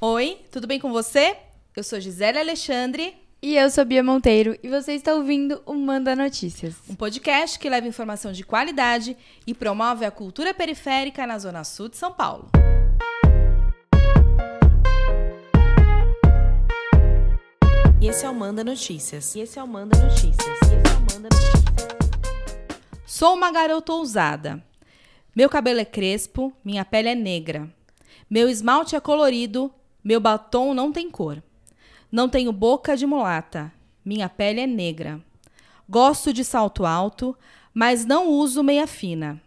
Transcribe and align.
Oi, 0.00 0.38
tudo 0.50 0.66
bem 0.66 0.80
com 0.80 0.90
você? 0.90 1.36
Eu 1.74 1.84
sou 1.84 2.00
Gisele 2.00 2.38
Alexandre. 2.38 3.14
E 3.40 3.56
eu 3.56 3.70
sou 3.70 3.84
Bia 3.84 4.02
Monteiro 4.02 4.58
e 4.62 4.68
você 4.68 4.92
está 4.92 5.14
ouvindo 5.14 5.62
o 5.64 5.74
Manda 5.74 6.16
Notícias. 6.16 6.74
Um 6.88 6.94
podcast 6.94 7.58
que 7.58 7.70
leva 7.70 7.86
informação 7.86 8.32
de 8.32 8.42
qualidade 8.42 9.16
e 9.46 9.54
promove 9.54 10.04
a 10.04 10.10
cultura 10.10 10.52
periférica 10.52 11.26
na 11.26 11.38
Zona 11.38 11.62
Sul 11.62 11.88
de 11.88 11.96
São 11.96 12.12
Paulo. 12.12 12.50
E 18.00 18.08
esse 18.08 18.26
é 18.26 18.30
o 18.30 18.34
Manda 18.34 18.64
Notícias. 18.64 19.34
E 19.34 19.40
esse 19.40 19.58
é 19.58 19.62
o 19.62 19.68
Manda 19.68 19.96
Notícias. 19.96 20.36
E 20.38 20.50
esse 20.50 20.74
é 20.74 20.96
o 20.96 21.00
Manda 21.00 21.28
Notícias. 21.30 21.64
Sou 23.06 23.34
uma 23.34 23.50
garota 23.52 23.92
ousada. 23.92 24.62
Meu 25.34 25.48
cabelo 25.48 25.80
é 25.80 25.84
crespo, 25.84 26.52
minha 26.64 26.84
pele 26.84 27.08
é 27.10 27.14
negra. 27.14 27.68
Meu 28.28 28.48
esmalte 28.48 28.96
é 28.96 29.00
colorido, 29.00 29.72
meu 30.04 30.20
batom 30.20 30.74
não 30.74 30.92
tem 30.92 31.10
cor. 31.10 31.42
Não 32.12 32.28
tenho 32.28 32.52
boca 32.52 32.94
de 32.94 33.06
mulata, 33.06 33.72
minha 34.04 34.28
pele 34.28 34.60
é 34.60 34.66
negra. 34.66 35.18
Gosto 35.88 36.32
de 36.32 36.44
salto 36.44 36.84
alto, 36.84 37.36
mas 37.72 38.04
não 38.04 38.28
uso 38.28 38.62
meia 38.62 38.86
fina. 38.86 39.40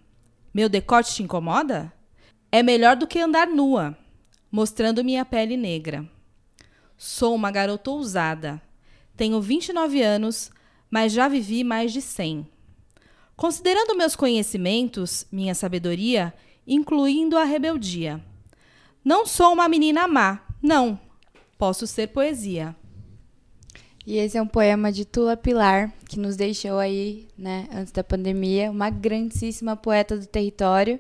Meu 0.54 0.68
decote 0.68 1.14
te 1.14 1.22
incomoda? 1.22 1.94
É 2.52 2.64
melhor 2.64 2.96
do 2.96 3.06
que 3.06 3.20
andar 3.20 3.48
nua, 3.48 3.96
mostrando 4.52 5.04
minha 5.04 5.24
pele 5.24 5.56
negra. 5.56 6.10
Sou 6.98 7.36
uma 7.36 7.52
garota 7.52 7.92
ousada. 7.92 8.60
Tenho 9.16 9.40
29 9.40 10.02
anos, 10.02 10.50
mas 10.90 11.14
já 11.14 11.28
vivi 11.28 11.64
mais 11.64 11.94
de 11.94 12.02
100. 12.02 12.48
Considerando 13.36 13.96
meus 13.96 14.16
conhecimentos, 14.16 15.28
minha 15.32 15.54
sabedoria, 15.54 16.34
incluindo 16.66 17.38
a 17.38 17.44
rebeldia. 17.44 18.24
Não 19.06 19.26
sou 19.26 19.54
uma 19.54 19.70
menina 19.70 20.08
má, 20.08 20.42
não. 20.62 21.00
Posso 21.58 21.88
ser 21.88 22.08
poesia. 22.08 22.76
E 24.06 24.18
esse 24.18 24.38
é 24.38 24.42
um 24.42 24.48
poema 24.48 24.92
de 24.92 25.04
Tula 25.04 25.36
Pilar, 25.36 25.92
que 26.08 26.18
nos 26.18 26.38
deixou 26.38 26.80
aí, 26.80 27.28
né, 27.38 27.68
antes 27.74 27.92
da 27.92 28.04
pandemia, 28.04 28.72
uma 28.72 28.90
grandíssima 28.90 29.76
poeta 29.76 30.18
do 30.18 30.26
território. 30.26 31.00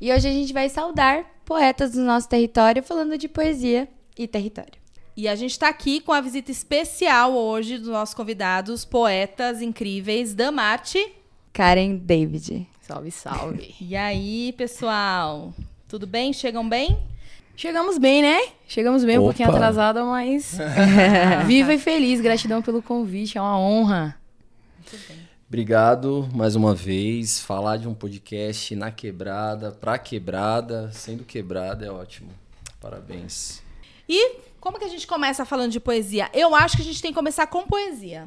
E 0.00 0.10
hoje 0.10 0.28
a 0.28 0.32
gente 0.32 0.52
vai 0.52 0.68
saudar 0.68 1.26
poetas 1.44 1.92
do 1.92 2.00
nosso 2.00 2.28
território 2.28 2.82
falando 2.82 3.18
de 3.18 3.28
poesia 3.28 3.86
e 4.16 4.26
território. 4.26 4.80
E 5.14 5.28
a 5.28 5.34
gente 5.34 5.50
está 5.50 5.68
aqui 5.68 6.00
com 6.00 6.10
a 6.10 6.22
visita 6.22 6.50
especial 6.50 7.34
hoje 7.34 7.76
dos 7.76 7.88
nossos 7.88 8.14
convidados, 8.14 8.82
poetas 8.82 9.60
incríveis, 9.60 10.34
Damarte. 10.34 11.12
Karen 11.52 11.96
David. 11.96 12.66
Salve, 12.80 13.10
salve. 13.10 13.74
E 13.80 13.94
aí, 13.94 14.54
pessoal? 14.56 15.52
Tudo 15.86 16.06
bem? 16.06 16.32
Chegam 16.32 16.66
bem? 16.66 16.98
Chegamos 17.56 17.98
bem, 17.98 18.22
né? 18.22 18.40
Chegamos 18.66 19.04
bem, 19.04 19.18
um 19.18 19.22
Opa. 19.22 19.28
pouquinho 19.28 19.50
atrasada, 19.50 20.04
mas 20.04 20.56
viva 21.46 21.74
e 21.74 21.78
feliz. 21.78 22.20
Gratidão 22.20 22.62
pelo 22.62 22.82
convite, 22.82 23.38
é 23.38 23.40
uma 23.40 23.58
honra. 23.58 24.16
Obrigado 25.46 26.28
mais 26.32 26.56
uma 26.56 26.74
vez. 26.74 27.40
Falar 27.40 27.76
de 27.76 27.86
um 27.86 27.94
podcast 27.94 28.74
na 28.74 28.90
quebrada, 28.90 29.70
pra 29.72 29.98
quebrada, 29.98 30.90
sendo 30.92 31.24
quebrada 31.24 31.84
é 31.84 31.90
ótimo. 31.90 32.30
Parabéns. 32.80 33.62
E 34.08 34.36
como 34.58 34.78
que 34.78 34.84
a 34.84 34.88
gente 34.88 35.06
começa 35.06 35.44
falando 35.44 35.70
de 35.70 35.78
poesia? 35.80 36.30
Eu 36.32 36.54
acho 36.54 36.76
que 36.76 36.82
a 36.82 36.84
gente 36.84 37.02
tem 37.02 37.10
que 37.10 37.16
começar 37.16 37.46
com 37.46 37.66
poesia. 37.66 38.26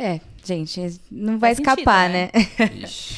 É, 0.00 0.20
gente, 0.44 1.00
não 1.10 1.38
vai 1.40 1.56
sentido, 1.56 1.70
escapar, 1.72 2.08
né? 2.08 2.30
né? 2.34 2.70
Ixi. 2.84 3.16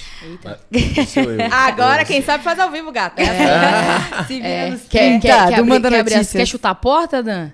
Eu. 1.16 1.38
Agora, 1.52 2.04
quem 2.06 2.22
sabe 2.22 2.42
faz 2.42 2.58
ao 2.58 2.70
vivo, 2.70 2.90
gata. 2.90 3.20
Se 4.26 4.34
vira 4.34 4.46
É, 4.48 4.70
nos 4.70 4.82
quer, 4.82 5.20
quer, 5.20 5.28
Tá, 5.28 5.48
quer, 5.48 5.56
do 5.56 5.62
abrir, 5.74 5.80
quer, 5.90 6.00
abrir 6.00 6.26
quer 6.26 6.46
chutar 6.46 6.70
a 6.70 6.74
porta, 6.74 7.22
Dan? 7.22 7.50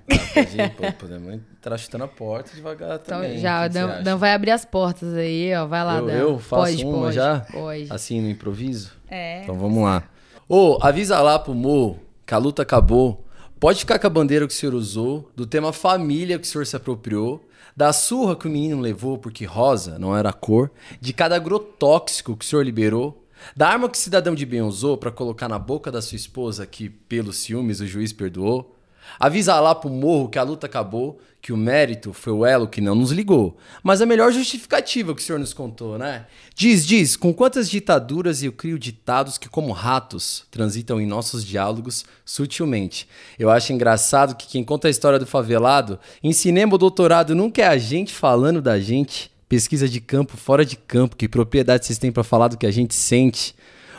Podemos 0.98 1.34
entrar 1.34 1.76
chutando 1.78 2.04
a 2.04 2.08
porta 2.08 2.50
devagar 2.54 3.00
Então 3.02 3.20
também. 3.20 3.38
já, 3.38 3.66
o 3.66 3.68
Dan? 3.68 4.02
Dan 4.02 4.16
vai 4.16 4.32
abrir 4.32 4.50
as 4.52 4.64
portas 4.64 5.14
aí, 5.14 5.54
ó. 5.54 5.66
Vai 5.66 5.84
lá, 5.84 5.96
Eu- 5.98 6.06
Dan. 6.06 6.12
eu 6.12 6.38
faço 6.38 6.62
pode, 6.62 6.84
uma 6.84 6.98
pode, 6.98 7.14
já? 7.16 7.40
Pode. 7.52 7.86
Assim, 7.90 8.20
no 8.20 8.28
improviso? 8.30 8.92
É. 9.10 9.42
Então 9.42 9.58
vamos 9.58 9.82
lá. 9.82 10.04
Ô, 10.48 10.78
avisa 10.82 11.20
lá 11.20 11.38
pro 11.38 11.54
Mo 11.54 11.98
que 12.24 12.34
a 12.34 12.38
luta 12.38 12.62
acabou. 12.62 13.24
Pode 13.58 13.80
ficar 13.80 13.98
com 13.98 14.06
a 14.06 14.10
bandeira 14.10 14.46
que 14.46 14.52
o 14.52 14.56
senhor 14.56 14.74
usou, 14.74 15.30
do 15.34 15.46
tema 15.46 15.72
família 15.72 16.38
que 16.38 16.44
o 16.44 16.48
senhor 16.48 16.66
se 16.66 16.76
apropriou, 16.76 17.45
da 17.76 17.92
surra 17.92 18.34
que 18.34 18.48
o 18.48 18.50
menino 18.50 18.80
levou 18.80 19.18
porque 19.18 19.44
rosa 19.44 19.98
não 19.98 20.16
era 20.16 20.30
a 20.30 20.32
cor, 20.32 20.70
de 21.00 21.12
cada 21.12 21.36
agrotóxico 21.36 22.34
que 22.34 22.44
o 22.44 22.48
senhor 22.48 22.64
liberou, 22.64 23.22
da 23.54 23.68
arma 23.68 23.88
que 23.88 23.98
o 23.98 24.00
cidadão 24.00 24.34
de 24.34 24.46
bem 24.46 24.62
usou 24.62 24.96
pra 24.96 25.10
colocar 25.10 25.48
na 25.48 25.58
boca 25.58 25.92
da 25.92 26.00
sua 26.00 26.16
esposa 26.16 26.66
que, 26.66 26.88
pelos 26.88 27.36
ciúmes, 27.36 27.80
o 27.80 27.86
juiz 27.86 28.12
perdoou. 28.12 28.75
Avisa 29.18 29.58
lá 29.60 29.74
pro 29.74 29.90
morro 29.90 30.28
que 30.28 30.38
a 30.38 30.42
luta 30.42 30.66
acabou, 30.66 31.18
que 31.46 31.52
o 31.52 31.56
mérito 31.56 32.12
foi 32.12 32.32
o 32.32 32.44
elo 32.44 32.66
que 32.66 32.80
não 32.80 32.96
nos 32.96 33.12
ligou. 33.12 33.56
Mas 33.80 34.02
a 34.02 34.06
melhor 34.06 34.32
justificativa 34.32 35.14
que 35.14 35.22
o 35.22 35.24
senhor 35.24 35.38
nos 35.38 35.54
contou, 35.54 35.96
né? 35.96 36.26
Diz, 36.54 36.84
diz, 36.84 37.14
com 37.16 37.32
quantas 37.32 37.70
ditaduras 37.70 38.42
eu 38.42 38.50
crio 38.50 38.76
ditados 38.78 39.38
que, 39.38 39.48
como 39.48 39.70
ratos, 39.70 40.44
transitam 40.50 41.00
em 41.00 41.06
nossos 41.06 41.44
diálogos 41.44 42.04
sutilmente. 42.24 43.08
Eu 43.38 43.48
acho 43.48 43.72
engraçado 43.72 44.34
que 44.34 44.48
quem 44.48 44.64
conta 44.64 44.88
a 44.88 44.90
história 44.90 45.20
do 45.20 45.26
favelado, 45.26 46.00
em 46.20 46.32
cinema 46.32 46.72
ou 46.72 46.78
doutorado, 46.78 47.32
nunca 47.32 47.62
é 47.62 47.66
a 47.68 47.78
gente 47.78 48.12
falando 48.12 48.60
da 48.60 48.80
gente. 48.80 49.30
Pesquisa 49.48 49.88
de 49.88 50.00
campo, 50.00 50.36
fora 50.36 50.64
de 50.64 50.74
campo, 50.74 51.14
que 51.14 51.28
propriedade 51.28 51.86
vocês 51.86 51.98
têm 51.98 52.10
pra 52.10 52.24
falar 52.24 52.48
do 52.48 52.58
que 52.58 52.66
a 52.66 52.72
gente 52.72 52.94
sente. 52.94 53.54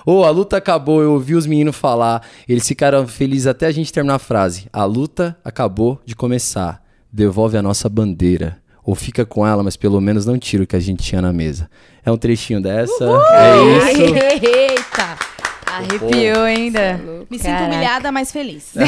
Ô, 0.10 0.24
a 0.24 0.30
luta 0.30 0.56
acabou, 0.56 1.02
eu 1.02 1.12
ouvi 1.12 1.36
os 1.36 1.46
meninos 1.46 1.76
falar. 1.76 2.26
Eles 2.48 2.66
ficaram 2.66 3.06
felizes 3.06 3.46
até 3.46 3.66
a 3.66 3.72
gente 3.72 3.92
terminar 3.92 4.16
a 4.16 4.20
frase. 4.20 4.70
A 4.72 4.86
luta 4.86 5.38
acabou 5.44 6.00
de 6.06 6.16
começar. 6.16 6.82
Devolve 7.12 7.58
a 7.58 7.62
nossa 7.62 7.90
bandeira. 7.90 8.58
Ou 8.86 8.96
fica 8.96 9.26
com 9.26 9.46
ela, 9.46 9.62
mas 9.64 9.76
pelo 9.76 10.00
menos 10.00 10.26
não 10.26 10.40
tira 10.40 10.64
o 10.64 10.66
que 10.66 10.78
a 10.78 10.80
gente 10.80 11.04
tinha 11.04 11.22
na 11.22 11.34
mesa. 11.34 11.70
É 12.06 12.10
um 12.10 12.18
trechinho 12.18 12.62
dessa. 12.62 13.04
É 13.04 13.92
isso. 13.92 14.16
Eita! 14.46 15.18
Arrepiou 15.66 16.44
ainda. 16.44 17.02
Me 17.30 17.38
sinto 17.38 17.50
Caraca. 17.50 17.66
humilhada, 17.66 18.10
mas 18.10 18.32
feliz. 18.32 18.76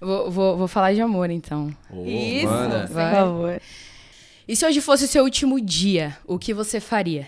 Vou, 0.00 0.30
vou, 0.30 0.56
vou 0.56 0.66
falar 0.66 0.94
de 0.94 1.00
amor, 1.02 1.28
então. 1.28 1.70
Ô, 1.90 2.06
Isso. 2.06 2.46
manda. 2.46 2.86
Por 2.86 2.94
favor. 2.94 3.60
E 4.48 4.56
se 4.56 4.64
hoje 4.64 4.80
fosse 4.80 5.04
o 5.04 5.08
seu 5.08 5.22
último 5.22 5.60
dia, 5.60 6.16
o 6.26 6.38
que 6.38 6.54
você 6.54 6.80
faria? 6.80 7.26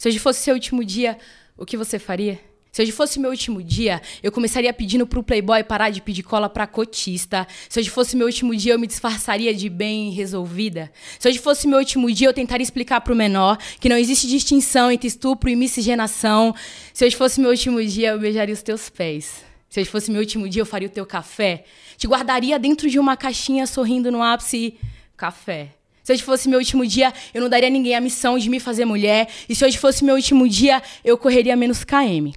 Se 0.00 0.08
hoje 0.08 0.18
fosse 0.18 0.40
seu 0.40 0.54
último 0.54 0.82
dia, 0.82 1.18
o 1.58 1.66
que 1.66 1.76
você 1.76 1.98
faria? 1.98 2.40
Se 2.72 2.80
hoje 2.80 2.90
fosse 2.90 3.20
meu 3.20 3.28
último 3.28 3.62
dia, 3.62 4.00
eu 4.22 4.32
começaria 4.32 4.72
pedindo 4.72 5.06
pro 5.06 5.22
playboy 5.22 5.62
parar 5.62 5.90
de 5.90 6.00
pedir 6.00 6.22
cola 6.22 6.48
pra 6.48 6.66
cotista. 6.66 7.46
Se 7.68 7.78
hoje 7.78 7.90
fosse 7.90 8.16
meu 8.16 8.26
último 8.26 8.56
dia, 8.56 8.72
eu 8.72 8.78
me 8.78 8.86
disfarçaria 8.86 9.52
de 9.52 9.68
bem 9.68 10.08
resolvida. 10.10 10.90
Se 11.18 11.28
hoje 11.28 11.38
fosse 11.38 11.68
meu 11.68 11.78
último 11.78 12.10
dia, 12.10 12.28
eu 12.28 12.32
tentaria 12.32 12.62
explicar 12.62 13.02
pro 13.02 13.14
menor 13.14 13.58
que 13.78 13.90
não 13.90 13.96
existe 13.98 14.26
distinção 14.26 14.90
entre 14.90 15.06
estupro 15.06 15.50
e 15.50 15.54
miscigenação. 15.54 16.54
Se 16.94 17.04
hoje 17.04 17.14
fosse 17.14 17.38
meu 17.38 17.50
último 17.50 17.84
dia, 17.84 18.12
eu 18.12 18.18
beijaria 18.18 18.54
os 18.54 18.62
teus 18.62 18.88
pés. 18.88 19.44
Se 19.68 19.80
hoje 19.80 19.90
fosse 19.90 20.10
meu 20.10 20.22
último 20.22 20.48
dia, 20.48 20.62
eu 20.62 20.66
faria 20.66 20.88
o 20.88 20.90
teu 20.90 21.04
café. 21.04 21.64
Te 21.98 22.06
guardaria 22.06 22.58
dentro 22.58 22.88
de 22.88 22.98
uma 22.98 23.18
caixinha 23.18 23.66
sorrindo 23.66 24.10
no 24.10 24.22
ápice. 24.22 24.78
Café. 25.14 25.74
Se 26.10 26.14
hoje 26.14 26.22
fosse 26.24 26.48
meu 26.48 26.58
último 26.58 26.84
dia, 26.84 27.12
eu 27.32 27.40
não 27.40 27.48
daria 27.48 27.68
a 27.68 27.70
ninguém 27.70 27.94
a 27.94 28.00
missão 28.00 28.36
de 28.36 28.50
me 28.50 28.58
fazer 28.58 28.84
mulher. 28.84 29.28
E 29.48 29.54
se 29.54 29.64
hoje 29.64 29.78
fosse 29.78 30.04
meu 30.04 30.16
último 30.16 30.48
dia, 30.48 30.82
eu 31.04 31.16
correria 31.16 31.54
menos 31.54 31.84
KM. 31.84 32.34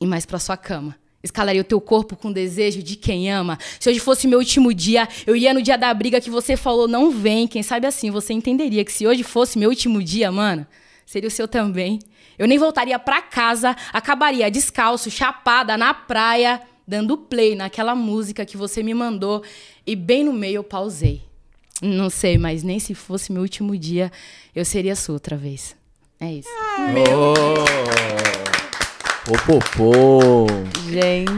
E 0.00 0.06
mais 0.06 0.24
pra 0.24 0.38
sua 0.38 0.56
cama. 0.56 0.96
Escalaria 1.22 1.60
o 1.60 1.64
teu 1.64 1.78
corpo 1.78 2.16
com 2.16 2.32
desejo 2.32 2.82
de 2.82 2.96
quem 2.96 3.30
ama. 3.30 3.58
Se 3.78 3.90
hoje 3.90 4.00
fosse 4.00 4.26
meu 4.26 4.38
último 4.38 4.72
dia, 4.72 5.06
eu 5.26 5.36
ia 5.36 5.52
no 5.52 5.60
dia 5.60 5.76
da 5.76 5.92
briga 5.92 6.22
que 6.22 6.30
você 6.30 6.56
falou 6.56 6.88
não 6.88 7.10
vem. 7.10 7.46
Quem 7.46 7.62
sabe 7.62 7.86
assim 7.86 8.10
você 8.10 8.32
entenderia 8.32 8.82
que 8.82 8.90
se 8.90 9.06
hoje 9.06 9.22
fosse 9.22 9.58
meu 9.58 9.68
último 9.68 10.02
dia, 10.02 10.32
mano, 10.32 10.66
seria 11.04 11.28
o 11.28 11.30
seu 11.30 11.46
também. 11.46 11.98
Eu 12.38 12.48
nem 12.48 12.56
voltaria 12.56 12.98
pra 12.98 13.20
casa, 13.20 13.76
acabaria 13.92 14.50
descalço, 14.50 15.10
chapada 15.10 15.76
na 15.76 15.92
praia, 15.92 16.62
dando 16.88 17.18
play 17.18 17.54
naquela 17.54 17.94
música 17.94 18.46
que 18.46 18.56
você 18.56 18.82
me 18.82 18.94
mandou 18.94 19.42
e 19.86 19.94
bem 19.94 20.24
no 20.24 20.32
meio 20.32 20.56
eu 20.56 20.64
pausei. 20.64 21.30
Não 21.82 22.08
sei, 22.08 22.38
mas 22.38 22.62
nem 22.62 22.78
se 22.78 22.94
fosse 22.94 23.32
meu 23.32 23.42
último 23.42 23.76
dia, 23.76 24.10
eu 24.54 24.64
seria 24.64 24.94
sua 24.94 25.14
outra 25.14 25.36
vez. 25.36 25.74
É 26.20 26.32
isso. 26.32 26.48
Ô, 29.28 29.32
pô, 29.46 29.58
pô. 29.76 30.46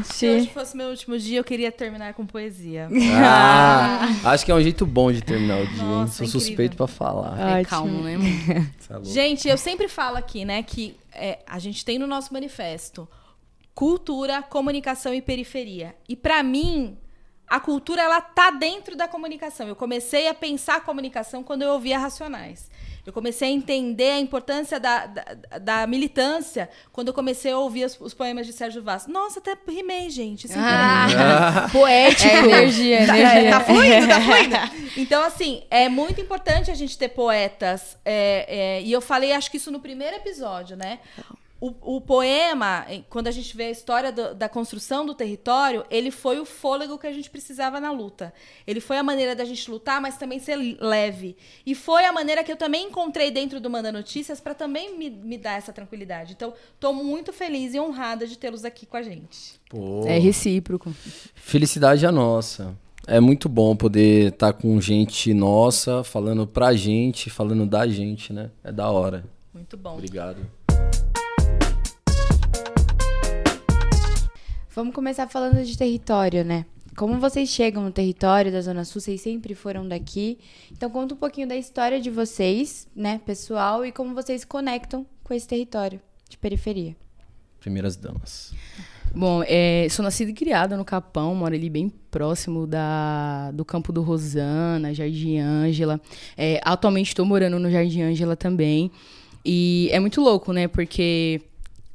Se 0.05 0.26
hoje 0.26 0.41
Gente. 0.41 0.52
fosse 0.55 0.76
meu 0.76 0.88
último 0.88 1.19
dia, 1.19 1.38
eu 1.38 1.44
queria 1.44 1.70
terminar 1.73 2.14
com 2.14 2.26
poesia. 2.26 2.88
Ah, 3.17 4.32
acho 4.32 4.44
que 4.44 4.50
é 4.52 4.55
um 4.55 4.61
jeito 4.62 4.85
bom 4.87 5.11
de 5.12 5.23
terminar 5.23 5.62
o 5.62 5.67
dia, 5.67 5.82
hein? 5.82 5.88
Nossa, 5.88 6.12
Sou 6.12 6.26
incrível. 6.26 6.41
suspeito 6.41 6.76
pra 6.76 6.87
falar. 6.87 7.38
É 7.38 7.61
Ótimo. 7.61 7.67
calmo, 7.69 8.02
né, 8.02 8.17
louco. 8.91 9.05
Gente, 9.06 9.49
eu 9.49 9.56
sempre 9.56 9.88
falo 9.88 10.17
aqui, 10.17 10.44
né, 10.44 10.62
que 10.62 10.96
é, 11.12 11.38
a 11.46 11.58
gente 11.58 11.85
tem 11.85 11.99
no 11.99 12.06
nosso 12.06 12.32
manifesto 12.32 13.08
cultura, 13.75 14.43
comunicação 14.43 15.12
e 15.12 15.20
periferia. 15.20 15.94
E 16.08 16.14
pra 16.14 16.43
mim, 16.43 16.96
a 17.49 17.61
cultura 17.61 18.02
ela 18.02 18.20
tá 18.20 18.50
dentro 18.50 18.96
da 18.96 19.06
comunicação. 19.06 19.69
Eu 19.69 19.76
comecei 19.76 20.29
a 20.29 20.35
pensar 20.35 20.76
a 20.76 20.81
comunicação 20.81 21.43
quando 21.43 21.62
eu 21.62 21.70
ouvia 21.70 21.99
Racionais. 21.99 22.70
Eu 23.06 23.12
comecei 23.12 23.49
a 23.49 23.52
entender 23.52 24.12
a 24.12 24.19
importância 24.19 24.81
da, 24.81 25.05
da, 25.05 25.25
da 25.61 25.87
militância 25.87 26.70
quando 26.91 27.08
eu 27.08 27.14
comecei 27.14 27.52
a 27.52 27.58
ouvir 27.58 27.85
os, 27.85 28.00
os 28.00 28.14
poemas 28.14 28.46
de 28.46 28.52
Sérgio 28.55 28.82
Vaz. 28.82 29.06
Nossa, 29.06 29.41
até 29.41 29.55
rimei, 29.69 30.08
gente. 30.08 30.49
Ah, 30.56 31.69
poético. 31.70 32.35
É 32.35 32.38
energia, 32.38 33.06
Tá, 33.06 33.19
energia. 33.19 33.49
é, 33.49 33.50
tá 33.50 33.61
fluindo, 33.61 34.08
tá 34.08 34.20
fluindo. 34.23 34.56
Então, 34.96 35.23
assim, 35.25 35.62
é 35.70 35.88
muito 35.88 36.20
importante 36.20 36.70
a 36.70 36.75
gente 36.75 36.96
ter 36.96 37.08
poetas. 37.08 37.99
é, 38.06 38.46
é, 38.79 38.82
e 38.82 38.91
eu 38.91 39.02
falei, 39.02 39.32
acho 39.32 39.50
que 39.50 39.58
isso 39.58 39.70
no 39.70 39.81
primeiro 39.81 40.17
episódio, 40.17 40.75
né? 40.76 41.00
O, 41.66 41.96
o 41.96 42.00
poema, 42.02 42.84
quando 43.08 43.26
a 43.28 43.31
gente 43.31 43.56
vê 43.56 43.64
a 43.64 43.70
história 43.70 44.12
do- 44.12 44.34
da 44.34 44.50
construção 44.50 45.06
do 45.06 45.14
território, 45.14 45.82
ele 45.90 46.11
foi 46.11 46.38
o 46.38 46.44
fôlego 46.44 46.99
que 46.99 47.06
a 47.06 47.12
gente 47.12 47.31
precisava 47.31 47.81
na 47.81 47.90
luta. 47.90 48.34
Ele 48.66 48.81
foi 48.81 48.99
a 48.99 49.02
maneira 49.02 49.34
da 49.34 49.46
gente 49.46 49.70
lutar, 49.70 49.99
mas 49.99 50.19
também 50.19 50.38
ser 50.38 50.56
leve. 50.78 51.34
E 51.64 51.75
foi 51.75 52.05
a 52.05 52.12
maneira 52.12 52.44
que 52.44 52.52
eu 52.52 52.56
também 52.56 52.88
encontrei 52.88 53.31
dentro 53.31 53.61
do 53.61 53.70
Manda 53.70 53.90
Notícias 53.90 54.40
para 54.40 54.52
também 54.52 54.99
me, 54.99 55.08
me 55.08 55.38
dar 55.38 55.56
essa 55.56 55.72
tranquilidade. 55.72 56.34
Então, 56.34 56.52
estou 56.75 56.93
muito 56.93 57.32
feliz 57.32 57.72
e 57.72 57.81
honrada 57.81 58.26
de 58.26 58.37
tê-los 58.37 58.62
aqui 58.62 58.84
com 58.84 58.99
a 58.99 59.02
gente. 59.02 59.58
Pô, 59.70 60.05
É 60.06 60.19
recíproco. 60.19 60.93
felicidade 61.34 62.05
é 62.05 62.10
nossa. 62.10 62.76
É 63.06 63.20
muito 63.20 63.49
bom 63.49 63.75
poder 63.75 64.32
estar 64.34 64.52
com 64.52 64.78
gente 64.82 65.32
nossa, 65.32 66.05
falando 66.05 66.46
pra 66.46 66.75
gente, 66.75 67.31
falando 67.31 67.64
da 67.64 67.87
gente, 67.87 68.34
né? 68.34 68.50
É 68.62 68.70
da 68.70 68.90
hora. 68.90 69.25
Muito 69.55 69.78
bom. 69.78 69.94
Obrigado. 69.94 70.44
Vamos 74.74 74.92
começar 74.92 75.28
falando 75.28 75.64
de 75.64 75.78
território, 75.78 76.44
né? 76.44 76.66
Como 76.96 77.20
vocês 77.20 77.48
chegam 77.48 77.84
no 77.84 77.92
território 77.92 78.50
da 78.50 78.60
Zona 78.60 78.84
Sul, 78.84 79.00
vocês 79.00 79.20
sempre 79.20 79.54
foram 79.54 79.86
daqui. 79.86 80.36
Então 80.72 80.90
conta 80.90 81.14
um 81.14 81.16
pouquinho 81.16 81.46
da 81.46 81.56
história 81.56 82.00
de 82.00 82.10
vocês, 82.10 82.88
né, 82.94 83.20
pessoal, 83.24 83.86
e 83.86 83.92
como 83.92 84.16
vocês 84.16 84.40
se 84.40 84.46
conectam 84.48 85.06
com 85.22 85.32
esse 85.32 85.46
território 85.46 86.00
de 86.28 86.36
periferia. 86.36 86.96
Primeiras 87.60 87.94
damas. 87.94 88.52
Bom, 89.14 89.44
é, 89.46 89.86
sou 89.90 90.02
nascida 90.02 90.32
e 90.32 90.34
criada 90.34 90.76
no 90.76 90.84
Capão, 90.84 91.36
moro 91.36 91.54
ali 91.54 91.70
bem 91.70 91.88
próximo 92.10 92.66
da, 92.66 93.52
do 93.52 93.64
campo 93.64 93.92
do 93.92 94.02
Rosana, 94.02 94.92
Jardim 94.92 95.38
Ângela. 95.38 96.00
É, 96.36 96.60
atualmente 96.64 97.08
estou 97.08 97.24
morando 97.24 97.60
no 97.60 97.70
Jardim 97.70 98.02
Ângela 98.02 98.34
também. 98.34 98.90
E 99.44 99.88
é 99.92 100.00
muito 100.00 100.20
louco, 100.20 100.52
né? 100.52 100.66
Porque 100.66 101.40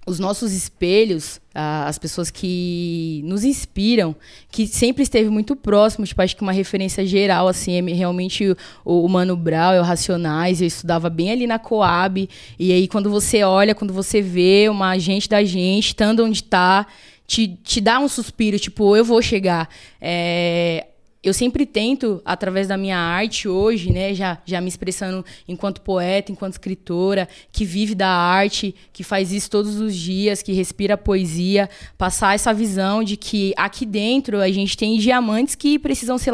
os 0.09 0.17
nossos 0.17 0.51
espelhos, 0.53 1.39
as 1.53 1.99
pessoas 1.99 2.31
que 2.31 3.21
nos 3.23 3.43
inspiram, 3.43 4.15
que 4.51 4.65
sempre 4.65 5.03
esteve 5.03 5.29
muito 5.29 5.55
próximo, 5.55 6.05
tipo, 6.05 6.19
acho 6.21 6.35
que 6.35 6.41
uma 6.41 6.51
referência 6.51 7.05
geral, 7.05 7.47
assim, 7.47 7.77
é 7.77 7.93
realmente 7.93 8.55
o, 8.83 9.07
Mano 9.07 9.37
Brown, 9.37 9.73
é 9.73 9.79
o 9.79 9.83
Racionais, 9.83 10.61
eu 10.61 10.67
estudava 10.67 11.09
bem 11.09 11.31
ali 11.31 11.45
na 11.45 11.59
Coab, 11.59 12.27
e 12.57 12.73
aí 12.73 12.87
quando 12.87 13.09
você 13.09 13.43
olha, 13.43 13.75
quando 13.75 13.93
você 13.93 14.19
vê 14.19 14.67
uma 14.67 14.97
gente 14.97 15.29
da 15.29 15.43
gente, 15.43 15.89
estando 15.89 16.25
onde 16.25 16.43
tá, 16.43 16.87
te, 17.27 17.47
te 17.63 17.79
dá 17.79 17.99
um 17.99 18.07
suspiro, 18.07 18.57
tipo, 18.57 18.95
eu 18.95 19.05
vou 19.05 19.21
chegar. 19.21 19.69
É, 20.01 20.87
eu 21.21 21.33
sempre 21.33 21.65
tento, 21.65 22.21
através 22.23 22.69
da 22.69 22.77
minha 22.77 22.97
arte 22.97 23.45
hoje, 23.45 23.91
né, 23.91 24.13
já, 24.13 24.37
já 24.45 24.61
me 24.61 24.69
expressando 24.69 25.25
enquanto 25.49 25.81
poeta, 25.81 26.31
enquanto 26.31 26.53
escritora, 26.53 27.27
que 27.51 27.65
vive 27.65 27.93
da 27.93 28.07
arte, 28.07 28.73
que 28.93 29.03
faz 29.03 29.33
isso 29.33 29.49
todos 29.49 29.81
os 29.81 29.93
dias, 29.93 30.41
que 30.41 30.53
respira 30.53 30.97
poesia, 30.97 31.69
passar 31.97 32.35
essa 32.35 32.53
visão 32.53 33.03
de 33.03 33.17
que 33.17 33.53
aqui 33.57 33.85
dentro 33.85 34.39
a 34.39 34.49
gente 34.49 34.77
tem 34.77 34.97
diamantes 34.97 35.55
que 35.55 35.77
precisam 35.77 36.17
ser 36.17 36.33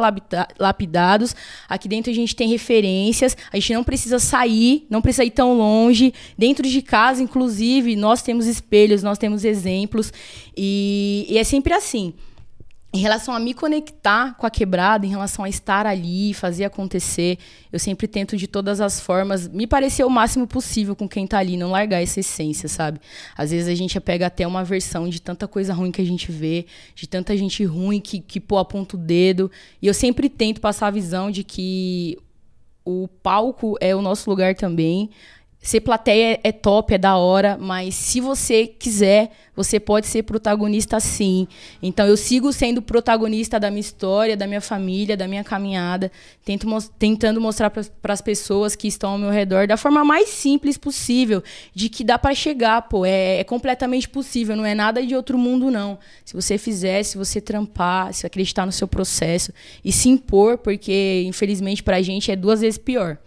lapidados, 0.60 1.36
aqui 1.68 1.88
dentro 1.88 2.12
a 2.12 2.16
gente 2.16 2.36
tem 2.36 2.48
referências, 2.48 3.36
a 3.52 3.56
gente 3.56 3.74
não 3.74 3.84
precisa 3.84 4.20
sair, 4.20 4.86
não 4.88 5.02
precisa 5.02 5.26
ir 5.26 5.32
tão 5.32 5.58
longe, 5.58 6.14
dentro 6.38 6.70
de 6.70 6.82
casa, 6.84 7.24
inclusive, 7.24 7.96
nós 7.96 8.22
temos 8.22 8.46
espelhos, 8.46 9.02
nós 9.02 9.18
temos 9.18 9.44
exemplos, 9.44 10.14
e, 10.56 11.26
e 11.28 11.40
é 11.40 11.44
sempre 11.44 11.74
assim. 11.74 12.14
Em 12.96 13.00
relação 13.00 13.36
a 13.36 13.40
me 13.42 13.54
conectar 13.54 14.36
com 14.36 14.46
a 14.46 14.50
quebrada, 14.50 15.06
em 15.06 15.10
relação 15.10 15.44
a 15.44 15.50
estar 15.50 15.86
ali, 15.86 16.34
fazer 16.34 16.64
acontecer, 16.64 17.38
eu 17.70 17.78
sempre 17.78 18.08
tento 18.08 18.38
de 18.38 18.48
todas 18.48 18.80
as 18.80 19.02
formas 19.02 19.50
me 19.50 19.68
parecer 19.68 20.06
o 20.06 20.10
máximo 20.10 20.48
possível 20.48 20.96
com 20.96 21.06
quem 21.06 21.28
tá 21.28 21.40
ali, 21.40 21.58
não 21.58 21.72
largar 21.72 22.02
essa 22.02 22.22
essência, 22.22 22.70
sabe? 22.70 23.02
Às 23.38 23.52
vezes 23.52 23.68
a 23.68 23.76
gente 23.76 24.00
pega 24.00 24.28
até 24.28 24.48
uma 24.48 24.64
versão 24.64 25.10
de 25.10 25.22
tanta 25.22 25.46
coisa 25.46 25.74
ruim 25.74 25.92
que 25.92 26.02
a 26.02 26.06
gente 26.06 26.32
vê, 26.32 26.68
de 26.96 27.06
tanta 27.06 27.36
gente 27.36 27.66
ruim 27.66 28.00
que, 28.00 28.22
que 28.22 28.40
pô, 28.40 28.58
aponta 28.58 28.96
o 28.96 29.00
dedo. 29.00 29.52
E 29.82 29.88
eu 29.88 29.94
sempre 29.94 30.30
tento 30.30 30.62
passar 30.62 30.88
a 30.88 30.92
visão 30.92 31.30
de 31.30 31.44
que 31.44 32.18
o 32.86 33.10
palco 33.22 33.76
é 33.82 33.94
o 33.94 34.02
nosso 34.02 34.30
lugar 34.30 34.56
também. 34.56 35.10
Ser 35.66 35.82
plateia 35.82 36.40
é 36.44 36.52
top, 36.52 36.94
é 36.94 36.98
da 37.00 37.18
hora, 37.18 37.58
mas 37.60 37.96
se 37.96 38.22
você 38.22 38.68
quiser, 38.68 39.32
você 39.56 39.80
pode 39.80 40.06
ser 40.06 40.22
protagonista 40.22 41.00
sim. 41.00 41.48
Então 41.82 42.06
eu 42.06 42.16
sigo 42.16 42.54
sendo 42.54 42.84
protagonista 42.84 43.60
da 43.60 43.72
minha 43.72 43.80
história, 43.80 44.38
da 44.38 44.46
minha 44.46 44.62
família, 44.62 45.18
da 45.18 45.28
minha 45.28 45.44
caminhada, 45.44 46.12
tento 46.44 46.68
tentando 47.00 47.42
mostrar 47.42 47.72
para 47.72 48.14
as 48.14 48.22
pessoas 48.22 48.76
que 48.76 48.88
estão 48.88 49.14
ao 49.14 49.18
meu 49.18 49.32
redor 49.32 49.66
da 49.66 49.76
forma 49.76 50.06
mais 50.06 50.30
simples 50.30 50.78
possível, 50.78 51.44
de 51.74 51.90
que 51.90 52.04
dá 52.04 52.20
para 52.20 52.36
chegar, 52.36 52.84
pô, 52.84 53.04
é, 53.04 53.40
é 53.40 53.44
completamente 53.44 54.08
possível, 54.08 54.56
não 54.56 54.68
é 54.68 54.76
nada 54.76 55.04
de 55.04 55.16
outro 55.16 55.36
mundo 55.36 55.72
não. 55.72 55.98
Se 56.24 56.36
você 56.36 56.60
fizer, 56.60 57.02
se 57.02 57.18
você 57.18 57.42
trampar, 57.42 58.14
se 58.14 58.28
acreditar 58.28 58.68
no 58.68 58.72
seu 58.72 58.88
processo 58.88 59.52
e 59.84 59.92
se 59.92 60.10
impor, 60.10 60.60
porque 60.60 61.24
infelizmente 61.26 61.82
pra 61.82 62.04
gente 62.04 62.32
é 62.32 62.36
duas 62.36 62.62
vezes 62.62 62.78
pior. 62.78 63.18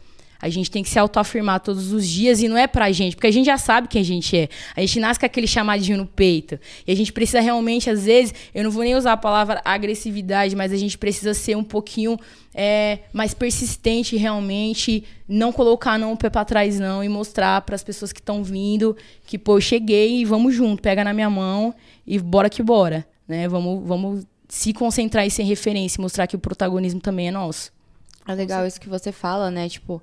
A 0.41 0.49
gente 0.49 0.71
tem 0.71 0.83
que 0.83 0.89
se 0.89 0.99
autoafirmar 0.99 1.61
todos 1.61 1.93
os 1.93 2.07
dias 2.07 2.41
e 2.41 2.49
não 2.49 2.57
é 2.57 2.67
pra 2.67 2.93
gente, 2.93 3.17
porque 3.17 3.27
a 3.27 3.31
gente 3.31 3.47
já 3.47 3.59
sabe 3.59 3.89
quem 3.89 4.01
a 4.01 4.05
gente 4.05 4.37
é. 4.37 4.49
A 4.77 4.81
gente 4.81 5.01
nasce 5.01 5.19
com 5.19 5.27
aquele 5.27 5.47
chamadinho 5.47 5.99
no 5.99 6.07
peito. 6.07 6.59
E 6.87 6.93
a 6.93 6.95
gente 6.95 7.13
precisa 7.13 7.41
realmente, 7.41 7.91
às 7.91 8.05
vezes, 8.05 8.33
eu 8.55 8.63
não 8.63 8.71
vou 8.71 8.85
nem 8.85 8.95
usar 8.95 9.13
a 9.13 9.17
palavra 9.17 9.61
agressividade, 9.65 10.55
mas 10.55 10.73
a 10.73 10.77
gente 10.77 10.97
precisa 10.97 11.35
ser 11.35 11.57
um 11.57 11.65
pouquinho 11.65 12.17
é, 12.55 13.01
mais 13.13 13.35
persistente 13.35 14.17
realmente, 14.17 15.05
não 15.29 15.53
colocar 15.53 15.99
não 15.99 16.13
o 16.13 16.17
pé 16.17 16.31
pra 16.31 16.45
trás 16.45 16.79
não 16.79 17.03
e 17.03 17.09
mostrar 17.09 17.61
para 17.63 17.75
as 17.75 17.83
pessoas 17.83 18.13
que 18.13 18.21
estão 18.21 18.43
vindo 18.43 18.97
que, 19.27 19.37
pô, 19.37 19.57
eu 19.57 19.61
cheguei 19.61 20.21
e 20.21 20.25
vamos 20.25 20.55
junto, 20.55 20.83
pega 20.83 21.03
na 21.05 21.13
minha 21.13 21.29
mão 21.29 21.75
e 22.07 22.19
bora 22.19 22.49
que 22.49 22.63
bora, 22.63 23.07
né? 23.27 23.49
Vamos, 23.49 23.87
vamos 23.87 24.25
se 24.49 24.73
concentrar 24.73 25.27
e 25.27 25.31
ser 25.31 25.43
referência, 25.43 26.01
mostrar 26.01 26.27
que 26.27 26.37
o 26.37 26.39
protagonismo 26.39 27.01
também 27.01 27.29
é 27.29 27.31
nosso. 27.31 27.71
É 28.27 28.35
legal 28.35 28.67
isso 28.67 28.81
que 28.81 28.89
você 28.89 29.13
fala, 29.13 29.51
né? 29.51 29.69
Tipo, 29.69 30.03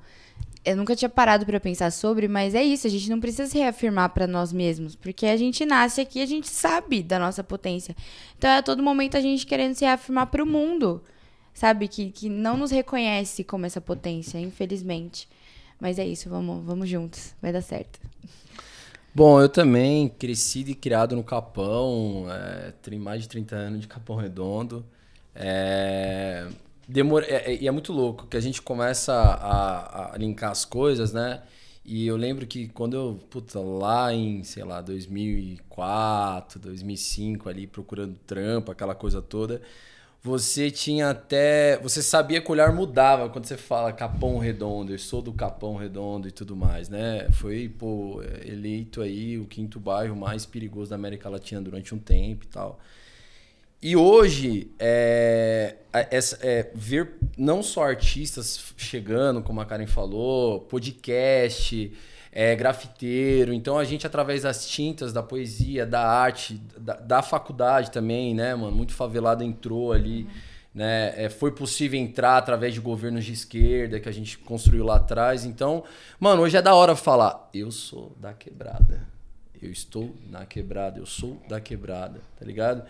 eu 0.65 0.75
nunca 0.75 0.95
tinha 0.95 1.07
parado 1.07 1.45
pra 1.45 1.59
pensar 1.59 1.91
sobre, 1.91 2.27
mas 2.27 2.56
é 2.56 2.63
isso, 2.63 2.88
a 2.88 2.89
gente 2.89 3.09
não 3.09 3.19
precisa 3.19 3.47
se 3.47 3.57
reafirmar 3.57 4.09
pra 4.09 4.25
nós 4.25 4.51
mesmos, 4.51 4.95
porque 4.95 5.27
a 5.27 5.38
gente 5.38 5.63
nasce 5.65 6.01
aqui, 6.01 6.21
a 6.21 6.25
gente 6.25 6.50
sabe 6.50 7.03
da 7.03 7.19
nossa 7.19 7.44
potência. 7.44 7.95
Então 8.38 8.50
é 8.50 8.57
a 8.57 8.63
todo 8.63 8.81
momento 8.81 9.15
a 9.15 9.21
gente 9.21 9.45
querendo 9.45 9.75
se 9.75 9.85
reafirmar 9.85 10.27
pro 10.27 10.45
mundo, 10.45 11.03
sabe? 11.53 11.88
Que, 11.88 12.12
que 12.12 12.27
não 12.27 12.57
nos 12.57 12.72
reconhece 12.72 13.43
como 13.43 13.65
essa 13.65 13.79
potência, 13.79 14.39
infelizmente. 14.39 15.29
Mas 15.79 16.00
é 16.00 16.05
isso, 16.05 16.29
vamos, 16.29 16.65
vamos 16.65 16.89
juntos, 16.89 17.36
vai 17.41 17.53
dar 17.53 17.62
certo. 17.62 18.00
Bom, 19.13 19.39
eu 19.39 19.48
também 19.48 20.10
crescido 20.10 20.72
e 20.72 20.75
criado 20.75 21.15
no 21.15 21.24
Capão, 21.24 22.25
é, 22.29 22.95
mais 22.98 23.22
de 23.22 23.29
30 23.29 23.55
anos 23.55 23.81
de 23.81 23.88
Capão 23.88 24.15
Redondo. 24.15 24.86
É, 25.34 26.48
demora, 26.88 27.25
é, 27.27 27.54
é- 27.54 27.62
e 27.63 27.68
é 27.68 27.72
muito 27.72 27.92
louco 27.94 28.27
que 28.27 28.38
a 28.38 28.39
gente 28.42 28.62
começa 28.62 29.13
a, 29.13 30.13
a 30.13 30.18
linkar 30.18 30.51
as 30.51 30.65
coisas, 30.65 31.13
né? 31.13 31.42
E 31.84 32.08
eu 32.08 32.18
lembro 32.18 32.48
que 32.48 32.68
quando 32.70 32.96
eu, 32.96 33.20
puta, 33.30 33.60
lá 33.60 34.12
em, 34.13 34.44
sei 34.44 34.63
lá, 34.63 34.82
2004, 34.82 36.60
2005, 36.60 37.48
ali 37.50 37.68
procurando 37.68 38.15
trampo, 38.25 38.72
aquela 38.72 38.96
coisa 38.96 39.22
toda, 39.22 39.62
você 40.24 40.72
tinha 40.72 41.12
até. 41.12 41.77
Você 41.84 42.01
sabia 42.01 42.42
que 42.42 42.50
o 42.50 42.51
olhar 42.54 42.74
mudava 42.74 43.30
quando 43.30 43.46
você 43.46 43.58
fala 43.58 43.94
Capão 43.94 44.39
Redondo, 44.39 44.92
eu 44.94 44.98
sou 45.00 45.22
do 45.22 45.32
Capão 45.34 45.75
Redondo 45.75 46.27
e 46.27 46.32
tudo 46.32 46.56
mais, 46.56 46.89
né? 46.89 47.30
Foi, 47.32 47.70
pô, 47.70 48.22
eleito 48.44 49.01
aí 49.01 49.38
o 49.38 49.46
quinto 49.46 49.80
bairro 49.80 50.15
mais 50.15 50.46
perigoso 50.46 50.89
da 50.89 50.96
América 50.96 51.30
Latina 51.30 51.62
durante 51.62 51.94
um 51.94 52.00
tempo 52.00 52.46
e 52.46 52.48
tal. 52.48 52.80
E 53.82 53.96
hoje, 53.96 54.72
é, 54.79 55.75
é, 55.94 56.72
ver 56.74 57.13
não 57.38 57.62
só 57.62 57.84
artistas 57.84 58.74
chegando, 58.77 59.41
como 59.44 59.62
a 59.62 59.65
Karen 59.65 59.86
falou, 59.86 60.62
podcast, 60.62 61.91
é, 62.32 62.53
grafiteiro. 62.53 63.53
Então 63.53 63.77
a 63.77 63.86
gente, 63.86 64.05
através 64.05 64.41
das 64.41 64.67
tintas, 64.67 65.13
da 65.13 65.24
poesia, 65.24 65.86
da 65.86 66.05
arte, 66.05 66.62
da, 66.77 66.96
da 66.96 67.22
faculdade 67.22 67.91
também, 67.91 68.36
né, 68.36 68.53
mano? 68.53 68.75
Muito 68.75 68.94
favelado 68.94 69.44
entrou 69.44 69.94
ali. 69.94 70.27
Né? 70.74 71.13
É, 71.15 71.29
foi 71.29 71.51
possível 71.51 71.98
entrar 71.98 72.38
através 72.38 72.74
de 72.74 72.82
governos 72.82 73.24
de 73.24 73.32
esquerda 73.32 73.98
que 73.98 74.10
a 74.10 74.12
gente 74.12 74.38
construiu 74.38 74.84
lá 74.84 74.98
atrás. 74.98 75.46
Então, 75.46 75.86
mano, 76.20 76.41
hoje 76.41 76.58
é 76.58 76.62
da 76.62 76.75
hora 76.75 76.98
falar, 76.98 77.50
eu 77.53 77.72
sou 77.72 78.13
da 78.20 78.34
quebrada. 78.34 79.08
Eu 79.62 79.72
estou 79.72 80.13
na 80.29 80.46
quebrada, 80.46 81.00
eu 81.00 81.05
sou 81.05 81.41
da 81.48 81.62
quebrada, 81.62 82.20
tá 82.38 82.46
ligado? 82.46 82.84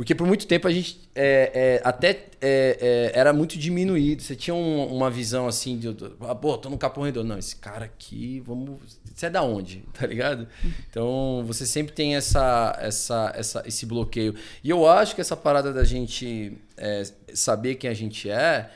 Porque 0.00 0.14
por 0.14 0.26
muito 0.26 0.46
tempo 0.46 0.66
a 0.66 0.72
gente 0.72 0.98
é, 1.14 1.50
é, 1.52 1.80
até 1.84 2.08
é, 2.40 3.10
é, 3.12 3.12
era 3.12 3.34
muito 3.34 3.58
diminuído. 3.58 4.22
Você 4.22 4.34
tinha 4.34 4.54
um- 4.54 4.86
uma 4.86 5.10
visão 5.10 5.46
assim 5.46 5.76
de, 5.76 5.94
ah, 6.22 6.34
pô, 6.34 6.56
tô 6.56 6.70
no 6.70 6.78
Capão 6.78 7.04
Redondo. 7.04 7.28
Não, 7.28 7.36
esse 7.38 7.54
cara 7.56 7.84
aqui, 7.84 8.40
vamos. 8.46 8.78
Você 9.14 9.26
é 9.26 9.30
da 9.30 9.42
onde? 9.42 9.84
Tá 9.92 10.06
ligado? 10.06 10.48
Então 10.88 11.44
você 11.46 11.66
sempre 11.66 11.92
tem 11.92 12.16
essa, 12.16 12.74
essa, 12.80 13.30
essa, 13.36 13.62
esse 13.66 13.84
bloqueio. 13.84 14.34
E 14.64 14.70
eu 14.70 14.88
acho 14.88 15.14
que 15.14 15.20
essa 15.20 15.36
parada 15.36 15.70
da 15.70 15.84
gente 15.84 16.56
é, 16.78 17.02
saber 17.34 17.74
quem 17.74 17.90
a 17.90 17.94
gente 17.94 18.30
é. 18.30 18.70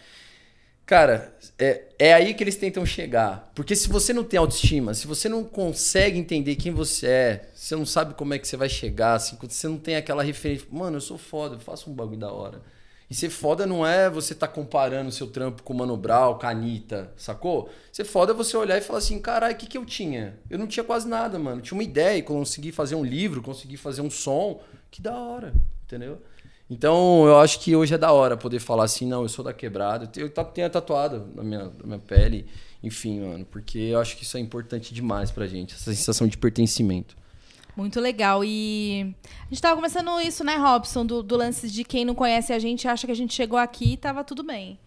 Cara, 0.86 1.34
é, 1.58 1.82
é 1.98 2.12
aí 2.12 2.34
que 2.34 2.44
eles 2.44 2.56
tentam 2.56 2.84
chegar. 2.84 3.50
Porque 3.54 3.74
se 3.74 3.88
você 3.88 4.12
não 4.12 4.22
tem 4.22 4.38
autoestima, 4.38 4.92
se 4.92 5.06
você 5.06 5.28
não 5.28 5.42
consegue 5.42 6.18
entender 6.18 6.56
quem 6.56 6.72
você 6.72 7.06
é, 7.06 7.48
você 7.54 7.74
não 7.74 7.86
sabe 7.86 8.14
como 8.14 8.34
é 8.34 8.38
que 8.38 8.46
você 8.46 8.56
vai 8.56 8.68
chegar, 8.68 9.14
assim, 9.14 9.38
você 9.40 9.66
não 9.66 9.78
tem 9.78 9.96
aquela 9.96 10.22
referência. 10.22 10.66
Mano, 10.70 10.98
eu 10.98 11.00
sou 11.00 11.16
foda, 11.16 11.56
eu 11.56 11.60
faço 11.60 11.90
um 11.90 11.94
bagulho 11.94 12.18
da 12.18 12.30
hora. 12.30 12.60
E 13.08 13.14
ser 13.14 13.30
foda 13.30 13.66
não 13.66 13.86
é 13.86 14.10
você 14.10 14.34
tá 14.34 14.48
comparando 14.48 15.08
o 15.08 15.12
seu 15.12 15.26
trampo 15.26 15.62
com 15.62 15.72
o 15.72 15.76
Mano 15.76 15.96
Brown, 15.96 16.38
com 16.38 16.46
a 16.46 16.50
Anitta, 16.50 17.12
sacou? 17.16 17.70
Ser 17.92 18.04
foda 18.04 18.32
é 18.32 18.34
você 18.34 18.56
olhar 18.56 18.76
e 18.78 18.80
falar 18.80 18.98
assim, 18.98 19.18
caralho, 19.20 19.54
o 19.54 19.58
que, 19.58 19.66
que 19.66 19.78
eu 19.78 19.84
tinha? 19.84 20.38
Eu 20.50 20.58
não 20.58 20.66
tinha 20.66 20.84
quase 20.84 21.06
nada, 21.06 21.38
mano. 21.38 21.58
Eu 21.58 21.62
tinha 21.62 21.76
uma 21.76 21.84
ideia, 21.84 22.22
consegui 22.22 22.72
fazer 22.72 22.94
um 22.94 23.04
livro, 23.04 23.42
consegui 23.42 23.76
fazer 23.76 24.00
um 24.02 24.10
som. 24.10 24.60
Que 24.90 25.02
da 25.02 25.16
hora, 25.16 25.52
entendeu? 25.84 26.20
Então, 26.74 27.24
eu 27.24 27.38
acho 27.38 27.60
que 27.60 27.76
hoje 27.76 27.94
é 27.94 27.98
da 27.98 28.10
hora 28.12 28.36
poder 28.36 28.58
falar 28.58 28.84
assim, 28.84 29.06
não, 29.06 29.22
eu 29.22 29.28
sou 29.28 29.44
da 29.44 29.52
quebrada. 29.52 30.10
Eu 30.16 30.28
tenho 30.28 30.68
tatuado 30.68 31.30
na 31.34 31.42
minha, 31.44 31.64
na 31.66 31.86
minha 31.86 31.98
pele, 32.00 32.46
enfim, 32.82 33.20
mano, 33.20 33.44
porque 33.44 33.78
eu 33.78 34.00
acho 34.00 34.16
que 34.16 34.24
isso 34.24 34.36
é 34.36 34.40
importante 34.40 34.92
demais 34.92 35.30
pra 35.30 35.46
gente, 35.46 35.72
essa 35.74 35.94
sensação 35.94 36.26
de 36.26 36.36
pertencimento. 36.36 37.16
Muito 37.76 38.00
legal. 38.00 38.44
E 38.44 39.14
a 39.42 39.48
gente 39.50 39.62
tava 39.62 39.76
conversando 39.76 40.20
isso, 40.20 40.42
né, 40.42 40.56
Robson? 40.56 41.06
Do, 41.06 41.22
do 41.22 41.36
lance 41.36 41.70
de 41.70 41.84
quem 41.84 42.04
não 42.04 42.14
conhece 42.14 42.52
a 42.52 42.58
gente 42.58 42.88
acha 42.88 43.06
que 43.06 43.12
a 43.12 43.16
gente 43.16 43.32
chegou 43.34 43.58
aqui 43.58 43.92
e 43.92 43.96
tava 43.96 44.24
tudo 44.24 44.42
bem. 44.42 44.78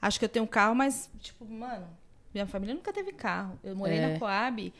Acho 0.00 0.18
que 0.18 0.24
eu 0.26 0.28
tenho 0.28 0.44
um 0.44 0.48
carro, 0.48 0.74
mas, 0.74 1.10
tipo, 1.20 1.44
mano, 1.46 1.86
minha 2.34 2.46
família 2.46 2.74
nunca 2.74 2.92
teve 2.92 3.12
carro. 3.12 3.58
Eu 3.64 3.74
morei 3.74 3.98
É. 3.98 4.12
na 4.12 4.18
Coab 4.18 4.72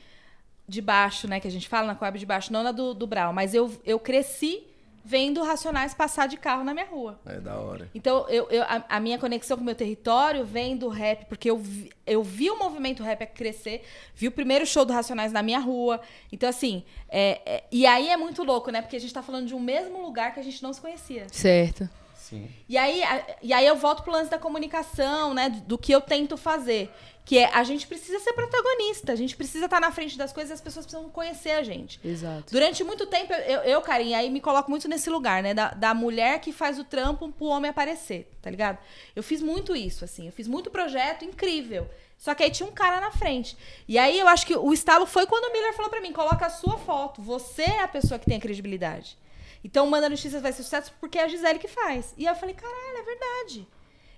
de 0.68 0.80
baixo, 0.82 1.26
né? 1.26 1.40
Que 1.40 1.48
a 1.48 1.50
gente 1.50 1.68
fala 1.68 1.86
na 1.86 1.94
Coab 1.94 2.18
de 2.18 2.24
baixo, 2.26 2.52
não 2.52 2.62
na 2.62 2.72
do, 2.72 2.92
do 2.94 3.06
Brau. 3.06 3.32
Mas 3.32 3.54
eu, 3.54 3.70
eu 3.84 3.98
cresci 3.98 4.62
vendo 5.04 5.42
Racionais 5.42 5.94
passar 5.94 6.28
de 6.28 6.36
carro 6.36 6.62
na 6.62 6.72
minha 6.74 6.86
rua. 6.86 7.18
É 7.26 7.40
da 7.40 7.56
hora. 7.58 7.90
Então, 7.94 8.28
eu, 8.28 8.48
eu- 8.50 8.62
a, 8.64 8.84
a 8.88 9.00
minha 9.00 9.18
conexão 9.18 9.56
com 9.56 9.62
o 9.62 9.66
meu 9.66 9.74
território 9.74 10.44
vem 10.44 10.76
do 10.76 10.88
rap, 10.88 11.24
porque 11.26 11.50
eu 11.50 11.56
vi, 11.58 11.90
eu 12.06 12.22
vi 12.22 12.50
o 12.50 12.58
movimento 12.58 13.02
rap 13.02 13.24
crescer, 13.26 13.82
vi 14.14 14.28
o 14.28 14.32
primeiro 14.32 14.66
show 14.66 14.84
do 14.84 14.92
Racionais 14.92 15.32
na 15.32 15.42
minha 15.42 15.58
rua. 15.58 16.00
Então, 16.30 16.48
assim, 16.48 16.84
é- 17.08 17.40
é- 17.46 17.64
e 17.72 17.86
aí 17.86 18.08
é 18.08 18.16
muito 18.16 18.42
louco, 18.44 18.70
né? 18.70 18.82
Porque 18.82 18.96
a 18.96 19.00
gente 19.00 19.12
tá 19.14 19.22
falando 19.22 19.46
de 19.46 19.54
um 19.54 19.60
mesmo 19.60 20.00
lugar 20.02 20.34
que 20.34 20.40
a 20.40 20.42
gente 20.42 20.62
não 20.62 20.72
se 20.72 20.80
conhecia. 20.80 21.26
Certo. 21.30 21.88
Sim. 22.14 22.48
E 22.68 22.76
aí, 22.78 23.02
a- 23.02 23.26
e 23.42 23.52
aí 23.52 23.66
eu 23.66 23.74
volto 23.76 24.02
pro 24.04 24.12
lance 24.12 24.30
da 24.30 24.38
comunicação, 24.38 25.34
né? 25.34 25.48
Do, 25.48 25.60
do 25.62 25.78
que 25.78 25.90
eu 25.92 26.00
tento 26.00 26.36
fazer. 26.36 26.88
Que 27.24 27.38
é, 27.38 27.54
a 27.54 27.62
gente 27.62 27.86
precisa 27.86 28.18
ser 28.18 28.32
protagonista, 28.32 29.12
a 29.12 29.16
gente 29.16 29.36
precisa 29.36 29.66
estar 29.66 29.80
na 29.80 29.92
frente 29.92 30.18
das 30.18 30.32
coisas 30.32 30.50
e 30.50 30.54
as 30.54 30.60
pessoas 30.60 30.84
precisam 30.84 31.08
conhecer 31.10 31.52
a 31.52 31.62
gente. 31.62 32.00
Exato. 32.04 32.52
Durante 32.52 32.82
muito 32.82 33.06
tempo, 33.06 33.32
eu, 33.32 33.60
eu 33.60 33.80
Karim, 33.82 34.14
aí 34.14 34.28
me 34.28 34.40
coloco 34.40 34.68
muito 34.68 34.88
nesse 34.88 35.08
lugar, 35.08 35.42
né? 35.42 35.54
Da, 35.54 35.70
da 35.70 35.94
mulher 35.94 36.40
que 36.40 36.52
faz 36.52 36.78
o 36.78 36.84
trampo 36.84 37.30
pro 37.30 37.46
homem 37.46 37.70
aparecer, 37.70 38.28
tá 38.42 38.50
ligado? 38.50 38.78
Eu 39.14 39.22
fiz 39.22 39.40
muito 39.40 39.76
isso, 39.76 40.04
assim. 40.04 40.26
Eu 40.26 40.32
fiz 40.32 40.48
muito 40.48 40.70
projeto 40.70 41.24
incrível. 41.24 41.88
Só 42.20 42.34
que 42.34 42.42
aí 42.42 42.50
tinha 42.50 42.68
um 42.68 42.72
cara 42.72 43.00
na 43.00 43.10
frente. 43.10 43.56
E 43.88 43.96
aí 43.96 44.18
eu 44.18 44.28
acho 44.28 44.46
que 44.46 44.54
o 44.54 44.72
estalo 44.74 45.06
foi 45.06 45.26
quando 45.26 45.44
o 45.44 45.52
Miller 45.52 45.74
falou 45.74 45.90
pra 45.90 46.02
mim: 46.02 46.12
coloca 46.12 46.46
a 46.46 46.50
sua 46.50 46.76
foto. 46.76 47.22
Você 47.22 47.62
é 47.62 47.82
a 47.82 47.88
pessoa 47.88 48.18
que 48.18 48.26
tem 48.26 48.36
a 48.36 48.40
credibilidade. 48.40 49.16
Então, 49.64 49.88
Manda 49.88 50.08
Notícias 50.08 50.42
vai 50.42 50.52
ser 50.52 50.62
sucesso 50.62 50.92
porque 51.00 51.18
é 51.18 51.24
a 51.24 51.28
Gisele 51.28 51.58
que 51.58 51.68
faz. 51.68 52.14
E 52.18 52.26
aí 52.26 52.34
eu 52.34 52.38
falei: 52.38 52.54
caralho, 52.54 52.98
é 52.98 53.02
verdade. 53.02 53.66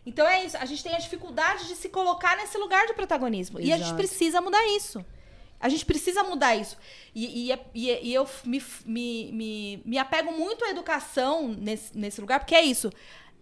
Então 0.04 0.26
é 0.26 0.44
isso. 0.44 0.56
A 0.56 0.64
gente 0.64 0.82
tem 0.82 0.94
a 0.94 0.98
dificuldade 0.98 1.66
de 1.68 1.76
se 1.76 1.88
colocar 1.88 2.36
nesse 2.36 2.58
lugar 2.58 2.86
de 2.86 2.94
protagonismo. 2.94 3.60
E 3.60 3.72
a 3.72 3.76
gente 3.76 3.86
Exato. 3.86 3.96
precisa 3.96 4.40
mudar 4.40 4.66
isso. 4.76 5.04
A 5.60 5.68
gente 5.68 5.86
precisa 5.86 6.24
mudar 6.24 6.56
isso. 6.56 6.76
E, 7.14 7.52
e, 7.52 7.58
e- 7.74 8.08
e 8.08 8.14
eu 8.14 8.28
me, 8.44 8.60
me, 8.84 9.30
me, 9.32 9.82
me 9.84 9.98
apego 9.98 10.32
muito 10.32 10.64
à 10.64 10.70
educação 10.70 11.46
nesse, 11.48 11.96
nesse 11.96 12.20
lugar, 12.20 12.40
porque 12.40 12.54
é 12.54 12.62
isso. 12.62 12.90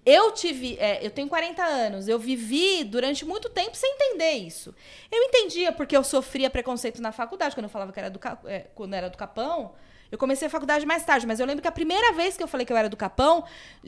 Eu 0.05 0.31
tive. 0.33 0.77
é, 0.79 1.05
eu 1.05 1.11
tenho 1.11 1.29
40 1.29 1.63
anos, 1.63 2.09
eu 2.09 2.19
vivi 2.19 2.85
durante 2.85 3.25
muito 3.25 3.49
tempo 3.49 3.75
sem 3.77 3.91
entender 3.95 4.33
isso. 4.33 4.75
Eu 5.11 5.23
entendia 5.25 5.73
porque 5.73 5.97
eu 5.97 6.05
sofria 6.05 6.51
preconceito 6.51 7.01
na 7.01 7.13
faculdade, 7.13 7.55
quando 7.55 7.65
eu 7.65 7.71
falava 7.71 7.93
que 7.93 7.99
era 8.01 8.11
do, 8.11 8.21
é, 8.47 8.61
quando 8.75 8.93
era 8.95 9.09
do 9.09 9.17
Capão. 9.17 9.75
Eu 10.11 10.19
comecei 10.19 10.49
a 10.49 10.51
faculdade 10.51 10.85
mais 10.85 11.05
tarde, 11.05 11.27
mas 11.27 11.39
eu 11.39 11.47
lembro 11.47 11.63
que 11.63 11.69
a 11.69 11.73
primeira 11.73 12.13
vez 12.13 12.37
que 12.37 12.43
eu 12.43 12.49
falei 12.49 12.67
que 12.67 12.73
eu 12.73 12.77
era 12.77 12.89
do 12.89 12.97
Capão, 12.97 13.45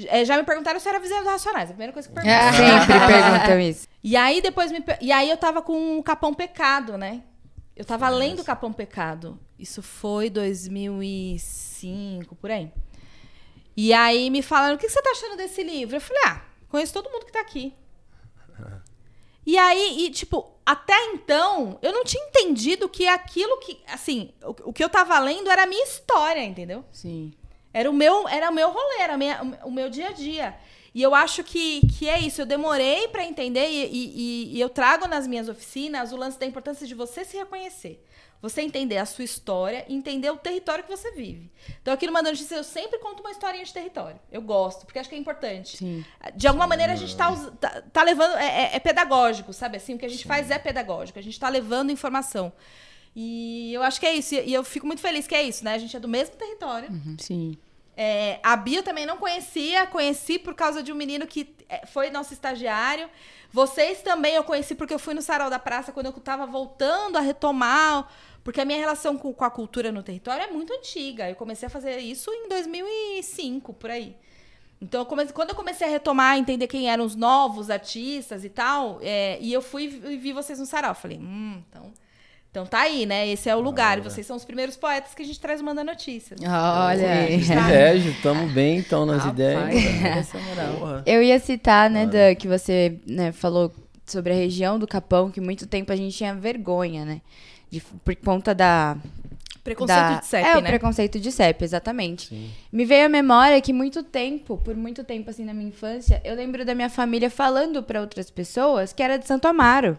é, 0.07 0.25
já 0.25 0.37
me 0.37 0.45
perguntaram 0.45 0.79
se 0.79 0.88
eu 0.88 0.91
era 0.91 1.00
vizinha 1.00 1.21
dos 1.21 1.31
Racionais. 1.31 1.71
A 1.71 1.73
primeira 1.73 1.93
coisa 1.93 2.09
que 2.09 2.14
perguntaram. 2.14 2.57
Sempre 2.57 2.95
perguntam 3.07 3.61
isso. 3.61 3.88
E 4.02 4.17
aí 4.17 4.41
depois 4.41 4.71
me 4.71 4.83
e 5.00 5.11
aí 5.11 5.29
eu 5.29 5.37
tava 5.37 5.62
com 5.62 5.99
o 5.99 6.02
Capão 6.02 6.33
Pecado, 6.33 6.97
né? 6.97 7.23
Eu 7.75 7.85
tava 7.85 8.09
lendo 8.09 8.41
o 8.41 8.45
Capão 8.45 8.73
Pecado. 8.73 9.38
Isso 9.59 9.83
foi 9.83 10.31
2005, 10.31 12.37
por 12.37 12.50
aí. 12.50 12.71
E 13.76 13.93
aí 13.93 14.31
me 14.31 14.43
falaram: 14.43 14.76
"O 14.76 14.79
que 14.79 14.87
que 14.87 14.93
você 14.93 15.02
tá 15.02 15.11
achando 15.11 15.37
desse 15.37 15.62
livro?" 15.62 15.97
Eu 15.97 16.00
falei: 16.00 16.23
"Ah, 16.26 16.43
conheço 16.69 16.93
todo 16.93 17.11
mundo 17.11 17.25
que 17.25 17.33
tá 17.33 17.41
aqui." 17.41 17.75
E 19.44 19.58
aí, 19.58 20.04
e, 20.06 20.11
tipo, 20.11 20.52
até 20.64 20.94
então, 21.14 21.78
eu 21.82 21.92
não 21.92 22.04
tinha 22.04 22.22
entendido 22.28 22.88
que 22.88 23.06
aquilo 23.08 23.58
que, 23.58 23.80
assim, 23.88 24.32
o, 24.42 24.70
o 24.70 24.72
que 24.72 24.82
eu 24.84 24.88
tava 24.88 25.18
lendo 25.18 25.50
era 25.50 25.64
a 25.64 25.66
minha 25.66 25.82
história, 25.84 26.44
entendeu? 26.44 26.84
Sim. 26.92 27.32
Era 27.75 27.90
o 27.90 27.92
meu, 27.92 28.28
era 28.28 28.50
o 28.50 28.54
meu 28.54 28.70
rolê, 28.70 28.99
era 29.00 29.16
minha- 29.16 29.42
o 29.64 29.70
meu 29.70 29.88
dia 29.90 30.08
a 30.08 30.12
dia. 30.12 30.54
E 30.94 31.02
eu 31.02 31.14
acho 31.14 31.42
que, 31.42 31.80
que 31.88 32.06
é 32.08 32.20
isso. 32.20 32.42
Eu 32.42 32.46
demorei 32.46 33.08
pra 33.08 33.25
entender 33.25 33.66
e, 33.68 33.87
e- 33.90 34.56
e 34.56 34.61
eu 34.61 34.68
trago 34.68 35.08
nas 35.08 35.26
minhas 35.26 35.49
oficinas 35.49 36.12
o 36.12 36.16
lance 36.16 36.38
da 36.38 36.44
importância 36.46 36.87
de 36.87 36.94
você 36.94 37.25
se 37.25 37.37
reconhecer. 37.37 38.04
Você 38.42 38.61
entender 38.61 38.99
a 38.99 39.06
sua 39.06 39.22
história 39.25 39.87
e 39.88 39.94
entender 39.94 40.28
o 40.28 40.37
território 40.37 40.82
que 40.82 40.90
você 40.90 41.12
vive. 41.12 41.49
Então, 41.80 41.94
aqui 41.94 42.06
no 42.08 42.12
Mandando 42.12 42.32
Notícias, 42.32 42.58
eu 42.58 42.64
sempre 42.64 42.99
conto 42.99 43.20
uma 43.20 43.30
historinha 43.30 43.64
de 43.64 43.72
território. 43.72 44.18
Eu 44.32 44.42
gosto, 44.42 44.84
porque 44.84 44.99
acho 44.99 45.08
que 45.08 45.14
é 45.14 45.18
importante. 45.18 45.76
Sim. 45.76 46.04
De 46.34 46.49
alguma 46.49 46.66
maneira, 46.66 46.92
a 46.92 46.96
gente 46.96 47.16
tá, 47.16 47.30
us- 47.30 47.52
tá, 47.61 47.82
tá 47.92 48.02
levando. 48.02 48.37
É, 48.37 48.64
é- 48.64 48.76
é 48.76 48.78
pedagógico, 48.80 49.52
sabe? 49.52 49.76
Assim, 49.76 49.94
o 49.94 49.99
que 49.99 50.04
a 50.04 50.08
gente 50.08 50.26
faz 50.26 50.50
é 50.50 50.58
pedagógico. 50.58 51.18
A 51.20 51.22
gente 51.22 51.38
tá 51.38 51.49
levando 51.49 51.90
informação. 51.92 52.52
E 53.14 53.72
eu 53.75 53.82
acho 53.82 54.00
que 54.00 54.06
é 54.06 54.14
isso. 54.14 54.34
E 54.34 54.50
e 54.50 54.54
eu 54.54 54.64
fico 54.64 54.87
muito 54.87 55.00
feliz 55.00 55.26
que 55.26 55.34
é 55.34 55.42
isso, 55.42 55.64
né? 55.64 55.75
A 55.75 55.78
gente 55.78 55.96
é 55.96 56.00
do 56.00 56.08
mesmo 56.08 56.34
território. 56.37 56.88
Sim. 57.18 57.56
É, 57.96 58.40
a 58.42 58.56
Bia 58.56 58.78
eu 58.78 58.82
também 58.82 59.04
não 59.04 59.18
conhecia, 59.18 59.87
conheci 59.87 60.38
por 60.38 60.54
causa 60.54 60.82
de 60.82 60.90
um 60.90 60.94
menino 60.94 61.26
que 61.26 61.54
é, 61.68 61.84
foi 61.87 62.11
nosso 62.11 62.32
estagiário. 62.32 63.08
Vocês 63.52 64.00
também 64.00 64.34
eu 64.34 64.42
conheci 64.42 64.75
porque 64.75 64.94
eu 64.94 64.99
fui 64.99 65.12
no 65.12 65.20
Sarau 65.20 65.50
da 65.50 65.58
Praça 65.58 65.92
quando 65.92 66.06
eu 66.06 66.12
tava 66.14 66.46
voltando 66.46 67.16
a 67.18 67.20
retomar. 67.20 68.08
Porque 68.44 68.61
a 68.61 68.64
minha 68.64 68.78
relação 68.78 69.16
com, 69.16 69.32
com 69.32 69.44
a 69.44 69.50
cultura 69.50 69.92
no 69.92 70.02
território 70.02 70.42
é 70.42 70.49
muito 70.50 70.72
antiga. 70.72 71.28
Eu 71.30 71.37
comecei 71.37 71.66
a 71.66 71.70
fazer 71.70 71.99
isso 71.99 72.30
em 72.30 72.49
2005, 72.49 73.72
por 73.75 73.90
aí. 73.90 74.16
Então, 74.80 75.02
eu 75.02 75.06
comecei- 75.06 75.32
quando 75.32 75.50
eu 75.50 75.54
comecei 75.54 75.87
a 75.87 75.90
retomar, 75.90 76.37
entender 76.37 76.66
quem 76.66 76.90
eram 76.90 77.04
os 77.04 77.14
novos 77.14 77.70
artistas 77.70 78.44
e 78.44 78.49
tal, 78.49 78.99
é, 79.00 79.38
e 79.40 79.52
eu 79.52 79.62
fui 79.62 79.84
e 79.84 80.16
vi 80.16 80.32
vocês 80.32 80.58
no 80.58 80.66
Sarau. 80.66 80.90
Eu 80.90 80.94
Falei, 80.96 81.18
hum, 81.18 81.62
então, 81.70 81.92
então 82.50 82.66
tá 82.66 82.80
aí, 82.80 83.06
né? 83.06 83.28
Esse 83.28 83.49
é 83.49 83.54
o 83.54 83.61
lugar. 83.61 83.99
E 83.99 84.00
vocês 84.00 84.26
são 84.26 84.37
os 84.37 84.44
primeiros 84.44 84.76
poetas 84.76 85.14
que 85.14 85.22
a 85.22 85.25
gente 85.25 85.38
traz 85.38 85.61
o 85.61 85.64
Manda 85.64 85.84
Notícias. 85.84 86.40
Olha. 86.42 87.26
Privilégio, 87.26 88.16
tamo 88.25 88.49
bem 88.49 88.78
então 88.78 89.06
nas 89.06 89.18
Rapaz, 89.25 89.34
ideias. 89.34 90.02
essa 90.18 90.38
moral. 90.40 90.75
Porra. 90.80 91.02
Eu 91.06 91.22
ia 91.22 91.38
citar, 91.38 91.88
né, 91.88 92.04
Dan, 92.04 92.34
que 92.34 92.49
você 92.49 92.99
né, 93.06 93.30
falou 93.30 93.72
sobre 94.04 94.32
a 94.32 94.37
região 94.37 94.80
do 94.80 94.87
Capão, 94.88 95.30
que 95.30 95.40
muito 95.40 95.64
tempo 95.64 95.92
a 95.92 95.96
gente 95.96 96.16
tinha 96.16 96.34
vergonha, 96.34 97.04
né? 97.04 97.20
De, 97.73 97.81
por 97.81 98.14
conta 98.17 98.55
da. 98.55 98.97
Preconceito 99.64 99.99
da- 100.00 100.19
de 100.19 100.26
CEP, 100.26 100.45
é, 100.47 100.57
o 100.57 100.61
né? 100.61 100.69
preconceito 100.71 101.19
de 101.21 101.31
CEP, 101.33 101.62
exatamente. 101.64 102.26
Sim. 102.29 102.50
Me 102.73 102.85
veio 102.85 103.07
à 103.07 103.09
memória 103.09 103.61
que 103.61 103.73
muito 103.73 104.02
tempo, 104.02 104.59
por 104.59 104.75
muito 104.76 105.05
tempo 105.05 105.31
assim 105.31 105.45
na 105.45 105.55
minha 105.55 105.69
infância, 105.69 106.21
eu 106.25 106.35
lembro 106.35 106.64
da 106.64 106.75
minha 106.75 106.91
família 106.91 107.31
falando 107.31 107.81
pra 107.83 108.00
outras 108.00 108.29
pessoas 108.29 108.93
que 108.93 109.02
era 109.02 109.17
de 109.19 109.26
Santo 109.26 109.47
Amaro. 109.47 109.97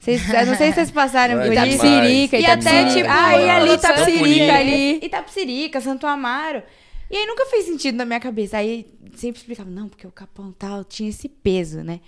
Vocês, 0.00 0.26
não 0.46 0.56
sei 0.56 0.68
se 0.68 0.74
vocês 0.76 0.90
passaram 0.92 1.38
por 1.42 1.52
isso. 1.52 1.52
Itapsirica, 1.76 2.38
E 2.38 2.46
até 2.46 2.84
tipo, 2.86 2.94
Demais. 3.02 3.34
ai, 3.34 3.50
ali 3.50 3.72
Itapsirica, 3.74 4.54
ali. 4.54 5.00
Itapsirica, 5.04 5.80
Santo 5.80 6.06
Amaro. 6.06 6.62
E 7.10 7.16
aí 7.16 7.26
nunca 7.26 7.44
fez 7.46 7.66
sentido 7.66 7.96
na 7.96 8.04
minha 8.06 8.20
cabeça. 8.20 8.56
Aí 8.58 8.86
sempre 9.14 9.40
explicava, 9.40 9.68
não, 9.70 9.88
porque 9.88 10.06
o 10.06 10.10
Capão 10.12 10.52
tal 10.52 10.84
tinha 10.84 11.08
esse 11.10 11.28
peso, 11.28 11.82
né? 11.82 12.00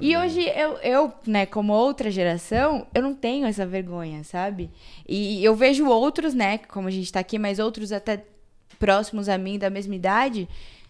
E 0.00 0.16
hoje 0.16 0.40
eu, 0.42 0.72
eu, 0.78 1.12
né, 1.26 1.46
como 1.46 1.72
outra 1.72 2.10
geração, 2.10 2.86
eu 2.94 3.02
não 3.02 3.14
tenho 3.14 3.46
essa 3.46 3.66
vergonha, 3.66 4.22
sabe? 4.24 4.70
E 5.08 5.42
eu 5.44 5.54
vejo 5.54 5.86
outros, 5.86 6.34
né, 6.34 6.58
como 6.58 6.88
a 6.88 6.90
gente 6.90 7.12
tá 7.12 7.20
aqui, 7.20 7.38
mas 7.38 7.58
outros 7.58 7.92
até 7.92 8.24
próximos 8.78 9.28
a 9.28 9.36
mim, 9.36 9.58
da 9.58 9.68
mesma 9.70 9.94
idade, 9.94 10.48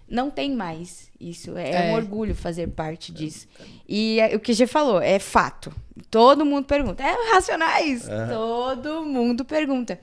não 0.09 0.31
tem 0.31 0.53
mais 0.55 1.11
isso. 1.21 1.57
É, 1.57 1.89
É. 1.89 1.91
um 1.91 1.95
orgulho 1.95 2.35
fazer 2.35 2.69
parte 2.69 3.13
disso. 3.13 3.47
E 3.89 4.19
é, 4.21 4.35
o 4.37 4.41
que 4.41 4.53
a 4.53 4.55
gente 4.55 4.69
falou, 4.69 5.01
é 5.01 5.19
fato. 5.19 5.73
Todo 6.11 6.45
mundo 6.45 6.65
pergunta. 6.67 7.03
É 7.03 7.33
racionais? 7.33 8.07
Todo 8.31 9.05
mundo 9.05 9.45
pergunta. 9.45 9.99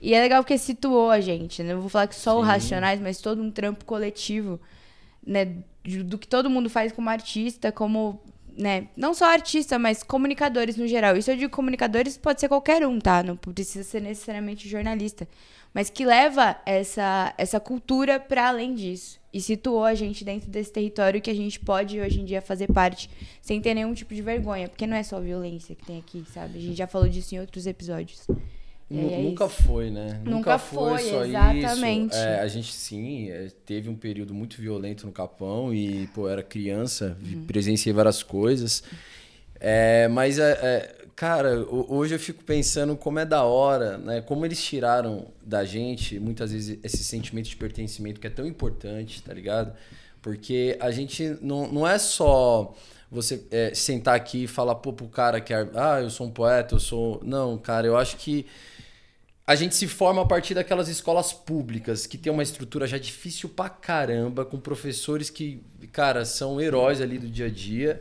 E 0.00 0.12
é 0.12 0.20
legal 0.20 0.42
porque 0.42 0.58
situou 0.58 1.10
a 1.10 1.20
gente, 1.20 1.62
né? 1.62 1.72
Não 1.72 1.80
vou 1.80 1.88
falar 1.88 2.06
que 2.08 2.14
só 2.14 2.36
o 2.38 2.42
Sim. 2.42 2.46
Racionais, 2.48 3.00
mas 3.00 3.18
todo 3.20 3.40
um 3.40 3.50
trampo 3.50 3.84
coletivo, 3.84 4.60
né? 5.26 5.56
Do 5.84 6.18
que 6.18 6.26
todo 6.26 6.48
mundo 6.48 6.70
faz 6.70 6.92
como 6.92 7.10
artista, 7.10 7.70
como, 7.70 8.20
né? 8.56 8.88
Não 8.96 9.12
só 9.12 9.26
artista, 9.26 9.78
mas 9.78 10.02
comunicadores 10.02 10.76
no 10.76 10.86
geral. 10.86 11.16
Isso 11.16 11.30
eu 11.30 11.36
digo 11.36 11.52
comunicadores, 11.52 12.16
pode 12.16 12.40
ser 12.40 12.48
qualquer 12.48 12.86
um, 12.86 12.98
tá? 12.98 13.22
Não 13.22 13.36
precisa 13.36 13.84
ser 13.84 14.00
necessariamente 14.00 14.68
jornalista. 14.68 15.28
Mas 15.74 15.90
que 15.90 16.06
leva 16.06 16.56
essa, 16.64 17.34
essa 17.36 17.58
cultura 17.58 18.20
para 18.20 18.48
além 18.48 18.74
disso. 18.74 19.20
E 19.32 19.40
situou 19.40 19.84
a 19.84 19.94
gente 19.94 20.24
dentro 20.24 20.48
desse 20.48 20.72
território 20.72 21.20
que 21.20 21.30
a 21.30 21.34
gente 21.34 21.58
pode 21.58 22.00
hoje 22.00 22.20
em 22.20 22.24
dia 22.24 22.40
fazer 22.40 22.72
parte 22.72 23.10
sem 23.42 23.60
ter 23.60 23.74
nenhum 23.74 23.92
tipo 23.92 24.14
de 24.14 24.22
vergonha. 24.22 24.68
Porque 24.68 24.86
não 24.86 24.96
é 24.96 25.02
só 25.02 25.20
violência 25.20 25.74
que 25.74 25.84
tem 25.84 25.98
aqui, 25.98 26.24
sabe? 26.32 26.58
A 26.58 26.60
gente 26.60 26.76
já 26.76 26.86
falou 26.86 27.08
disso 27.08 27.34
em 27.34 27.40
outros 27.40 27.66
episódios. 27.66 28.24
É 28.90 28.94
Nunca 28.94 29.46
isso. 29.46 29.62
foi, 29.62 29.90
né? 29.90 30.20
Nunca 30.24 30.58
foi, 30.58 30.98
foi, 30.98 31.10
só 31.10 31.24
exatamente. 31.24 32.08
isso. 32.14 32.16
É, 32.18 32.40
a 32.40 32.46
gente, 32.48 32.72
sim, 32.72 33.30
é, 33.30 33.48
teve 33.64 33.88
um 33.88 33.94
período 33.96 34.34
muito 34.34 34.60
violento 34.60 35.06
no 35.06 35.12
Capão 35.12 35.72
e, 35.74 36.06
pô, 36.08 36.28
era 36.28 36.42
criança, 36.42 37.16
Uhum. 37.22 37.44
presenciei 37.46 37.92
várias 37.92 38.22
coisas. 38.22 38.82
É, 39.58 40.06
mas, 40.08 40.38
é, 40.38 40.50
é, 40.62 40.94
cara, 41.16 41.60
ho- 41.62 41.86
hoje 41.88 42.14
eu 42.14 42.18
fico 42.18 42.44
pensando 42.44 42.94
como 42.96 43.18
é 43.18 43.24
da 43.24 43.42
hora, 43.44 43.96
né? 43.98 44.20
Como 44.20 44.44
eles 44.44 44.62
tiraram 44.62 45.28
da 45.42 45.64
gente, 45.64 46.20
muitas 46.20 46.52
vezes, 46.52 46.78
esse 46.84 47.02
sentimento 47.02 47.48
de 47.48 47.56
pertencimento 47.56 48.20
que 48.20 48.26
é 48.26 48.30
tão 48.30 48.46
importante, 48.46 49.22
tá 49.22 49.32
ligado? 49.32 49.72
Porque 50.20 50.76
a 50.80 50.90
gente 50.90 51.36
não, 51.40 51.66
não 51.72 51.86
é 51.86 51.98
só 51.98 52.74
você 53.10 53.42
é, 53.50 53.72
sentar 53.74 54.14
aqui 54.14 54.44
e 54.44 54.46
falar 54.46 54.74
pô, 54.76 54.92
pro 54.92 55.06
cara 55.08 55.40
que 55.40 55.54
é, 55.54 55.66
ah, 55.74 56.00
eu 56.02 56.10
sou 56.10 56.26
um 56.26 56.30
poeta, 56.30 56.74
eu 56.74 56.80
sou. 56.80 57.20
Não, 57.24 57.56
cara, 57.58 57.86
eu 57.86 57.96
acho 57.96 58.16
que 58.16 58.44
a 59.46 59.54
gente 59.54 59.74
se 59.74 59.86
forma 59.86 60.22
a 60.22 60.24
partir 60.24 60.54
daquelas 60.54 60.88
escolas 60.88 61.32
públicas 61.32 62.06
que 62.06 62.16
tem 62.16 62.32
uma 62.32 62.42
estrutura 62.42 62.86
já 62.86 62.96
difícil 62.96 63.48
pra 63.48 63.68
caramba, 63.68 64.44
com 64.44 64.58
professores 64.58 65.28
que, 65.28 65.62
cara, 65.92 66.24
são 66.24 66.60
heróis 66.60 67.00
ali 67.00 67.18
do 67.18 67.28
dia 67.28 67.46
a 67.46 67.50
dia. 67.50 68.00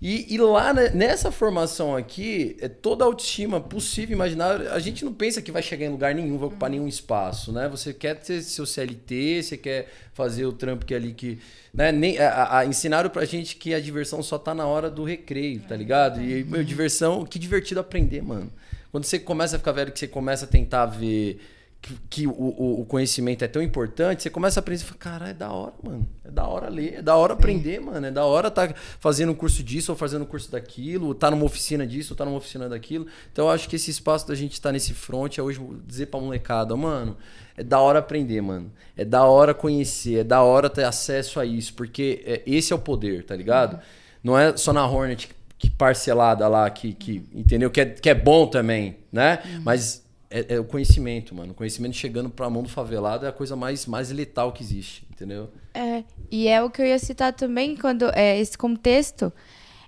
E, 0.00 0.32
e 0.32 0.38
lá 0.38 0.72
né, 0.72 0.90
nessa 0.90 1.30
formação 1.30 1.94
aqui, 1.94 2.56
é 2.60 2.68
toda 2.68 3.04
a 3.04 3.06
autoestima 3.06 3.60
possível, 3.60 4.14
imaginar. 4.14 4.62
A 4.68 4.78
gente 4.78 5.04
não 5.04 5.12
pensa 5.12 5.42
que 5.42 5.50
vai 5.50 5.60
chegar 5.60 5.86
em 5.86 5.90
lugar 5.90 6.14
nenhum, 6.14 6.38
vai 6.38 6.48
ocupar 6.48 6.70
nenhum 6.70 6.86
espaço, 6.86 7.52
né? 7.52 7.68
Você 7.68 7.92
quer 7.92 8.14
ter 8.14 8.40
seu 8.42 8.64
CLT, 8.64 9.42
você 9.42 9.56
quer 9.56 9.88
fazer 10.14 10.46
o 10.46 10.52
trampo 10.52 10.86
que 10.86 10.94
é 10.94 10.96
ali 10.96 11.12
que. 11.12 11.40
Né? 11.74 11.90
Nem, 11.90 12.16
a, 12.18 12.58
a, 12.58 12.64
ensinaram 12.64 13.10
pra 13.10 13.24
gente 13.24 13.56
que 13.56 13.74
a 13.74 13.80
diversão 13.80 14.22
só 14.22 14.38
tá 14.38 14.54
na 14.54 14.66
hora 14.66 14.88
do 14.88 15.02
recreio, 15.02 15.60
tá 15.62 15.76
ligado? 15.76 16.22
E, 16.22 16.44
meu, 16.44 16.62
diversão, 16.62 17.26
que 17.26 17.38
divertido 17.38 17.80
aprender, 17.80 18.22
mano. 18.22 18.52
Quando 18.90 19.04
você 19.04 19.18
começa 19.18 19.56
a 19.56 19.58
ficar 19.58 19.72
velho, 19.72 19.92
que 19.92 19.98
você 19.98 20.08
começa 20.08 20.44
a 20.44 20.48
tentar 20.48 20.86
ver 20.86 21.40
que, 21.80 21.94
que 22.10 22.26
o, 22.26 22.80
o, 22.80 22.84
conhecimento 22.86 23.44
é 23.44 23.48
tão 23.48 23.62
importante, 23.62 24.22
você 24.22 24.30
começa 24.30 24.58
a 24.58 24.60
aprender 24.60 24.82
e 24.82 24.84
fala, 24.84 24.98
cara, 24.98 25.28
é 25.28 25.34
da 25.34 25.50
hora, 25.50 25.72
mano. 25.82 26.08
É 26.24 26.30
da 26.30 26.46
hora 26.46 26.68
ler, 26.68 26.94
é 26.94 27.02
da 27.02 27.14
hora 27.16 27.34
aprender, 27.34 27.80
mano. 27.80 28.04
É 28.04 28.10
da 28.10 28.24
hora 28.24 28.50
tá 28.50 28.74
fazendo 28.98 29.30
um 29.30 29.34
curso 29.34 29.62
disso 29.62 29.92
ou 29.92 29.96
fazendo 29.96 30.22
um 30.22 30.26
curso 30.26 30.50
daquilo, 30.50 31.14
tá 31.14 31.30
numa 31.30 31.44
oficina 31.44 31.86
disso 31.86 32.12
ou 32.12 32.16
tá 32.16 32.24
numa 32.24 32.36
oficina 32.36 32.68
daquilo. 32.68 33.06
Então 33.32 33.46
eu 33.46 33.50
acho 33.50 33.68
que 33.68 33.76
esse 33.76 33.90
espaço 33.90 34.26
da 34.26 34.34
gente 34.34 34.54
estar 34.54 34.70
tá 34.70 34.72
nesse 34.72 34.92
front 34.92 35.38
é 35.38 35.42
hoje 35.42 35.60
dizer 35.86 36.06
pra 36.06 36.20
molecada, 36.20 36.74
mano, 36.76 37.16
é 37.56 37.62
da 37.62 37.78
hora 37.78 38.00
aprender, 38.00 38.40
mano. 38.40 38.72
É 38.96 39.04
da 39.04 39.24
hora 39.24 39.54
conhecer, 39.54 40.20
é 40.20 40.24
da 40.24 40.42
hora 40.42 40.68
ter 40.68 40.84
acesso 40.84 41.38
a 41.38 41.46
isso, 41.46 41.74
porque 41.74 42.22
é, 42.26 42.42
esse 42.44 42.72
é 42.72 42.76
o 42.76 42.78
poder, 42.78 43.24
tá 43.24 43.36
ligado? 43.36 43.80
Não 44.22 44.36
é 44.36 44.56
só 44.56 44.72
na 44.72 44.84
Hornet 44.84 45.30
que 45.58 45.68
parcelada 45.68 46.46
lá, 46.46 46.70
que, 46.70 46.92
que 46.92 47.22
entendeu? 47.34 47.70
Que 47.70 47.80
é, 47.80 47.86
que 47.86 48.08
é 48.08 48.14
bom 48.14 48.46
também, 48.46 48.98
né? 49.10 49.40
Mas 49.64 50.06
é, 50.30 50.54
é 50.54 50.60
o 50.60 50.64
conhecimento, 50.64 51.34
mano. 51.34 51.52
O 51.52 51.54
conhecimento 51.54 51.96
chegando 51.96 52.30
pra 52.30 52.48
mão 52.48 52.62
do 52.62 52.68
favelado 52.68 53.26
é 53.26 53.28
a 53.28 53.32
coisa 53.32 53.56
mais, 53.56 53.84
mais 53.84 54.10
letal 54.10 54.52
que 54.52 54.62
existe, 54.62 55.04
entendeu? 55.10 55.50
É, 55.74 56.04
e 56.30 56.46
é 56.46 56.62
o 56.62 56.70
que 56.70 56.80
eu 56.80 56.86
ia 56.86 56.98
citar 56.98 57.32
também 57.32 57.76
quando 57.76 58.08
é 58.14 58.38
esse 58.38 58.56
contexto, 58.56 59.32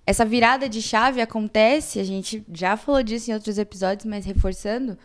essa 0.04 0.24
virada 0.24 0.68
de 0.68 0.82
chave 0.82 1.20
acontece, 1.20 2.00
a 2.00 2.04
gente 2.04 2.44
já 2.52 2.76
falou 2.76 3.02
disso 3.02 3.30
em 3.30 3.34
outros 3.34 3.56
episódios, 3.56 4.06
mas 4.06 4.24
reforçando, 4.24 4.98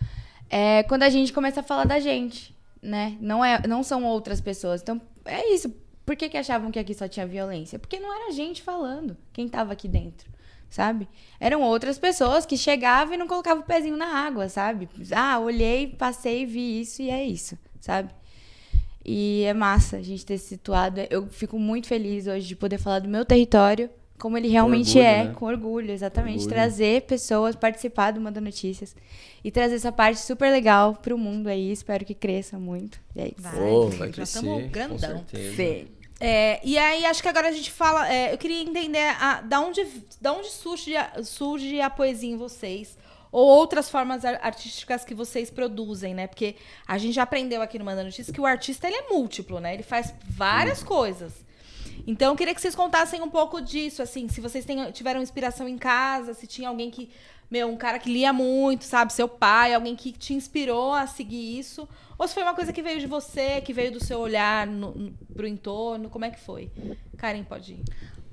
é 0.50 0.82
quando 0.84 1.04
a 1.04 1.10
gente 1.10 1.32
começa 1.32 1.60
a 1.60 1.64
falar 1.64 1.86
da 1.86 2.00
gente, 2.00 2.56
né? 2.82 3.18
Não, 3.22 3.46
é, 3.46 3.68
não 3.68 3.84
são 3.84 4.04
outras 4.04 4.42
pessoas. 4.42 4.82
Então, 4.82 5.00
é 5.26 5.54
isso. 5.54 5.72
Por 6.06 6.16
que, 6.16 6.30
que 6.30 6.38
achavam 6.38 6.72
que 6.72 6.80
aqui 6.80 6.94
só 6.94 7.08
tinha 7.08 7.26
violência? 7.26 7.78
Porque 7.78 8.00
não 8.00 8.14
era 8.14 8.30
a 8.30 8.32
gente 8.32 8.62
falando, 8.62 9.18
quem 9.34 9.48
tava 9.48 9.74
aqui 9.74 9.88
dentro 9.88 10.35
sabe? 10.76 11.08
Eram 11.40 11.62
outras 11.62 11.98
pessoas 11.98 12.46
que 12.46 12.58
chegavam 12.58 13.14
e 13.14 13.18
não 13.18 13.28
colocavam 13.28 13.64
o 13.64 13.66
pezinho 13.66 13.96
na 13.96 14.08
água, 14.08 14.50
sabe? 14.50 14.90
Ah, 15.16 15.40
olhei, 15.40 15.88
passei, 15.88 16.46
vi 16.46 16.82
isso 16.82 17.02
e 17.02 17.10
é 17.10 17.24
isso, 17.24 17.58
sabe? 17.80 18.10
E 19.04 19.44
é 19.46 19.54
massa 19.54 19.98
a 19.98 20.02
gente 20.02 20.26
ter 20.26 20.38
se 20.38 20.48
situado. 20.50 21.00
Eu 21.10 21.28
fico 21.28 21.58
muito 21.58 21.88
feliz 21.88 22.28
hoje 22.28 22.46
de 22.46 22.56
poder 22.58 22.78
falar 22.78 23.00
do 23.00 23.08
meu 23.08 23.24
território, 23.24 23.90
como 24.20 24.38
ele 24.38 24.50
realmente 24.50 24.98
orgulho, 24.98 25.06
é, 25.06 25.24
né? 25.24 25.34
com 25.34 25.46
orgulho, 25.46 25.92
exatamente. 25.92 26.40
Orgulho. 26.40 26.54
Trazer 26.54 27.02
pessoas, 27.04 27.56
participar 27.56 28.12
do 28.12 28.20
Manda 28.20 28.42
Notícias 28.42 28.96
e 29.44 29.52
trazer 29.52 29.76
essa 29.76 29.94
parte 29.94 30.20
super 30.20 30.52
legal 30.52 30.96
pro 30.96 31.18
mundo 31.18 31.48
aí. 31.48 31.72
Espero 31.72 32.04
que 32.04 32.14
cresça 32.14 32.60
muito. 32.60 33.00
E 33.16 33.22
é 33.22 33.28
isso. 33.28 33.36
Vai, 33.40 33.54
já 33.54 33.98
vai 33.98 34.10
estamos 34.10 34.16
crescer, 34.16 34.70
grandão. 34.70 34.98
com 34.98 35.00
certeza. 35.00 35.56
Fê. 35.56 35.88
É, 36.20 36.62
e 36.64 36.78
aí, 36.78 37.06
acho 37.06 37.22
que 37.22 37.28
agora 37.28 37.50
a 37.50 37.52
gente 37.52 37.72
fala. 37.72 38.12
é, 38.12 38.34
eu 38.34 38.38
queria 38.38 38.62
entender 38.62 39.16
a, 39.20 39.42
da, 39.42 39.60
onde, 39.60 39.86
da 40.22 40.34
onde 40.34 40.50
surge 40.50 40.96
a, 40.96 41.24
surge 41.24 41.82
a 41.82 41.90
poesia 41.90 42.30
em 42.30 42.38
vocês. 42.38 42.98
Ou 43.32 43.46
outras 43.46 43.90
formas 43.90 44.24
ar- 44.24 44.40
artísticas 44.42 45.04
que 45.04 45.14
vocês 45.14 45.50
produzem, 45.50 46.14
né? 46.14 46.26
Porque 46.26 46.56
a 46.88 46.98
gente 46.98 47.14
já 47.16 47.24
aprendeu 47.24 47.62
aqui 47.62 47.78
no 47.78 47.84
Manda 47.84 48.02
Notícias 48.02 48.34
que 48.34 48.40
o 48.40 48.46
artista 48.46 48.88
ele 48.88 48.96
é 48.96 49.10
múltiplo, 49.10 49.60
né? 49.60 49.74
Ele 49.74 49.84
faz 49.84 50.14
várias 50.26 50.82
coisas. 50.82 51.34
Então, 52.08 52.32
eu 52.32 52.38
queria 52.38 52.54
que 52.54 52.62
vocês 52.62 52.76
contassem 52.76 53.22
um 53.22 53.30
pouco 53.30 53.60
disso, 53.60 54.02
assim, 54.02 54.30
se 54.30 54.40
vocês 54.40 54.66
tiveram 54.94 55.22
inspiração 55.22 55.68
em 55.68 55.78
casa, 55.78 56.34
se 56.34 56.46
tinha 56.48 56.70
alguém 56.70 56.92
que, 56.92 57.10
meu, 57.50 57.68
um 57.68 57.78
cara 57.78 58.00
que 58.00 58.12
lia 58.12 58.34
muito, 58.34 58.84
sabe, 58.84 59.14
seu 59.14 59.28
pai, 59.28 59.74
alguém 59.74 59.96
que 59.96 60.12
te 60.12 60.34
inspirou 60.34 60.94
a 60.94 61.08
seguir 61.08 61.60
isso, 61.60 61.88
ou 62.18 62.28
se 62.28 62.34
foi 62.34 62.44
uma 62.44 62.54
coisa 62.54 62.74
que 62.74 62.82
veio 62.82 63.00
de 63.00 63.08
você, 63.08 63.62
que 63.62 63.74
veio 63.74 63.92
do 63.92 64.04
seu 64.04 64.20
olhar 64.20 64.66
no, 64.66 64.92
no, 64.92 65.12
pro 65.34 65.48
entorno, 65.48 66.10
como 66.10 66.26
é 66.26 66.32
que 66.32 66.40
foi? 66.40 66.72
Karen, 67.18 67.44
pode 67.44 67.74
ir. 67.74 67.84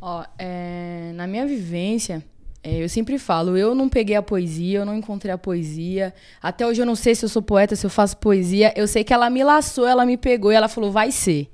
Ó, 0.00 0.24
é, 0.38 1.12
na 1.14 1.26
minha 1.26 1.46
vivência, 1.46 2.24
é, 2.62 2.82
eu 2.82 2.88
sempre 2.88 3.18
falo, 3.18 3.56
eu 3.56 3.74
não 3.74 3.88
peguei 3.88 4.14
a 4.14 4.22
poesia, 4.22 4.78
eu 4.78 4.84
não 4.84 4.96
encontrei 4.96 5.32
a 5.32 5.38
poesia. 5.38 6.14
Até 6.40 6.64
hoje 6.64 6.80
eu 6.80 6.86
não 6.86 6.94
sei 6.94 7.14
se 7.14 7.24
eu 7.24 7.28
sou 7.28 7.42
poeta, 7.42 7.74
se 7.74 7.84
eu 7.84 7.90
faço 7.90 8.16
poesia. 8.16 8.72
Eu 8.76 8.86
sei 8.86 9.02
que 9.02 9.12
ela 9.12 9.28
me 9.28 9.42
laçou, 9.42 9.86
ela 9.86 10.06
me 10.06 10.16
pegou 10.16 10.52
e 10.52 10.54
ela 10.54 10.68
falou, 10.68 10.92
vai 10.92 11.10
ser. 11.10 11.50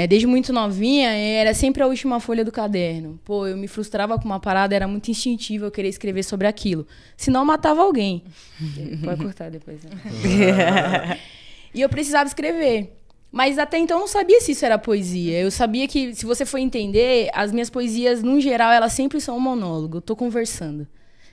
É, 0.00 0.06
desde 0.06 0.26
muito 0.26 0.50
novinha, 0.50 1.10
era 1.10 1.52
sempre 1.52 1.82
a 1.82 1.86
última 1.86 2.18
folha 2.20 2.42
do 2.42 2.50
caderno. 2.50 3.20
Pô, 3.22 3.46
eu 3.46 3.54
me 3.54 3.68
frustrava 3.68 4.18
com 4.18 4.24
uma 4.24 4.40
parada, 4.40 4.74
era 4.74 4.88
muito 4.88 5.10
instintivo 5.10 5.66
eu 5.66 5.70
querer 5.70 5.88
escrever 5.88 6.22
sobre 6.22 6.46
aquilo. 6.46 6.86
Senão 7.18 7.40
eu 7.40 7.44
matava 7.44 7.82
alguém. 7.82 8.24
Pode 9.04 9.22
cortar 9.22 9.50
depois. 9.50 9.82
Né? 9.84 11.18
e 11.74 11.82
eu 11.82 11.88
precisava 11.90 12.26
escrever. 12.26 12.96
Mas 13.30 13.58
até 13.58 13.76
então 13.76 13.98
eu 13.98 14.00
não 14.00 14.08
sabia 14.08 14.40
se 14.40 14.52
isso 14.52 14.64
era 14.64 14.78
poesia. 14.78 15.38
Eu 15.38 15.50
sabia 15.50 15.86
que, 15.86 16.14
se 16.14 16.24
você 16.24 16.46
for 16.46 16.56
entender, 16.56 17.28
as 17.34 17.52
minhas 17.52 17.68
poesias, 17.68 18.22
no 18.22 18.40
geral, 18.40 18.72
elas 18.72 18.94
sempre 18.94 19.20
são 19.20 19.36
um 19.36 19.40
monólogo. 19.40 19.98
Eu 19.98 20.00
tô 20.00 20.16
conversando. 20.16 20.88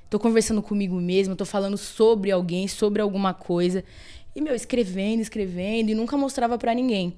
Tô 0.10 0.20
conversando 0.20 0.62
comigo 0.62 0.96
mesmo, 0.96 1.38
tô 1.38 1.46
falando 1.46 1.78
sobre 1.78 2.32
alguém, 2.32 2.68
sobre 2.68 3.02
alguma 3.02 3.34
coisa. 3.34 3.82
E, 4.36 4.42
meu, 4.42 4.54
escrevendo, 4.54 5.22
escrevendo, 5.22 5.90
e 5.90 5.96
nunca 5.96 6.18
mostrava 6.18 6.58
pra 6.58 6.74
ninguém. 6.74 7.16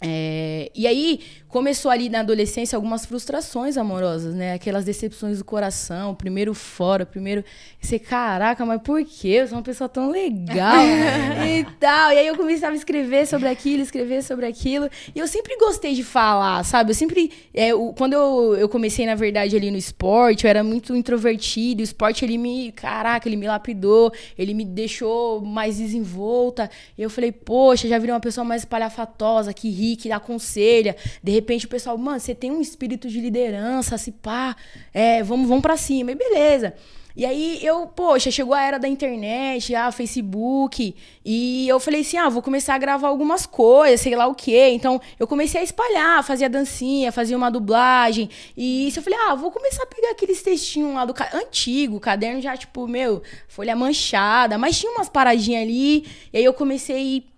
É, 0.00 0.70
e 0.74 0.86
aí 0.86 1.20
começou 1.48 1.90
ali 1.90 2.10
na 2.10 2.20
adolescência 2.20 2.76
algumas 2.76 3.06
frustrações 3.06 3.78
amorosas, 3.78 4.34
né? 4.34 4.52
Aquelas 4.52 4.84
decepções 4.84 5.38
do 5.38 5.44
coração, 5.44 6.14
primeiro 6.14 6.52
fora, 6.52 7.06
primeiro. 7.06 7.42
Você, 7.80 7.98
caraca, 7.98 8.66
mas 8.66 8.82
por 8.82 9.02
quê? 9.04 9.28
Eu 9.28 9.48
sou 9.48 9.56
uma 9.56 9.62
pessoa 9.62 9.88
tão 9.88 10.10
legal 10.10 10.84
e 11.48 11.64
tal. 11.80 12.12
E 12.12 12.18
aí 12.18 12.26
eu 12.26 12.36
começava 12.36 12.74
a 12.74 12.76
escrever 12.76 13.26
sobre 13.26 13.48
aquilo, 13.48 13.82
escrever 13.82 14.22
sobre 14.22 14.44
aquilo. 14.44 14.90
E 15.14 15.18
eu 15.18 15.26
sempre 15.26 15.56
gostei 15.56 15.94
de 15.94 16.04
falar, 16.04 16.62
sabe? 16.64 16.90
Eu 16.90 16.94
sempre. 16.94 17.32
é, 17.54 17.70
quando 17.96 18.12
eu, 18.12 18.54
eu 18.56 18.68
comecei, 18.68 19.06
na 19.06 19.14
verdade, 19.14 19.56
ali 19.56 19.70
no 19.70 19.78
esporte, 19.78 20.44
eu 20.44 20.50
era 20.50 20.62
muito 20.62 20.94
introvertido. 20.94 21.80
O 21.80 21.84
esporte, 21.84 22.22
ele 22.22 22.36
me. 22.36 22.70
Caraca, 22.72 23.26
ele 23.26 23.36
me 23.36 23.46
lapidou, 23.46 24.12
ele 24.36 24.52
me 24.52 24.64
deixou 24.64 25.40
mais 25.40 25.78
desenvolta. 25.78 26.68
E 26.98 27.02
eu 27.02 27.08
falei, 27.08 27.32
poxa, 27.32 27.88
já 27.88 27.98
virei 27.98 28.12
uma 28.12 28.20
pessoa 28.20 28.44
mais 28.44 28.62
espalhafatosa, 28.62 29.54
que 29.54 29.70
ri, 29.70 29.85
que 29.94 30.10
aconselha. 30.10 30.96
De 31.22 31.30
repente 31.30 31.66
o 31.66 31.68
pessoal, 31.68 31.96
mano, 31.96 32.18
você 32.18 32.34
tem 32.34 32.50
um 32.50 32.60
espírito 32.60 33.08
de 33.08 33.20
liderança, 33.20 33.96
se 33.96 34.10
pá, 34.10 34.56
é, 34.92 35.22
vamos, 35.22 35.46
vamos 35.46 35.62
pra 35.62 35.76
cima. 35.76 36.10
E 36.10 36.14
beleza. 36.16 36.74
E 37.16 37.24
aí 37.24 37.64
eu, 37.64 37.86
poxa, 37.86 38.30
chegou 38.30 38.52
a 38.52 38.60
era 38.60 38.78
da 38.78 38.86
internet, 38.86 39.74
ah, 39.74 39.90
Facebook, 39.90 40.94
e 41.24 41.66
eu 41.66 41.80
falei 41.80 42.02
assim, 42.02 42.18
ah, 42.18 42.28
vou 42.28 42.42
começar 42.42 42.74
a 42.74 42.78
gravar 42.78 43.08
algumas 43.08 43.46
coisas, 43.46 44.02
sei 44.02 44.14
lá 44.14 44.26
o 44.26 44.34
quê. 44.34 44.68
Então 44.72 45.00
eu 45.18 45.26
comecei 45.26 45.62
a 45.62 45.64
espalhar, 45.64 46.22
fazia 46.22 46.46
dancinha, 46.46 47.10
fazia 47.10 47.34
uma 47.34 47.50
dublagem. 47.50 48.28
E 48.54 48.86
isso 48.88 48.98
eu 48.98 49.02
falei, 49.02 49.18
ah, 49.18 49.34
vou 49.34 49.50
começar 49.50 49.84
a 49.84 49.86
pegar 49.86 50.10
aqueles 50.10 50.42
textinhos 50.42 50.92
lá 50.94 51.06
do 51.06 51.14
ca... 51.14 51.30
antigo, 51.32 51.98
caderno 51.98 52.42
já 52.42 52.54
tipo, 52.54 52.86
meu, 52.86 53.22
folha 53.48 53.74
manchada, 53.74 54.58
mas 54.58 54.78
tinha 54.78 54.92
umas 54.92 55.08
paradinhas 55.08 55.62
ali. 55.62 56.04
E 56.34 56.36
aí 56.36 56.44
eu 56.44 56.52
comecei 56.52 57.24
a 57.32 57.35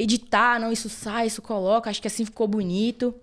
editar, 0.00 0.60
não, 0.60 0.72
isso 0.72 0.88
sai, 0.88 1.26
isso 1.26 1.42
coloca, 1.42 1.90
acho 1.90 2.00
que 2.00 2.08
assim 2.08 2.24
ficou 2.24 2.46
bonito 2.46 3.14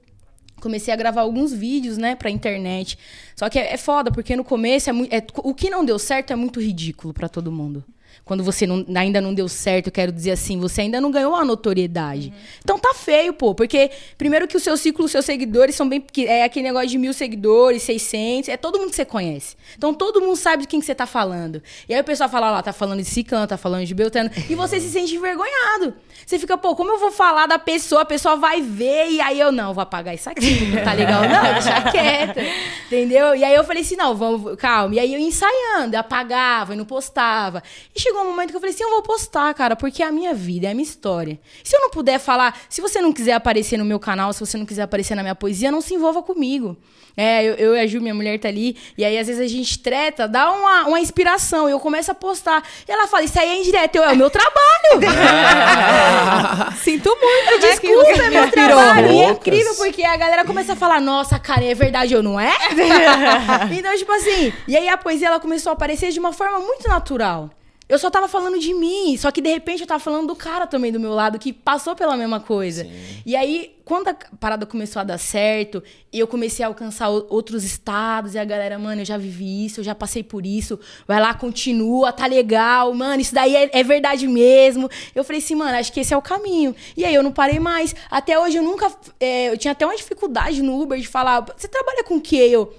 comecei 0.62 0.92
a 0.92 0.98
gravar 0.98 1.22
alguns 1.22 1.54
vídeos, 1.54 1.98
né, 1.98 2.16
pra 2.16 2.30
internet. 2.30 2.98
Só 3.36 3.50
que 3.50 3.60
é, 3.60 3.74
é 3.74 3.78
foda, 3.78 4.12
porque 4.12 4.36
no 4.36 4.44
começo 4.44 4.90
é, 4.90 4.94
é, 5.18 5.28
o 5.44 5.54
que 5.54 5.70
não 5.70 5.86
deu 5.86 6.00
certo 6.00 6.32
é 6.32 6.36
muito 6.36 6.60
ridículo 6.60 7.14
para 7.14 7.30
todo 7.30 7.52
mundo 7.52 7.84
quando 8.24 8.44
você 8.44 8.66
não, 8.66 8.86
ainda 8.96 9.20
não 9.20 9.34
deu 9.34 9.48
certo, 9.48 9.88
eu 9.88 9.92
quero 9.92 10.12
dizer 10.12 10.32
assim, 10.32 10.60
você 10.60 10.82
ainda 10.82 11.02
não 11.02 11.12
ganhou 11.12 11.36
a 11.36 11.44
notoriedade. 11.44 12.30
Uhum. 12.30 12.34
Então 12.64 12.80
tá 12.80 12.94
feio, 12.94 13.34
pô, 13.34 13.54
porque 13.54 13.92
primeiro 14.18 14.48
que 14.48 14.56
o 14.56 14.60
seu 14.60 14.78
ciclo, 14.78 15.06
os 15.06 15.12
seus 15.12 15.26
seguidores 15.26 15.76
são 15.76 15.88
bem 15.90 16.06
é 16.20 16.44
aquele 16.44 16.68
negócio 16.68 16.88
de 16.88 16.98
mil 16.98 17.14
seguidores, 17.14 17.84
600, 17.84 18.50
é 18.50 18.58
todo 18.58 18.80
mundo 18.80 18.92
que 18.92 18.96
você 18.96 19.06
conhece. 19.06 19.56
Então 19.78 19.94
todo 19.94 20.22
mundo 20.22 20.36
sabe 20.36 20.64
de 20.64 20.68
quem 20.68 20.80
que 20.80 20.86
você 20.86 20.96
tá 20.96 21.06
falando. 21.06 21.62
E 21.90 21.94
aí 21.94 22.00
o 22.00 22.04
pessoal 22.04 22.30
fala 22.30 22.52
lá, 22.52 22.62
tá 22.62 22.72
falando 22.72 23.00
de 23.00 23.06
Cicano, 23.06 23.48
tá 23.48 23.58
falando 23.58 23.86
de 23.86 23.94
Beltrano, 23.94 24.30
e 24.50 24.56
você 24.56 24.80
se 24.80 24.90
sente 24.90 25.16
envergonhado. 25.16 25.94
Você 26.26 26.40
fica, 26.40 26.58
pô, 26.58 26.76
como 26.76 26.92
eu 26.92 27.00
vou 27.00 27.12
falar 27.12 27.48
da 27.48 27.60
pessoa, 27.60 28.02
a 28.02 28.06
pessoa 28.06 28.36
vai 28.36 28.62
ver, 28.62 29.10
e 29.12 29.22
aí 29.22 29.40
eu 29.40 29.52
não, 29.52 29.74
vou 29.74 29.82
apagar 29.82 30.14
isso 30.14 30.30
aqui, 30.30 30.66
não 30.68 30.84
tá 30.84 30.94
legal 30.94 31.22
não, 31.28 31.54
deixa 31.54 31.82
quieto, 31.92 32.40
entendeu? 32.88 33.36
E 33.36 33.44
aí 33.44 33.54
eu 33.54 33.64
falei 33.64 33.82
assim, 33.82 33.96
não, 33.96 34.16
vamos, 34.16 34.56
calma. 34.56 34.96
E 34.96 35.00
aí 35.00 35.14
eu 35.14 35.20
ensaiando, 35.20 35.98
apagava 35.98 36.76
não 36.76 36.86
postava. 36.86 37.62
E 37.96 38.00
chegou 38.06 38.22
um 38.22 38.26
momento 38.26 38.52
que 38.52 38.56
eu 38.56 38.60
falei 38.60 38.74
assim: 38.74 38.84
eu 38.84 38.90
vou 38.90 39.02
postar, 39.02 39.54
cara, 39.54 39.76
porque 39.76 40.04
é 40.04 40.06
a 40.06 40.12
minha 40.12 40.34
vida, 40.34 40.68
é 40.68 40.72
a 40.72 40.74
minha 40.74 40.84
história. 40.84 41.40
Se 41.64 41.76
eu 41.76 41.82
não 41.82 41.90
puder 41.90 42.20
falar, 42.20 42.58
se 42.70 42.82
você 42.82 43.02
não 43.02 43.12
quiser 43.12 43.34
aparecer 43.34 43.78
no 43.78 43.86
meu 43.86 44.00
canal, 44.00 44.32
se 44.32 44.40
você 44.40 44.58
não 44.58 44.66
quiser 44.66 44.84
aparecer 44.84 45.16
na 45.16 45.24
minha 45.24 45.36
poesia, 45.36 45.72
não 45.72 45.82
se 45.82 45.94
envolva 45.94 46.22
comigo. 46.22 46.78
É, 47.18 47.44
eu, 47.44 47.54
eu 47.56 47.76
e 47.76 47.80
a 47.80 47.88
Ju, 47.88 48.02
minha 48.02 48.14
mulher, 48.14 48.38
tá 48.40 48.50
ali, 48.50 48.76
e 48.98 49.06
aí 49.06 49.18
às 49.18 49.28
vezes 49.28 49.42
a 49.42 49.48
gente 49.48 49.80
treta, 49.80 50.28
dá 50.28 50.52
uma, 50.52 50.88
uma 50.88 51.00
inspiração, 51.00 51.70
eu 51.70 51.80
começo 51.80 52.12
a 52.12 52.14
postar. 52.14 52.62
E 52.88 52.92
ela 52.92 53.08
fala: 53.08 53.24
Isso 53.24 53.40
aí 53.40 53.50
é 53.50 53.60
indireto, 53.60 53.96
eu, 53.96 54.04
é 54.04 54.14
o 54.14 54.16
meu 54.16 54.30
trabalho. 54.30 55.00
Sinto 56.84 57.10
muito, 57.10 57.52
né, 57.52 57.70
Desculpa, 57.70 58.24
é 58.24 58.30
meu 58.30 58.52
trabalho. 58.52 59.12
E 59.12 59.22
é 59.22 59.30
incrível 59.30 59.76
porque 59.76 60.04
a 60.04 60.18
galera 60.18 60.46
começa 60.46 60.74
a 60.74 60.76
falar: 60.76 61.00
Nossa, 61.00 61.40
cara, 61.40 61.64
é 61.64 61.74
verdade 61.74 62.16
ou 62.16 62.22
não 62.22 62.40
é? 62.40 62.54
então, 63.72 63.98
tipo 63.98 64.12
assim, 64.12 64.54
e 64.68 64.76
aí 64.76 64.90
a 64.90 64.98
poesia 64.98 65.28
ela 65.28 65.40
começou 65.40 65.70
a 65.72 65.74
aparecer 65.74 66.12
de 66.12 66.20
uma 66.20 66.34
forma 66.34 66.60
muito 66.60 66.88
natural. 66.88 67.50
Eu 67.88 68.00
só 68.00 68.10
tava 68.10 68.28
falando 68.28 68.58
de 68.58 68.74
mim, 68.74 69.16
só 69.16 69.30
que 69.30 69.40
de 69.40 69.50
repente 69.50 69.82
eu 69.82 69.88
tava 69.88 70.00
falando 70.00 70.28
do 70.28 70.36
cara 70.36 70.66
também 70.66 70.92
do 70.92 71.00
meu 71.00 71.14
lado, 71.14 71.38
que 71.38 71.54
passou 71.54 71.96
pela 71.96 72.18
mesma 72.18 72.40
coisa. 72.40 72.84
Sim. 72.84 73.22
E 73.24 73.36
aí, 73.36 73.76
quando 73.86 74.08
a 74.08 74.16
parada 74.40 74.66
começou 74.66 75.00
a 75.00 75.04
dar 75.04 75.20
certo, 75.20 75.84
e 76.12 76.18
eu 76.18 76.26
comecei 76.26 76.66
a 76.66 76.68
alcançar 76.68 77.10
outros 77.10 77.64
estados, 77.64 78.34
e 78.34 78.40
a 78.40 78.44
galera, 78.44 78.80
mano, 78.80 79.02
eu 79.02 79.06
já 79.06 79.18
vivi 79.18 79.66
isso, 79.66 79.82
eu 79.82 79.84
já 79.84 79.94
passei 79.94 80.24
por 80.24 80.48
isso, 80.48 80.80
vai 81.08 81.22
lá, 81.22 81.32
continua, 81.36 82.12
tá 82.12 82.26
legal, 82.26 82.92
mano, 82.92 83.22
isso 83.22 83.36
daí 83.36 83.56
é, 83.56 83.70
é 83.72 83.84
verdade 83.84 84.28
mesmo. 84.28 84.90
Eu 85.14 85.24
falei 85.24 85.40
assim, 85.40 85.54
mano, 85.54 85.78
acho 85.78 85.94
que 85.94 86.00
esse 86.00 86.12
é 86.12 86.18
o 86.18 86.24
caminho. 86.24 86.76
E 86.98 87.06
aí 87.06 87.14
eu 87.14 87.22
não 87.22 87.32
parei 87.32 87.60
mais. 87.60 87.96
Até 88.10 88.40
hoje 88.40 88.58
eu 88.58 88.64
nunca. 88.64 88.92
É, 89.20 89.50
eu 89.50 89.58
tinha 89.60 89.74
até 89.74 89.86
uma 89.86 89.96
dificuldade 89.96 90.64
no 90.64 90.82
Uber 90.82 91.00
de 91.00 91.08
falar, 91.08 91.46
você 91.56 91.68
trabalha 91.68 92.04
com 92.04 92.16
o 92.16 92.22
quê? 92.22 92.48
Eu. 92.50 92.74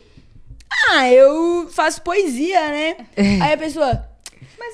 Ah, 0.91 1.09
eu 1.09 1.69
faço 1.71 2.03
poesia, 2.03 2.61
né? 2.71 2.97
aí 3.41 3.53
a 3.53 3.57
pessoa. 3.57 4.16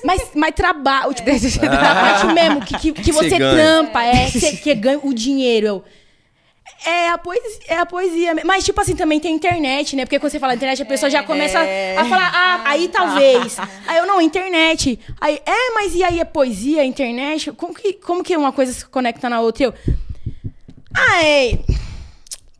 Mas, 0.03 0.31
mas 0.35 0.55
trabalho, 0.55 1.11
é. 1.25 1.39
tipo, 1.39 1.67
parte 1.67 2.27
mesmo, 2.27 2.61
que, 2.61 2.77
que, 2.77 2.91
que 2.91 3.11
você, 3.11 3.37
trampa, 3.37 4.03
é, 4.03 4.29
que, 4.29 4.57
que 4.57 4.75
ganha 4.75 4.99
o 5.01 5.13
dinheiro. 5.13 5.65
Eu, 5.67 5.83
é 6.85 7.09
a, 7.09 7.17
poesia, 7.17 7.59
é 7.67 7.77
a 7.77 7.85
poesia. 7.85 8.35
Mas, 8.43 8.65
tipo 8.65 8.79
assim, 8.79 8.95
também 8.95 9.19
tem 9.19 9.33
internet, 9.33 9.95
né? 9.95 10.05
Porque 10.05 10.19
quando 10.19 10.31
você 10.31 10.39
fala 10.39 10.55
internet, 10.55 10.81
a 10.81 10.85
pessoa 10.85 11.07
é, 11.07 11.11
já 11.11 11.23
começa 11.23 11.59
é. 11.59 11.97
a 11.97 12.05
falar, 12.05 12.31
ah, 12.33 12.61
aí 12.65 12.87
talvez. 12.89 13.57
aí 13.87 13.97
eu, 13.97 14.05
não, 14.05 14.19
internet. 14.21 14.99
Aí, 15.19 15.41
é, 15.45 15.73
mas 15.73 15.95
e 15.95 16.03
aí 16.03 16.19
a 16.19 16.25
poesia, 16.25 16.83
internet? 16.83 17.51
Como 17.53 17.73
que, 17.73 17.93
como 17.93 18.23
que 18.23 18.35
uma 18.35 18.51
coisa 18.51 18.73
se 18.73 18.85
conecta 18.85 19.29
na 19.29 19.39
outra? 19.39 19.63
Eu, 19.65 19.73
ah, 20.93 21.23
é. 21.23 21.59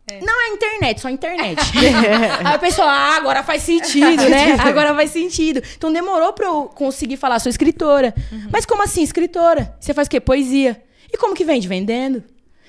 É. 0.09 0.19
Não 0.19 0.41
é 0.41 0.49
internet, 0.49 0.99
só 0.99 1.09
internet. 1.09 1.59
Aí 2.43 2.53
a 2.53 2.59
pessoa, 2.59 2.87
ah, 2.87 3.15
agora 3.15 3.43
faz 3.43 3.63
sentido, 3.63 4.29
né? 4.29 4.53
Agora 4.59 4.93
faz 4.93 5.11
sentido. 5.11 5.61
Então 5.77 5.91
demorou 5.91 6.33
pra 6.33 6.47
eu 6.47 6.65
conseguir 6.65 7.17
falar, 7.17 7.39
sou 7.39 7.49
escritora. 7.49 8.13
Uhum. 8.31 8.49
Mas 8.51 8.65
como 8.65 8.83
assim, 8.83 9.01
escritora? 9.01 9.75
Você 9.79 9.93
faz 9.93 10.07
o 10.07 10.11
quê? 10.11 10.19
Poesia. 10.19 10.81
E 11.11 11.17
como 11.17 11.33
que 11.33 11.45
vende? 11.45 11.67
Vendendo. 11.67 12.23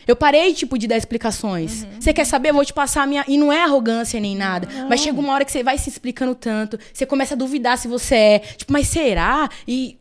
Eu 0.07 0.15
parei, 0.15 0.53
tipo, 0.53 0.79
de 0.79 0.87
dar 0.87 0.97
explicações. 0.97 1.83
Uhum. 1.83 2.01
Você 2.01 2.13
quer 2.13 2.27
saber? 2.27 2.51
Eu 2.51 2.55
vou 2.55 2.65
te 2.65 2.75
passar 2.75 3.03
a 3.03 3.07
minha. 3.07 3.25
E 3.27 3.39
não 3.39 3.53
é 3.53 3.63
arrogância 3.63 4.21
nem 4.21 4.37
nada. 4.37 4.69
Não. 4.71 4.89
Mas 4.89 5.01
chega 5.01 5.19
uma 5.19 5.33
hora 5.33 5.45
que 5.45 5.51
você 5.51 5.63
vai 5.63 5.79
se 5.79 5.89
explicando 5.89 6.35
tanto. 6.35 6.79
Você 6.93 7.07
começa 7.07 7.35
a 7.35 7.37
duvidar 7.37 7.79
se 7.79 7.89
você 7.89 8.15
é. 8.15 8.39
Tipo, 8.39 8.73
mas 8.73 8.87
será? 8.87 9.49
E 9.67 9.99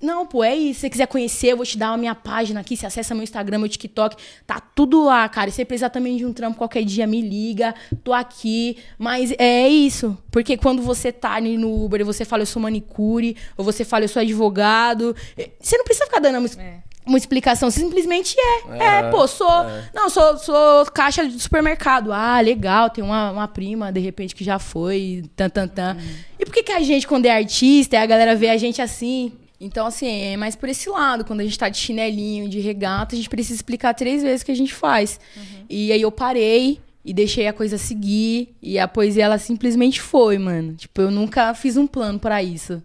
não, 0.00 0.24
pô, 0.24 0.44
é 0.44 0.54
isso. 0.54 0.74
Se 0.74 0.80
você 0.82 0.90
quiser 0.90 1.06
conhecer, 1.08 1.48
eu 1.48 1.56
vou 1.56 1.66
te 1.66 1.76
dar 1.76 1.88
a 1.88 1.96
minha 1.96 2.14
página 2.14 2.60
aqui. 2.60 2.76
Você 2.76 2.86
acessa 2.86 3.14
meu 3.14 3.24
Instagram, 3.24 3.58
meu 3.58 3.68
TikTok. 3.68 4.16
Tá 4.46 4.60
tudo 4.60 5.04
lá, 5.04 5.28
cara. 5.28 5.48
E 5.48 5.52
se 5.52 5.56
você 5.56 5.64
precisar 5.64 5.90
também 5.90 6.16
de 6.16 6.24
um 6.24 6.32
trampo 6.32 6.56
qualquer 6.56 6.84
dia, 6.84 7.06
me 7.06 7.20
liga. 7.20 7.74
Tô 8.04 8.12
aqui. 8.12 8.78
Mas 8.96 9.34
é 9.38 9.68
isso. 9.68 10.16
Porque 10.30 10.56
quando 10.56 10.82
você 10.82 11.10
tá 11.10 11.32
ali 11.32 11.56
no 11.56 11.84
Uber 11.84 12.00
e 12.00 12.04
você 12.04 12.24
fala, 12.24 12.42
eu 12.42 12.46
sou 12.46 12.62
manicure, 12.62 13.36
ou 13.56 13.64
você 13.64 13.84
fala, 13.84 14.04
eu 14.04 14.08
sou 14.08 14.22
advogado, 14.22 15.16
eh, 15.36 15.50
você 15.58 15.76
não 15.76 15.84
precisa 15.84 16.06
ficar 16.06 16.20
dando 16.20 16.38
uma, 16.38 16.62
é. 16.62 16.78
uma 17.04 17.18
explicação. 17.18 17.68
Simplesmente 17.68 18.36
é. 18.38 18.78
É, 18.78 18.98
é 19.00 19.10
pô, 19.10 19.26
sou. 19.26 19.64
É. 19.64 19.90
Não, 19.92 20.08
sou, 20.08 20.38
sou 20.38 20.86
caixa 20.92 21.26
de 21.26 21.40
supermercado. 21.40 22.12
Ah, 22.12 22.40
legal. 22.40 22.88
Tem 22.88 23.02
uma, 23.02 23.32
uma 23.32 23.48
prima, 23.48 23.90
de 23.90 23.98
repente, 23.98 24.32
que 24.32 24.44
já 24.44 24.60
foi. 24.60 25.24
Tan, 25.34 25.48
tan, 25.48 25.66
tan. 25.66 25.96
Hum. 25.96 26.14
E 26.38 26.44
por 26.44 26.54
que, 26.54 26.62
que 26.62 26.72
a 26.72 26.80
gente, 26.80 27.04
quando 27.04 27.26
é 27.26 27.32
artista, 27.32 27.98
a 27.98 28.06
galera 28.06 28.36
vê 28.36 28.48
a 28.48 28.56
gente 28.56 28.80
assim? 28.80 29.32
Então, 29.60 29.86
assim, 29.86 30.06
é 30.06 30.36
mais 30.36 30.54
por 30.54 30.68
esse 30.68 30.88
lado. 30.88 31.24
Quando 31.24 31.40
a 31.40 31.44
gente 31.44 31.58
tá 31.58 31.68
de 31.68 31.78
chinelinho, 31.78 32.48
de 32.48 32.60
regata, 32.60 33.14
a 33.14 33.16
gente 33.16 33.28
precisa 33.28 33.54
explicar 33.54 33.94
três 33.94 34.22
vezes 34.22 34.42
o 34.42 34.46
que 34.46 34.52
a 34.52 34.56
gente 34.56 34.72
faz. 34.72 35.18
Uhum. 35.36 35.64
E 35.68 35.92
aí 35.92 36.00
eu 36.00 36.12
parei 36.12 36.80
e 37.04 37.12
deixei 37.12 37.48
a 37.48 37.52
coisa 37.52 37.76
seguir. 37.76 38.54
E 38.62 38.78
a 38.78 38.86
poesia, 38.86 39.24
ela 39.24 39.38
simplesmente 39.38 40.00
foi, 40.00 40.38
mano. 40.38 40.74
Tipo, 40.74 41.02
eu 41.02 41.10
nunca 41.10 41.52
fiz 41.54 41.76
um 41.76 41.86
plano 41.86 42.18
para 42.18 42.42
isso. 42.42 42.82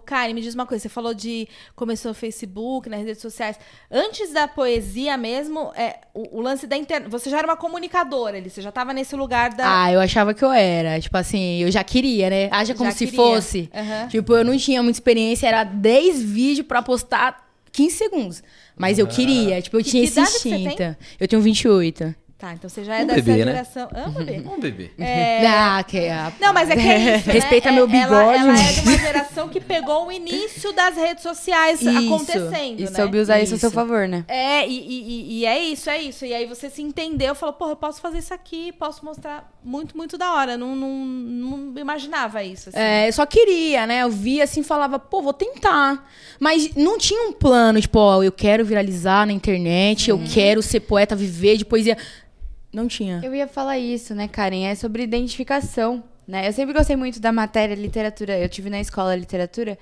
Karen, 0.00 0.32
me 0.34 0.40
diz 0.40 0.54
uma 0.54 0.66
coisa. 0.66 0.82
Você 0.82 0.88
falou 0.88 1.14
de 1.14 1.48
começou 1.74 2.10
no 2.10 2.14
Facebook, 2.14 2.88
nas 2.88 3.04
redes 3.04 3.20
sociais. 3.20 3.58
Antes 3.90 4.32
da 4.32 4.48
poesia 4.48 5.16
mesmo, 5.16 5.72
é, 5.74 6.00
o, 6.14 6.38
o 6.38 6.40
lance 6.40 6.66
da 6.66 6.76
internet. 6.76 7.10
Você 7.10 7.30
já 7.30 7.38
era 7.38 7.46
uma 7.46 7.56
comunicadora 7.56 8.36
ali, 8.36 8.50
você 8.50 8.62
já 8.62 8.70
estava 8.70 8.92
nesse 8.92 9.14
lugar 9.14 9.54
da. 9.54 9.84
Ah, 9.84 9.92
eu 9.92 10.00
achava 10.00 10.34
que 10.34 10.44
eu 10.44 10.52
era. 10.52 11.00
Tipo 11.00 11.16
assim, 11.16 11.62
eu 11.62 11.70
já 11.70 11.84
queria, 11.84 12.30
né? 12.30 12.48
Haja 12.50 12.74
como 12.74 12.90
já 12.90 12.96
se 12.96 13.06
queria. 13.06 13.20
fosse. 13.20 13.70
Uhum. 13.74 14.08
Tipo, 14.08 14.34
eu 14.34 14.44
não 14.44 14.56
tinha 14.56 14.82
muita 14.82 14.96
experiência, 14.96 15.46
era 15.46 15.64
10 15.64 16.22
vídeos 16.22 16.66
para 16.66 16.82
postar 16.82 17.48
15 17.72 17.96
segundos. 17.96 18.42
Mas 18.76 18.98
eu 18.98 19.06
queria, 19.06 19.60
tipo, 19.60 19.76
eu 19.76 19.84
que 19.84 19.90
tinha 19.90 20.02
que 20.02 20.08
esse 20.08 20.20
instinto. 20.20 20.96
Eu 21.18 21.28
tenho 21.28 21.42
28. 21.42 22.14
Tá, 22.40 22.54
então 22.54 22.70
você 22.70 22.82
já 22.82 22.96
é 22.96 23.02
um 23.02 23.06
dessa 23.06 23.20
bebê, 23.20 23.44
né? 23.44 23.52
geração. 23.52 23.88
Né? 23.92 24.00
Ah, 24.00 24.08
bebê. 24.08 24.42
Um 24.48 24.58
bebê. 24.58 24.90
É... 24.98 25.46
Ah, 25.46 25.84
que 25.86 25.98
é... 25.98 26.32
Não, 26.40 26.54
mas 26.54 26.70
é 26.70 26.74
que 26.74 26.80
é 26.80 27.16
isso. 27.16 27.26
Né? 27.26 27.32
Respeita 27.34 27.68
é, 27.68 27.72
meu 27.72 27.86
bigode. 27.86 28.14
Ela, 28.14 28.34
ela, 28.34 28.58
é 28.58 28.72
de 28.72 28.80
uma 28.80 28.96
geração 28.96 29.48
que 29.50 29.60
pegou 29.60 30.06
o 30.06 30.12
início 30.12 30.72
das 30.72 30.96
redes 30.96 31.22
sociais 31.22 31.82
isso, 31.82 31.90
acontecendo. 31.90 32.80
E 32.80 32.84
né? 32.84 32.90
soube 32.90 33.18
usar 33.18 33.40
isso. 33.40 33.54
isso 33.54 33.66
a 33.66 33.68
seu 33.68 33.70
favor, 33.70 34.08
né? 34.08 34.24
É, 34.26 34.66
e, 34.66 34.72
e, 34.72 35.40
e, 35.40 35.46
é 35.46 35.58
isso, 35.60 35.90
é 35.90 36.00
isso. 36.00 36.24
E 36.24 36.32
aí 36.32 36.46
você 36.46 36.70
se 36.70 36.80
entendeu, 36.80 37.34
falou, 37.34 37.52
porra, 37.52 37.72
eu 37.72 37.76
posso 37.76 38.00
fazer 38.00 38.16
isso 38.16 38.32
aqui, 38.32 38.72
posso 38.72 39.04
mostrar 39.04 39.52
muito, 39.62 39.94
muito 39.94 40.16
da 40.16 40.32
hora. 40.32 40.56
Não, 40.56 40.74
não, 40.74 41.04
não 41.04 41.78
imaginava 41.78 42.42
isso. 42.42 42.70
Assim. 42.70 42.78
É, 42.78 43.08
eu 43.08 43.12
só 43.12 43.26
queria, 43.26 43.86
né? 43.86 44.02
Eu 44.02 44.10
via 44.10 44.44
assim, 44.44 44.62
falava, 44.62 44.98
pô, 44.98 45.20
vou 45.20 45.34
tentar. 45.34 46.08
Mas 46.38 46.74
não 46.74 46.96
tinha 46.96 47.28
um 47.28 47.34
plano, 47.34 47.82
tipo, 47.82 47.98
ó, 47.98 48.22
eu 48.22 48.32
quero 48.32 48.64
viralizar 48.64 49.26
na 49.26 49.32
internet, 49.32 50.10
uhum. 50.10 50.18
eu 50.18 50.28
quero 50.32 50.62
ser 50.62 50.80
poeta, 50.80 51.14
viver 51.14 51.58
de 51.58 51.66
poesia. 51.66 51.98
Não 52.72 52.86
tinha. 52.86 53.20
Eu 53.22 53.34
ia 53.34 53.48
falar 53.48 53.78
isso, 53.78 54.14
né, 54.14 54.28
Karen? 54.28 54.64
É 54.64 54.74
sobre 54.74 55.02
identificação, 55.02 56.02
né? 56.26 56.46
Eu 56.46 56.52
sempre 56.52 56.72
gostei 56.72 56.96
muito 56.96 57.18
da 57.20 57.32
matéria 57.32 57.74
literatura. 57.74 58.38
Eu 58.38 58.48
tive 58.48 58.70
na 58.70 58.80
escola 58.80 59.14
literatura. 59.16 59.76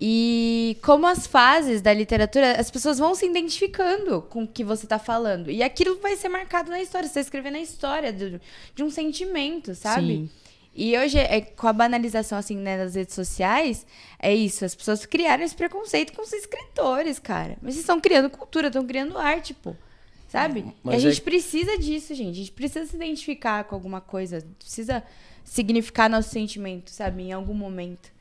E 0.00 0.78
como 0.82 1.06
as 1.06 1.26
fases 1.26 1.82
da 1.82 1.92
literatura, 1.92 2.58
as 2.58 2.70
pessoas 2.70 2.98
vão 2.98 3.14
se 3.14 3.26
identificando 3.26 4.22
com 4.22 4.44
o 4.44 4.48
que 4.48 4.64
você 4.64 4.86
está 4.86 4.98
falando. 4.98 5.50
E 5.50 5.62
aquilo 5.62 6.00
vai 6.00 6.16
ser 6.16 6.30
marcado 6.30 6.70
na 6.70 6.80
história. 6.80 7.06
Você 7.06 7.10
está 7.10 7.20
escrevendo 7.20 7.56
a 7.56 7.60
história 7.60 8.10
de, 8.10 8.40
de, 8.74 8.82
um 8.82 8.88
sentimento, 8.88 9.74
sabe? 9.74 10.06
Sim. 10.06 10.30
E 10.74 10.96
hoje, 10.96 11.18
é, 11.18 11.42
com 11.42 11.66
a 11.66 11.72
banalização 11.72 12.38
assim, 12.38 12.56
né, 12.56 12.78
das 12.78 12.94
redes 12.94 13.14
sociais, 13.14 13.84
é 14.18 14.34
isso. 14.34 14.64
As 14.64 14.74
pessoas 14.74 15.04
criaram 15.04 15.44
esse 15.44 15.54
preconceito 15.54 16.14
com 16.14 16.22
os 16.22 16.32
escritores, 16.32 17.18
cara. 17.18 17.58
Mas 17.60 17.74
eles 17.74 17.80
estão 17.80 18.00
criando 18.00 18.30
cultura, 18.30 18.68
estão 18.68 18.86
criando 18.86 19.18
arte, 19.18 19.52
pô. 19.52 19.74
Sabe? 20.30 20.60
e 20.60 20.74
Mas 20.84 20.94
a 20.94 20.96
é- 20.98 21.10
gente 21.10 21.22
precisa 21.22 21.76
disso, 21.76 22.14
gente. 22.14 22.30
A 22.30 22.34
gente 22.34 22.52
precisa 22.52 22.86
se 22.86 22.94
identificar 22.94 23.64
com 23.64 23.74
alguma 23.74 24.00
coisa. 24.00 24.46
Precisa 24.60 25.02
significar 25.42 26.08
nosso 26.08 26.30
sentimento, 26.30 26.90
sabe? 26.90 27.24
Em 27.24 27.32
algum 27.32 27.52
momento. 27.52 28.12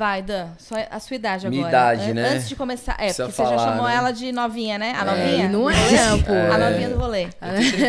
Vai, 0.00 0.22
Dan, 0.22 0.48
sua- 0.58 0.86
a 0.90 0.98
sua 0.98 1.14
idade 1.14 1.46
Minha 1.50 1.66
agora. 1.66 1.94
idade, 1.94 2.10
An- 2.12 2.14
né? 2.14 2.28
Antes 2.30 2.48
de 2.48 2.56
começar. 2.56 2.92
É, 2.92 3.04
Precisa 3.04 3.24
porque 3.24 3.36
você 3.36 3.42
já 3.42 3.48
falar, 3.50 3.70
chamou 3.72 3.86
né? 3.86 3.94
ela 3.96 4.10
de 4.12 4.32
novinha, 4.32 4.78
né? 4.78 4.94
A 4.96 5.02
É, 5.02 5.04
novinha? 5.04 5.48
não 5.50 5.68
é, 5.68 5.74
rolê? 6.08 6.22
pô. 6.22 6.32
A 6.54 6.58
novinha 6.58 6.88
do 6.88 6.96
rolê. 6.96 7.26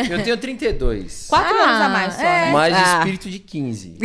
Eu 0.10 0.22
tenho 0.22 0.36
32. 0.36 1.28
Quatro 1.30 1.56
Ah, 1.58 1.64
anos 1.64 1.82
a 1.86 1.88
mais 1.90 2.14
só, 2.16 2.22
é. 2.22 2.46
né? 2.48 2.52
Mais 2.52 2.76
Ah. 2.76 2.98
espírito 2.98 3.30
de 3.30 3.40
15. 3.40 3.98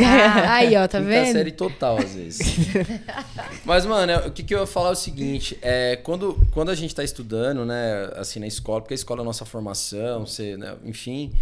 Aí, 0.49 0.73
ó, 0.77 0.87
tá 0.87 0.99
Quinta 0.99 1.09
vendo? 1.09 1.31
série 1.33 1.51
total, 1.51 1.97
às 1.97 2.15
vezes. 2.15 2.39
Mas, 3.65 3.85
mano, 3.85 4.09
é- 4.09 4.25
o 4.27 4.31
que, 4.31 4.41
que 4.41 4.55
eu 4.55 4.61
ia 4.61 4.65
falar 4.65 4.89
é 4.89 4.91
o 4.93 4.95
seguinte: 4.95 5.57
é, 5.61 5.97
quando, 5.97 6.39
quando 6.53 6.69
a 6.71 6.75
gente 6.75 6.95
tá 6.95 7.03
estudando, 7.03 7.65
né, 7.65 8.09
assim, 8.15 8.39
na 8.39 8.47
escola, 8.47 8.79
porque 8.79 8.93
a 8.93 8.95
escola 8.95 9.19
é 9.19 9.23
a 9.23 9.25
nossa 9.25 9.43
formação, 9.43 10.25
você, 10.25 10.55
né, 10.55 10.75
enfim. 10.85 11.33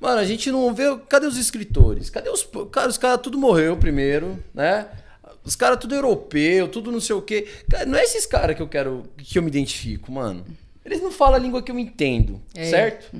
Mano, 0.00 0.20
a 0.20 0.24
gente 0.24 0.50
não 0.50 0.72
vê. 0.72 0.84
Cadê 1.08 1.26
os 1.26 1.36
escritores? 1.36 2.08
Cadê 2.08 2.30
os. 2.30 2.48
Cara, 2.72 2.88
os 2.88 2.96
caras 2.96 3.20
tudo 3.20 3.36
morreu 3.36 3.76
primeiro, 3.76 4.42
né? 4.54 4.86
Os 5.48 5.56
caras 5.56 5.78
tudo 5.78 5.94
europeu, 5.94 6.68
tudo 6.68 6.92
não 6.92 7.00
sei 7.00 7.16
o 7.16 7.22
quê. 7.22 7.46
Cara, 7.70 7.86
não 7.86 7.98
é 7.98 8.04
esses 8.04 8.26
caras 8.26 8.54
que 8.54 8.62
eu 8.62 8.68
quero. 8.68 9.04
que 9.16 9.38
eu 9.38 9.42
me 9.42 9.48
identifico, 9.48 10.12
mano. 10.12 10.44
Eles 10.84 11.02
não 11.02 11.10
falam 11.12 11.34
a 11.34 11.38
língua 11.38 11.62
que 11.62 11.70
eu 11.70 11.78
entendo, 11.78 12.40
É. 12.54 12.64
certo? 12.64 13.10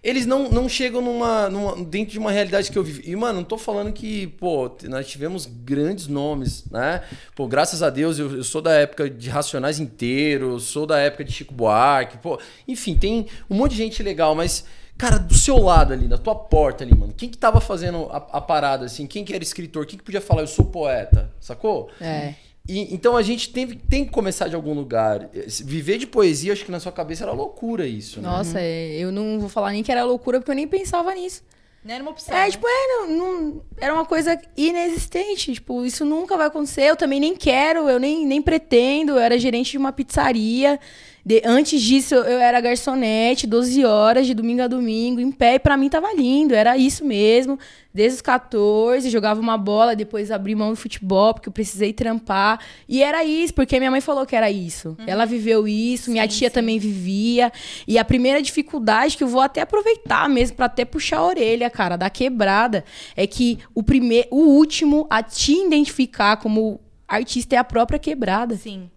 Eles 0.00 0.26
não, 0.26 0.48
não 0.48 0.68
chegam 0.68 1.00
numa, 1.02 1.50
numa- 1.50 1.84
dentro 1.84 2.12
de 2.12 2.20
uma 2.20 2.30
realidade 2.30 2.70
que 2.70 2.78
eu 2.78 2.84
vivi. 2.84 3.02
E, 3.10 3.16
mano, 3.16 3.38
não 3.40 3.44
tô 3.44 3.58
falando 3.58 3.92
que, 3.92 4.28
pô, 4.28 4.70
nós 4.84 5.08
tivemos 5.08 5.44
grandes 5.44 6.06
nomes, 6.06 6.64
né? 6.70 7.02
Pô, 7.34 7.48
graças 7.48 7.82
a 7.82 7.90
Deus, 7.90 8.16
eu, 8.20 8.36
eu 8.36 8.44
sou 8.44 8.62
da 8.62 8.74
época 8.74 9.10
de 9.10 9.28
Racionais 9.28 9.80
inteiro, 9.80 10.60
sou 10.60 10.86
da 10.86 11.00
época 11.00 11.24
de 11.24 11.32
Chico 11.32 11.52
Buarque, 11.52 12.18
pô. 12.18 12.38
Enfim, 12.68 12.94
tem 12.94 13.26
um 13.50 13.56
monte 13.56 13.72
de 13.72 13.78
gente 13.78 14.00
legal, 14.04 14.32
mas, 14.36 14.64
cara, 14.98 15.18
do 15.18 15.34
seu 15.34 15.58
lado 15.58 15.92
ali, 15.92 16.06
da 16.08 16.18
tua 16.18 16.34
porta 16.34 16.82
ali, 16.84 16.94
mano, 16.96 17.12
quem 17.16 17.28
que 17.28 17.36
tava 17.38 17.60
fazendo 17.60 18.06
a, 18.10 18.16
a 18.16 18.40
parada, 18.40 18.86
assim? 18.86 19.06
Quem 19.06 19.24
que 19.24 19.34
era 19.34 19.42
escritor? 19.42 19.86
Quem 19.86 19.98
que 19.98 20.04
podia 20.04 20.20
falar, 20.20 20.42
eu 20.42 20.46
sou 20.46 20.64
poeta, 20.64 21.30
sacou? 21.40 21.88
É. 22.00 22.34
E- 22.68 22.92
então 22.94 23.16
a 23.16 23.22
gente 23.22 23.50
tem, 23.52 23.66
tem 23.68 24.04
que 24.04 24.10
começar 24.10 24.48
de 24.48 24.54
algum 24.56 24.74
lugar. 24.74 25.28
Viver 25.64 25.98
de 25.98 26.06
poesia, 26.06 26.52
acho 26.52 26.64
que 26.64 26.70
na 26.72 26.80
sua 26.80 26.90
cabeça 26.92 27.24
era 27.24 27.32
loucura 27.32 27.86
isso, 27.86 28.20
né? 28.20 28.28
Nossa, 28.28 28.58
é, 28.60 28.96
eu 28.98 29.12
não 29.12 29.38
vou 29.38 29.48
falar 29.48 29.70
nem 29.70 29.82
que 29.82 29.92
era 29.92 30.02
loucura, 30.04 30.40
porque 30.40 30.50
eu 30.50 30.56
nem 30.56 30.66
pensava 30.66 31.14
nisso. 31.14 31.42
Não 31.84 31.94
era 31.94 32.02
uma 32.02 32.10
opção. 32.10 32.36
É, 32.36 32.46
né? 32.46 32.50
tipo, 32.50 32.66
é, 32.66 32.86
não, 32.88 33.08
não- 33.16 33.62
era 33.78 33.94
uma 33.94 34.04
coisa 34.04 34.36
inexistente. 34.56 35.52
Tipo, 35.52 35.84
isso 35.84 36.04
nunca 36.04 36.36
vai 36.36 36.48
acontecer. 36.48 36.82
Eu 36.82 36.96
também 36.96 37.20
nem 37.20 37.36
quero, 37.36 37.88
eu 37.88 38.00
nem, 38.00 38.26
nem 38.26 38.42
pretendo. 38.42 39.12
Eu 39.12 39.18
era 39.20 39.38
gerente 39.38 39.70
de 39.70 39.78
uma 39.78 39.92
pizzaria. 39.92 40.80
De- 41.28 41.42
antes 41.44 41.82
disso, 41.82 42.14
eu 42.14 42.38
era 42.38 42.60
garçonete, 42.60 43.48
12 43.48 43.84
horas, 43.84 44.28
de 44.28 44.32
domingo 44.32 44.62
a 44.62 44.68
domingo, 44.68 45.20
em 45.20 45.32
pé. 45.32 45.54
E 45.54 45.58
pra 45.58 45.76
mim 45.76 45.88
tava 45.88 46.14
lindo, 46.14 46.54
era 46.54 46.78
isso 46.78 47.04
mesmo. 47.04 47.58
Desde 47.92 48.14
os 48.16 48.22
14, 48.22 49.10
jogava 49.10 49.40
uma 49.40 49.58
bola, 49.58 49.96
depois 49.96 50.30
abri 50.30 50.54
mão 50.54 50.70
do 50.70 50.76
futebol, 50.76 51.34
porque 51.34 51.48
eu 51.48 51.52
precisei 51.52 51.92
trampar. 51.92 52.60
E 52.88 53.02
era 53.02 53.24
isso, 53.24 53.52
porque 53.54 53.76
minha 53.80 53.90
mãe 53.90 54.00
falou 54.00 54.24
que 54.24 54.36
era 54.36 54.48
isso. 54.48 54.96
Ela 55.04 55.24
viveu 55.24 55.66
isso, 55.66 56.12
minha 56.12 56.28
tia 56.28 56.48
também 56.48 56.78
vivia. 56.78 57.50
E 57.88 57.98
a 57.98 58.04
primeira 58.04 58.40
dificuldade 58.40 59.16
que 59.16 59.24
eu 59.24 59.28
vou 59.28 59.40
até 59.40 59.62
aproveitar 59.62 60.28
mesmo, 60.28 60.56
pra 60.56 60.66
até 60.66 60.84
puxar 60.84 61.16
a 61.18 61.26
orelha, 61.26 61.68
cara, 61.68 61.96
da 61.96 62.08
quebrada, 62.08 62.84
é 63.16 63.26
que 63.26 63.58
o 63.74 63.82
primeiro, 63.82 64.28
o 64.30 64.42
último 64.42 65.08
a 65.10 65.24
te 65.24 65.54
identificar 65.54 66.36
como 66.36 66.78
artista 67.08 67.56
é 67.56 67.58
a 67.58 67.64
própria 67.64 67.98
quebrada. 67.98 68.54
Sim. 68.56 68.88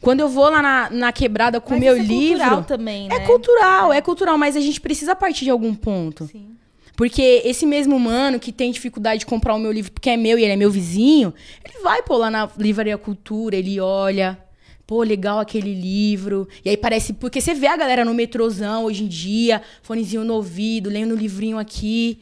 Quando 0.00 0.20
eu 0.20 0.28
vou 0.28 0.50
lá 0.50 0.62
na, 0.62 0.90
na 0.90 1.12
quebrada 1.12 1.60
com 1.60 1.74
o 1.74 1.78
meu 1.78 1.94
é 1.96 1.98
livro. 1.98 2.38
cultural 2.38 2.64
também, 2.64 3.08
né? 3.08 3.16
É 3.16 3.20
cultural, 3.20 3.92
é 3.92 4.00
cultural, 4.00 4.38
mas 4.38 4.56
a 4.56 4.60
gente 4.60 4.80
precisa 4.80 5.14
partir 5.14 5.44
de 5.44 5.50
algum 5.50 5.74
ponto. 5.74 6.26
Sim. 6.26 6.48
Porque 6.96 7.42
esse 7.44 7.64
mesmo 7.64 7.98
mano 7.98 8.38
que 8.38 8.52
tem 8.52 8.70
dificuldade 8.70 9.20
de 9.20 9.26
comprar 9.26 9.54
o 9.54 9.58
meu 9.58 9.72
livro 9.72 9.92
porque 9.92 10.10
é 10.10 10.16
meu 10.16 10.38
e 10.38 10.42
ele 10.42 10.52
é 10.52 10.56
meu 10.56 10.70
vizinho, 10.70 11.32
ele 11.64 11.82
vai 11.82 12.02
pô 12.02 12.16
lá 12.16 12.30
na 12.30 12.48
Livraria 12.58 12.98
Cultura, 12.98 13.56
ele 13.56 13.80
olha, 13.80 14.38
pô, 14.86 15.02
legal 15.02 15.38
aquele 15.38 15.74
livro. 15.74 16.46
E 16.64 16.68
aí 16.68 16.76
parece. 16.76 17.14
Porque 17.14 17.40
você 17.40 17.54
vê 17.54 17.66
a 17.66 17.76
galera 17.76 18.04
no 18.04 18.12
metrozão 18.12 18.84
hoje 18.84 19.04
em 19.04 19.08
dia, 19.08 19.62
fonezinho 19.82 20.24
no 20.24 20.34
ouvido, 20.34 20.90
lendo 20.90 21.14
um 21.14 21.18
livrinho 21.18 21.58
aqui. 21.58 22.20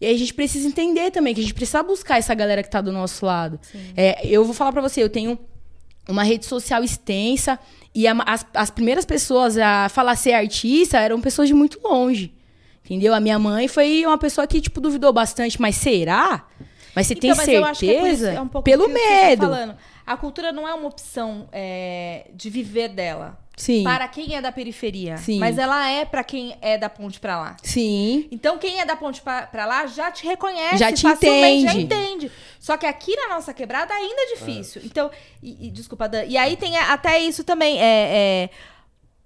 E 0.00 0.06
aí 0.06 0.14
a 0.14 0.18
gente 0.18 0.34
precisa 0.34 0.66
entender 0.66 1.10
também 1.10 1.32
que 1.32 1.40
a 1.40 1.44
gente 1.44 1.54
precisa 1.54 1.82
buscar 1.82 2.18
essa 2.18 2.34
galera 2.34 2.62
que 2.62 2.68
tá 2.68 2.80
do 2.80 2.92
nosso 2.92 3.24
lado. 3.24 3.58
É, 3.96 4.26
eu 4.26 4.44
vou 4.44 4.52
falar 4.52 4.72
pra 4.72 4.82
você, 4.82 5.02
eu 5.02 5.08
tenho 5.08 5.38
uma 6.08 6.22
rede 6.22 6.44
social 6.46 6.82
extensa 6.82 7.58
e 7.94 8.06
a- 8.06 8.16
as, 8.26 8.46
as 8.54 8.70
primeiras 8.70 9.04
pessoas 9.04 9.56
a 9.58 9.88
falar 9.88 10.16
ser 10.16 10.32
artista 10.32 10.98
eram 10.98 11.20
pessoas 11.20 11.48
de 11.48 11.54
muito 11.54 11.78
longe. 11.82 12.32
Entendeu? 12.84 13.14
A 13.14 13.20
minha 13.20 13.38
mãe 13.38 13.68
foi 13.68 14.04
uma 14.04 14.18
pessoa 14.18 14.46
que, 14.46 14.60
tipo, 14.60 14.80
duvidou 14.80 15.12
bastante, 15.12 15.60
mas 15.60 15.76
será? 15.76 16.46
Mas 16.94 17.06
você 17.06 17.14
tem 17.14 17.30
Então, 17.30 17.36
mas 17.44 17.48
eu 17.48 17.64
certeza? 17.64 17.70
acho 17.70 17.80
que 18.20 18.26
é 18.26 18.34
é 18.34 18.40
um 18.40 18.48
pouco 18.48 18.64
Pelo 18.64 18.86
tá 18.88 18.92
medo. 18.94 19.42
falando. 19.42 19.76
A 20.04 20.16
cultura 20.16 20.50
não 20.52 20.66
é 20.68 20.74
uma 20.74 20.88
opção 20.88 21.48
é, 21.52 22.28
de 22.34 22.50
viver 22.50 22.88
dela. 22.88 23.38
Sim. 23.56 23.84
Para 23.84 24.08
quem 24.08 24.34
é 24.34 24.40
da 24.40 24.50
periferia. 24.50 25.16
Sim. 25.18 25.38
Mas 25.38 25.58
ela 25.58 25.88
é 25.88 26.04
para 26.04 26.24
quem 26.24 26.56
é 26.60 26.78
da 26.78 26.88
ponte 26.88 27.20
pra 27.20 27.38
lá. 27.38 27.56
Sim. 27.62 28.26
Então, 28.32 28.58
quem 28.58 28.80
é 28.80 28.84
da 28.84 28.96
ponte 28.96 29.20
pra, 29.20 29.46
pra 29.46 29.66
lá 29.66 29.86
já 29.86 30.10
te 30.10 30.24
reconhece, 30.26 30.78
Já 30.78 30.90
te 30.92 31.02
facilmente, 31.02 31.62
já 31.64 31.72
entende. 31.74 31.94
entende. 32.26 32.32
Só 32.58 32.76
que 32.76 32.86
aqui 32.86 33.14
na 33.14 33.28
nossa 33.34 33.52
quebrada 33.52 33.92
ainda 33.92 34.22
é 34.22 34.34
difícil. 34.34 34.82
Então, 34.84 35.10
e, 35.42 35.66
e- 35.68 35.70
desculpa, 35.70 36.08
Dan. 36.08 36.24
E 36.24 36.36
aí 36.36 36.56
tem 36.56 36.76
até 36.78 37.18
isso 37.20 37.44
também. 37.44 37.78
É, 37.78 37.84
é, 37.84 38.50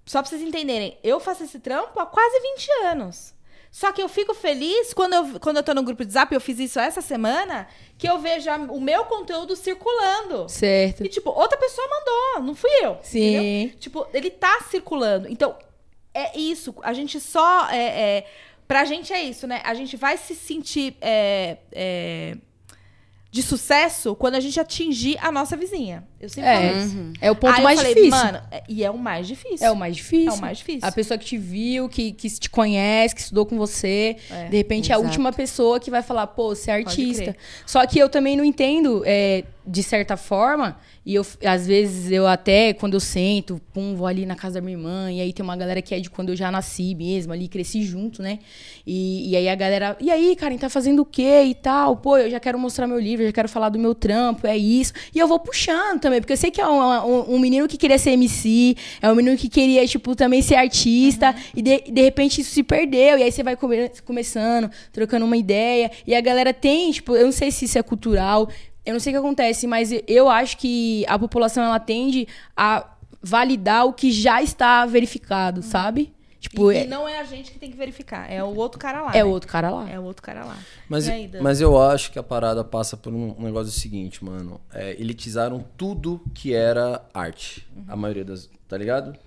só 0.05 0.21
pra 0.21 0.29
vocês 0.29 0.41
entenderem, 0.41 0.97
eu 1.03 1.19
faço 1.19 1.43
esse 1.43 1.59
trampo 1.59 1.99
há 1.99 2.05
quase 2.05 2.39
20 2.55 2.69
anos. 2.87 3.33
Só 3.71 3.91
que 3.91 4.01
eu 4.01 4.09
fico 4.09 4.33
feliz 4.33 4.93
quando 4.93 5.13
eu, 5.13 5.39
quando 5.39 5.57
eu 5.57 5.63
tô 5.63 5.73
no 5.73 5.83
grupo 5.83 6.05
de 6.05 6.11
zap, 6.11 6.33
eu 6.33 6.41
fiz 6.41 6.59
isso 6.59 6.79
essa 6.79 7.01
semana, 7.01 7.67
que 7.97 8.07
eu 8.07 8.19
vejo 8.19 8.49
o 8.69 8.81
meu 8.81 9.05
conteúdo 9.05 9.55
circulando. 9.55 10.47
Certo. 10.49 11.05
E, 11.05 11.09
tipo, 11.09 11.29
outra 11.29 11.57
pessoa 11.57 11.87
mandou, 11.87 12.47
não 12.47 12.55
fui 12.55 12.71
eu. 12.81 12.97
Sim. 13.01 13.35
entendeu? 13.35 13.79
Tipo, 13.79 14.07
ele 14.13 14.29
tá 14.29 14.61
circulando. 14.69 15.27
Então, 15.29 15.55
é 16.13 16.37
isso. 16.37 16.73
A 16.81 16.93
gente 16.93 17.19
só. 17.19 17.69
É, 17.69 17.77
é, 18.17 18.27
pra 18.67 18.85
gente 18.85 19.13
é 19.13 19.21
isso, 19.21 19.45
né? 19.45 19.61
A 19.63 19.73
gente 19.73 19.95
vai 19.95 20.17
se 20.17 20.33
sentir 20.33 20.95
é, 20.99 21.57
é, 21.71 22.37
de 23.29 23.43
sucesso 23.43 24.15
quando 24.15 24.35
a 24.35 24.39
gente 24.39 24.59
atingir 24.59 25.17
a 25.21 25.31
nossa 25.31 25.55
vizinha. 25.55 26.07
Eu 26.19 26.29
sempre 26.29 26.49
É. 26.49 26.69
falo 26.71 26.85
isso. 26.85 27.13
É 27.21 27.31
o 27.31 27.35
ponto 27.35 27.53
Aí 27.53 27.59
eu 27.59 27.63
mais 27.63 27.79
falei, 27.79 27.93
difícil. 27.93 28.17
Mano, 28.25 28.41
é- 28.51 28.63
e 28.67 28.83
é 28.83 28.89
o 28.89 28.97
mais 28.97 29.27
difícil. 29.27 29.67
É 29.67 29.71
o 29.71 29.75
mais 29.75 29.95
difícil. 29.95 30.31
É 30.31 30.33
o 30.33 30.41
mais 30.41 30.57
difícil. 30.57 30.87
A 30.87 30.91
pessoa 30.91 31.17
que 31.17 31.25
te 31.25 31.37
viu, 31.37 31.87
que, 31.87 32.11
que 32.11 32.27
te 32.29 32.49
conhece, 32.49 33.13
que 33.13 33.21
estudou 33.21 33.45
com 33.45 33.57
você. 33.57 34.17
É, 34.31 34.47
de 34.49 34.57
repente 34.57 34.91
é 34.91 34.95
a 34.95 34.97
exato. 34.97 35.07
última 35.07 35.31
pessoa 35.31 35.79
que 35.79 35.91
vai 35.91 36.01
falar, 36.01 36.27
pô, 36.27 36.55
você 36.55 36.71
é 36.71 36.73
artista. 36.75 37.35
Só 37.65 37.85
que 37.85 37.99
eu 37.99 38.09
também 38.09 38.35
não 38.35 38.43
entendo, 38.43 39.03
é, 39.05 39.43
de 39.65 39.83
certa 39.83 40.15
forma, 40.17 40.77
e 41.05 41.13
eu, 41.15 41.25
às 41.45 41.67
vezes 41.67 42.09
eu 42.09 42.25
até, 42.25 42.73
quando 42.73 42.93
eu 42.93 42.99
sento, 43.01 43.61
pum, 43.73 43.95
vou 43.95 44.07
ali 44.07 44.25
na 44.25 44.35
casa 44.35 44.55
da 44.55 44.61
minha 44.61 44.77
irmã, 44.77 45.11
e 45.11 45.19
aí 45.19 45.33
tem 45.33 45.43
uma 45.43 45.57
galera 45.57 45.81
que 45.81 45.93
é 45.93 45.99
de 45.99 46.09
quando 46.09 46.29
eu 46.29 46.35
já 46.37 46.49
nasci 46.49 46.95
mesmo, 46.95 47.33
ali, 47.33 47.47
cresci 47.49 47.83
junto, 47.83 48.21
né? 48.21 48.39
E, 48.85 49.29
e 49.31 49.35
aí 49.35 49.49
a 49.49 49.55
galera, 49.55 49.97
e 49.99 50.09
aí, 50.09 50.35
Karen, 50.37 50.57
tá 50.57 50.69
fazendo 50.69 51.01
o 51.01 51.05
quê 51.05 51.43
e 51.43 51.53
tal? 51.53 51.97
Pô, 51.97 52.17
eu 52.17 52.29
já 52.31 52.39
quero 52.39 52.57
mostrar 52.57 52.87
meu 52.87 52.97
livro, 52.99 53.23
eu 53.23 53.27
já 53.27 53.33
quero 53.33 53.49
falar 53.49 53.67
do 53.69 53.77
meu 53.77 53.93
trampo, 53.93 54.47
é 54.47 54.57
isso. 54.57 54.93
E 55.13 55.19
eu 55.19 55.27
vou 55.27 55.37
puxando 55.39 56.06
também, 56.07 56.19
porque 56.21 56.33
eu 56.33 56.37
sei 56.37 56.49
que 56.51 56.59
é 56.61 56.67
um, 56.67 56.79
um- 56.81 57.35
um 57.35 57.39
menino 57.39 57.67
que 57.67 57.77
queria 57.77 57.97
ser 57.97 58.11
MC, 58.11 58.75
é 59.01 59.11
um 59.11 59.15
menino 59.15 59.37
que 59.37 59.47
queria, 59.49 59.85
tipo, 59.87 60.15
também 60.15 60.41
ser 60.41 60.55
artista, 60.55 61.35
e 61.55 61.61
de, 61.61 61.81
de 61.81 62.01
repente 62.01 62.41
isso 62.41 62.51
se 62.51 62.63
perdeu, 62.63 63.17
e 63.17 63.23
aí 63.23 63.31
você 63.31 63.43
vai 63.43 63.55
come- 63.55 63.91
começando, 64.05 64.69
trocando 64.91 65.25
uma 65.25 65.37
ideia, 65.37 65.91
e 66.05 66.15
a 66.15 66.21
galera 66.21 66.53
tem, 66.53 66.91
tipo, 66.91 67.15
eu 67.15 67.25
não 67.25 67.31
sei 67.31 67.51
se 67.51 67.65
isso 67.65 67.77
é 67.77 67.83
cultural, 67.83 68.49
eu 68.85 68.93
não 68.93 68.99
sei 68.99 69.11
o 69.11 69.15
que 69.15 69.19
acontece, 69.19 69.67
mas 69.67 69.91
eu 70.07 70.29
acho 70.29 70.57
que 70.57 71.03
a 71.07 71.19
população, 71.19 71.63
ela 71.63 71.79
tende 71.79 72.27
a 72.55 72.85
validar 73.21 73.85
o 73.85 73.91
que 73.93 74.11
já 74.11 74.41
está 74.41 74.85
verificado, 74.85 75.61
sabe? 75.61 76.13
Tipo, 76.39 76.71
E, 76.71 76.77
é, 76.77 76.83
e 76.83 76.87
não 76.87 77.07
é 77.07 77.19
a 77.19 77.23
gente 77.23 77.51
que 77.51 77.59
tem 77.59 77.71
que 77.71 77.77
verificar, 77.77 78.31
é 78.31 78.43
o 78.43 78.55
outro 78.55 78.79
cara 78.79 79.01
lá. 79.01 79.11
é 79.11 79.17
né? 79.17 79.23
outro 79.23 79.49
cara 79.49 79.69
lá. 79.69 79.89
É 79.89 79.99
o 79.99 80.03
outro 80.03 80.21
cara 80.21 80.45
lá. 80.45 80.57
Mas, 80.87 81.09
aí, 81.09 81.29
mas 81.41 81.61
eu 81.61 81.81
acho 81.81 82.11
que 82.11 82.19
a 82.19 82.23
parada 82.23 82.63
passa 82.63 82.95
por 82.95 83.13
um 83.13 83.35
negócio 83.39 83.71
seguinte, 83.71 84.23
mano. 84.23 84.61
É, 84.73 84.93
elitizaram 84.99 85.65
tudo 85.75 86.21
que 86.33 86.53
era 86.53 87.01
arte. 87.13 87.67
A 87.87 87.95
maioria 87.95 88.23
das. 88.23 88.49
Tá 88.67 88.77
ligado? 88.77 89.17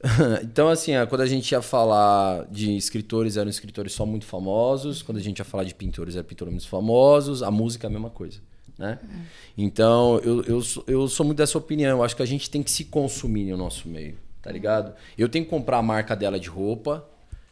então, 0.42 0.68
assim, 0.68 0.96
ó, 0.96 1.06
quando 1.06 1.22
a 1.22 1.26
gente 1.26 1.50
ia 1.50 1.60
falar 1.60 2.46
de 2.50 2.76
escritores, 2.76 3.36
eram 3.36 3.50
escritores 3.50 3.92
só 3.92 4.06
muito 4.06 4.24
famosos. 4.24 5.02
Quando 5.02 5.18
a 5.18 5.20
gente 5.22 5.38
ia 5.38 5.44
falar 5.44 5.64
de 5.64 5.74
pintores, 5.74 6.14
eram 6.14 6.26
pintores 6.26 6.52
muito 6.52 6.68
famosos. 6.68 7.42
A 7.42 7.50
música 7.50 7.86
é 7.86 7.88
a 7.88 7.90
mesma 7.90 8.10
coisa. 8.10 8.38
Né? 8.78 8.96
Então, 9.56 10.20
eu, 10.22 10.42
eu, 10.44 10.62
sou, 10.62 10.84
eu 10.86 11.08
sou 11.08 11.26
muito 11.26 11.38
dessa 11.38 11.58
opinião. 11.58 11.98
Eu 11.98 12.04
acho 12.04 12.14
que 12.14 12.22
a 12.22 12.26
gente 12.26 12.48
tem 12.48 12.62
que 12.62 12.70
se 12.70 12.84
consumir 12.84 13.50
no 13.50 13.56
nosso 13.56 13.88
meio, 13.88 14.16
tá 14.42 14.50
ligado? 14.50 14.94
Eu 15.16 15.28
tenho 15.28 15.44
que 15.44 15.50
comprar 15.50 15.78
a 15.78 15.82
marca 15.82 16.14
dela 16.16 16.38
de 16.38 16.48
roupa, 16.48 17.04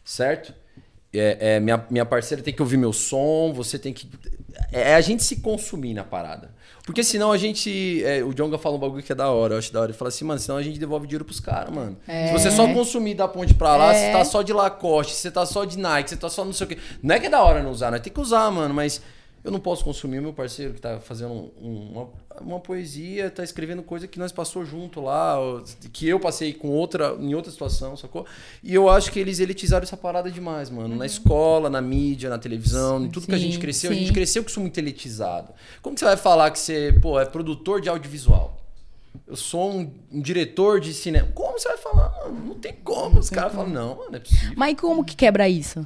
certo? 0.03 0.53
É, 1.13 1.55
é, 1.55 1.59
minha, 1.59 1.85
minha 1.89 2.05
parceira 2.05 2.43
tem 2.43 2.53
que 2.53 2.61
ouvir 2.61 2.77
meu 2.77 2.91
som, 2.93 3.51
você 3.53 3.79
tem 3.79 3.93
que. 3.93 4.09
é 4.71 4.93
a 4.93 5.01
gente 5.01 5.23
se 5.23 5.37
consumir 5.37 5.93
na 5.93 6.03
parada. 6.03 6.55
Porque 6.85 7.03
senão 7.03 7.31
a 7.31 7.37
gente. 7.37 8.03
é, 8.05 8.23
o 8.23 8.33
Jonga 8.33 8.57
fala 8.57 8.75
um 8.75 8.79
bagulho 8.79 9.01
que 9.03 9.11
é 9.11 9.15
da 9.15 9.29
hora, 9.31 9.55
eu 9.55 9.57
acho 9.57 9.73
da 9.73 9.79
hora. 9.81 9.91
Ele 9.91 9.97
fala 9.97 10.09
assim, 10.09 10.23
mano, 10.25 10.39
senão 10.39 10.57
a 10.57 10.63
gente 10.63 10.79
devolve 10.79 11.07
dinheiro 11.07 11.25
pros 11.25 11.39
caras, 11.39 11.73
mano. 11.73 11.97
Se 12.27 12.33
você 12.33 12.51
só 12.51 12.65
consumir 12.73 13.13
da 13.15 13.27
ponte 13.27 13.53
pra 13.53 13.75
lá, 13.75 13.93
você 13.93 14.11
tá 14.11 14.23
só 14.25 14.41
de 14.41 14.53
Lacoste, 14.53 15.13
você 15.13 15.31
tá 15.31 15.45
só 15.45 15.65
de 15.65 15.77
Nike, 15.77 16.09
você 16.11 16.17
tá 16.17 16.29
só 16.29 16.45
não 16.45 16.53
sei 16.53 16.65
o 16.65 16.69
quê. 16.69 16.77
Não 17.01 17.15
é 17.15 17.19
que 17.19 17.25
é 17.25 17.29
da 17.29 17.41
hora 17.41 17.63
não 17.63 17.71
usar, 17.71 17.89
nós 17.91 18.01
tem 18.01 18.11
que 18.13 18.19
usar, 18.21 18.49
mano, 18.51 18.73
mas. 18.73 19.01
Eu 19.43 19.51
não 19.51 19.59
posso 19.61 19.81
consumir 19.85 20.19
meu 20.19 20.33
parceiro 20.33 20.73
que 20.73 20.81
tá 20.81 20.99
fazendo 20.99 21.31
um- 21.61 21.91
uma, 21.93 22.09
uma 22.41 22.59
poesia, 22.59 23.29
tá 23.29 23.43
escrevendo 23.43 23.83
coisa 23.83 24.07
que 24.07 24.19
nós 24.19 24.31
passou 24.31 24.65
junto 24.65 25.01
lá, 25.01 25.37
que 25.91 26.07
eu 26.07 26.19
passei 26.19 26.53
com 26.53 26.69
outra, 26.69 27.15
em 27.19 27.33
outra 27.33 27.51
situação, 27.51 27.95
sacou? 27.95 28.25
E 28.63 28.73
eu 28.73 28.89
acho 28.89 29.11
que 29.11 29.19
eles 29.19 29.39
elitizaram 29.39 29.83
essa 29.83 29.97
parada 29.97 30.31
demais, 30.31 30.69
mano. 30.69 30.95
Na 30.95 31.05
escola, 31.05 31.69
na 31.69 31.81
mídia, 31.81 32.29
na 32.29 32.37
televisão, 32.37 33.03
em 33.03 33.09
tudo 33.09 33.27
que 33.27 33.35
a 33.35 33.37
gente 33.37 33.55
Sim, 33.55 33.61
cresceu, 33.61 33.91
a 33.91 33.93
sim. 33.93 33.99
gente 33.99 34.13
cresceu 34.13 34.43
com 34.43 34.49
isso 34.49 34.59
muito 34.59 34.77
elitizado. 34.77 35.53
Como 35.81 35.95
que 35.95 35.99
você 35.99 36.05
vai 36.05 36.17
falar 36.17 36.51
que 36.51 36.59
você, 36.59 36.97
pô, 37.01 37.19
é 37.19 37.25
produtor 37.25 37.81
de 37.81 37.89
audiovisual? 37.89 38.57
Eu 39.25 39.35
sou 39.35 39.71
um, 39.71 39.91
um 40.11 40.21
diretor 40.21 40.79
de 40.79 40.93
cinema. 40.93 41.27
Como 41.33 41.59
você 41.59 41.67
vai 41.67 41.77
falar, 41.77 42.09
mano? 42.23 42.45
Não 42.45 42.55
tem 42.55 42.73
como. 42.83 43.19
Os 43.19 43.29
caras 43.29 43.53
falam, 43.53 43.69
não, 43.69 43.95
mano, 43.97 44.15
é 44.15 44.19
possível. 44.19 44.53
Mas 44.55 44.79
como 44.79 45.03
que 45.03 45.15
quebra 45.15 45.49
isso? 45.49 45.85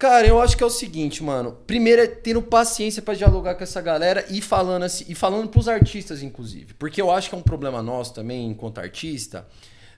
Cara, 0.00 0.26
eu 0.26 0.40
acho 0.40 0.56
que 0.56 0.62
é 0.62 0.66
o 0.66 0.70
seguinte, 0.70 1.22
mano. 1.22 1.58
Primeiro 1.66 2.00
é 2.00 2.06
tendo 2.06 2.40
paciência 2.40 3.02
pra 3.02 3.12
dialogar 3.12 3.54
com 3.54 3.62
essa 3.62 3.82
galera 3.82 4.24
e 4.30 4.40
falando 4.40 4.84
assim, 4.84 5.04
e 5.06 5.14
falando 5.14 5.46
pros 5.50 5.68
artistas, 5.68 6.22
inclusive. 6.22 6.72
Porque 6.72 7.02
eu 7.02 7.10
acho 7.10 7.28
que 7.28 7.34
é 7.34 7.38
um 7.38 7.42
problema 7.42 7.82
nosso 7.82 8.14
também, 8.14 8.48
enquanto 8.48 8.78
artista, 8.78 9.46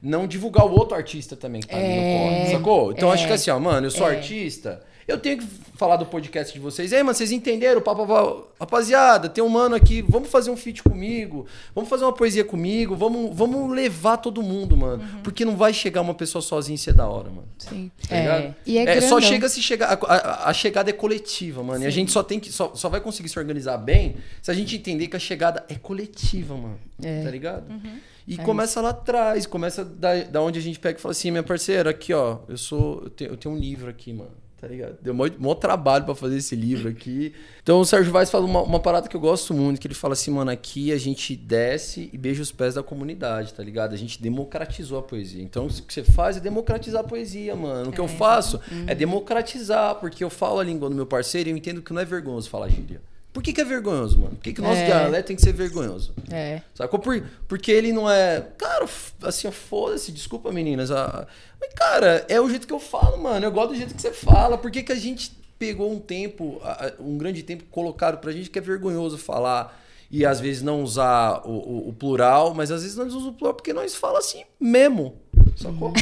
não 0.02 0.26
divulgar 0.26 0.66
o 0.66 0.72
outro 0.72 0.96
artista 0.96 1.36
também 1.36 1.60
que 1.60 1.68
tá 1.68 1.76
ali 1.76 1.86
no 1.86 2.18
corre, 2.18 2.50
sacou? 2.50 2.90
Então 2.90 3.10
eu 3.10 3.14
acho 3.14 3.28
que 3.28 3.32
assim, 3.32 3.52
ó, 3.52 3.60
mano, 3.60 3.86
eu 3.86 3.92
sou 3.92 4.04
artista, 4.04 4.82
eu 5.08 5.18
tenho 5.18 5.38
que 5.38 5.46
falar 5.76 5.96
do 5.96 6.06
podcast 6.06 6.52
de 6.52 6.60
vocês. 6.60 6.92
Ei, 6.92 7.02
mano, 7.02 7.14
vocês 7.16 7.32
entenderam? 7.32 7.80
Pá, 7.80 7.94
pá, 7.94 8.06
pá. 8.06 8.42
Rapaziada, 8.60 9.28
tem 9.28 9.42
um 9.42 9.48
mano 9.48 9.74
aqui, 9.74 10.02
vamos 10.02 10.28
fazer 10.30 10.50
um 10.50 10.56
feat 10.56 10.82
comigo, 10.82 11.46
vamos 11.74 11.90
fazer 11.90 12.04
uma 12.04 12.12
poesia 12.12 12.44
comigo, 12.44 12.94
vamos, 12.94 13.36
vamos 13.36 13.74
levar 13.74 14.16
todo 14.18 14.42
mundo, 14.42 14.76
mano. 14.76 15.02
Porque 15.24 15.44
não 15.44 15.56
vai 15.56 15.72
chegar 15.72 16.00
uma 16.00 16.14
pessoa 16.14 16.40
sozinha 16.40 16.76
e 16.76 16.78
ser 16.78 16.94
da 16.94 17.06
hora, 17.08 17.28
mano. 17.30 17.48
Sim. 17.58 17.90
Tá 18.08 18.16
É. 18.16 18.54
E 18.64 18.78
é 18.78 18.82
É, 18.98 19.00
só 19.00 19.20
chega 19.20 19.48
se 19.48 19.60
chegar. 19.62 19.88
A, 19.92 20.14
a- 20.14 20.50
a 20.50 20.52
chegada 20.54 20.90
é 20.90 20.92
coletiva, 20.92 21.62
mano. 21.62 21.82
E 21.84 21.86
a 21.86 21.90
gente 21.90 22.12
só 22.12 22.22
tem 22.22 22.38
que. 22.38 22.52
Só, 22.52 22.72
só 22.74 22.88
vai 22.88 23.00
conseguir 23.00 23.28
se 23.28 23.38
organizar 23.38 23.76
bem 23.78 24.16
se 24.40 24.50
a 24.50 24.54
gente 24.54 24.76
entender 24.76 25.08
que 25.08 25.16
a 25.16 25.20
chegada 25.20 25.64
é 25.68 25.74
coletiva, 25.74 26.54
mano. 26.56 26.78
É. 27.02 27.22
Tá 27.24 27.30
ligado? 27.30 27.68
Uhum. 27.70 27.98
E 28.28 28.36
começa 28.36 28.80
lá 28.80 28.90
atrás, 28.90 29.46
começa 29.46 29.84
da, 29.84 30.22
da 30.22 30.40
onde 30.40 30.56
a 30.58 30.62
gente 30.62 30.78
pega 30.78 30.96
e 30.96 31.02
fala 31.02 31.10
assim, 31.10 31.32
minha 31.32 31.42
parceira, 31.42 31.90
aqui, 31.90 32.14
ó, 32.14 32.38
eu 32.48 32.56
sou. 32.56 33.00
Eu 33.04 33.10
tenho, 33.10 33.30
eu 33.32 33.36
tenho 33.36 33.54
um 33.54 33.58
livro 33.58 33.90
aqui, 33.90 34.12
mano. 34.12 34.30
Tá 34.62 34.68
ligado? 34.68 34.96
Deu 35.02 35.12
mó, 35.12 35.28
mó 35.40 35.56
trabalho 35.56 36.04
pra 36.04 36.14
fazer 36.14 36.36
esse 36.36 36.54
livro 36.54 36.88
aqui. 36.88 37.34
Então 37.64 37.80
o 37.80 37.84
Sérgio 37.84 38.12
Vaz 38.12 38.30
fala 38.30 38.44
uma, 38.44 38.62
uma 38.62 38.78
parada 38.78 39.08
que 39.08 39.16
eu 39.16 39.20
gosto 39.20 39.52
muito, 39.52 39.80
que 39.80 39.88
ele 39.88 39.94
fala 39.94 40.12
assim, 40.12 40.30
mano, 40.30 40.52
aqui 40.52 40.92
a 40.92 40.96
gente 40.96 41.34
desce 41.34 42.08
e 42.12 42.16
beija 42.16 42.40
os 42.40 42.52
pés 42.52 42.74
da 42.74 42.82
comunidade, 42.82 43.52
tá 43.52 43.60
ligado? 43.60 43.92
A 43.92 43.96
gente 43.96 44.22
democratizou 44.22 45.00
a 45.00 45.02
poesia. 45.02 45.42
Então 45.42 45.66
o 45.66 45.68
que 45.68 45.92
você 45.92 46.04
faz 46.04 46.36
é 46.36 46.40
democratizar 46.40 47.00
a 47.00 47.04
poesia, 47.04 47.56
mano. 47.56 47.90
O 47.90 47.92
que 47.92 48.00
eu 48.00 48.06
faço 48.06 48.60
é 48.86 48.94
democratizar, 48.94 49.96
porque 49.96 50.22
eu 50.22 50.30
falo 50.30 50.60
a 50.60 50.64
língua 50.64 50.88
do 50.88 50.94
meu 50.94 51.06
parceiro 51.06 51.48
e 51.48 51.52
eu 51.52 51.56
entendo 51.56 51.82
que 51.82 51.92
não 51.92 52.00
é 52.00 52.04
vergonhoso 52.04 52.48
falar 52.48 52.68
gíria. 52.68 53.00
Por 53.32 53.42
que, 53.42 53.52
que 53.52 53.60
é 53.60 53.64
vergonhoso, 53.64 54.18
mano? 54.18 54.36
Por 54.36 54.42
que, 54.42 54.52
que 54.52 54.60
o 54.60 54.64
nosso 54.64 54.80
É. 54.80 54.86
dialeto 54.86 55.26
tem 55.28 55.36
que 55.36 55.42
ser 55.42 55.52
vergonhoso? 55.54 56.12
É. 56.30 56.60
Sacou? 56.74 56.98
Por, 57.00 57.22
porque 57.48 57.70
ele 57.72 57.90
não 57.92 58.10
é. 58.10 58.46
Cara, 58.58 58.86
assim, 59.22 59.48
ó, 59.48 59.50
foda-se, 59.50 60.12
desculpa, 60.12 60.52
meninas. 60.52 60.90
ah, 60.90 61.26
Mas, 61.60 61.72
cara, 61.74 62.26
é 62.28 62.38
o 62.40 62.48
jeito 62.50 62.66
que 62.66 62.72
eu 62.74 62.80
falo, 62.80 63.16
mano. 63.22 63.46
Eu 63.46 63.50
gosto 63.50 63.70
do 63.70 63.76
jeito 63.76 63.94
que 63.94 64.02
você 64.02 64.12
fala. 64.12 64.58
Por 64.58 64.70
que, 64.70 64.82
que 64.82 64.92
a 64.92 64.96
gente 64.96 65.32
pegou 65.58 65.90
um 65.92 65.98
tempo, 65.98 66.60
um 67.00 67.16
grande 67.16 67.42
tempo, 67.42 67.64
colocaram 67.70 68.18
pra 68.18 68.32
gente 68.32 68.50
que 68.50 68.58
é 68.58 68.62
vergonhoso 68.62 69.16
falar 69.16 69.80
e 70.12 70.24
às 70.26 70.38
vezes 70.38 70.62
não 70.62 70.82
usar 70.82 71.40
o, 71.46 71.50
o- 71.50 71.88
o 71.88 71.92
plural, 71.94 72.52
mas 72.54 72.70
às 72.70 72.82
vezes 72.82 72.96
nós 72.96 73.08
usamos 73.08 73.26
o 73.28 73.32
plural 73.32 73.54
porque 73.54 73.72
nós 73.72 73.94
fala 73.94 74.18
assim 74.18 74.42
mesmo. 74.60 75.16
Sacou? 75.56 75.92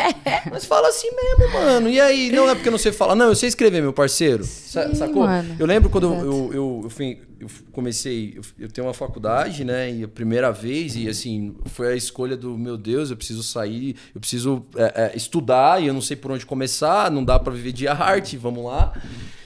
Nós 0.50 0.64
fala 0.64 0.88
assim 0.88 1.08
mesmo, 1.14 1.52
mano. 1.52 1.90
E 1.90 2.00
aí, 2.00 2.32
não 2.32 2.48
é 2.48 2.54
porque 2.54 2.68
eu 2.68 2.72
não 2.72 2.78
sei 2.78 2.90
falar. 2.90 3.14
Não, 3.14 3.26
eu 3.26 3.34
sei 3.34 3.48
escrever, 3.50 3.82
meu 3.82 3.92
parceiro. 3.92 4.42
Sim, 4.44 4.94
sacou? 4.94 5.24
mano. 5.26 5.56
Eu 5.58 5.66
lembro 5.66 5.90
quando 5.90 6.04
eu, 6.04 6.12
Exato. 6.14 6.26
eu, 6.26 6.50
eu, 6.54 6.80
eu 6.84 6.90
fui- 6.90 7.20
eu 7.38 7.46
comecei, 7.70 8.32
eu, 8.36 8.42
eu 8.58 8.68
tenho 8.70 8.86
uma 8.86 8.94
faculdade, 8.94 9.62
né? 9.62 9.90
E 9.92 10.04
a 10.04 10.08
primeira 10.08 10.50
vez, 10.50 10.96
e 10.96 11.06
assim, 11.08 11.54
foi 11.66 11.92
a 11.92 11.96
escolha 11.96 12.34
do 12.36 12.56
meu 12.56 12.78
Deus, 12.78 13.10
eu 13.10 13.16
preciso 13.16 13.42
sair, 13.42 13.94
eu 14.14 14.20
preciso 14.20 14.64
é, 14.76 15.12
é, 15.12 15.16
estudar, 15.16 15.82
e 15.82 15.86
eu 15.86 15.92
não 15.94 16.00
sei 16.00 16.16
por 16.16 16.30
onde 16.32 16.46
começar, 16.46 17.10
não 17.10 17.22
dá 17.24 17.38
pra 17.38 17.52
viver 17.52 17.72
de 17.72 17.86
arte, 17.86 18.36
vamos 18.38 18.64
lá. 18.64 18.94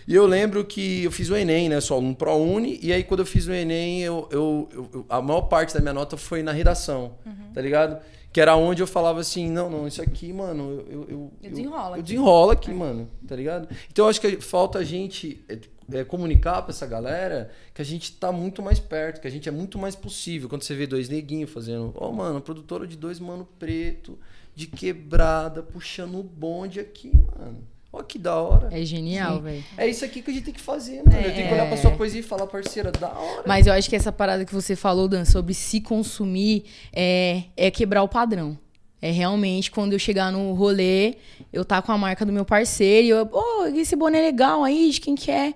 E 0.09 0.15
eu 0.15 0.27
lembro 0.27 0.65
que 0.65 1.05
eu 1.05 1.13
fiz 1.13 1.29
o 1.29 1.37
Enem, 1.37 1.69
né? 1.69 1.79
Sou 1.83 1.99
aluno 1.99 2.17
ProUni, 2.17 2.79
e 2.83 2.91
aí 2.95 3.05
quando 3.05 3.21
eu 3.21 3.27
fiz 3.27 3.47
o 3.47 3.53
Enem, 3.53 4.01
eu, 4.03 4.27
eu, 4.33 4.67
eu- 4.73 4.91
eu- 4.95 5.07
a 5.07 5.21
maior 5.21 5.43
parte 5.43 5.75
da 5.75 5.81
minha 5.81 5.93
nota 5.93 6.17
foi 6.17 6.43
na 6.43 6.51
redação, 6.51 7.17
tá 7.53 7.61
ligado? 7.61 8.01
Que 8.33 8.41
era 8.41 8.57
onde 8.57 8.83
eu 8.83 8.87
falava 8.87 9.21
assim, 9.21 9.51
não, 9.51 9.69
não, 9.69 9.87
isso 9.87 10.01
aqui, 10.01 10.33
mano, 10.33 10.83
eu... 10.89 11.03
eu, 11.03 11.31
eu 11.43 11.51
Desenrola 11.51 11.89
Eu 11.91 12.01
aqui. 12.01 12.03
desenrola 12.05 12.53
aqui, 12.55 12.71
mano, 12.73 13.07
tá 13.27 13.37
ligado? 13.37 13.69
Então 13.93 14.07
eu 14.07 14.09
acho 14.09 14.19
que 14.21 14.41
falta 14.41 14.79
a 14.79 14.85
gente 14.85 15.45
é, 15.47 15.59
é, 15.99 16.05
comunicar 16.05 16.63
pra 16.63 16.71
essa 16.73 16.87
galera 16.87 17.51
que 17.75 17.83
a 17.83 17.85
gente 17.85 18.13
tá 18.13 18.33
muito 18.33 18.63
mais 18.63 18.79
perto, 18.79 19.21
que 19.21 19.29
a 19.29 19.31
gente 19.31 19.47
é 19.47 19.53
muito 19.53 19.79
mais 19.79 19.95
possível. 19.95 20.49
Quando 20.49 20.63
você 20.63 20.75
vê 20.75 20.87
dois 20.87 21.11
neguinhos 21.11 21.51
fazendo, 21.51 21.93
ó, 21.95 22.11
mano, 22.11 22.41
produtora 22.41 22.87
de 22.87 22.97
dois 22.97 23.21
mano 23.21 23.47
preto, 23.59 24.19
de 24.55 24.67
quebrada, 24.67 25.63
puxando 25.63 26.19
o 26.19 26.23
bonde 26.23 26.81
aqui, 26.81 27.13
mano. 27.39 27.59
Ó, 27.99 28.03
que 28.03 28.19
da 28.19 28.37
hora. 28.37 28.69
É 28.71 28.85
genial, 28.85 29.41
velho. 29.41 29.65
É 29.77 29.89
isso 29.89 30.05
aqui 30.05 30.23
que 30.23 30.31
a 30.31 30.35
gente 30.35 30.45
tem 30.45 30.55
que 30.55 30.61
fazer, 30.61 31.03
mano. 31.05 31.19
Eu 31.19 31.35
tenho 31.35 31.49
que 31.49 31.55
olhar 31.55 31.67
pra 31.67 31.77
sua 31.77 31.91
poesia 31.91 32.21
e 32.21 32.23
falar, 32.23 32.47
parceira, 32.47 32.93
da 32.93 33.09
hora. 33.09 33.43
Mas 33.47 33.67
eu 33.67 33.73
acho 33.73 33.89
que 33.89 33.97
essa 33.97 34.13
parada 34.13 34.45
que 34.45 34.55
você 34.55 34.77
falou, 34.77 35.09
Dan, 35.09 35.25
sobre 35.25 35.53
se 35.53 35.81
consumir, 35.81 36.65
é, 36.93 37.45
é 37.57 37.71
quebrar 37.71 38.03
o 38.03 38.09
padrão. 38.09 38.57
É 39.01 39.11
realmente 39.11 39.71
quando 39.71 39.93
eu 39.93 39.99
chegar 39.99 40.33
no 40.33 40.53
rolê, 40.55 41.17
eu 41.53 41.65
tá 41.65 41.81
com 41.81 41.93
a 41.93 41.99
marca 41.99 42.27
do 42.27 42.33
meu 42.33 42.45
parceiro 42.45 43.07
e 43.07 43.11
eu, 43.11 43.27
pô, 43.27 43.67
esse 43.67 43.95
boné 43.95 44.21
legal 44.21 44.65
aí, 44.65 44.91
de 44.91 45.01
quem 45.01 45.15
que 45.15 45.31
é? 45.31 45.55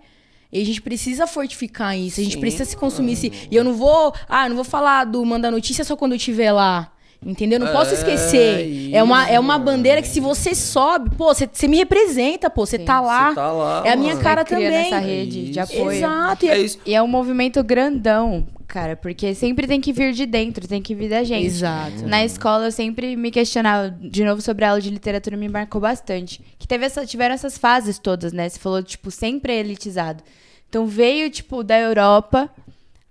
E 0.52 0.60
a 0.60 0.64
gente 0.64 0.80
precisa 0.80 1.26
fortificar 1.26 1.98
isso, 1.98 2.20
a 2.20 2.22
gente 2.22 2.34
Sim, 2.34 2.40
precisa 2.40 2.64
se 2.64 2.76
consumir. 2.76 3.16
Se, 3.16 3.32
e 3.50 3.56
eu 3.56 3.64
não 3.64 3.74
vou, 3.74 4.14
ah, 4.28 4.44
eu 4.44 4.50
não 4.50 4.56
vou 4.56 4.64
falar 4.64 5.04
do 5.04 5.24
Manda 5.24 5.50
Notícia 5.50 5.84
só 5.84 5.96
quando 5.96 6.12
eu 6.12 6.16
estiver 6.16 6.52
lá. 6.52 6.92
Entendeu? 7.24 7.60
Eu 7.60 7.66
não 7.66 7.72
posso 7.72 7.92
É, 7.92 7.94
esquecer. 7.94 8.90
É 8.92 9.02
uma, 9.02 9.28
é 9.28 9.38
uma 9.38 9.56
bandeira 9.58 10.02
que 10.02 10.08
se 10.08 10.18
você 10.18 10.54
sobe, 10.54 11.10
pô, 11.16 11.32
você, 11.32 11.48
você 11.50 11.68
me 11.68 11.76
representa, 11.76 12.50
pô, 12.50 12.66
você 12.66 12.78
tá 12.78 13.00
lá. 13.00 13.28
Você 13.28 13.34
tá 13.36 13.52
lá, 13.52 13.82
é 13.86 13.92
a 13.92 13.96
minha 13.96 14.14
mano. 14.14 14.24
cara 14.24 14.44
Cria 14.44 14.58
também. 14.68 14.90
nessa 14.90 14.98
rede 14.98 15.50
de 15.52 15.58
É 15.58 15.62
apoio. 15.62 15.92
Exato. 15.92 16.44
E 16.44 16.48
É 16.48 16.58
isso. 16.58 16.78
E 16.84 16.94
é 16.94 17.00
um 17.02 17.06
movimento 17.06 17.62
grandão, 17.62 18.44
cara, 18.66 18.96
porque 18.96 19.34
sempre 19.36 19.68
tem 19.68 19.80
que 19.80 19.92
vir 19.92 20.12
de 20.12 20.26
dentro, 20.26 20.66
tem 20.66 20.82
que 20.82 20.96
vir 20.96 21.08
da 21.10 21.22
gente. 21.22 21.46
Exato. 21.46 22.06
Na 22.08 22.24
escola 22.24 22.64
eu 22.66 22.72
sempre 22.72 23.14
me 23.14 23.30
questionava, 23.30 23.88
de 24.00 24.24
novo 24.24 24.42
sobre 24.42 24.64
a 24.64 24.70
aula 24.70 24.80
de 24.80 24.90
literatura 24.90 25.36
me 25.36 25.48
marcou 25.48 25.80
bastante. 25.80 26.40
Que 26.58 26.66
teve 26.66 26.86
essa, 26.86 27.06
tiveram 27.06 27.34
essas 27.36 27.56
fases 27.56 27.98
todas, 28.00 28.32
né? 28.32 28.48
Você 28.48 28.58
falou, 28.58 28.82
tipo, 28.82 29.10
sempre 29.12 29.52
elitizado. 29.52 30.24
Então 30.68 30.86
veio, 30.86 31.30
tipo, 31.30 31.62
da 31.62 31.78
Europa. 31.78 32.50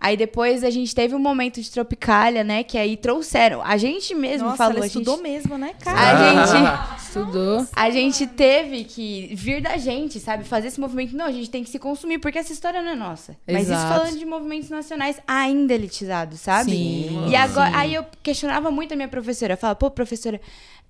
Aí 0.03 0.17
depois 0.17 0.63
a 0.63 0.71
gente 0.71 0.95
teve 0.95 1.13
um 1.13 1.19
momento 1.19 1.61
de 1.61 1.69
Tropicália, 1.69 2.43
né? 2.43 2.63
Que 2.63 2.75
aí 2.75 2.97
trouxeram. 2.97 3.61
A 3.61 3.77
gente 3.77 4.15
mesmo 4.15 4.45
Nossa, 4.47 4.57
falou. 4.57 4.77
ela 4.77 4.85
a 4.85 4.87
gente- 4.87 4.97
estudou 5.03 5.21
mesmo, 5.21 5.59
né, 5.59 5.75
cara? 5.79 5.99
A 5.99 6.15
gente, 6.47 6.97
Estudou. 7.07 7.67
a 7.75 7.89
gente 7.91 8.25
teve 8.25 8.83
que 8.83 9.29
vir 9.35 9.61
da 9.61 9.77
gente, 9.77 10.19
sabe? 10.19 10.43
Fazer 10.43 10.69
esse 10.69 10.79
movimento. 10.79 11.15
Não, 11.15 11.25
a 11.27 11.31
gente 11.31 11.51
tem 11.51 11.63
que 11.63 11.69
se 11.69 11.77
consumir, 11.77 12.17
porque 12.17 12.39
essa 12.39 12.51
história 12.51 12.81
não 12.81 12.89
é 12.93 12.95
nossa. 12.95 13.37
Mas 13.47 13.63
isso 13.63 13.73
Exato. 13.73 13.93
falando 13.99 14.17
de 14.17 14.25
movimentos 14.25 14.69
nacionais 14.71 15.19
ainda 15.27 15.73
elitizados, 15.75 16.39
sabe? 16.39 16.71
Sim, 16.71 17.27
E 17.29 17.35
agora, 17.35 17.69
sim. 17.69 17.75
aí 17.77 17.93
eu 17.93 18.03
questionava 18.23 18.71
muito 18.71 18.93
a 18.93 18.95
minha 18.95 19.07
professora. 19.07 19.53
Eu 19.53 19.57
falava, 19.57 19.75
pô, 19.75 19.91
professora, 19.91 20.41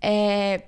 é, 0.02 0.62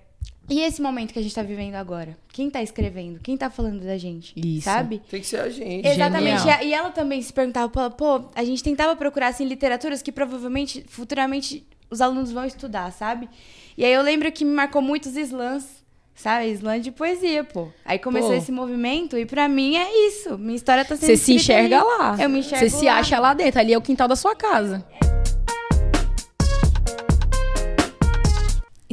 e 0.50 0.62
esse 0.62 0.82
momento 0.82 1.14
que 1.14 1.20
a 1.20 1.22
gente 1.22 1.34
tá 1.34 1.42
vivendo 1.42 1.76
agora? 1.76 2.18
Quem 2.32 2.50
tá 2.50 2.62
escrevendo? 2.62 3.20
Quem 3.20 3.38
tá 3.38 3.50
falando 3.50 3.84
da 3.86 3.98
gente? 3.98 4.34
Isso. 4.36 4.66
Sabe? 4.66 5.02
Tem 5.10 5.22
que 5.22 5.28
ser 5.28 5.40
a 5.40 5.50
gente. 5.50 5.88
Exatamente. 5.88 6.40
Genial. 6.42 6.64
E 6.64 6.74
ela 6.74 6.90
também 6.92 7.22
se 7.22 7.32
perguntava, 7.32 7.90
pô, 7.90 8.26
a 8.36 8.44
gente 8.44 8.62
tentava 8.62 8.96
procurar 8.96 9.28
assim 9.30 9.46
literaturas 9.46 10.02
que 10.02 10.12
provavelmente 10.12 10.84
futuramente 10.88 11.66
os 11.90 12.02
alunos 12.02 12.32
vão 12.32 12.46
estudar, 12.46 12.92
sabe? 12.92 13.30
E 13.78 13.86
aí 13.86 13.94
eu 13.94 14.02
lembro 14.02 14.32
que 14.32 14.44
me 14.44 14.52
marcou 14.54 14.82
muito 14.82 15.08
os 15.08 15.16
slams, 15.16 15.66
sabe? 16.14 16.48
Slam 16.52 16.80
de 16.80 16.92
poesia, 16.92 17.44
pô. 17.44 17.70
Aí 17.86 17.98
começou 17.98 18.32
Pô. 18.32 18.36
esse 18.36 18.52
movimento 18.52 19.18
e 19.18 19.26
pra 19.26 19.48
mim 19.48 19.78
é 19.78 20.08
isso. 20.08 20.38
Minha 20.38 20.56
história 20.56 20.84
tá 20.84 20.96
sendo 20.96 21.08
Você 21.08 21.18
se 21.18 21.34
enxerga 21.34 21.80
ali. 21.82 21.88
lá. 22.00 22.18
Eu 22.20 22.30
me 22.30 22.40
enxergo 22.40 22.70
Você 22.70 22.70
se 22.70 22.88
acha 22.88 23.20
lá 23.20 23.34
dentro. 23.34 23.60
Ali 23.60 23.74
é 23.74 23.78
o 23.78 23.82
quintal 23.82 24.08
da 24.08 24.16
sua 24.16 24.36
casa. 24.36 24.86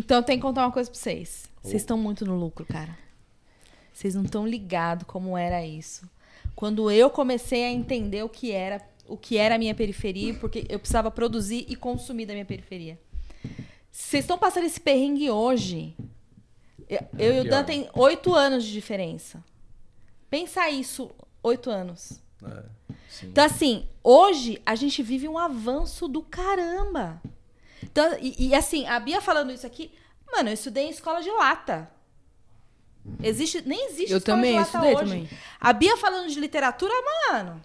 Então 0.01 0.17
eu 0.17 0.23
tenho 0.23 0.39
que 0.39 0.43
contar 0.43 0.63
uma 0.65 0.73
coisa 0.73 0.91
pra 0.91 0.99
vocês. 0.99 1.45
Vocês 1.63 1.83
estão 1.83 1.99
muito 1.99 2.25
no 2.25 2.35
lucro, 2.35 2.65
cara. 2.65 2.97
Vocês 3.93 4.15
não 4.15 4.25
estão 4.25 4.47
ligados 4.47 5.07
como 5.07 5.37
era 5.37 5.63
isso. 5.65 6.09
Quando 6.57 6.91
eu 6.91 7.11
comecei 7.11 7.65
a 7.65 7.71
entender 7.71 8.23
o 8.23 8.29
que 8.31 8.51
era, 8.51 8.81
o 9.07 9.15
que 9.15 9.37
era 9.37 9.57
a 9.57 9.59
minha 9.59 9.75
periferia, 9.75 10.33
porque 10.33 10.65
eu 10.71 10.79
precisava 10.79 11.11
produzir 11.11 11.67
e 11.69 11.77
consumir 11.77 12.25
da 12.25 12.33
minha 12.33 12.47
periferia. 12.47 12.99
Vocês 13.93 14.25
estão 14.25 14.39
passando 14.39 14.65
esse 14.65 14.81
perrengue 14.81 15.31
hoje. 15.31 15.95
Eu, 16.89 17.01
eu 17.19 17.35
e 17.35 17.41
o. 17.41 17.45
Dan 17.45 17.63
tem 17.63 17.91
oito 17.93 18.35
anos 18.35 18.65
de 18.65 18.73
diferença. 18.73 19.45
Pensa 20.31 20.71
isso, 20.71 21.11
oito 21.43 21.69
anos. 21.69 22.23
É. 22.43 22.63
Então, 23.23 23.45
assim, 23.45 23.87
hoje 24.03 24.63
a 24.65 24.75
gente 24.75 25.03
vive 25.03 25.29
um 25.29 25.37
avanço 25.37 26.09
do 26.09 26.23
caramba. 26.23 27.21
Então, 27.83 28.17
e, 28.21 28.49
e, 28.49 28.55
assim, 28.55 28.87
a 28.87 28.99
Bia 29.01 29.21
falando 29.21 29.53
isso 29.53 29.67
aqui, 29.67 29.93
mano, 30.33 30.49
eu 30.49 30.55
estudei 30.55 30.85
em 30.87 30.91
escola 30.91 31.21
de 31.23 31.31
lata. 31.31 31.91
Existe, 33.23 33.63
nem 33.67 33.87
existe 33.87 34.13
Eu 34.13 34.19
escola 34.19 34.37
também, 34.37 34.51
de 34.53 34.57
eu 34.57 34.61
lata 34.61 34.71
estudei 34.79 34.95
hoje. 34.95 35.05
também. 35.05 35.39
A 35.61 35.73
Bia 35.73 35.97
falando 35.97 36.29
de 36.29 36.39
literatura, 36.39 36.93
mano. 37.33 37.61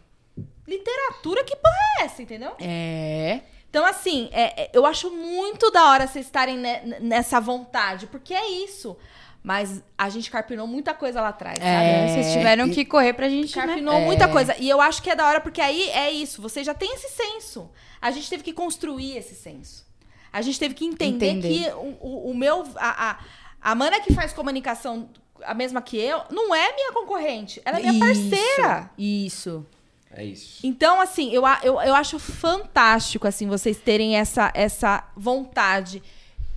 Literatura, 0.68 1.44
que 1.44 1.56
porra 1.56 1.76
é 2.00 2.04
essa, 2.06 2.22
entendeu? 2.22 2.54
É. 2.60 3.42
Então, 3.70 3.86
assim, 3.86 4.30
é- 4.32 4.64
é- 4.64 4.70
eu 4.74 4.86
acho 4.86 5.12
muito 5.12 5.70
da 5.70 5.90
hora 5.90 6.08
vocês 6.08 6.26
estarem 6.26 6.58
ne- 6.58 7.00
nessa 7.02 7.40
vontade, 7.40 8.08
porque 8.08 8.34
é 8.34 8.50
isso. 8.64 8.98
Mas 9.44 9.84
a 9.96 10.10
gente 10.10 10.32
carpinou 10.32 10.66
muita 10.66 10.92
coisa 10.96 11.22
lá 11.22 11.28
atrás, 11.28 11.60
sabe? 11.60 11.70
É. 11.70 12.08
Vocês 12.08 12.34
tiveram 12.34 12.68
que 12.70 12.84
correr 12.84 13.14
pra 13.14 13.30
gente, 13.30 13.56
né? 13.56 13.66
Carpinou 13.68 14.02
muita 14.02 14.28
coisa. 14.28 14.56
E 14.58 14.68
eu 14.68 14.82
acho 14.82 15.04
que 15.04 15.10
é 15.10 15.16
da 15.16 15.28
hora, 15.28 15.40
porque 15.40 15.62
aí 15.62 15.88
é 15.92 16.10
isso. 16.10 16.42
Você 16.42 16.64
já 16.64 16.74
tem 16.74 16.92
esse 16.96 17.10
senso. 17.10 17.70
A 18.02 18.10
gente 18.10 18.28
teve 18.28 18.42
que 18.42 18.54
construir 18.54 19.16
esse 19.18 19.36
senso. 19.36 19.85
A 20.38 20.42
gente 20.42 20.60
teve 20.60 20.74
que 20.74 20.86
entender 20.86 21.28
Entender. 21.30 21.64
que 21.66 21.70
o, 21.74 21.98
o- 22.02 22.32
o 22.32 22.34
meu. 22.36 22.64
A, 22.76 23.12
a, 23.12 23.18
a 23.72 23.76
mana 23.76 24.00
que 24.00 24.14
faz 24.14 24.34
comunicação, 24.34 25.10
a 25.44 25.54
mesma 25.54 25.82
que 25.82 25.98
eu, 25.98 26.22
não 26.30 26.54
é 26.54 26.74
minha 26.76 26.92
concorrente. 26.92 27.62
Ela 27.66 27.80
é 27.80 27.82
minha 27.84 28.00
parceira. 28.00 28.90
Isso. 28.98 29.66
É 30.12 30.24
isso. 30.24 30.66
Então, 30.66 31.02
assim, 31.02 31.32
eu, 31.34 31.46
a- 31.46 31.60
eu, 31.64 31.82
eu 31.82 31.94
acho 31.96 32.18
fantástico, 32.20 33.28
assim, 33.28 33.48
vocês 33.48 33.78
terem 33.78 34.16
essa, 34.18 34.50
essa 34.54 35.04
vontade, 35.16 36.02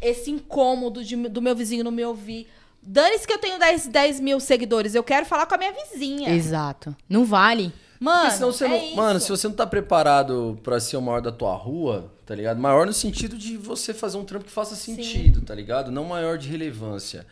esse 0.01 0.31
incômodo 0.31 1.03
de, 1.05 1.17
do 1.17 1.43
meu 1.43 1.57
vizinho 1.57 1.83
não 1.83 1.91
me 1.91 2.05
ouvir. 2.05 2.47
Dane-se 2.81 3.27
que 3.27 3.33
eu 3.33 3.39
tenho 3.39 3.59
10, 3.59 3.89
10 3.89 4.21
mil 4.21 4.39
seguidores, 4.39 4.95
eu 4.95 5.03
quero 5.03 5.27
falar 5.27 5.47
com 5.47 5.55
a 5.55 5.59
minha 5.59 5.73
vizinha. 5.73 6.31
Exato. 6.31 6.97
Não 7.09 7.25
vale. 7.25 7.73
Mano, 8.01 8.31
senão 8.31 8.53
você 8.53 8.65
é 8.65 8.69
não- 8.69 8.77
isso. 8.77 8.97
Mano, 8.97 9.21
se 9.21 9.29
você 9.29 9.49
não 9.49 9.55
tá 9.55 9.67
preparado 9.67 10.59
pra 10.63 10.79
ser 10.79 10.97
o 10.97 11.03
maior 11.03 11.21
da 11.21 11.33
tua 11.33 11.55
rua, 11.55 12.11
tá 12.25 12.35
ligado? 12.35 12.59
Maior 12.61 12.87
no 12.87 12.93
sentido 12.93 13.37
de 13.37 13.57
você 13.57 13.93
fazer 13.93 14.17
um 14.19 14.25
trampo 14.25 14.45
que 14.45 14.51
faça 14.51 14.77
sentido, 14.77 15.41
tá 15.41 15.55
ligado? 15.55 15.91
Não 15.91 16.05
maior 16.05 16.39
de 16.39 16.49
relevância. 16.49 17.27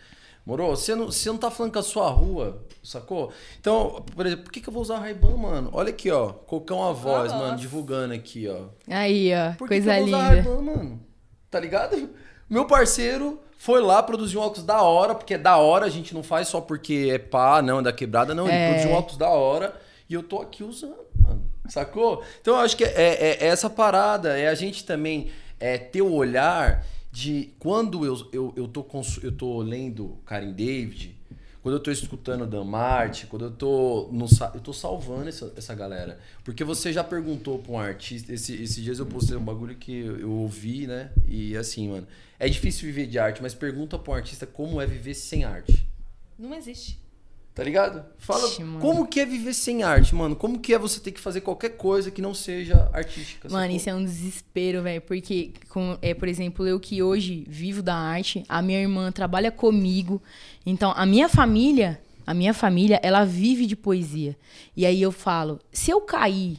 Moro? 0.44 0.66
Você 0.68 0.94
não, 0.94 1.06
você 1.06 1.28
não 1.28 1.38
tá 1.38 1.50
falando 1.50 1.72
com 1.72 1.78
a 1.80 1.82
sua 1.82 2.08
rua, 2.08 2.62
sacou? 2.82 3.32
Então, 3.60 4.04
por 4.14 4.26
exemplo, 4.26 4.44
por 4.44 4.52
que, 4.52 4.60
que 4.60 4.68
eu 4.68 4.72
vou 4.72 4.80
usar 4.82 4.98
Ray-Ban, 4.98 5.36
mano? 5.36 5.70
Olha 5.72 5.90
aqui, 5.90 6.08
ó. 6.10 6.28
Cocão 6.32 6.84
a 6.88 6.92
voz, 6.92 7.32
Nossa. 7.32 7.44
mano, 7.44 7.58
divulgando 7.58 8.14
aqui, 8.14 8.46
ó. 8.48 8.66
Aí, 8.88 9.32
ó. 9.34 9.52
Por 9.56 9.68
que 9.68 9.74
coisa 9.80 9.92
que 9.94 10.00
eu 10.00 10.06
vou 10.06 10.06
usar 10.06 10.34
linda. 10.34 10.42
Ray-Ban, 10.42 10.62
mano? 10.62 11.00
Tá 11.50 11.58
ligado? 11.60 12.10
Meu 12.48 12.64
parceiro 12.64 13.40
foi 13.58 13.80
lá 13.80 14.00
produzir 14.04 14.38
um 14.38 14.40
óculos 14.42 14.64
da 14.64 14.80
hora, 14.82 15.16
porque 15.16 15.34
é 15.34 15.38
da 15.38 15.56
hora, 15.56 15.84
a 15.86 15.90
gente 15.90 16.14
não 16.14 16.22
faz 16.22 16.46
só 16.46 16.60
porque 16.60 17.08
é 17.12 17.18
pá, 17.18 17.60
não, 17.60 17.80
é 17.80 17.82
da 17.82 17.92
quebrada, 17.92 18.32
não. 18.34 18.46
Ele 18.46 18.56
É. 18.56 18.68
produziu 18.68 18.90
um 18.92 18.94
óculos 18.94 19.18
da 19.18 19.28
hora 19.28 19.74
e 20.08 20.14
eu 20.14 20.22
tô 20.22 20.40
aqui 20.40 20.62
usando, 20.64 21.06
mano. 21.22 21.42
Sacou? 21.68 22.22
Então 22.40 22.54
eu 22.54 22.60
acho 22.60 22.76
que 22.76 22.84
é, 22.84 22.90
é- 22.90 23.44
é 23.44 23.46
essa 23.46 23.68
parada, 23.68 24.38
é 24.38 24.48
a 24.48 24.54
gente 24.54 24.84
também 24.84 25.30
é, 25.58 25.76
ter 25.78 26.02
o 26.02 26.12
olhar 26.12 26.84
de 27.10 27.50
quando 27.58 28.04
eu, 28.04 28.28
eu, 28.32 28.52
eu, 28.56 28.68
tô, 28.68 28.86
eu 29.22 29.32
tô 29.32 29.58
lendo 29.62 30.18
Karen 30.26 30.52
David, 30.52 31.16
quando 31.62 31.74
eu 31.76 31.80
tô 31.82 31.90
escutando 31.90 32.46
Dan 32.46 32.62
Marte, 32.62 33.26
quando 33.26 33.46
eu 33.46 33.50
tô 33.50 34.08
no 34.12 34.26
eu 34.54 34.60
tô 34.60 34.72
salvando 34.72 35.28
essa, 35.28 35.52
essa 35.56 35.74
galera. 35.74 36.20
Porque 36.44 36.62
você 36.62 36.92
já 36.92 37.02
perguntou 37.02 37.58
pra 37.58 37.72
um 37.72 37.78
artista, 37.78 38.32
esse, 38.32 38.54
esses 38.62 38.76
dias 38.84 38.98
eu 39.00 39.06
postei 39.06 39.36
um 39.36 39.42
bagulho 39.42 39.74
que 39.74 39.92
eu, 39.98 40.16
eu 40.20 40.30
ouvi, 40.30 40.86
né? 40.86 41.10
E 41.26 41.56
assim, 41.56 41.88
mano, 41.88 42.06
é 42.38 42.48
difícil 42.48 42.86
viver 42.86 43.06
de 43.06 43.18
arte, 43.18 43.42
mas 43.42 43.52
pergunta 43.54 43.98
pra 43.98 44.12
um 44.12 44.16
artista 44.16 44.46
como 44.46 44.80
é 44.80 44.86
viver 44.86 45.14
sem 45.14 45.42
arte. 45.42 45.84
Não 46.38 46.54
existe. 46.54 47.00
Tá 47.56 47.64
ligado? 47.64 48.04
Fala 48.18 48.46
Ixi, 48.48 48.62
como 48.82 49.06
que 49.06 49.18
é 49.18 49.24
viver 49.24 49.54
sem 49.54 49.82
arte, 49.82 50.14
mano? 50.14 50.36
Como 50.36 50.58
que 50.58 50.74
é 50.74 50.78
você 50.78 51.00
ter 51.00 51.10
que 51.10 51.18
fazer 51.18 51.40
qualquer 51.40 51.70
coisa 51.70 52.10
que 52.10 52.20
não 52.20 52.34
seja 52.34 52.90
artística? 52.92 53.48
Mano, 53.48 53.72
isso 53.72 53.88
é 53.88 53.94
um 53.94 54.04
desespero, 54.04 54.82
velho. 54.82 55.00
Porque, 55.00 55.54
com, 55.70 55.96
é, 56.02 56.12
por 56.12 56.28
exemplo, 56.28 56.66
eu 56.66 56.78
que 56.78 57.02
hoje 57.02 57.46
vivo 57.48 57.82
da 57.82 57.96
arte, 57.96 58.44
a 58.46 58.60
minha 58.60 58.78
irmã 58.78 59.10
trabalha 59.10 59.50
comigo. 59.50 60.22
Então, 60.66 60.92
a 60.94 61.06
minha 61.06 61.30
família, 61.30 61.98
a 62.26 62.34
minha 62.34 62.52
família, 62.52 63.00
ela 63.02 63.24
vive 63.24 63.64
de 63.64 63.74
poesia. 63.74 64.36
E 64.76 64.84
aí 64.84 65.00
eu 65.00 65.10
falo, 65.10 65.58
se 65.72 65.90
eu 65.90 66.02
cair, 66.02 66.58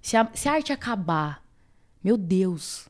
se 0.00 0.16
a, 0.16 0.26
se 0.32 0.48
a 0.48 0.54
arte 0.54 0.72
acabar, 0.72 1.44
meu 2.02 2.16
Deus. 2.16 2.88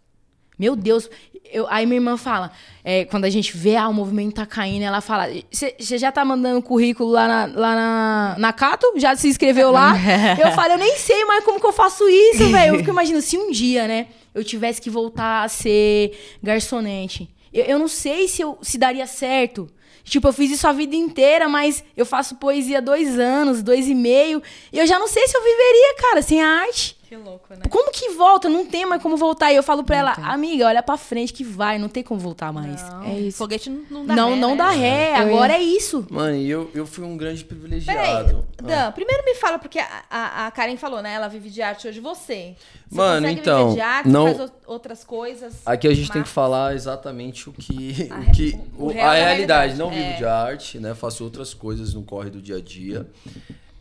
Meu 0.59 0.76
Deus. 0.76 1.09
Eu, 1.53 1.66
aí 1.68 1.84
minha 1.84 1.98
irmã 1.98 2.16
fala, 2.16 2.50
é, 2.82 3.05
quando 3.05 3.24
a 3.26 3.30
gente 3.30 3.55
vê 3.57 3.76
ah, 3.76 3.88
o 3.88 3.92
movimento 3.92 4.36
tá 4.36 4.46
caindo, 4.46 4.82
ela 4.82 5.00
fala: 5.00 5.28
Você 5.50 5.98
já 5.98 6.11
tá 6.11 6.24
mandando 6.24 6.62
currículo 6.62 7.11
lá 7.11 7.28
na, 7.28 7.61
lá 7.61 7.74
na, 7.74 8.34
na 8.38 8.53
Cato? 8.53 8.86
Já 8.96 9.14
se 9.14 9.28
inscreveu 9.28 9.70
lá? 9.70 9.94
eu 10.40 10.50
falo, 10.53 10.72
eu 10.72 10.78
nem 10.78 10.96
sei 10.96 11.24
mais 11.24 11.44
como 11.44 11.61
que 11.61 11.66
eu 11.66 11.72
faço 11.72 12.09
isso, 12.09 12.48
velho. 12.48 12.74
Eu 12.74 12.78
fico 12.80 12.90
imaginando, 12.90 13.22
se 13.22 13.36
um 13.36 13.50
dia, 13.50 13.86
né, 13.86 14.07
eu 14.34 14.42
tivesse 14.42 14.80
que 14.80 14.88
voltar 14.88 15.44
a 15.44 15.48
ser 15.48 16.18
garçonete. 16.42 17.28
Eu, 17.53 17.64
eu 17.64 17.78
não 17.78 17.88
sei 17.88 18.28
se, 18.28 18.40
eu, 18.40 18.59
se 18.62 18.78
daria 18.78 19.07
certo. 19.07 19.68
Tipo, 20.05 20.28
eu 20.28 20.32
fiz 20.32 20.50
isso 20.50 20.66
a 20.66 20.72
vida 20.72 20.96
inteira, 20.96 21.48
mas 21.48 21.84
eu 21.96 22.05
faço 22.05 22.36
poesia 22.36 22.78
há 22.78 22.80
dois 22.80 23.18
anos, 23.18 23.62
dois 23.62 23.88
e 23.88 23.94
meio. 23.94 24.42
E 24.72 24.78
eu 24.78 24.86
já 24.86 24.98
não 24.98 25.07
sei 25.07 25.26
se 25.28 25.36
eu 25.36 25.42
viveria, 25.42 25.94
cara, 25.98 26.22
sem 26.22 26.42
a 26.42 26.48
arte. 26.48 26.96
Que 27.12 27.16
louco, 27.18 27.46
né? 27.50 27.60
Como 27.68 27.92
que 27.92 28.08
volta? 28.12 28.48
Não 28.48 28.64
tem 28.64 28.86
mais 28.86 29.02
como 29.02 29.18
voltar. 29.18 29.52
E 29.52 29.56
eu 29.56 29.62
falo 29.62 29.84
pra 29.84 29.96
ela, 29.98 30.12
amiga, 30.12 30.66
olha 30.66 30.82
pra 30.82 30.96
frente 30.96 31.30
que 31.30 31.44
vai, 31.44 31.78
não 31.78 31.86
tem 31.86 32.02
como 32.02 32.18
voltar 32.18 32.50
mais. 32.54 32.82
Não, 32.88 33.04
É 33.04 33.18
isso. 33.18 33.36
Foguete 33.36 33.68
não, 33.68 33.84
não 33.90 34.06
dá 34.06 34.14
Não, 34.16 34.30
ré, 34.30 34.36
não 34.36 34.50
né? 34.52 34.56
dá 34.56 34.70
ré, 34.70 35.10
Eu 35.10 35.16
agora 35.26 35.52
é 35.52 35.60
isso. 35.62 36.06
Mano, 36.08 36.36
eu, 36.36 36.70
eu 36.72 36.86
fui 36.86 37.04
um 37.04 37.14
grande 37.14 37.44
Peraí, 37.44 37.60
privilegiado. 37.60 38.46
Ah. 38.56 38.62
Dan, 38.62 38.92
primeiro 38.92 39.22
me 39.26 39.34
fala, 39.34 39.58
porque 39.58 39.78
a, 39.78 39.86
a, 40.10 40.46
a 40.46 40.50
Karen 40.52 40.78
falou, 40.78 41.02
né? 41.02 41.12
Ela 41.12 41.28
vive 41.28 41.50
de 41.50 41.60
arte 41.60 41.86
hoje, 41.86 42.00
você. 42.00 42.54
Você 42.88 42.96
Mano, 42.96 43.28
então, 43.28 43.68
viver 43.68 43.74
de 43.74 43.80
arte, 43.82 44.08
não- 44.08 44.34
faz 44.34 44.50
outras 44.66 45.04
coisas. 45.04 45.52
Aqui 45.66 45.88
a 45.88 45.94
gente 45.94 46.10
tem 46.10 46.22
que 46.22 46.28
Mas- 46.28 46.34
falar 46.34 46.74
exatamente 46.74 47.46
o 47.46 47.52
que, 47.52 48.08
A 48.10 48.20
o 48.20 48.32
que 48.32 48.58
o 48.78 48.84
o- 48.86 48.88
real 48.88 49.06
a 49.06 49.10
da 49.12 49.16
realidade. 49.18 49.74
realidade, 49.74 49.78
Não 49.78 49.90
vivo 49.90 50.02
é. 50.02 50.16
de 50.16 50.24
arte, 50.24 50.78
né? 50.78 50.94
Faço 50.94 51.22
outras 51.24 51.52
coisas 51.52 51.92
no 51.92 52.02
corre 52.04 52.30
do 52.30 52.40
dia 52.40 52.56
a 52.56 52.60
dia. 52.62 53.06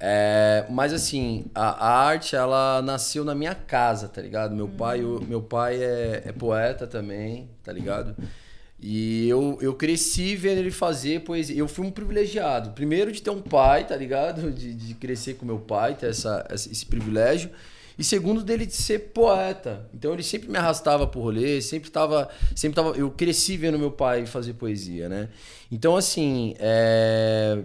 É, 0.03 0.65
mas 0.69 0.93
assim, 0.93 1.45
a, 1.53 1.85
a 1.85 2.05
arte 2.07 2.35
ela 2.35 2.81
nasceu 2.81 3.23
na 3.23 3.35
minha 3.35 3.53
casa, 3.53 4.07
tá 4.07 4.19
ligado? 4.19 4.55
Meu 4.55 4.67
pai, 4.67 4.99
meu 5.01 5.41
pai 5.43 5.75
é, 5.83 6.23
é 6.25 6.31
poeta 6.31 6.87
também, 6.87 7.47
tá 7.63 7.71
ligado? 7.71 8.15
E 8.79 9.29
eu, 9.29 9.59
eu 9.61 9.75
cresci 9.75 10.35
vendo 10.35 10.57
ele 10.57 10.71
fazer 10.71 11.21
poesia. 11.21 11.55
Eu 11.55 11.67
fui 11.67 11.85
um 11.85 11.91
privilegiado. 11.91 12.71
Primeiro 12.71 13.11
de 13.11 13.21
ter 13.21 13.29
um 13.29 13.41
pai, 13.41 13.85
tá 13.85 13.95
ligado? 13.95 14.51
De, 14.51 14.73
de 14.73 14.93
crescer 14.95 15.35
com 15.35 15.45
meu 15.45 15.59
pai, 15.59 15.93
ter 15.95 16.09
essa- 16.09 16.47
esse 16.51 16.83
privilégio. 16.87 17.51
E 17.97 18.03
segundo 18.03 18.41
dele 18.43 18.65
de 18.65 18.73
ser 18.73 18.99
poeta. 19.13 19.87
Então 19.93 20.13
ele 20.13 20.23
sempre 20.23 20.49
me 20.49 20.57
arrastava 20.57 21.05
pro 21.05 21.21
rolê, 21.21 21.61
sempre 21.61 21.91
tava, 21.91 22.27
sempre 22.55 22.75
tava, 22.75 22.97
eu 22.97 23.11
cresci 23.11 23.55
vendo 23.57 23.77
meu 23.77 23.91
pai 23.91 24.25
fazer 24.25 24.53
poesia, 24.53 25.07
né? 25.07 25.29
Então 25.71 25.95
assim, 25.95 26.55
é, 26.57 27.63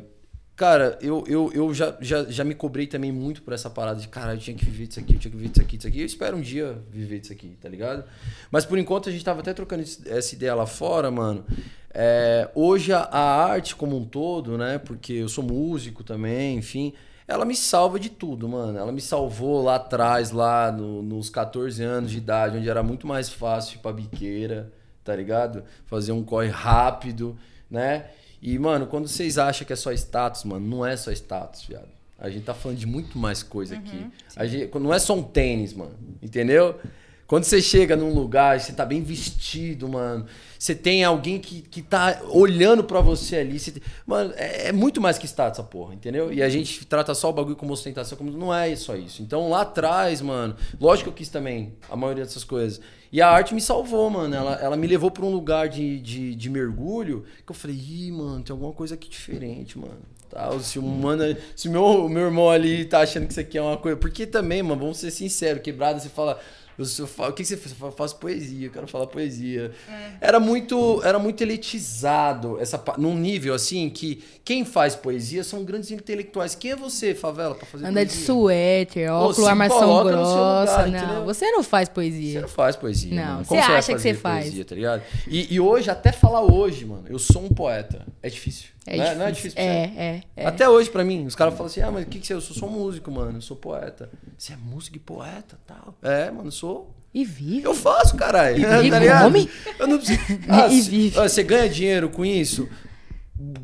cara, 0.57 0.99
eu, 1.03 1.23
eu, 1.29 1.53
eu 1.53 1.75
já, 1.75 1.97
já, 2.01 2.25
já 2.25 2.43
me 2.43 2.55
cobrei 2.55 2.87
também 2.87 3.13
muito 3.13 3.43
por 3.43 3.53
essa 3.53 3.69
parada 3.69 4.01
de, 4.01 4.09
cara, 4.09 4.35
eu 4.35 4.39
tinha 4.39 4.57
que 4.57 4.65
viver 4.65 4.87
disso 4.87 5.01
aqui, 5.01 5.15
eu 5.15 5.19
tinha 5.19 5.31
que 5.31 5.37
viver 5.37 5.51
disso 5.51 5.63
aqui, 5.63 5.77
disso 5.77 5.89
aqui. 5.89 6.01
Eu 6.01 6.07
espero 6.07 6.37
um 6.37 6.41
dia 6.41 6.79
viver 6.91 7.21
disso 7.21 7.33
aqui, 7.33 7.57
tá 7.61 7.69
ligado? 7.69 8.05
Mas 8.51 8.65
por 8.65 8.79
enquanto 8.79 9.09
a 9.09 9.13
gente 9.13 9.25
tava 9.25 9.41
até 9.41 9.53
trocando 9.53 9.83
essa 10.07 10.35
ideia 10.35 10.55
lá 10.55 10.67
fora, 10.67 11.11
mano. 11.11 11.45
É, 11.93 12.51
hoje 12.55 12.93
a, 12.93 13.01
a 13.01 13.45
arte 13.47 13.75
como 13.77 13.97
um 13.97 14.05
todo, 14.05 14.57
né? 14.59 14.79
Porque 14.79 15.13
eu 15.13 15.29
sou 15.29 15.45
músico 15.45 16.03
também, 16.03 16.57
enfim. 16.59 16.93
Ela 17.29 17.45
me 17.45 17.57
salva 17.57 17.99
de 17.99 18.09
tudo, 18.09 18.49
mano. 18.49 18.79
Ela 18.79 18.93
me 18.93 19.01
salvou 19.01 19.63
lá 19.63 19.77
atrás, 19.77 20.31
lá 20.31 20.71
no- 20.71 21.03
nos 21.03 21.29
14 21.29 21.83
anos 21.83 22.11
de 22.11 22.19
idade, 22.19 22.57
onde 22.59 22.69
era 22.69 22.83
muito 22.83 23.07
mais 23.07 23.29
fácil 23.29 23.77
ir 23.77 23.79
pra 23.81 23.93
biqueira, 23.93 24.73
tá 25.03 25.15
ligado? 25.17 25.65
Fazer 25.87 26.13
um 26.13 26.23
corre 26.23 26.49
rápido, 26.49 27.37
né? 27.71 28.07
E, 28.47 28.57
mano, 28.61 28.87
quando 28.87 29.09
vocês 29.09 29.39
acham 29.39 29.67
que 29.67 29.73
é 29.73 29.77
só 29.77 29.91
status, 29.91 30.45
mano, 30.45 30.65
não 30.65 30.87
é 30.87 30.97
só 30.97 31.11
status, 31.11 31.65
viado. 31.65 31.89
A 32.17 32.31
gente 32.31 32.45
tá 32.45 32.55
falando 32.55 32.79
de 32.79 32.87
muito 32.87 33.19
mais 33.19 33.43
coisa 33.43 33.75
aqui. 33.75 34.07
A 34.37 34.47
gente, 34.47 34.71
não 34.79 34.95
é 34.95 35.01
só 35.01 35.17
um 35.17 35.23
tênis, 35.25 35.73
mano. 35.73 35.97
Entendeu? 36.23 36.79
Quando 37.27 37.43
você 37.43 37.61
chega 37.61 37.97
num 37.97 38.15
lugar, 38.15 38.61
você 38.61 38.73
tá 38.73 38.87
bem 38.87 39.03
vestido, 39.03 39.89
mano. 39.89 40.27
Você 40.67 40.75
tem 40.75 41.05
alguém 41.05 41.39
que, 41.39 41.63
que 41.63 41.81
tá 41.81 42.21
olhando 42.29 42.83
pra 42.83 43.01
você 43.01 43.37
ali. 43.37 43.57
você 43.57 43.71
tem- 43.71 43.83
Mano, 44.05 44.35
é, 44.37 44.67
é 44.69 44.73
muito 44.73 45.01
mais 45.01 45.17
que 45.17 45.25
status 45.25 45.61
essa 45.61 45.69
porra, 45.69 45.95
entendeu? 45.95 46.33
E 46.33 46.43
a 46.43 46.49
gente 46.49 46.85
trata 46.87 47.15
só 47.15 47.31
o 47.31 47.33
bagulho 47.33 47.55
como 47.55 47.73
ostentação, 47.73 48.19
como 48.19 48.33
não 48.33 48.53
é 48.53 48.75
só 48.75 48.97
isso. 48.97 49.23
Então 49.23 49.49
lá 49.49 49.61
atrás, 49.61 50.21
mano, 50.21 50.57
lógico 50.81 51.05
que 51.05 51.11
eu 51.11 51.17
quis 51.19 51.29
também 51.29 51.75
a 51.89 51.95
maioria 51.95 52.25
dessas 52.25 52.43
coisas. 52.43 52.81
E 53.13 53.23
a 53.23 53.29
arte 53.31 53.55
me 53.55 53.61
salvou, 53.61 54.11
mano. 54.11 54.35
Ela, 54.35 54.55
ela 54.57 54.77
me 54.77 54.89
levou 54.89 55.09
pra 55.09 55.25
um 55.25 55.31
lugar 55.31 55.69
de, 55.69 56.01
de, 56.01 56.35
de 56.35 56.51
mergulho 56.51 57.23
que 57.47 57.53
eu 57.53 57.55
falei, 57.55 57.77
ih, 57.77 58.11
mano, 58.11 58.43
tem 58.43 58.53
alguma 58.53 58.73
coisa 58.73 58.95
aqui 58.95 59.09
diferente, 59.09 59.79
mano. 59.79 60.01
Tá, 60.29 60.51
se 60.59 60.81
o 60.81 60.83
mano, 60.83 61.23
se 61.55 61.69
meu, 61.69 62.09
meu 62.09 62.23
irmão 62.25 62.51
ali 62.51 62.85
tá 62.85 63.03
achando 63.03 63.27
que 63.27 63.31
isso 63.31 63.39
aqui 63.41 63.57
é 63.57 63.63
uma 63.63 63.77
coisa. 63.77 63.97
Porque 63.97 64.27
também, 64.27 64.65
mano, 64.65 64.81
vamos 64.81 64.99
ser 64.99 65.13
sinceros, 65.13 65.63
quebrada, 65.63 66.01
você 66.01 66.09
fala, 66.09 66.41
Eu, 66.79 66.85
sou, 66.85 67.07
o 67.07 67.33
que, 67.33 67.43
que 67.43 67.45
você 67.49 67.57
faz? 67.57 67.75
Eu 67.81 67.93
faço 67.93 68.17
poesia, 68.17 68.67
eu 68.67 68.71
quero 68.71 68.87
falar 68.87 69.07
poesia. 69.07 69.73
Era 70.21 70.39
muito 70.39 71.01
era 71.03 71.19
muito 71.19 71.41
elitizado, 71.43 72.59
essa, 72.61 72.83
num 72.99 73.15
nível 73.17 73.55
assim 73.55 73.89
que 73.89 74.23
quem 74.45 74.65
faz 74.65 74.95
poesia 74.95 75.43
são 75.43 75.65
grandes 75.65 75.91
intelectuais. 75.91 76.55
Quem 76.55 76.73
é 76.73 76.77
você, 76.77 77.15
favela, 77.15 77.55
pra 77.55 77.67
fazer 77.67 77.87
Anda 77.87 78.05
de 78.05 78.11
poesia? 78.11 78.27
suéter, 78.27 79.11
óculos, 79.13 79.37
se 79.37 79.45
armação 79.49 80.05
grossa. 80.05 80.83
lugar, 80.83 80.89
não, 80.91 80.99
entendeu? 80.99 81.25
você 81.25 81.51
não 81.51 81.63
faz 81.63 81.89
Você 81.89 81.95
poesia. 81.95 82.41
não 82.43 82.49
faz 82.49 82.77
poesia. 82.77 83.15
Não, 83.15 83.25
mano. 83.33 83.45
você 83.45 83.49
Como 83.49 83.61
vai 83.63 83.77
acha 83.77 83.95
que 83.95 84.01
você 84.01 84.09
fazer 84.09 84.21
faz. 84.21 84.45
Poesia, 84.45 84.65
tá 84.65 84.75
ligado? 84.75 85.03
E, 85.27 85.55
e 85.55 85.61
hoje, 85.61 85.91
até 85.91 86.13
falar 86.13 86.43
hoje, 86.43 86.85
mano, 86.85 87.05
eu 87.09 87.19
sou 87.19 87.43
um 87.43 87.49
poeta. 87.49 88.07
É 88.23 88.29
difícil. 88.29 88.76
É 88.87 88.97
não, 88.97 89.05
difícil. 89.05 89.19
não 89.19 89.27
é 89.27 89.31
difícil 89.33 89.55
pra 89.55 89.63
você? 89.65 89.69
É, 89.69 89.93
é, 89.97 90.23
é. 90.37 90.47
Até 90.47 90.69
hoje, 90.69 90.91
pra 90.91 91.05
mim, 91.05 91.27
os 91.27 91.35
caras 91.35 91.55
falam 91.55 91.67
assim: 91.67 91.81
ah, 91.83 91.91
mas 91.91 92.05
o 92.05 92.07
que, 92.07 92.19
que 92.21 92.27
você 92.27 92.33
é? 92.33 92.37
Eu 92.37 92.41
sou 92.41 92.57
só 92.57 92.67
músico, 92.67 93.11
mano. 93.11 93.39
Eu 93.39 93.43
sou 93.43 93.57
poeta. 93.57 94.09
Você 94.39 94.53
é 94.53 94.57
músico 94.57 94.97
e 94.97 95.01
poeta 95.01 95.59
tal. 95.67 95.95
É, 96.03 96.31
mano, 96.31 96.49
eu 96.49 96.53
sou. 96.53 96.95
E 97.15 97.25
vive. 97.25 97.63
Eu 97.67 97.75
faço, 97.75 98.15
caralho. 98.17 98.59
E 98.59 98.63
tá 98.91 98.99
ligado? 98.99 99.25
come? 99.25 99.51
Eu 99.79 99.87
não 99.87 99.97
preciso. 99.99 100.21
Ah, 100.49 100.69
E 100.73 100.81
vive. 100.83 101.11
você 101.19 101.43
ganha 101.43 101.69
dinheiro 101.69 102.09
com 102.11 102.25
isso? 102.25 102.69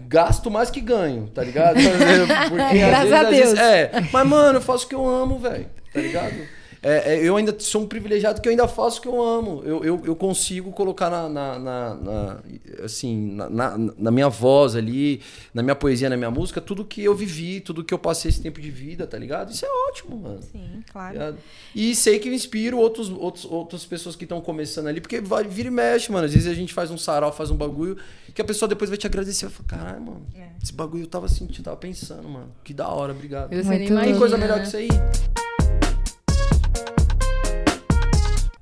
Gasto 0.08 0.50
mais 0.50 0.70
que 0.70 0.80
ganho, 0.80 1.28
tá 1.28 1.42
ligado? 1.42 1.76
Porque 2.48 2.78
Graças 2.78 3.12
a 3.12 3.22
Deus. 3.24 3.58
é, 3.58 3.90
mas, 4.12 4.26
mano, 4.26 4.58
eu 4.58 4.62
faço 4.62 4.84
o 4.86 4.88
que 4.88 4.94
eu 4.94 5.06
amo, 5.06 5.38
velho. 5.38 5.66
Tá 5.92 6.00
ligado? 6.00 6.34
É, 6.82 7.14
é, 7.14 7.22
eu 7.28 7.36
ainda 7.36 7.54
sou 7.60 7.82
um 7.82 7.86
privilegiado 7.86 8.40
que 8.40 8.48
eu 8.48 8.50
ainda 8.50 8.66
faço 8.66 8.98
o 8.98 9.02
que 9.02 9.06
eu 9.08 9.22
amo. 9.22 9.62
Eu, 9.64 9.84
eu, 9.84 10.02
eu 10.04 10.16
consigo 10.16 10.72
colocar 10.72 11.08
na, 11.08 11.28
na, 11.28 11.58
na- 11.58 11.94
na- 11.94 12.40
assim, 12.84 13.34
na, 13.36 13.48
na, 13.48 13.78
na 13.78 14.10
minha 14.10 14.28
voz 14.28 14.74
ali, 14.74 15.20
na 15.54 15.62
minha 15.62 15.76
poesia, 15.76 16.10
na 16.10 16.16
minha 16.16 16.30
música, 16.30 16.60
tudo 16.60 16.84
que 16.84 17.04
eu 17.04 17.14
vivi, 17.14 17.60
tudo 17.60 17.84
que 17.84 17.94
eu 17.94 17.98
passei 17.98 18.30
esse 18.30 18.42
tempo 18.42 18.60
de 18.60 18.68
vida, 18.70 19.06
tá 19.06 19.16
ligado? 19.16 19.52
Isso 19.52 19.64
é 19.64 19.68
ótimo, 19.90 20.16
mano. 20.16 20.40
Sim, 20.42 20.82
claro. 20.92 21.12
ligado? 21.12 21.36
E 21.72 21.94
sei 21.94 22.18
que 22.18 22.28
eu 22.28 22.34
inspiro 22.34 22.76
outros, 22.78 23.08
outros, 23.10 23.44
outras 23.44 23.84
pessoas 23.84 24.16
que 24.16 24.24
estão 24.24 24.40
começando 24.40 24.88
ali, 24.88 25.00
porque 25.00 25.20
vai, 25.20 25.44
vira 25.44 25.68
e 25.68 25.70
mexe, 25.70 26.10
mano. 26.10 26.26
Às 26.26 26.34
vezes 26.34 26.48
a 26.50 26.54
gente 26.54 26.74
faz 26.74 26.90
um 26.90 26.98
sarau, 26.98 27.32
faz 27.32 27.48
um 27.50 27.56
bagulho, 27.56 27.96
que 28.34 28.42
a 28.42 28.44
pessoa 28.44 28.68
depois 28.68 28.90
vai 28.90 28.98
te 28.98 29.06
agradecer. 29.06 29.46
Vai 29.46 29.54
falar, 29.54 29.68
caralho, 29.84 30.02
mano, 30.04 30.26
É. 30.34 30.48
esse 30.60 30.72
bagulho 30.72 31.04
eu 31.04 31.08
tava 31.08 31.28
sentindo, 31.28 31.64
tava 31.64 31.76
pensando, 31.76 32.28
mano. 32.28 32.50
Que 32.64 32.74
da 32.74 32.88
hora, 32.88 33.12
obrigado. 33.12 33.52
Muito 33.54 33.68
nem. 33.94 34.10
Tem 34.10 34.18
coisa 34.18 34.36
melhor 34.36 34.56
né? 34.56 34.62
que 34.62 34.66
isso 34.68 34.76
aí? 34.76 34.88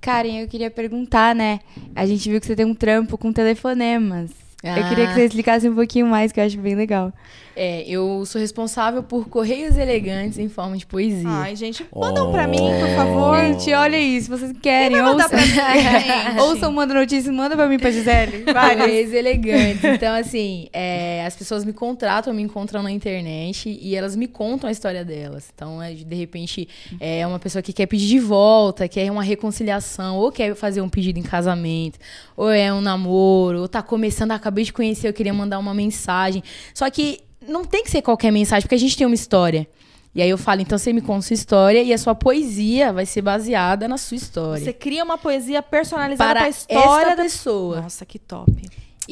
Karen, 0.01 0.41
eu 0.41 0.49
queria 0.49 0.71
perguntar, 0.71 1.35
né? 1.35 1.61
A 1.95 2.07
gente 2.07 2.29
viu 2.29 2.41
que 2.41 2.47
você 2.47 2.57
tem 2.57 2.65
um 2.65 2.75
trampo 2.75 3.19
com 3.19 3.33
telefonemas. 3.33 4.31
Eu 4.63 4.89
queria 4.89 5.07
que 5.07 5.13
Ah. 5.13 5.15
você 5.15 5.25
explicasse 5.25 5.69
um 5.69 5.75
pouquinho 5.75 6.07
mais, 6.07 6.33
que 6.33 6.39
eu 6.41 6.45
acho 6.45 6.59
bem 6.59 6.75
legal. 6.75 7.13
É, 7.57 7.83
eu 7.87 8.25
sou 8.27 8.41
responsável 8.41 9.03
por 9.03 9.29
correios 9.29 9.77
elegantes 9.77 10.39
em 10.39 10.49
forma 10.49 10.77
de 10.77 10.87
poesia. 10.87 11.29
Ai, 11.29 11.57
gente, 11.57 11.85
mandam 11.95 12.31
pra 12.31 12.47
mim, 12.47 12.59
por 12.59 12.89
favor. 12.97 13.37
Gente, 13.39 13.73
olha 13.75 13.99
isso, 13.99 14.27
se 14.27 14.31
vocês 14.31 14.53
querem, 14.63 15.01
ouçam, 15.03 15.29
pra 15.29 15.39
mim, 15.41 15.47
ouçam, 16.41 16.73
manda 16.73 16.95
notícia, 16.95 17.31
manda 17.33 17.57
pra 17.57 17.67
mim, 17.67 17.79
pra 17.79 17.91
Gisele. 17.91 18.45
Correios 18.45 19.13
elegantes. 19.13 19.83
Então, 19.85 20.15
assim, 20.15 20.69
é, 20.73 21.25
as 21.27 21.35
pessoas 21.37 21.65
me 21.65 21.73
contratam, 21.73 22.33
me 22.33 22.43
encontram 22.43 22.83
na 22.83 22.91
internet 22.91 23.79
e 23.83 23.95
elas 23.97 24.15
me 24.15 24.27
contam 24.29 24.69
a 24.69 24.73
história 24.73 25.05
delas. 25.05 25.51
Então, 25.55 25.83
é, 25.83 25.93
de 25.93 26.15
repente, 26.15 26.69
é 27.01 27.27
uma 27.27 27.39
pessoa 27.39 27.63
que 27.63 27.73
quer 27.73 27.87
pedir 27.87 28.07
de 28.09 28.21
volta, 28.21 28.87
quer 28.89 29.11
uma 29.11 29.23
reconciliação, 29.23 30.17
ou 30.19 30.31
quer 30.31 30.55
fazer 30.55 30.81
um 30.81 30.89
pedido 30.89 31.19
em 31.19 31.23
casamento, 31.23 31.99
ou 32.37 32.51
é 32.51 32.73
um 32.73 32.81
namoro, 32.81 33.63
ou 33.63 33.69
tá 33.69 33.83
começando, 33.83 34.31
acabei 34.51 34.65
de 34.65 34.73
conhecer, 34.73 35.09
eu 35.09 35.13
queria 35.13 35.33
mandar 35.33 35.59
uma 35.59 35.73
mensagem. 35.73 36.43
Só 36.75 36.91
que 36.91 37.21
não 37.47 37.65
tem 37.65 37.83
que 37.83 37.91
ser 37.91 38.03
qualquer 38.03 38.31
mensagem, 38.31 38.63
porque 38.63 38.75
a 38.75 38.79
gente 38.79 38.97
tem 38.97 39.07
uma 39.07 39.15
história. 39.15 39.67
E 40.13 40.21
aí 40.21 40.29
eu 40.29 40.37
falo, 40.37 40.61
então 40.61 40.77
você 40.77 40.93
me 40.93 41.01
conta 41.01 41.23
sua 41.23 41.35
história 41.35 41.81
e 41.83 41.93
a 41.93 41.99
sua 41.99 42.17
poesia 42.17 42.93
vai 42.93 43.07
ser 43.07 43.23
baseada 43.23 43.87
na 43.87 43.97
sua 43.97 44.17
história. 44.17 44.65
Você 44.65 44.73
cria 44.73 45.05
uma 45.05 45.17
poesia 45.17 45.63
personalizada 45.63 46.33
para 46.33 46.41
pra 46.41 46.49
história 46.49 47.17
da 47.17 47.23
pessoa. 47.23 47.83
Nossa, 47.83 48.05
que 48.05 48.19
top. 48.19 48.53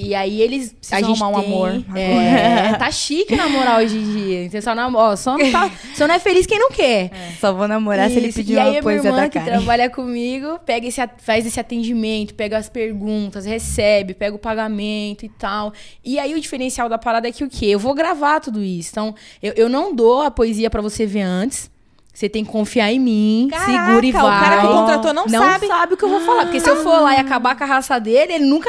E 0.00 0.14
aí 0.14 0.40
eles. 0.40 0.76
Gente 0.80 1.04
arrumar 1.04 1.28
um 1.28 1.40
tem, 1.40 1.52
amor 1.52 1.84
É, 1.96 2.72
tá 2.74 2.88
chique 2.92 3.34
namorar 3.34 3.80
hoje 3.80 3.96
em 3.96 4.12
dia. 4.12 4.44
Então, 4.44 4.62
só, 4.62 4.72
nam- 4.72 4.94
ó, 4.94 5.16
só, 5.16 5.36
não 5.36 5.50
tá, 5.50 5.68
só 5.96 6.06
não 6.06 6.14
é 6.14 6.20
feliz 6.20 6.46
quem 6.46 6.56
não 6.56 6.70
quer. 6.70 7.10
Só 7.40 7.52
vou 7.52 7.66
namorar 7.66 8.08
se 8.08 8.16
ele 8.16 8.32
pedir 8.32 8.52
e 8.52 8.58
aí 8.58 8.62
uma 8.62 8.68
a 8.68 8.70
minha 8.70 8.82
poesia 8.82 9.08
irmã 9.10 9.22
da 9.22 9.28
que 9.28 9.38
Karen. 9.40 9.50
trabalha 9.56 9.90
comigo 9.90 10.60
pega 10.64 10.86
esse, 10.86 11.00
faz 11.18 11.44
esse 11.44 11.58
atendimento, 11.58 12.32
pega 12.34 12.56
as 12.56 12.68
perguntas, 12.68 13.44
recebe, 13.44 14.14
pega 14.14 14.36
o 14.36 14.38
pagamento 14.38 15.24
e 15.26 15.28
tal. 15.28 15.72
E 16.04 16.16
aí 16.18 16.32
o 16.32 16.40
diferencial 16.40 16.88
da 16.88 16.96
parada 16.96 17.26
é 17.28 17.32
que 17.32 17.42
o 17.42 17.48
quê? 17.50 17.66
Eu 17.66 17.80
vou 17.80 17.92
gravar 17.92 18.38
tudo 18.38 18.62
isso. 18.62 18.90
Então, 18.92 19.12
eu, 19.42 19.52
eu 19.56 19.68
não 19.68 19.92
dou 19.92 20.22
a 20.22 20.30
poesia 20.30 20.70
pra 20.70 20.80
você 20.80 21.06
ver 21.06 21.22
antes. 21.22 21.68
Você 22.14 22.28
tem 22.28 22.44
que 22.44 22.50
confiar 22.50 22.92
em 22.92 22.98
mim, 22.98 23.48
Caraca, 23.50 23.70
segura 23.86 24.06
e 24.06 24.10
o 24.10 24.12
vai. 24.12 24.40
cara 24.44 24.60
que 24.60 24.66
contratou 24.66 25.12
não 25.14 25.28
sabe. 25.28 25.94
o 25.94 25.96
que 25.96 26.04
eu 26.04 26.08
vou 26.08 26.20
falar. 26.20 26.42
Porque 26.46 26.58
se 26.60 26.68
eu 26.68 26.82
for 26.82 27.00
lá 27.00 27.14
e 27.14 27.18
acabar 27.18 27.56
com 27.56 27.62
a 27.64 27.66
raça 27.66 27.98
dele, 28.00 28.32
ele 28.34 28.44
nunca. 28.44 28.68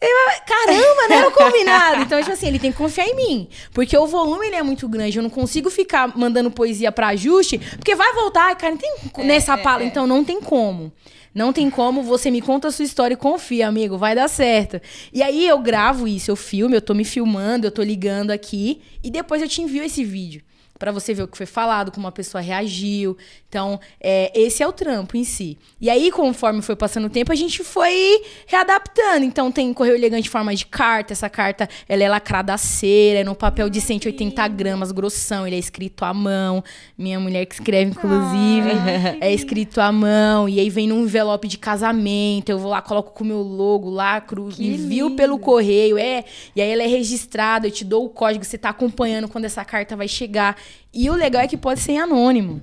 Vai- 0.00 0.40
Caramba, 0.46 1.08
não 1.08 1.16
era 1.16 1.28
o 1.28 1.32
combinado. 1.32 2.02
Então, 2.02 2.18
tipo 2.20 2.32
assim, 2.32 2.46
ele 2.48 2.58
tem 2.58 2.72
que 2.72 2.78
confiar 2.78 3.06
em 3.06 3.14
mim. 3.16 3.48
Porque 3.72 3.96
o 3.96 4.06
volume 4.06 4.46
ele 4.46 4.56
é 4.56 4.62
muito 4.62 4.88
grande. 4.88 5.18
Eu 5.18 5.22
não 5.22 5.30
consigo 5.30 5.68
ficar 5.70 6.16
mandando 6.16 6.50
poesia 6.50 6.90
pra 6.90 7.08
ajuste, 7.08 7.58
porque 7.76 7.94
vai 7.94 8.12
voltar, 8.14 8.54
cara, 8.56 8.72
não 8.72 8.78
tem 8.78 9.26
nessa 9.26 9.56
pala. 9.58 9.84
Então, 9.84 10.06
não 10.06 10.24
tem 10.24 10.40
como. 10.40 10.92
Não 11.32 11.52
tem 11.52 11.70
como, 11.70 12.02
você 12.02 12.28
me 12.28 12.40
conta 12.40 12.66
a 12.66 12.70
sua 12.72 12.84
história 12.84 13.14
e 13.14 13.16
confia, 13.16 13.68
amigo, 13.68 13.96
vai 13.96 14.16
dar 14.16 14.26
certo. 14.26 14.80
E 15.12 15.22
aí 15.22 15.46
eu 15.46 15.58
gravo 15.60 16.08
isso, 16.08 16.28
eu 16.28 16.34
filmo, 16.34 16.74
eu 16.74 16.82
tô 16.82 16.92
me 16.92 17.04
filmando, 17.04 17.68
eu 17.68 17.70
tô 17.70 17.82
ligando 17.84 18.32
aqui, 18.32 18.80
e 19.04 19.10
depois 19.12 19.40
eu 19.40 19.46
te 19.46 19.62
envio 19.62 19.84
esse 19.84 20.02
vídeo. 20.04 20.42
Pra 20.80 20.90
você 20.92 21.12
ver 21.12 21.24
o 21.24 21.28
que 21.28 21.36
foi 21.36 21.44
falado, 21.44 21.92
como 21.92 22.06
a 22.06 22.12
pessoa 22.12 22.40
reagiu. 22.40 23.14
Então, 23.50 23.78
é, 24.00 24.32
esse 24.34 24.62
é 24.62 24.66
o 24.66 24.72
trampo 24.72 25.14
em 25.14 25.24
si. 25.24 25.58
E 25.78 25.90
aí, 25.90 26.10
conforme 26.10 26.62
foi 26.62 26.74
passando 26.74 27.04
o 27.04 27.10
tempo, 27.10 27.30
a 27.30 27.34
gente 27.34 27.62
foi 27.62 28.22
readaptando. 28.46 29.26
Então, 29.26 29.52
tem 29.52 29.74
correio 29.74 29.96
elegante 29.96 30.28
em 30.28 30.30
forma 30.30 30.54
de 30.54 30.64
carta. 30.64 31.12
Essa 31.12 31.28
carta, 31.28 31.68
ela 31.86 32.02
é 32.02 32.08
lacrada 32.08 32.54
a 32.54 32.56
cera, 32.56 33.18
é 33.18 33.24
no 33.24 33.34
papel 33.34 33.68
de 33.68 33.78
180 33.78 34.48
gramas, 34.48 34.90
grossão. 34.90 35.46
Ele 35.46 35.56
é 35.56 35.58
escrito 35.58 36.02
à 36.02 36.14
mão. 36.14 36.64
Minha 36.96 37.20
mulher 37.20 37.44
que 37.44 37.56
escreve, 37.56 37.90
inclusive. 37.90 38.70
é 39.20 39.30
escrito 39.34 39.82
à 39.82 39.92
mão. 39.92 40.48
E 40.48 40.60
aí, 40.60 40.70
vem 40.70 40.88
num 40.88 41.02
envelope 41.02 41.46
de 41.46 41.58
casamento. 41.58 42.48
Eu 42.48 42.58
vou 42.58 42.70
lá, 42.70 42.80
coloco 42.80 43.12
com 43.12 43.22
o 43.22 43.26
meu 43.26 43.42
logo, 43.42 43.90
lacro, 43.90 44.48
Que 44.48 44.66
envio 44.66 45.08
lindo. 45.08 45.16
pelo 45.16 45.38
correio. 45.38 45.98
É, 45.98 46.24
e 46.56 46.62
aí, 46.62 46.70
ela 46.70 46.84
é 46.84 46.86
registrada. 46.86 47.66
Eu 47.66 47.70
te 47.70 47.84
dou 47.84 48.06
o 48.06 48.08
código, 48.08 48.46
você 48.46 48.56
tá 48.56 48.70
acompanhando 48.70 49.28
quando 49.28 49.44
essa 49.44 49.62
carta 49.62 49.94
vai 49.94 50.08
chegar. 50.08 50.56
E 50.92 51.08
o 51.08 51.14
legal 51.14 51.42
é 51.42 51.48
que 51.48 51.56
pode 51.56 51.80
ser 51.80 51.92
em 51.92 51.98
anônimo. 52.00 52.62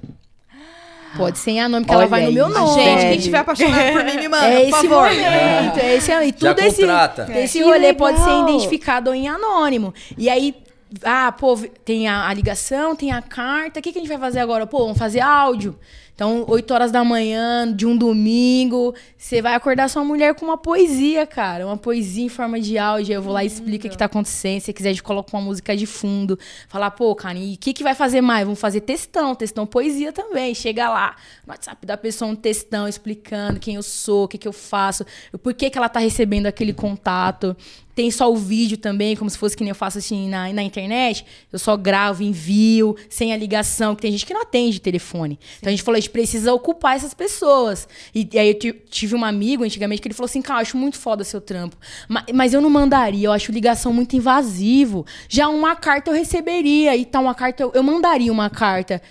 Pode 1.16 1.40
ser 1.40 1.52
em 1.52 1.62
anônimo, 1.62 1.86
porque 1.86 1.94
ela 1.94 2.04
Olha 2.04 2.10
vai 2.10 2.26
no 2.26 2.32
meu 2.32 2.50
nome. 2.50 2.84
Gente, 2.84 3.02
quem 3.02 3.18
estiver 3.18 3.38
apaixonado 3.40 3.94
por 3.94 4.04
mim, 4.04 4.18
me 4.18 4.28
manda, 4.28 4.46
é 4.48 4.52
por 4.52 4.62
esse 4.62 4.72
favor. 4.72 5.04
momento, 5.04 5.80
é 5.80 5.96
esse 5.96 6.12
e 6.12 6.32
tudo 6.34 6.60
esse, 6.60 6.82
contrata. 6.82 7.40
esse 7.40 7.58
Que 7.60 7.64
rolê 7.64 7.94
pode 7.94 8.20
ser 8.20 8.40
identificado 8.42 9.14
em 9.14 9.28
anônimo. 9.28 9.94
E 10.18 10.30
aí, 10.30 10.56
ah, 11.04 11.32
pô, 11.32 11.58
tem 11.84 12.08
a, 12.08 12.28
a 12.28 12.34
ligação, 12.34 12.96
tem 12.96 13.12
a 13.12 13.22
carta. 13.22 13.80
O 13.80 13.84
que, 13.84 13.92
que 13.92 14.00
a 14.00 14.02
gente 14.02 14.10
vai 14.10 14.20
fazer 14.20 14.40
agora? 14.40 14.66
Pô, 14.66 14.80
vamos 14.80 14.98
fazer 14.98 15.20
áudio. 15.20 15.78
Então, 16.18 16.46
8 16.48 16.74
horas 16.74 16.92
da 16.92 17.04
manhã 17.04 17.72
de 17.72 17.86
um 17.86 17.96
domingo, 17.96 18.96
você 19.16 19.40
vai 19.40 19.54
acordar 19.54 19.88
sua 19.88 20.04
mulher 20.04 20.34
com 20.34 20.46
uma 20.46 20.58
poesia, 20.58 21.28
cara. 21.28 21.64
Uma 21.68 21.78
poesia 21.78 22.26
em 22.26 22.30
forma 22.30 22.60
de 22.60 22.76
áudio. 22.76 23.14
Eu 23.14 23.22
vou 23.22 23.32
lá 23.32 23.44
e 23.44 23.48
explico 23.48 23.86
o 23.86 23.90
que 23.90 23.96
tá 23.96 24.06
acontecendo. 24.06 24.62
Se 24.62 24.74
quiser, 24.74 24.90
a 24.90 24.94
gente 24.94 25.04
coloca 25.04 25.30
uma 25.38 25.44
música 25.44 25.78
de 25.78 25.86
fundo. 25.86 26.40
Falar, 26.70 26.90
pô, 26.90 27.14
cara, 27.14 27.38
e 27.38 27.54
o 27.54 27.58
que, 27.60 27.72
que 27.72 27.84
vai 27.84 27.94
fazer 27.94 28.22
mais? 28.22 28.46
Vamos 28.46 28.60
fazer 28.60 28.82
textão, 28.82 29.36
textão 29.36 29.68
poesia 29.68 30.12
também. 30.12 30.56
Chega 30.56 30.90
lá, 30.90 31.16
no 31.46 31.54
WhatsApp 31.54 31.86
da 31.86 31.96
pessoa, 31.96 32.32
um 32.32 32.36
textão 32.36 32.88
explicando 32.88 33.60
quem 33.60 33.76
eu 33.76 33.84
sou, 33.84 34.24
o 34.24 34.28
que, 34.28 34.40
que 34.40 34.48
eu 34.48 34.54
faço, 34.54 35.06
o 35.32 35.38
porquê 35.38 35.70
que 35.70 35.78
ela 35.78 35.88
tá 35.88 36.00
recebendo 36.00 36.48
aquele 36.48 36.74
contato. 36.74 37.56
Tem 37.98 38.12
só 38.12 38.32
o 38.32 38.36
vídeo 38.36 38.78
também, 38.78 39.16
como 39.16 39.28
se 39.28 39.36
fosse 39.40 39.58
que 39.58 39.64
nem 39.64 39.70
eu 39.70 39.76
faço 39.76 39.98
assim 39.98 40.30
na, 40.30 40.54
na 40.54 40.62
internet. 40.62 41.26
Eu 41.52 41.58
só 41.58 41.76
gravo, 41.76 42.22
envio, 42.22 42.96
sem 43.10 43.34
a 43.34 43.38
ligação, 43.38 43.96
que 43.96 44.04
tem 44.04 44.12
gente 44.12 44.24
que 44.24 44.36
não 44.36 44.44
atende 44.44 44.80
telefone. 44.80 45.40
Então 45.58 45.68
a 45.68 45.72
gente 45.72 45.82
falou, 45.82 45.98
a 45.98 46.00
gente 46.00 46.12
precisa 46.12 46.54
ocupar 46.54 46.96
essas 46.96 47.16
pessoas. 47.16 47.88
E, 48.14 48.30
e 48.32 48.38
aí 48.38 48.50
eu 48.50 48.54
ti- 48.60 48.82
tive 48.88 49.16
um 49.16 49.26
amigo 49.26 49.64
antigamente 49.64 50.00
que 50.00 50.08
ele 50.08 50.14
falou 50.14 50.28
assim, 50.28 50.44
cara, 50.44 50.60
eu 50.60 50.62
acho 50.62 50.78
muito 50.78 50.96
foda 51.00 51.24
seu 51.24 51.42
trampo. 51.42 51.76
Ma- 52.08 52.24
Mas, 52.32 52.54
eu 52.54 52.62
não 52.62 52.70
mandaria, 52.70 53.28
eu 53.30 53.32
acho 53.32 53.52
ligação 53.52 53.92
muito 53.92 54.16
invasivo. 54.16 55.04
Já 55.28 55.50
uma 55.50 55.76
carta 55.76 56.12
eu 56.12 56.16
receberia. 56.16 56.96
E 56.96 57.04
tal, 57.04 57.24
uma 57.24 57.34
carta, 57.34 57.64
eu, 57.64 57.72
eu 57.74 57.82
mandaria 57.82 58.32
uma 58.32 58.48
carta. 58.48 59.02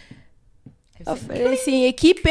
Eu 1.04 1.16
falei 1.16 1.54
assim, 1.54 1.84
equipe, 1.84 2.30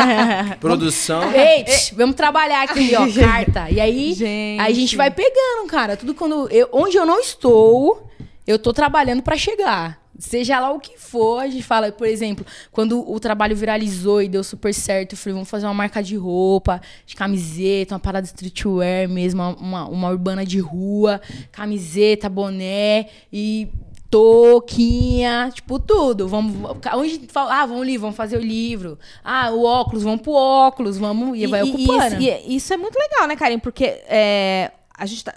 Produção. 0.60 1.32
Ei, 1.32 1.64
vamos 1.94 2.16
trabalhar 2.16 2.62
aqui, 2.62 2.92
ó, 2.94 3.08
carta. 3.18 3.70
E 3.70 3.80
aí, 3.80 4.12
Gente. 4.12 4.60
aí 4.60 4.72
a 4.72 4.74
gente 4.74 4.96
vai 4.96 5.10
pegando, 5.10 5.66
cara. 5.68 5.96
Tudo 5.96 6.14
quando. 6.14 6.48
Eu, 6.50 6.68
onde 6.72 6.96
eu 6.96 7.06
não 7.06 7.20
estou, 7.20 8.06
eu 8.46 8.58
tô 8.58 8.72
trabalhando 8.72 9.22
pra 9.22 9.36
chegar. 9.36 9.98
Seja 10.18 10.58
lá 10.58 10.72
o 10.72 10.80
que 10.80 10.98
for, 10.98 11.38
a 11.38 11.48
gente 11.48 11.62
fala, 11.62 11.92
por 11.92 12.06
exemplo, 12.06 12.44
quando 12.72 13.08
o 13.08 13.20
trabalho 13.20 13.54
viralizou 13.54 14.20
e 14.20 14.28
deu 14.28 14.42
super 14.42 14.74
certo, 14.74 15.12
eu 15.12 15.16
falei, 15.16 15.34
vamos 15.34 15.48
fazer 15.48 15.64
uma 15.66 15.74
marca 15.74 16.02
de 16.02 16.16
roupa, 16.16 16.80
de 17.06 17.14
camiseta, 17.14 17.94
uma 17.94 18.00
parada 18.00 18.26
streetwear 18.26 19.08
mesmo, 19.08 19.40
uma, 19.40 19.56
uma, 19.56 19.88
uma 19.88 20.10
urbana 20.10 20.44
de 20.44 20.58
rua, 20.58 21.20
camiseta, 21.52 22.28
boné. 22.28 23.06
E 23.32 23.68
touquinha, 24.10 25.50
tipo, 25.52 25.78
tudo. 25.78 26.28
Vamos, 26.28 26.54
onde 26.94 27.26
fala, 27.28 27.62
ah, 27.62 27.66
vamos 27.66 27.82
ali, 27.82 27.96
vamos 27.96 28.16
fazer 28.16 28.36
o 28.36 28.40
livro. 28.40 28.98
Ah, 29.22 29.50
o 29.50 29.64
óculos, 29.64 30.02
vamos 30.02 30.20
pro 30.22 30.32
óculos, 30.32 30.96
vamos, 30.98 31.38
e, 31.38 31.46
vai 31.46 31.62
ocupando. 31.62 32.16
Isso, 32.20 32.42
e 32.46 32.56
isso 32.56 32.72
é 32.72 32.76
muito 32.76 32.96
legal, 32.98 33.26
né, 33.26 33.36
Karen? 33.36 33.58
Porque 33.58 33.84
é, 34.06 34.72
a 34.96 35.06
gente 35.06 35.24
tá. 35.24 35.34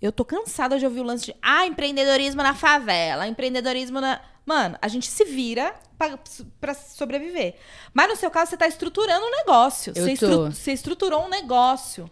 Eu 0.00 0.12
tô 0.12 0.24
cansada 0.24 0.78
de 0.78 0.84
ouvir 0.84 1.00
o 1.00 1.04
lance 1.04 1.24
de 1.26 1.34
ah, 1.42 1.66
empreendedorismo 1.66 2.42
na 2.42 2.54
favela, 2.54 3.26
empreendedorismo 3.26 4.00
na. 4.00 4.20
Mano, 4.46 4.78
a 4.80 4.88
gente 4.88 5.06
se 5.08 5.24
vira 5.24 5.74
pra, 5.98 6.18
pra 6.60 6.72
sobreviver. 6.72 7.56
Mas 7.92 8.08
no 8.08 8.16
seu 8.16 8.30
caso, 8.30 8.50
você 8.50 8.56
tá 8.56 8.66
estruturando 8.66 9.26
um 9.26 9.30
negócio. 9.30 9.92
Eu 9.94 10.04
Você, 10.04 10.12
estru- 10.12 10.50
você 10.52 10.72
estruturou 10.72 11.24
um 11.24 11.28
negócio 11.28 12.08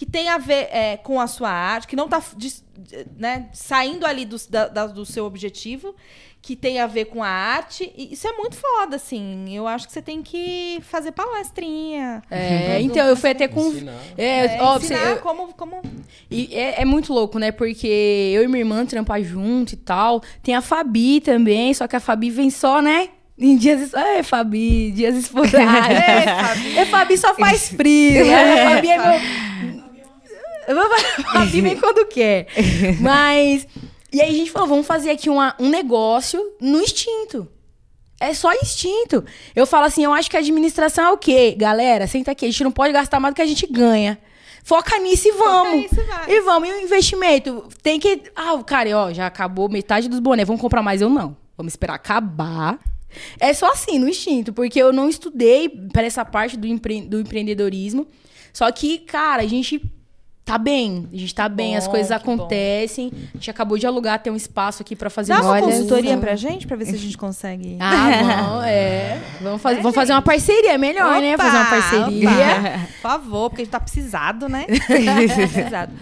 que 0.00 0.06
tem 0.06 0.30
a 0.30 0.38
ver 0.38 0.66
é, 0.72 0.96
com 0.96 1.20
a 1.20 1.26
sua 1.26 1.50
arte, 1.50 1.86
que 1.86 1.94
não 1.94 2.08
tá 2.08 2.22
dis- 2.34 2.64
né, 3.18 3.50
saindo 3.52 4.06
ali 4.06 4.24
do, 4.24 4.36
da- 4.48 4.66
da- 4.66 4.86
do 4.86 5.04
seu 5.04 5.26
objetivo, 5.26 5.94
que 6.40 6.56
tem 6.56 6.80
a 6.80 6.86
ver 6.86 7.04
com 7.04 7.22
a 7.22 7.28
arte. 7.28 7.92
E 7.94 8.14
isso 8.14 8.26
é 8.26 8.32
muito 8.32 8.56
foda, 8.56 8.96
assim. 8.96 9.54
Eu 9.54 9.68
acho 9.68 9.86
que 9.86 9.92
você 9.92 10.00
tem 10.00 10.22
que 10.22 10.78
fazer 10.84 11.12
palestrinha. 11.12 12.22
É, 12.30 12.80
então 12.80 13.06
eu 13.06 13.14
fui 13.14 13.28
até 13.28 13.46
com. 13.46 13.60
Ensinar. 13.68 13.92
É, 14.16 14.56
É, 14.56 14.62
ó, 14.62 14.78
ensinar 14.78 15.00
você- 15.00 15.12
eu- 15.12 15.16
como, 15.18 15.52
como 15.52 15.82
E 16.30 16.48
é, 16.56 16.80
é 16.80 16.84
muito 16.86 17.12
louco, 17.12 17.38
né? 17.38 17.52
Porque 17.52 17.86
eu 18.34 18.42
e 18.42 18.48
minha 18.48 18.60
irmã 18.60 18.86
trampar 18.86 19.22
junto 19.22 19.74
e 19.74 19.76
tal. 19.76 20.22
Tem 20.42 20.54
a 20.54 20.62
Fabi 20.62 21.20
também, 21.20 21.74
só 21.74 21.86
que 21.86 21.94
a 21.94 22.00
Fabi 22.00 22.30
vem 22.30 22.48
só, 22.48 22.80
né? 22.80 23.10
Em 23.38 23.54
dias. 23.56 23.92
É, 23.92 24.22
Fabi, 24.22 24.92
dias 24.92 25.14
esporádicos. 25.22 25.60
É, 25.60 26.22
Fabi. 26.26 26.78
É, 26.78 26.86
Fabi 26.86 27.18
só 27.18 27.34
faz 27.34 27.68
frio. 27.68 28.24
né? 28.24 28.64
A 28.64 28.74
Fabi 28.76 28.88
é 28.88 28.98
meu. 28.98 29.69
A 30.78 31.32
Fabi 31.32 31.60
vem 31.60 31.76
quando 31.76 32.06
quer. 32.06 32.46
Mas. 33.00 33.66
E 34.12 34.20
aí 34.20 34.30
a 34.30 34.32
gente 34.34 34.50
falou, 34.50 34.68
vamos 34.68 34.86
fazer 34.86 35.10
aqui 35.10 35.30
uma, 35.30 35.54
um 35.58 35.68
negócio 35.68 36.40
no 36.60 36.80
instinto. 36.80 37.46
É 38.18 38.34
só 38.34 38.52
instinto. 38.54 39.24
Eu 39.56 39.66
falo 39.66 39.86
assim, 39.86 40.04
eu 40.04 40.12
acho 40.12 40.28
que 40.30 40.36
a 40.36 40.40
administração 40.40 41.04
é 41.06 41.10
o 41.10 41.16
quê? 41.18 41.54
Galera, 41.56 42.06
senta 42.06 42.32
aqui, 42.32 42.44
a 42.44 42.50
gente 42.50 42.64
não 42.64 42.72
pode 42.72 42.92
gastar 42.92 43.18
mais 43.20 43.32
do 43.32 43.36
que 43.36 43.42
a 43.42 43.46
gente 43.46 43.66
ganha. 43.66 44.18
Foca 44.62 44.98
nisso 44.98 45.28
e 45.28 45.32
vamos. 45.32 45.72
nisso 45.80 45.98
e 46.00 46.04
vai. 46.04 46.30
E 46.30 46.40
vamos. 46.42 46.68
E 46.68 46.72
o 46.72 46.80
investimento? 46.82 47.68
Tem 47.82 47.98
que. 47.98 48.24
Ah, 48.36 48.52
o 48.54 48.62
cara, 48.64 48.90
ó, 48.98 49.12
já 49.12 49.26
acabou 49.26 49.68
metade 49.70 50.08
dos 50.08 50.18
bonés. 50.20 50.46
Vamos 50.46 50.60
comprar 50.60 50.82
mais? 50.82 51.00
Eu 51.00 51.08
não. 51.08 51.36
Vamos 51.56 51.72
esperar 51.72 51.94
acabar. 51.94 52.78
É 53.38 53.52
só 53.54 53.70
assim, 53.72 53.98
no 53.98 54.08
instinto, 54.08 54.52
porque 54.52 54.80
eu 54.80 54.92
não 54.92 55.08
estudei 55.08 55.68
para 55.68 56.02
essa 56.04 56.24
parte 56.24 56.56
do, 56.56 56.66
empre- 56.66 57.00
do 57.02 57.20
empreendedorismo. 57.20 58.06
Só 58.52 58.70
que, 58.70 58.98
cara, 58.98 59.42
a 59.42 59.46
gente 59.46 59.80
tá 60.50 60.58
bem. 60.58 61.08
A 61.12 61.16
gente 61.16 61.34
tá 61.34 61.48
bem, 61.48 61.76
as 61.76 61.84
bom, 61.86 61.90
coisas 61.92 62.18
que 62.18 62.24
bom. 62.26 62.34
acontecem. 62.34 63.12
A 63.14 63.36
gente 63.36 63.50
acabou 63.50 63.78
de 63.78 63.86
alugar 63.86 64.14
até 64.14 64.30
um 64.30 64.36
espaço 64.36 64.82
aqui 64.82 64.96
para 64.96 65.08
fazer 65.10 65.32
Dá 65.32 65.40
uma 65.42 65.60
consultoria 65.60 66.16
pra 66.18 66.34
gente, 66.36 66.66
pra 66.66 66.76
ver 66.76 66.86
se 66.86 66.94
a 66.94 66.98
gente 66.98 67.16
consegue. 67.16 67.76
Ah, 67.80 68.22
não, 68.22 68.62
é. 68.62 69.20
Vamos, 69.40 69.62
fazer, 69.62 69.80
vamos 69.82 69.94
fazer 69.94 70.12
uma 70.12 70.22
parceria, 70.22 70.72
é 70.72 70.78
melhor, 70.78 71.20
né? 71.20 71.34
Opa, 71.34 71.44
Fazer 71.44 71.56
uma 71.56 71.70
parceria. 71.70 72.28
opa. 72.30 72.86
Por 72.86 73.00
favor, 73.00 73.50
porque 73.50 73.62
a 73.62 73.64
gente 73.64 73.72
tá 73.72 73.80
precisado, 73.80 74.48
né? 74.48 74.66
precisado. 74.86 75.92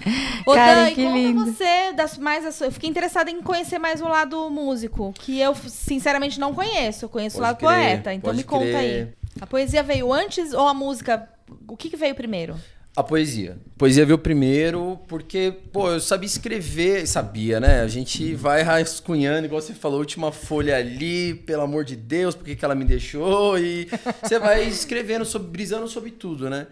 Ô, 0.46 0.55
Cara, 0.55 0.84
Dan, 0.84 0.94
que 0.94 1.05
conta 1.05 1.16
lindo. 1.18 1.44
você 1.46 1.92
das 1.94 2.18
mais 2.18 2.44
a 2.46 2.53
sua- 2.53 2.66
Eu 2.68 2.72
fiquei 2.72 2.88
interessada 2.90 3.30
em 3.30 3.40
conhecer 3.42 3.78
mais 3.78 4.01
o 4.01 4.09
lado 4.09 4.49
músico, 4.51 5.12
que 5.18 5.38
eu 5.40 5.55
sinceramente 5.55 6.40
não 6.40 6.53
conheço. 6.55 7.05
Eu 7.05 7.09
conheço 7.09 7.36
o 7.36 7.40
Pode 7.40 7.49
lado 7.53 7.59
crer, 7.59 7.68
poeta. 7.68 8.14
Então 8.14 8.34
me 8.34 8.42
conta 8.42 8.64
crer. 8.64 8.76
aí. 8.76 9.09
A 9.40 9.46
poesia 9.46 9.82
veio 9.82 10.12
antes 10.12 10.53
ou 10.53 10.66
a 10.66 10.74
música? 10.74 11.28
O 11.68 11.76
que, 11.76 11.88
que 11.90 11.96
veio 11.96 12.14
primeiro? 12.14 12.57
A 12.99 13.03
poesia. 13.05 13.57
Poesia 13.76 14.05
veio 14.05 14.18
primeiro 14.18 14.99
porque, 15.07 15.55
pô, 15.72 15.88
eu 15.88 16.01
sabia 16.01 16.26
escrever, 16.26 17.07
sabia, 17.07 17.61
né? 17.61 17.80
A 17.80 17.86
gente 17.86 18.34
vai 18.34 18.62
rascunhando, 18.62 19.46
igual 19.46 19.62
você 19.62 19.72
falou, 19.72 20.01
última 20.01 20.32
folha 20.32 20.76
ali, 20.76 21.32
pelo 21.32 21.62
amor 21.62 21.84
de 21.84 21.94
Deus, 21.94 22.34
por 22.34 22.44
que 22.44 22.64
ela 22.64 22.74
me 22.74 22.84
deixou? 22.84 23.57
E 23.57 23.88
você 24.20 24.40
vai 24.40 24.64
escrevendo, 24.66 25.24
sobre, 25.24 25.46
brisando 25.46 25.86
sobre 25.86 26.11
tudo, 26.11 26.51
né? 26.51 26.66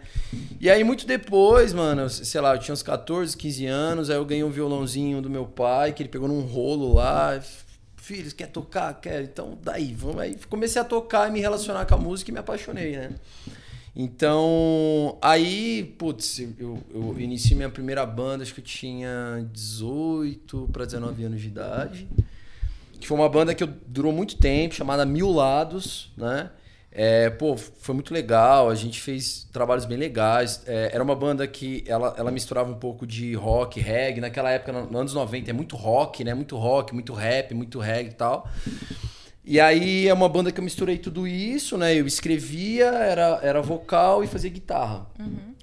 E 0.59 0.69
aí, 0.69 0.83
muito 0.83 1.07
depois, 1.07 1.71
mano, 1.71 2.09
sei 2.09 2.41
lá, 2.41 2.55
eu 2.55 2.59
tinha 2.59 2.73
uns 2.73 2.83
14, 2.83 3.37
15 3.37 3.65
anos, 3.65 4.09
aí 4.09 4.17
eu 4.17 4.25
ganhei 4.25 4.43
um 4.43 4.51
violãozinho 4.51 5.21
do 5.21 5.29
meu 5.29 5.45
pai, 5.45 5.93
que 5.93 6.03
ele 6.03 6.09
pegou 6.09 6.27
num 6.27 6.41
rolo 6.41 6.93
lá. 6.93 7.39
Filho, 7.95 8.35
quer 8.35 8.47
tocar? 8.47 8.93
Quer? 8.99 9.21
Então, 9.21 9.57
daí, 9.63 9.93
vamos 9.93 10.19
aí. 10.19 10.35
Comecei 10.49 10.81
a 10.81 10.83
tocar 10.83 11.29
e 11.29 11.31
me 11.31 11.39
relacionar 11.39 11.85
com 11.85 11.95
a 11.95 11.97
música 11.97 12.31
e 12.31 12.33
me 12.33 12.39
apaixonei, 12.41 12.97
né? 12.97 13.11
Então, 13.99 15.17
aí, 15.23 15.95
putz, 15.97 16.37
eu, 16.59 16.77
eu 16.93 17.15
iniciei 17.19 17.57
minha 17.57 17.67
primeira 17.69 18.05
banda, 18.05 18.43
acho 18.43 18.53
que 18.53 18.59
eu 18.59 18.63
tinha 18.63 19.43
18 19.51 20.69
para 20.71 20.85
19 20.85 21.23
anos 21.23 21.41
de 21.41 21.47
idade. 21.47 22.07
Que 22.99 23.07
foi 23.07 23.17
uma 23.17 23.27
banda 23.27 23.55
que 23.55 23.65
durou 23.65 24.13
muito 24.13 24.37
tempo, 24.37 24.75
chamada 24.75 25.03
Mil 25.03 25.31
Lados, 25.31 26.11
né? 26.15 26.51
É, 26.91 27.29
pô, 27.31 27.57
foi 27.57 27.95
muito 27.95 28.13
legal, 28.13 28.69
a 28.69 28.75
gente 28.75 29.01
fez 29.01 29.47
trabalhos 29.51 29.85
bem 29.85 29.97
legais. 29.97 30.61
É, 30.67 30.91
era 30.93 31.03
uma 31.03 31.15
banda 31.15 31.47
que 31.47 31.83
ela, 31.87 32.13
ela 32.19 32.29
misturava 32.29 32.71
um 32.71 32.75
pouco 32.77 33.05
de 33.07 33.33
rock, 33.33 33.79
reggae. 33.79 34.21
Naquela 34.21 34.51
época, 34.51 34.71
no- 34.71 34.85
nos 34.85 34.95
anos 34.95 35.13
90, 35.15 35.49
é 35.49 35.53
muito 35.53 35.75
rock, 35.75 36.23
né? 36.23 36.35
Muito 36.35 36.55
rock, 36.55 36.93
muito 36.93 37.13
rap, 37.13 37.53
muito 37.55 37.79
reggae 37.79 38.11
e 38.11 38.13
tal. 38.13 38.47
E 39.49 39.61
aí 39.61 40.09
é 40.09 40.13
uma 40.13 40.27
banda 40.27 40.51
que 40.51 40.59
eu 40.59 40.63
misturei 40.63 40.97
tudo 40.97 41.25
isso, 41.25 41.77
né? 41.77 41.95
Eu 41.95 42.05
escrevia, 42.05 42.87
era, 42.87 43.39
era 43.41 43.61
vocal 43.61 44.21
e 44.21 44.27
fazia 44.27 44.49
guitarra. 44.49 45.07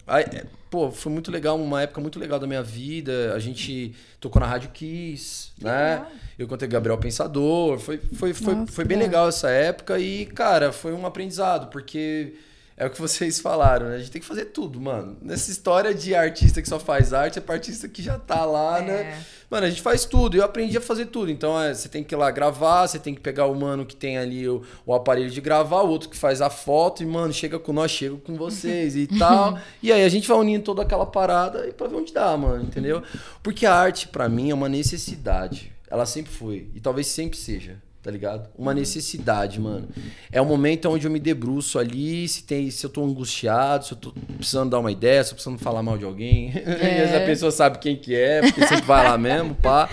Aí, 0.07 0.25
é, 0.25 0.47
pô, 0.71 0.91
foi 0.91 1.13
muito 1.13 1.31
legal, 1.31 1.61
uma 1.61 1.83
época 1.83 2.01
muito 2.01 2.19
legal 2.19 2.39
da 2.39 2.47
minha 2.47 2.63
vida. 2.63 3.35
A 3.35 3.39
gente 3.39 3.95
tocou 4.19 4.41
na 4.41 4.47
Rádio 4.47 4.71
Kiss, 4.71 5.51
né? 5.61 6.03
Eu 6.39 6.49
contei 6.49 6.67
Gabriel 6.67 6.97
Pensador. 6.97 7.79
Foi, 7.79 7.99
foi, 8.15 8.33
foi, 8.33 8.55
Nossa, 8.55 8.73
foi 8.73 8.87
bem 8.87 8.97
legal 8.97 9.29
essa 9.29 9.51
época 9.51 9.99
e, 9.99 10.25
cara, 10.25 10.73
foi 10.73 10.95
um 10.95 11.05
aprendizado, 11.05 11.69
porque 11.69 12.33
é 12.77 12.85
o 12.85 12.91
que 12.91 13.01
vocês 13.01 13.39
falaram, 13.39 13.89
né? 13.89 13.97
A 13.97 13.99
gente 13.99 14.11
tem 14.11 14.21
que 14.21 14.27
fazer 14.27 14.47
tudo, 14.47 14.81
mano. 14.81 15.17
Nessa 15.23 15.49
história 15.51 15.95
de 15.95 16.13
artista 16.13 16.61
que 16.61 16.69
só 16.69 16.81
faz 16.81 17.13
arte, 17.13 17.39
é 17.39 17.43
pra 17.43 17.55
artista 17.55 17.89
que 17.89 18.03
já 18.03 18.19
tá 18.19 18.45
lá, 18.45 18.81
né? 18.81 19.23
Mano, 19.49 19.67
a 19.67 19.71
gente 19.71 19.81
faz 19.81 20.05
tudo. 20.05 20.37
Eu 20.37 20.43
aprendi 20.43 20.77
a 20.77 20.81
fazer 20.81 21.07
tudo. 21.07 21.31
Então, 21.31 21.61
é, 21.61 21.73
você 21.73 21.89
tem 21.89 22.03
que 22.03 22.13
ir 22.13 22.19
lá 22.19 22.33
gravar, 22.33 22.89
você 22.89 22.99
tem 22.99 23.15
que 23.15 23.21
pegar 23.21 23.47
o 23.47 23.55
mano 23.55 23.87
que 23.87 23.95
tem 23.95 24.19
ali 24.19 24.49
o, 24.49 24.63
o 24.85 24.93
aparelho 24.93 25.31
de 25.31 25.41
gravar, 25.41 25.83
o 25.83 25.89
outro 25.89 26.09
que 26.09 26.17
faz 26.17 26.41
a 26.41 26.51
foto, 26.51 27.01
e, 27.01 27.07
mano, 27.07 27.33
chega 27.33 27.61
com 27.61 27.73
nós, 27.73 27.93
chega 27.93 28.17
com 28.17 28.35
vocês 28.35 28.97
e 28.97 29.07
tal. 29.19 29.57
e 29.81 29.93
aí 29.93 30.03
a 30.03 30.09
gente 30.09 30.27
vai 30.27 30.37
unindo 30.37 30.65
toda 30.65 30.83
aquela 30.83 31.07
parada 31.07 31.69
e 31.69 31.73
pra 31.73 31.87
ver 31.87 31.95
onde 31.95 32.13
dá, 32.13 32.37
mano, 32.37 32.65
entendeu? 32.65 33.05
Porque 33.41 33.67
a 33.67 33.75
arte, 33.75 34.09
pra 34.09 34.29
mim, 34.29 34.51
é 34.51 34.55
uma 34.55 34.69
necessidade. 34.69 35.73
Ela 35.89 36.07
sempre 36.07 36.33
foi. 36.33 36.69
E 36.75 36.81
talvez 36.81 37.07
sempre 37.07 37.39
seja. 37.39 37.77
Tá 38.05 38.11
ligado? 38.11 38.51
Uma 38.59 38.75
necessidade, 38.75 39.59
mano. 39.59 39.89
É 40.31 40.39
o 40.39 40.45
momento 40.45 40.91
onde 40.91 41.07
eu 41.07 41.11
me 41.11 41.19
debruço 41.19 41.79
ali, 41.79 42.29
se 42.29 42.43
tem, 42.43 42.71
se 42.71 42.85
eu 42.85 42.91
tô 42.91 43.03
angustiado, 43.03 43.87
se 43.87 43.93
eu 43.93 43.97
tô 43.97 44.13
precisando 44.37 44.69
dar 44.69 44.79
uma 44.79 44.93
ideia, 44.93 45.25
se 45.25 45.29
eu 45.29 45.31
tô 45.31 45.37
precisando 45.37 45.59
falar 45.59 45.83
mal 45.83 45.97
de 45.97 46.05
alguém. 46.05 46.53
e 46.55 46.61
essa 47.01 47.25
pessoa 47.25 47.51
sabe 47.51 47.79
quem 47.79 47.97
que 47.97 48.15
é, 48.15 48.43
porque 48.43 48.67
sempre 48.67 48.85
vai 48.85 49.05
lá 49.05 49.17
mesmo, 49.17 49.55
pá. 49.55 49.89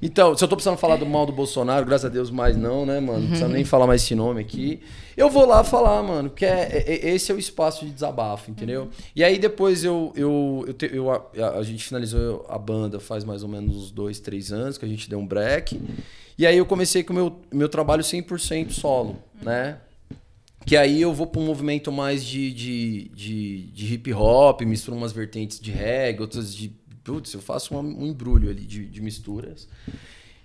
Então, 0.00 0.36
se 0.36 0.44
eu 0.44 0.48
tô 0.48 0.54
precisando 0.56 0.78
falar 0.78 0.96
do 0.96 1.04
mal 1.06 1.26
do 1.26 1.32
Bolsonaro, 1.32 1.84
graças 1.84 2.04
a 2.04 2.08
Deus 2.08 2.30
mais 2.30 2.56
não, 2.56 2.86
né, 2.86 3.00
mano? 3.00 3.20
Não 3.20 3.28
precisa 3.28 3.48
nem 3.48 3.64
falar 3.64 3.86
mais 3.86 4.02
esse 4.02 4.14
nome 4.14 4.40
aqui. 4.40 4.80
Eu 5.16 5.28
vou 5.28 5.44
lá 5.44 5.64
falar, 5.64 6.02
mano, 6.02 6.30
que 6.30 6.44
é, 6.44 6.84
é- 6.86 7.08
esse 7.10 7.32
é 7.32 7.34
o 7.34 7.38
espaço 7.38 7.84
de 7.84 7.90
desabafo, 7.90 8.50
entendeu? 8.50 8.88
E 9.16 9.24
aí 9.24 9.38
depois 9.38 9.82
eu, 9.82 10.12
eu, 10.14 10.64
eu, 10.68 10.72
te- 10.74 10.90
eu- 10.94 11.10
a, 11.10 11.22
a 11.58 11.62
gente 11.62 11.82
finalizou 11.82 12.46
a 12.48 12.56
banda 12.58 13.00
faz 13.00 13.24
mais 13.24 13.42
ou 13.42 13.48
menos 13.48 13.76
uns 13.76 13.90
dois, 13.90 14.20
três 14.20 14.52
anos 14.52 14.78
que 14.78 14.84
a 14.84 14.88
gente 14.88 15.10
deu 15.10 15.18
um 15.18 15.26
break. 15.26 15.80
E 16.38 16.46
aí 16.46 16.56
eu 16.56 16.64
comecei 16.66 17.02
com 17.02 17.12
o 17.12 17.16
meu, 17.16 17.36
meu 17.52 17.68
trabalho 17.68 18.02
100% 18.04 18.70
solo, 18.70 19.16
né? 19.42 19.78
Que 20.64 20.76
aí 20.76 21.00
eu 21.00 21.12
vou 21.14 21.26
para 21.26 21.40
um 21.40 21.46
movimento 21.46 21.90
mais 21.90 22.22
de, 22.24 22.52
de, 22.52 23.08
de, 23.14 23.62
de 23.72 23.94
hip 23.94 24.12
hop, 24.12 24.60
misturo 24.62 24.96
umas 24.96 25.12
vertentes 25.12 25.58
de 25.58 25.70
reggae, 25.72 26.20
outras 26.20 26.54
de. 26.54 26.70
Putz, 27.12 27.32
eu 27.32 27.40
faço 27.40 27.74
uma- 27.74 27.80
um 27.82 28.06
embrulho 28.06 28.50
ali 28.50 28.62
de, 28.64 28.84
de 28.84 29.00
misturas. 29.00 29.66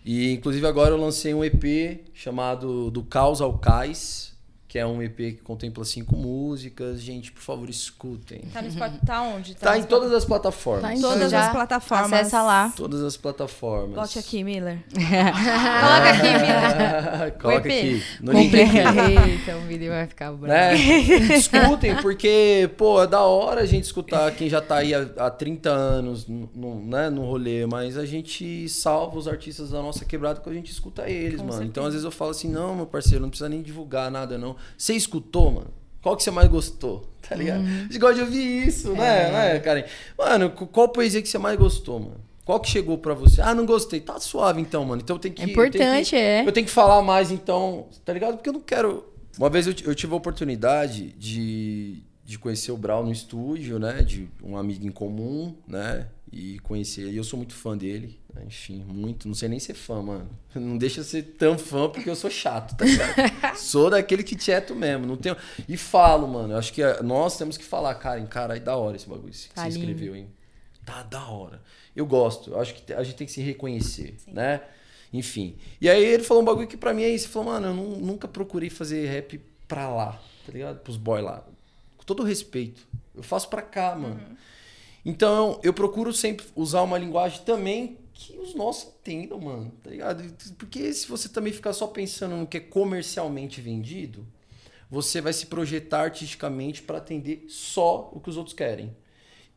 E 0.06 0.32
inclusive 0.32 0.66
agora 0.66 0.92
eu 0.92 0.98
lancei 0.98 1.34
um 1.34 1.44
EP 1.44 2.02
chamado 2.14 2.90
Do 2.92 3.04
Caos 3.04 3.42
ao 3.42 3.58
Cais, 3.58 4.33
que 4.74 4.80
é 4.80 4.88
um 4.88 5.04
EP 5.04 5.16
que 5.16 5.34
contempla 5.44 5.86
cinco 5.86 6.16
músicas. 6.16 7.00
Gente, 7.00 7.32
por 7.32 7.44
favor, 7.44 7.70
escutem. 7.70 8.40
Tá 8.52 8.60
no 8.60 8.72
Spotify? 8.72 9.06
Tá 9.06 9.22
onde? 9.22 9.54
Tá 9.54 9.78
em 9.78 9.82
no 9.82 9.86
todas 9.88 10.12
as 10.12 10.26
plataformas. 10.26 10.82
Tá 10.82 10.96
em 10.96 11.00
Todas 11.00 11.30
Já 11.30 11.46
as 11.46 11.52
plataformas. 11.52 12.12
Acessa 12.14 12.42
lá. 12.42 12.74
Todas 12.76 13.04
as 13.04 13.16
plataformas. 13.16 13.94
Bote 13.96 14.18
aqui, 14.18 14.44
Miller. 14.44 14.80
Coloca 14.90 16.10
aqui, 16.10 16.28
Mila. 16.40 17.32
Coloca 17.40 17.70
aqui. 17.70 18.04
No 18.20 18.32
link 18.34 18.56
aqui. 18.56 19.30
Eita, 19.30 19.58
o 19.58 19.62
vídeo 19.62 19.92
vai 19.92 20.08
ficar 20.08 20.32
bravo. 20.32 20.48
né? 20.48 20.74
Escutem, 20.76 21.96
porque, 22.02 22.68
pô, 22.76 23.04
é 23.04 23.06
da 23.06 23.22
hora 23.22 23.62
a 23.62 23.66
gente 23.68 23.84
escutar 23.84 24.32
quem 24.32 24.50
já 24.50 24.60
tá 24.60 24.78
aí 24.78 24.92
há, 24.96 25.08
há 25.18 25.30
30 25.30 25.70
anos 25.70 26.28
no, 26.28 26.50
no- 26.56 26.84
né, 26.84 27.12
no 27.12 27.24
rolê, 27.26 27.68
mas 27.68 27.96
a 27.96 28.06
gente 28.08 28.68
salva 28.70 29.20
os 29.20 29.28
artistas 29.28 29.70
da 29.70 29.84
nossa 29.84 30.04
quebrada 30.04 30.40
quando 30.40 30.54
a 30.56 30.58
gente 30.58 30.72
escuta 30.72 31.08
eles, 31.08 31.36
Com 31.40 31.44
mano. 31.44 31.52
certeza. 31.54 31.70
Então, 31.70 31.86
às 31.86 31.92
vezes 31.94 32.06
eu 32.06 32.12
falo 32.12 32.32
assim, 32.32 32.50
não, 32.50 32.76
meu 32.76 32.88
parceiro, 32.88 33.22
não 33.22 33.30
precisa 33.30 33.48
nem 33.48 33.62
divulgar 33.62 34.10
nada, 34.10 34.36
não. 34.36 34.56
Você 34.78 34.94
escutou, 34.94 35.52
mano? 35.52 35.74
Qual 36.02 36.16
que 36.18 36.24
você 36.24 36.32
mais 36.32 36.48
gostou? 36.50 37.10
Tá 37.24 37.38
ligado? 37.38 37.62
A 37.62 37.84
gente 37.84 37.98
gosta 38.00 38.16
de 38.16 38.22
ouvir 38.22 38.68
isso, 38.68 38.92
né, 38.92 39.32
né, 39.32 39.60
Karen? 39.60 39.86
Mano, 40.18 40.50
qu- 40.50 40.68
qual 40.68 40.90
poesia 40.90 41.22
que 41.22 41.28
você 41.30 41.38
mais 41.38 41.58
gostou, 41.58 41.98
mano? 41.98 42.18
Qual 42.44 42.60
que 42.60 42.70
chegou 42.70 42.98
pra 42.98 43.14
você? 43.14 43.42
Ah, 43.42 43.56
não 43.56 43.66
gostei. 43.66 44.02
Tá 44.02 44.20
suave 44.20 44.60
então, 44.60 44.84
mano. 44.84 45.02
Então 45.02 45.18
tem 45.18 45.32
que. 45.32 45.42
É 45.42 45.46
eu 45.46 45.48
tenho 45.48 45.66
importante, 45.68 46.10
que- 46.10 46.16
é. 46.18 46.46
Eu 46.46 46.52
tenho 46.52 46.66
que 46.66 46.72
falar 46.72 47.02
mais 47.02 47.32
então, 47.32 47.88
tá 48.04 48.12
ligado? 48.12 48.36
Porque 48.36 48.50
eu 48.50 48.54
não 48.54 48.60
quero. 48.60 49.06
Uma 49.38 49.50
vez 49.50 49.66
eu, 49.68 49.74
eu 49.86 49.96
tive 49.96 50.12
a 50.14 50.18
oportunidade 50.18 51.14
de, 51.18 52.04
de 52.26 52.38
conhecer 52.38 52.74
o 52.74 52.78
Brau 52.78 53.06
no 53.06 53.12
estúdio, 53.12 53.80
né? 53.80 54.02
De 54.02 54.30
um 54.44 54.58
amigo 54.58 54.86
em 54.86 54.92
comum, 54.92 55.56
né? 55.66 56.08
E 56.36 56.58
conhecer. 56.60 57.08
E 57.12 57.16
eu 57.18 57.24
sou 57.24 57.38
muito 57.38 57.54
fã 57.54 57.78
dele. 57.78 58.20
né? 58.34 58.44
Enfim, 58.48 58.84
muito. 58.88 59.28
Não 59.28 59.36
sei 59.36 59.48
nem 59.48 59.60
ser 59.60 59.76
fã, 59.76 60.02
mano. 60.02 60.28
Não 60.56 60.78
deixa 60.78 61.02
eu 61.02 61.04
ser 61.04 61.22
tão 61.38 61.58
fã 61.60 61.88
porque 61.90 62.10
eu 62.10 62.16
sou 62.16 62.30
chato, 62.32 62.76
tá 62.76 62.84
ligado? 62.86 63.14
sou 63.58 63.90
daquele 63.90 64.24
que 64.24 64.36
tieto 64.36 64.74
mesmo. 64.76 65.06
Não 65.06 65.16
tenho... 65.16 65.38
E 65.70 65.78
falo, 65.78 66.28
mano. 66.28 66.54
Eu 66.54 66.58
acho 66.58 66.74
que 66.74 66.82
eh, 66.82 67.04
nós 67.04 67.38
temos 67.38 67.56
que 67.58 67.64
falar, 67.64 67.94
Karen, 67.96 68.26
cara, 68.26 68.56
aí 68.56 68.60
da 68.60 68.76
hora 68.76 68.96
esse 68.96 69.08
bagulho 69.08 69.32
que 69.32 69.50
Tá 69.50 69.62
você 69.64 69.70
lindo. 69.70 69.80
escreveu, 69.92 70.16
hein? 70.16 70.28
Tá 70.86 71.04
da 71.04 71.24
hora. 71.28 71.62
Eu 71.96 72.06
gosto. 72.06 72.50
Eu 72.52 72.60
acho 72.60 72.74
que 72.74 72.92
a 72.94 73.04
gente 73.04 73.16
tem 73.16 73.28
que 73.28 73.34
se 73.34 73.42
reconhecer, 73.42 74.16
né? 74.28 74.62
Enfim. 75.14 75.56
E 75.80 75.88
aí 75.88 76.04
ele 76.04 76.24
falou 76.24 76.42
um 76.42 76.46
bagulho 76.46 76.68
que 76.68 76.76
pra 76.76 76.94
mim 76.94 77.04
é 77.04 77.10
isso. 77.10 77.26
Ele 77.28 77.34
falou, 77.34 77.50
mano, 77.54 77.68
eu 77.68 77.74
nu- 77.76 78.00
nunca 78.00 78.28
procurei 78.28 78.70
fazer 78.72 79.06
rap 79.08 79.40
pra 79.68 79.88
lá, 79.88 80.20
tá 80.46 80.52
ligado? 80.52 80.80
Pros 80.80 80.98
boy 80.98 81.22
lá. 81.22 81.44
Com 81.98 82.04
todo 82.04 82.24
respeito. 82.24 82.82
Eu 83.16 83.22
faço 83.22 83.48
pra 83.48 83.62
cá, 83.62 83.96
mano. 83.96 84.20
Então 85.06 85.60
eu 85.64 85.74
procuro 85.74 86.14
sempre 86.14 86.46
usar 86.56 86.82
uma 86.82 86.98
linguagem 86.98 87.42
também 87.44 87.98
que 88.14 88.38
os 88.38 88.54
nossos 88.54 88.94
entendam, 88.94 89.40
mano, 89.40 89.72
tá 89.84 89.90
ligado? 89.90 90.24
Porque 90.58 90.94
se 90.94 91.08
você 91.08 91.28
também 91.28 91.52
ficar 91.52 91.74
só 91.74 91.88
pensando 91.88 92.36
no 92.36 92.48
que 92.48 92.58
é 92.58 92.60
comercialmente 92.60 93.60
vendido, 93.60 94.26
você 94.90 95.20
vai 95.20 95.34
se 95.34 95.48
projetar 95.48 96.02
artisticamente 96.02 96.84
pra 96.84 97.00
atender 97.00 97.46
só 97.50 98.12
o 98.14 98.20
que 98.20 98.30
os 98.30 98.38
outros 98.38 98.56
querem. 98.56 98.96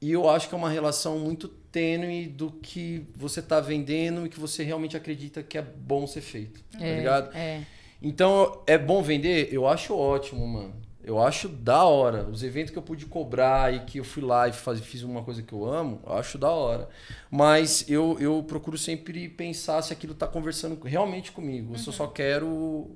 E 0.01 0.11
eu 0.11 0.29
acho 0.29 0.49
que 0.49 0.55
é 0.55 0.59
uma 0.59 0.71
relação 0.71 1.19
muito 1.19 1.49
tênue 1.49 2.27
do 2.27 2.51
que 2.51 3.07
você 3.15 3.41
tá 3.43 3.61
vendendo 3.61 4.27
e 4.27 4.29
que 4.29 4.41
você 4.41 4.63
realmente 4.63 4.97
acredita 4.97 5.43
que 5.43 5.59
é 5.59 5.63
bom 5.63 6.07
ser 6.07 6.23
feito, 6.23 6.63
tá 6.73 6.79
ligado? 6.79 7.37
É. 7.37 7.63
Então, 8.01 8.63
é 8.67 8.77
bom 8.77 9.03
vender? 9.03 9.49
Eu 9.53 9.67
acho 9.67 9.95
ótimo, 9.95 10.47
mano. 10.47 10.75
Eu 11.07 11.23
acho 11.23 11.49
da 11.49 11.85
hora. 11.85 12.29
Os 12.29 12.43
eventos 12.43 12.73
que 12.73 12.77
eu 12.79 12.83
pude 12.83 13.07
cobrar 13.07 13.73
e 13.73 13.81
que 13.85 13.99
eu 13.99 14.05
fui 14.05 14.23
lá 14.25 14.49
e 14.49 14.53
faz, 14.53 14.81
fiz 14.81 15.03
uma 15.05 15.23
coisa 15.23 15.41
que 15.41 15.53
eu 15.53 15.65
amo, 15.65 16.01
eu 16.05 16.13
acho 16.15 16.37
da 16.37 16.51
hora. 16.51 16.89
Mas 17.31 17.89
eu, 17.89 18.17
eu 18.19 18.43
procuro 18.43 18.77
sempre 18.77 19.29
pensar 19.29 19.81
se 19.83 19.93
aquilo 19.93 20.15
tá 20.15 20.27
conversando 20.27 20.83
realmente 20.85 21.31
comigo. 21.31 21.75
Eu 21.75 21.79
só- 21.79 21.93
só 21.93 22.07
quero 22.09 22.91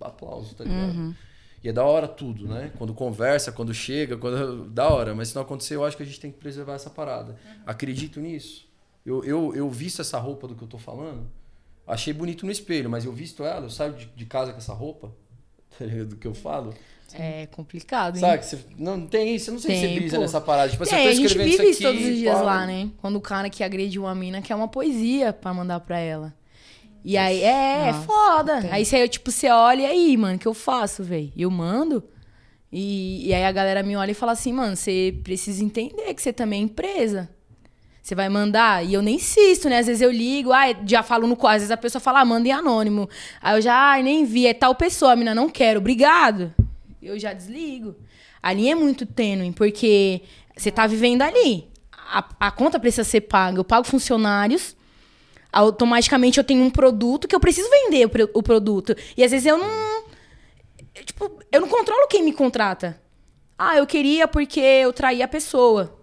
aplauso, 0.00 0.54
tá 0.54 0.64
ligado? 0.64 0.92
E 1.62 1.68
é 1.68 1.72
da 1.72 1.84
hora 1.84 2.08
tudo, 2.08 2.46
né? 2.46 2.72
Quando 2.78 2.94
conversa, 2.94 3.50
quando 3.52 3.72
chega, 3.74 4.16
quando. 4.16 4.64
Da 4.70 4.88
hora. 4.88 5.14
Mas 5.14 5.28
se 5.28 5.34
não 5.34 5.42
acontecer, 5.42 5.76
eu 5.76 5.84
acho 5.84 5.96
que 5.96 6.02
a 6.02 6.06
gente 6.06 6.20
tem 6.20 6.30
que 6.30 6.38
preservar 6.38 6.74
essa 6.74 6.90
parada. 6.90 7.38
Acredito 7.66 8.20
nisso. 8.20 8.68
Eu, 9.04 9.24
eu, 9.24 9.54
eu 9.54 9.68
visto 9.70 10.00
essa 10.02 10.18
roupa 10.18 10.46
do 10.46 10.54
que 10.54 10.62
eu 10.62 10.68
tô 10.68 10.78
falando. 10.78 11.26
Achei 11.86 12.12
bonito 12.12 12.44
no 12.46 12.52
espelho, 12.52 12.88
mas 12.88 13.04
eu 13.06 13.12
visto 13.12 13.42
ela, 13.44 13.64
eu 13.66 13.70
saio 13.70 13.94
de, 13.94 14.06
de 14.06 14.26
casa 14.26 14.52
com 14.52 14.58
essa 14.58 14.72
roupa. 14.74 15.10
Tá 15.78 15.84
ligado? 15.84 16.08
Do 16.08 16.16
que 16.16 16.26
eu 16.26 16.34
falo. 16.34 16.74
É 17.14 17.46
complicado, 17.46 18.16
hein? 18.16 18.20
Sabe? 18.20 18.44
Você, 18.44 18.58
não 18.78 19.06
tem 19.06 19.34
isso. 19.34 19.50
Eu 19.50 19.54
não 19.54 19.60
sei 19.60 19.74
se 19.74 19.80
Tem, 19.82 19.94
você 19.94 20.00
brisa 20.00 20.16
pô. 20.16 20.22
nessa 20.22 20.40
parada. 20.40 20.70
Tipo, 20.70 20.84
Tem, 20.84 20.98
eu 20.98 21.04
tô 21.04 21.08
a 21.08 21.12
gente 21.12 21.26
escrevendo 21.26 21.50
vive 21.56 21.70
isso 21.70 21.80
isso 21.80 21.88
aqui, 21.88 21.96
todos 21.98 22.12
os 22.12 22.18
dias 22.18 22.36
pá, 22.36 22.42
lá, 22.42 22.66
né? 22.66 22.90
Quando 22.98 23.16
o 23.16 23.20
cara 23.20 23.50
que 23.50 23.64
agride 23.64 23.98
uma 23.98 24.14
mina 24.14 24.40
quer 24.40 24.54
uma 24.54 24.68
poesia 24.68 25.32
pra 25.32 25.52
mandar 25.52 25.80
pra 25.80 25.98
ela. 25.98 26.32
E 27.04 27.16
aí, 27.16 27.42
é, 27.42 27.88
é 27.88 27.92
Nossa, 27.92 28.06
foda. 28.06 28.60
tem. 28.60 28.70
Aí 28.70 28.84
você, 28.84 29.08
tipo, 29.08 29.30
você 29.30 29.48
olha 29.50 29.82
e 29.82 29.86
aí, 29.86 30.16
mano, 30.16 30.36
o 30.36 30.38
que 30.38 30.46
eu 30.46 30.54
faço, 30.54 31.02
velho? 31.02 31.32
Eu 31.36 31.50
mando. 31.50 32.04
E, 32.72 33.26
e 33.28 33.34
aí 33.34 33.44
a 33.44 33.50
galera 33.50 33.82
me 33.82 33.96
olha 33.96 34.12
e 34.12 34.14
fala 34.14 34.32
assim, 34.32 34.52
mano, 34.52 34.76
você 34.76 35.18
precisa 35.24 35.64
entender 35.64 36.14
que 36.14 36.22
você 36.22 36.32
também 36.32 36.60
é 36.60 36.64
empresa. 36.64 37.28
Você 38.02 38.14
vai 38.14 38.28
mandar? 38.28 38.84
E 38.84 38.94
eu 38.94 39.02
nem 39.02 39.16
insisto, 39.16 39.68
né? 39.68 39.78
Às 39.78 39.86
vezes 39.86 40.02
eu 40.02 40.10
ligo, 40.10 40.52
ah, 40.52 40.66
já 40.86 41.02
falo 41.02 41.26
no 41.26 41.36
quadro. 41.36 41.56
Às 41.56 41.62
vezes 41.62 41.70
a 41.70 41.76
pessoa 41.76 42.00
fala, 42.00 42.20
ah, 42.20 42.24
manda 42.24 42.48
em 42.48 42.52
anônimo. 42.52 43.08
Aí 43.40 43.56
eu 43.56 43.62
já, 43.62 43.74
ai, 43.74 44.02
nem 44.02 44.24
vi. 44.24 44.46
É 44.46 44.54
tal 44.54 44.74
pessoa, 44.74 45.12
a 45.12 45.16
mina, 45.16 45.34
não 45.34 45.48
quero, 45.48 45.80
obrigado. 45.80 46.52
Eu 47.02 47.18
já 47.18 47.32
desligo. 47.32 47.94
A 48.42 48.52
linha 48.52 48.72
é 48.72 48.74
muito 48.74 49.04
tênue, 49.04 49.52
porque 49.52 50.22
você 50.56 50.70
tá 50.70 50.86
vivendo 50.86 51.22
ali. 51.22 51.68
A, 51.92 52.24
a 52.40 52.50
conta 52.50 52.80
precisa 52.80 53.04
ser 53.04 53.22
paga. 53.22 53.58
Eu 53.58 53.64
pago 53.64 53.86
funcionários, 53.86 54.74
automaticamente 55.52 56.38
eu 56.38 56.44
tenho 56.44 56.62
um 56.62 56.70
produto 56.70 57.28
que 57.28 57.34
eu 57.34 57.40
preciso 57.40 57.68
vender 57.70 58.06
o, 58.06 58.38
o 58.38 58.42
produto. 58.42 58.96
E 59.16 59.22
às 59.22 59.30
vezes 59.30 59.46
eu 59.46 59.58
não. 59.58 60.04
eu, 60.94 61.04
tipo, 61.04 61.30
eu 61.52 61.60
não 61.60 61.68
controlo 61.68 62.08
quem 62.08 62.22
me 62.22 62.32
contrata. 62.32 63.00
Ah, 63.58 63.76
eu 63.76 63.86
queria 63.86 64.26
porque 64.26 64.60
eu 64.60 64.92
traí 64.92 65.22
a 65.22 65.28
pessoa. 65.28 65.99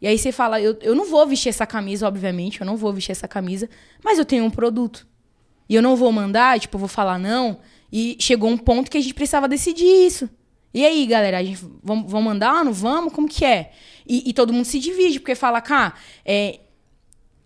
E 0.00 0.06
aí 0.06 0.18
você 0.18 0.30
fala, 0.30 0.60
eu, 0.60 0.76
eu 0.82 0.94
não 0.94 1.06
vou 1.06 1.26
vestir 1.26 1.48
essa 1.48 1.66
camisa, 1.66 2.06
obviamente, 2.06 2.60
eu 2.60 2.66
não 2.66 2.76
vou 2.76 2.92
vestir 2.92 3.12
essa 3.12 3.26
camisa, 3.26 3.68
mas 4.04 4.18
eu 4.18 4.24
tenho 4.24 4.44
um 4.44 4.50
produto. 4.50 5.06
E 5.68 5.74
eu 5.74 5.82
não 5.82 5.96
vou 5.96 6.12
mandar, 6.12 6.60
tipo, 6.60 6.76
eu 6.76 6.80
vou 6.80 6.88
falar 6.88 7.18
não. 7.18 7.58
E 7.90 8.16
chegou 8.20 8.50
um 8.50 8.58
ponto 8.58 8.90
que 8.90 8.98
a 8.98 9.00
gente 9.00 9.14
precisava 9.14 9.48
decidir 9.48 9.86
isso. 10.06 10.28
E 10.72 10.84
aí, 10.84 11.06
galera, 11.06 11.38
a 11.38 11.42
gente 11.42 11.58
vamos, 11.82 12.10
vamos 12.10 12.26
mandar? 12.26 12.64
Não 12.64 12.72
vamos? 12.72 13.12
Como 13.12 13.28
que 13.28 13.44
é? 13.44 13.72
E, 14.06 14.28
e 14.28 14.32
todo 14.32 14.52
mundo 14.52 14.66
se 14.66 14.78
divide, 14.78 15.18
porque 15.18 15.34
fala, 15.34 15.60
cá, 15.60 15.94
é, 16.24 16.60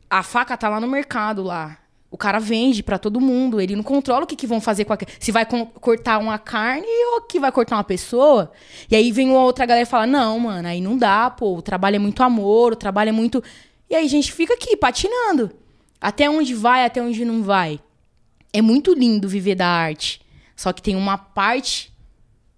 a 0.09 0.22
faca 0.22 0.57
tá 0.57 0.68
lá 0.68 0.80
no 0.80 0.88
mercado 0.88 1.42
lá. 1.42 1.78
O 2.11 2.17
cara 2.19 2.41
vende 2.41 2.83
pra 2.83 2.99
todo 2.99 3.21
mundo, 3.21 3.61
ele 3.61 3.77
não 3.77 3.85
controla 3.85 4.25
o 4.25 4.27
que, 4.27 4.35
que 4.35 4.47
vão 4.47 4.61
fazer 4.61 4.85
com 4.85 4.93
a 4.93 4.99
se 5.21 5.31
vai 5.31 5.47
cortar 5.47 6.19
uma 6.19 6.39
carne 6.39 6.87
ou 7.15 7.23
que 7.23 7.39
vai 7.39 7.53
cortar 7.53 7.77
uma 7.77 7.85
pessoa. 7.85 8.51
E 8.91 8.97
aí 8.97 9.13
vem 9.13 9.31
uma 9.31 9.45
outra 9.45 9.65
galera 9.65 9.87
e 9.87 9.89
fala: 9.89 10.07
"Não, 10.07 10.39
mano, 10.41 10.67
aí 10.67 10.81
não 10.81 10.99
dá, 10.99 11.31
pô, 11.31 11.57
o 11.57 11.63
trabalho 11.63 11.97
é 11.97 11.99
muito 12.01 12.23
amor, 12.23 12.73
o 12.73 12.77
trabalho 12.77 13.11
é 13.11 13.13
muito". 13.13 13.43
E 13.89 13.95
aí 13.95 14.05
a 14.05 14.09
gente 14.09 14.33
fica 14.33 14.55
aqui 14.55 14.77
patinando. 14.77 15.53
Até 16.01 16.29
onde 16.29 16.55
vai, 16.55 16.85
até 16.85 17.01
onde 17.01 17.25
não 17.25 17.43
vai. 17.43 17.79
É 18.53 18.61
muito 18.61 18.93
lindo 18.93 19.29
viver 19.29 19.55
da 19.55 19.69
arte. 19.69 20.21
Só 20.57 20.73
que 20.73 20.83
tem 20.83 20.97
uma 20.97 21.17
parte 21.17 21.93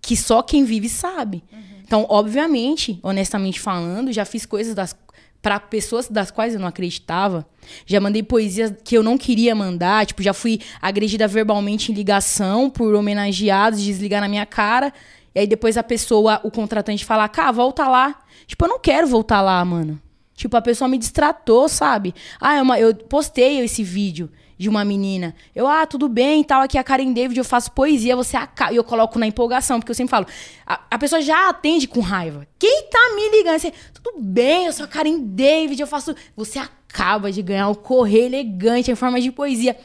que 0.01 0.17
só 0.17 0.43
quem 0.43 0.65
vive 0.65 0.89
sabe. 0.89 1.45
Então, 1.85 2.07
obviamente, 2.09 2.99
honestamente 3.03 3.61
falando, 3.61 4.13
já 4.13 4.25
fiz 4.25 4.47
coisas 4.47 4.75
das 4.75 4.97
para 5.43 5.59
pessoas 5.59 6.09
das 6.09 6.30
quais 6.30 6.55
eu 6.55 6.61
não 6.61 6.68
acreditava. 6.68 7.45
Já 7.84 8.01
mandei 8.01 8.22
poesias 8.22 8.72
que 8.84 8.97
eu 8.97 9.03
não 9.03 9.18
queria 9.18 9.55
mandar, 9.55 10.07
tipo, 10.07 10.22
já 10.22 10.32
fui 10.32 10.61
agredida 10.80 11.26
verbalmente 11.26 11.90
em 11.90 11.95
ligação 11.95 12.70
por 12.70 12.95
homenageados 12.95 13.82
desligar 13.82 14.20
na 14.20 14.28
minha 14.28 14.47
cara. 14.47 14.93
E 15.34 15.40
aí 15.40 15.47
depois 15.47 15.76
a 15.76 15.82
pessoa, 15.82 16.40
o 16.45 16.51
contratante 16.51 17.05
fala: 17.05 17.28
"Cá, 17.28 17.51
volta 17.51 17.88
lá". 17.88 18.22
Tipo, 18.47 18.64
eu 18.64 18.68
não 18.68 18.78
quero 18.78 19.07
voltar 19.07 19.40
lá, 19.43 19.62
mano. 19.64 20.01
Tipo, 20.34 20.57
a 20.57 20.62
pessoa 20.62 20.88
me 20.88 20.99
distratou, 20.99 21.68
sabe? 21.68 22.14
Ah, 22.40 22.57
é 22.57 22.62
uma, 22.62 22.78
eu 22.78 22.95
postei 22.95 23.61
esse 23.61 23.82
vídeo 23.82 24.30
de 24.63 24.69
uma 24.69 24.85
menina. 24.85 25.35
Eu, 25.57 25.67
ah, 25.67 25.85
tudo 25.85 26.09
bem 26.09 26.43
e 26.43 26.45
tal, 26.45 26.63
aqui 26.63 26.79
é 26.79 26.81
a 26.81 26.85
Karen 26.85 27.13
David, 27.13 27.37
eu 27.37 27.45
faço 27.45 27.73
poesia, 27.73 28.15
você 28.15 28.37
acaba. 28.37 28.73
E 28.73 28.77
eu 28.77 28.85
coloco 28.85 29.19
na 29.19 29.27
empolgação, 29.27 29.81
porque 29.81 29.91
eu 29.91 29.95
sempre 29.95 30.13
falo, 30.13 30.25
a, 30.65 30.81
a 30.89 30.99
pessoa 30.99 31.21
já 31.21 31.49
atende 31.49 31.89
com 31.89 31.99
raiva. 31.99 32.47
Quem 32.61 32.85
tá 32.85 33.13
me 33.17 33.29
ligando? 33.37 33.59
Você, 33.59 33.73
tudo 33.93 34.21
bem, 34.21 34.67
eu 34.67 34.73
sou 34.73 34.85
a 34.85 34.89
Karen 34.89 35.19
David, 35.19 35.81
eu 35.81 35.87
faço. 35.87 36.15
Você 36.37 36.61
acaba 36.61 37.33
de 37.33 37.43
ganhar 37.43 37.69
um 37.69 37.75
correio 37.75 38.27
elegante 38.27 38.89
em 38.89 38.95
forma 38.95 39.21
de 39.21 39.33
poesia. 39.33 39.77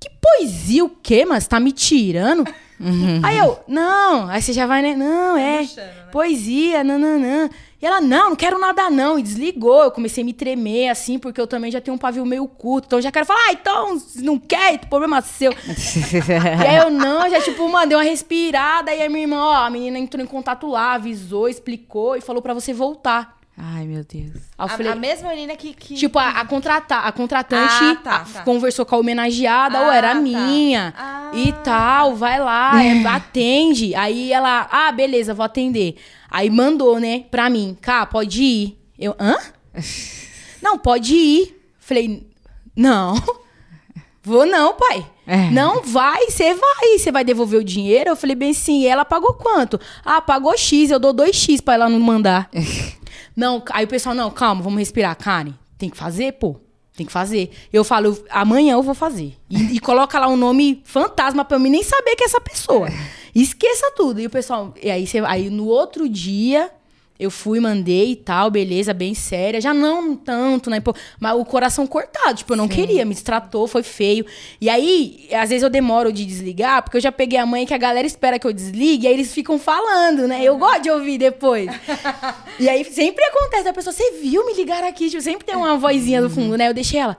Que 0.00 0.10
poesia 0.10 0.84
o 0.84 0.90
quê, 0.90 1.24
mas 1.24 1.46
tá 1.46 1.60
me 1.60 1.70
tirando? 1.70 2.44
Aí 3.22 3.38
eu, 3.38 3.58
não, 3.66 4.28
aí 4.28 4.40
você 4.40 4.52
já 4.52 4.64
vai, 4.64 4.80
né? 4.80 4.94
Não, 4.94 5.36
é. 5.36 5.58
puxando, 5.58 5.84
né? 5.84 6.08
Poesia, 6.12 6.84
nananã. 6.84 7.50
E 7.80 7.86
ela, 7.86 8.00
não, 8.00 8.30
não 8.30 8.36
quero 8.36 8.58
nada 8.58 8.90
não. 8.90 9.18
E 9.18 9.22
desligou. 9.22 9.84
Eu 9.84 9.90
comecei 9.90 10.22
a 10.22 10.24
me 10.24 10.32
tremer, 10.32 10.88
assim, 10.88 11.18
porque 11.18 11.40
eu 11.40 11.46
também 11.46 11.70
já 11.70 11.80
tenho 11.80 11.94
um 11.94 11.98
pavio 11.98 12.26
meio 12.26 12.46
curto. 12.48 12.86
Então 12.86 12.98
eu 12.98 13.02
já 13.02 13.12
quero 13.12 13.24
falar, 13.24 13.40
ah, 13.48 13.52
então, 13.52 13.98
se 13.98 14.22
não 14.22 14.38
quer, 14.38 14.78
problema 14.86 15.20
seu. 15.22 15.52
e 16.62 16.66
aí 16.66 16.76
eu, 16.78 16.90
não, 16.90 17.28
já, 17.30 17.40
tipo, 17.40 17.68
mandei 17.68 17.96
uma 17.96 18.02
respirada. 18.02 18.90
Aí 18.90 19.02
a 19.02 19.08
minha 19.08 19.22
irmã, 19.22 19.38
ó, 19.38 19.54
a 19.64 19.70
menina 19.70 19.98
entrou 19.98 20.22
em 20.22 20.26
contato 20.26 20.66
lá, 20.66 20.94
avisou, 20.94 21.48
explicou 21.48 22.16
e 22.16 22.20
falou 22.20 22.42
pra 22.42 22.52
você 22.52 22.72
voltar. 22.72 23.38
Ai, 23.60 23.86
meu 23.86 24.04
Deus. 24.04 24.40
A, 24.56 24.68
falei, 24.68 24.92
a 24.92 24.94
mesma 24.94 25.30
menina 25.30 25.56
que. 25.56 25.74
que 25.74 25.94
Tipo, 25.94 26.20
a, 26.20 26.30
a, 26.30 26.44
contrata, 26.46 26.98
a 26.98 27.10
contratante 27.10 27.74
Ah, 27.82 27.96
tá, 27.96 28.26
tá. 28.32 28.42
conversou 28.42 28.86
com 28.86 28.94
a 28.94 28.98
homenageada, 28.98 29.80
ou 29.80 29.90
Ah, 29.90 29.96
era 29.96 30.08
tá. 30.10 30.14
minha, 30.14 30.94
Ah, 30.96 31.32
e 31.34 31.52
tal, 31.64 32.14
vai 32.14 32.38
lá, 32.38 32.72
é, 32.84 33.04
atende. 33.04 33.96
Aí 33.96 34.32
ela, 34.32 34.68
ah, 34.70 34.92
beleza, 34.92 35.34
vou 35.34 35.44
atender. 35.44 35.96
Aí 36.30 36.50
mandou, 36.50 37.00
né, 37.00 37.24
pra 37.30 37.48
mim, 37.48 37.76
cá, 37.80 38.04
pode 38.06 38.42
ir. 38.42 38.78
Eu, 38.98 39.14
hã? 39.18 39.36
Não, 40.60 40.76
pode 40.78 41.14
ir. 41.14 41.54
Falei, 41.78 42.28
não, 42.76 43.14
vou 44.22 44.46
não, 44.46 44.74
pai. 44.74 45.04
É. 45.26 45.50
Não 45.50 45.82
vai, 45.82 46.26
você 46.30 46.54
vai. 46.54 46.98
Você 46.98 47.10
vai 47.10 47.24
devolver 47.24 47.60
o 47.60 47.64
dinheiro? 47.64 48.10
Eu 48.10 48.16
falei 48.16 48.36
bem 48.36 48.52
sim. 48.52 48.82
E 48.82 48.86
ela 48.86 49.04
pagou 49.04 49.34
quanto? 49.34 49.80
Ah, 50.04 50.20
pagou 50.20 50.56
X, 50.56 50.90
eu 50.90 50.98
dou 50.98 51.12
2X 51.12 51.60
pra 51.62 51.74
ela 51.74 51.88
não 51.88 51.98
mandar. 51.98 52.48
Não, 53.34 53.62
aí 53.70 53.84
o 53.84 53.88
pessoal, 53.88 54.16
não, 54.16 54.32
calma, 54.32 54.62
vamos 54.62 54.80
respirar. 54.80 55.16
Karen, 55.16 55.54
tem 55.78 55.88
que 55.88 55.96
fazer, 55.96 56.32
pô. 56.32 56.56
Tem 56.98 57.06
que 57.06 57.12
fazer. 57.12 57.50
Eu 57.72 57.84
falo, 57.84 58.06
eu- 58.08 58.24
amanhã 58.28 58.72
eu 58.72 58.82
vou 58.82 58.92
fazer. 58.92 59.36
E, 59.48 59.76
e 59.76 59.78
coloca 59.78 60.18
lá 60.18 60.26
um 60.26 60.36
nome 60.36 60.82
fantasma 60.84 61.44
pra 61.44 61.56
mim 61.56 61.70
nem 61.70 61.84
saber 61.84 62.16
que 62.16 62.24
é 62.24 62.26
essa 62.26 62.40
pessoa. 62.40 62.88
Esqueça 63.32 63.92
tudo. 63.96 64.18
E 64.20 64.26
o 64.26 64.30
pessoal, 64.30 64.74
e 64.82 64.90
aí, 64.90 65.06
você, 65.06 65.18
aí 65.20 65.48
no 65.48 65.66
outro 65.66 66.08
dia, 66.08 66.68
Eu 67.18 67.32
fui, 67.32 67.58
mandei 67.58 68.12
e 68.12 68.16
tal, 68.16 68.48
beleza, 68.48 68.94
bem 68.94 69.12
séria. 69.12 69.60
Já 69.60 69.74
não 69.74 70.14
tanto, 70.14 70.70
né? 70.70 70.78
Pô, 70.78 70.94
mas 71.18 71.34
o 71.34 71.44
coração 71.44 71.84
cortado, 71.84 72.36
tipo, 72.36 72.52
eu 72.52 72.56
não 72.56 72.68
queria, 72.68 73.04
me 73.04 73.12
distratou, 73.12 73.66
foi 73.66 73.82
feio. 73.82 74.24
E 74.60 74.70
aí, 74.70 75.28
às 75.32 75.48
vezes 75.48 75.64
eu 75.64 75.70
demoro 75.70 76.12
de 76.12 76.24
desligar, 76.24 76.82
porque 76.82 76.96
eu 76.96 77.00
já 77.00 77.10
peguei 77.10 77.38
a 77.38 77.44
mãe 77.44 77.66
que 77.66 77.74
a 77.74 77.78
galera 77.78 78.06
espera 78.06 78.38
que 78.38 78.46
eu 78.46 78.52
desligue, 78.52 79.04
e 79.04 79.08
aí 79.08 79.14
eles 79.14 79.34
ficam 79.34 79.58
falando, 79.58 80.28
né? 80.28 80.44
Eu 80.44 80.56
gosto 80.56 80.82
de 80.82 80.90
ouvir 80.90 81.18
depois. 81.18 81.68
e 82.60 82.68
aí 82.68 82.84
sempre 82.84 83.24
acontece, 83.24 83.68
a 83.68 83.72
pessoa, 83.72 83.92
você 83.92 84.20
viu, 84.20 84.46
me 84.46 84.54
ligaram 84.54 84.86
aqui, 84.86 85.10
tipo, 85.10 85.20
sempre 85.20 85.44
tem 85.44 85.56
uma 85.56 85.76
vozinha 85.76 86.22
do 86.22 86.30
fundo, 86.30 86.56
né? 86.56 86.68
Eu 86.68 86.74
deixei 86.74 87.00
ela. 87.00 87.16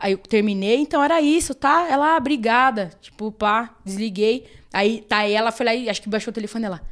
Aí 0.00 0.12
eu 0.12 0.18
terminei, 0.18 0.78
então 0.78 1.02
era 1.02 1.20
isso, 1.20 1.54
tá? 1.54 1.86
Ela, 1.88 2.14
ah, 2.14 2.16
obrigada. 2.16 2.90
Tipo, 3.00 3.30
pá, 3.30 3.76
desliguei. 3.84 4.44
Aí, 4.72 5.02
tá, 5.02 5.18
aí 5.18 5.32
ela 5.32 5.52
foi 5.52 5.66
lá 5.66 5.74
e 5.74 5.88
acho 5.88 6.02
que 6.02 6.08
baixou 6.08 6.32
o 6.32 6.34
telefone 6.34 6.64
dela. 6.64 6.82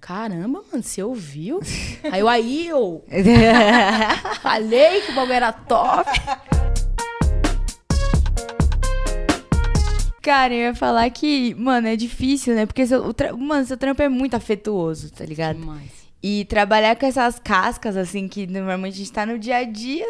Caramba, 0.00 0.62
mano, 0.70 0.82
você 0.82 1.02
ouviu? 1.02 1.60
aí 2.10 2.20
eu, 2.20 2.28
aí 2.28 2.66
eu 2.68 3.04
falei 4.40 5.00
que 5.00 5.10
o 5.10 5.14
bagulho 5.14 5.32
era 5.32 5.52
top. 5.52 6.10
Cara, 10.22 10.52
eu 10.52 10.58
ia 10.58 10.74
falar 10.74 11.08
que, 11.10 11.54
mano, 11.54 11.86
é 11.86 11.96
difícil, 11.96 12.54
né? 12.54 12.66
Porque, 12.66 12.86
seu, 12.86 13.14
mano, 13.38 13.64
seu 13.64 13.76
trampo 13.76 14.02
é 14.02 14.08
muito 14.08 14.34
afetuoso, 14.34 15.12
tá 15.12 15.24
ligado? 15.24 15.58
Demais. 15.58 15.90
E 16.22 16.44
trabalhar 16.46 16.96
com 16.96 17.06
essas 17.06 17.38
cascas, 17.38 17.96
assim, 17.96 18.26
que 18.26 18.46
normalmente 18.46 18.94
a 18.94 18.98
gente 18.98 19.12
tá 19.12 19.24
no 19.24 19.38
dia 19.38 19.58
a 19.58 19.64
dia, 19.64 20.04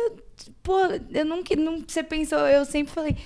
pô, 0.63 0.79
eu 1.11 1.25
nunca, 1.25 1.55
não, 1.55 1.83
você 1.87 2.03
pensou, 2.03 2.39
eu 2.49 2.65
sempre 2.65 2.93
falei, 2.93 3.17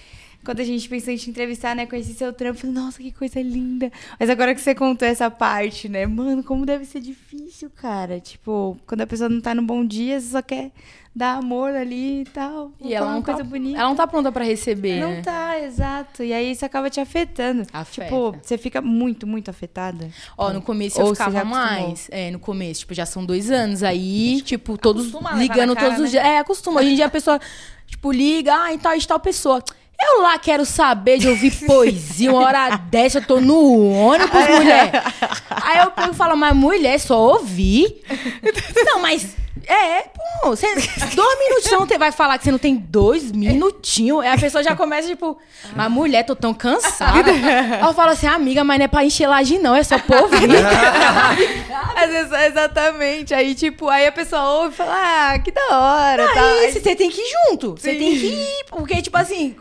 quando 0.45 0.61
a 0.61 0.65
gente 0.65 0.89
pensou 0.89 1.13
em 1.13 1.17
te 1.17 1.31
entrevistar, 1.31 1.77
né, 1.77 1.87
conheci 1.87 2.15
seu 2.15 2.33
trampo, 2.33 2.61
falei, 2.61 2.75
nossa, 2.75 2.99
que 2.99 3.13
coisa 3.13 3.41
linda. 3.41 3.91
Mas 4.19 4.31
agora 4.31 4.55
que 4.55 4.61
você 4.61 4.75
contou 4.75 5.07
essa 5.07 5.31
parte, 5.31 5.89
né, 5.89 6.07
mano, 6.07 6.43
como 6.43 6.65
deve 6.65 6.85
ser 6.85 7.01
difícil, 7.01 7.71
cara. 7.71 8.21
Tipo, 8.21 8.79
quando 8.87 9.03
a 9.03 9.07
pessoa 9.07 9.29
não 9.29 9.41
tá 9.41 9.55
no 9.55 9.63
bom 9.63 9.85
dia, 9.85 10.21
você 10.21 10.29
só 10.29 10.43
quer 10.43 10.73
dar 11.15 11.35
amor 11.35 11.75
ali 11.75 12.23
e 12.23 12.25
tal. 12.25 12.73
E 12.81 12.95
ela 12.95 13.07
não, 13.07 13.17
uma 13.17 13.23
tá, 13.23 13.33
coisa 13.33 13.45
bonita. 13.45 13.79
ela 13.79 13.89
não 13.89 13.97
tá 13.97 14.07
pronta 14.07 14.31
pra 14.31 14.45
receber, 14.45 15.01
Não 15.01 15.11
né? 15.11 15.23
tá, 15.23 15.61
exato. 15.61 16.23
E 16.23 16.33
aí 16.33 16.53
isso 16.53 16.65
acaba 16.65 16.89
te 16.89 17.01
afetando. 17.01 17.67
Afeta. 17.73 18.09
Tipo, 18.09 18.37
você 18.41 18.57
fica 18.57 18.81
muito, 18.81 19.27
muito 19.27 19.51
afetada. 19.51 20.09
Ó, 20.39 20.53
no 20.53 20.63
começo 20.63 21.01
eu 21.01 21.07
Ou 21.07 21.15
ficava 21.15 21.45
mais. 21.45 22.09
É, 22.11 22.31
no 22.31 22.39
começo, 22.39 22.81
tipo, 22.81 22.95
já 22.95 23.05
são 23.05 23.25
dois 23.25 23.51
anos. 23.51 23.83
Aí, 23.83 24.41
tipo, 24.43 24.79
todos 24.79 25.13
ligando 25.37 25.75
cara, 25.75 25.89
todos 25.89 25.99
os 25.99 26.05
né? 26.05 26.11
dias. 26.11 26.25
É, 26.25 26.39
acostuma. 26.39 26.81
Hoje 26.81 26.93
em 26.93 26.95
dia 26.95 27.07
a 27.07 27.11
pessoa, 27.11 27.41
tipo, 27.87 28.13
liga, 28.13 28.55
ah, 28.55 28.73
e 28.73 28.79
tal, 28.79 28.97
e 28.97 29.05
tal 29.05 29.21
pessoa. 29.21 29.63
Eu 30.03 30.23
lá 30.23 30.39
quero 30.39 30.65
saber 30.65 31.19
de 31.19 31.29
ouvir 31.29 31.51
poesia, 31.67 32.31
uma 32.33 32.41
hora 32.47 32.77
dessa, 32.77 33.19
eu 33.19 33.25
tô 33.27 33.41
no 33.41 33.91
ônibus, 33.93 34.49
mulher. 34.49 34.91
Aí 35.51 35.79
eu 35.79 35.91
pego 35.91 36.13
e 36.13 36.15
falo, 36.17 36.37
mas 36.37 36.55
mulher, 36.57 36.99
só 36.99 37.19
ouvir? 37.19 38.03
Não, 38.87 39.01
mas. 39.01 39.37
É, 39.67 40.03
pô, 40.43 40.49
você, 40.51 40.67
dois 41.15 41.39
minutos 41.39 41.65
você 41.65 41.77
não 41.77 41.87
tem, 41.87 41.99
vai 41.99 42.11
falar 42.11 42.39
que 42.39 42.45
você 42.45 42.51
não 42.51 42.59
tem 42.59 42.75
dois 42.75 43.31
minutinhos. 43.31 44.21
Aí 44.23 44.29
a 44.33 44.39
pessoa 44.39 44.65
já 44.65 44.75
começa, 44.75 45.07
tipo, 45.07 45.39
mas 45.77 45.91
mulher, 45.91 46.25
tô 46.25 46.35
tão 46.35 46.53
cansada. 46.55 47.31
Aí 47.31 47.81
eu 47.81 47.93
falo 47.93 48.11
assim, 48.11 48.27
amiga, 48.27 48.65
mas 48.65 48.79
não 48.79 48.85
é 48.87 48.89
pra 48.89 49.05
encher 49.05 49.29
laje, 49.29 49.59
não, 49.59 49.77
é 49.77 49.83
só 49.85 49.99
vezes, 52.09 52.33
exatamente. 52.33 53.35
Aí, 53.35 53.55
tipo, 53.55 53.89
aí 53.89 54.07
a 54.07 54.13
pessoa 54.13 54.43
ouve 54.63 54.75
e 54.75 54.77
fala, 54.77 54.95
ah, 54.95 55.39
que 55.39 55.53
da 55.53 55.61
hora. 55.71 56.27
tá? 56.35 56.41
Aí 56.43 56.67
Aí- 56.67 56.73
você 56.73 56.97
tem 56.97 57.11
que 57.11 57.21
ir 57.21 57.31
junto. 57.51 57.73
Você 57.73 57.95
tem 57.95 58.13
que 58.19 58.27
ir. 58.27 58.65
Porque, 58.71 59.01
tipo 59.03 59.17
assim, 59.17 59.55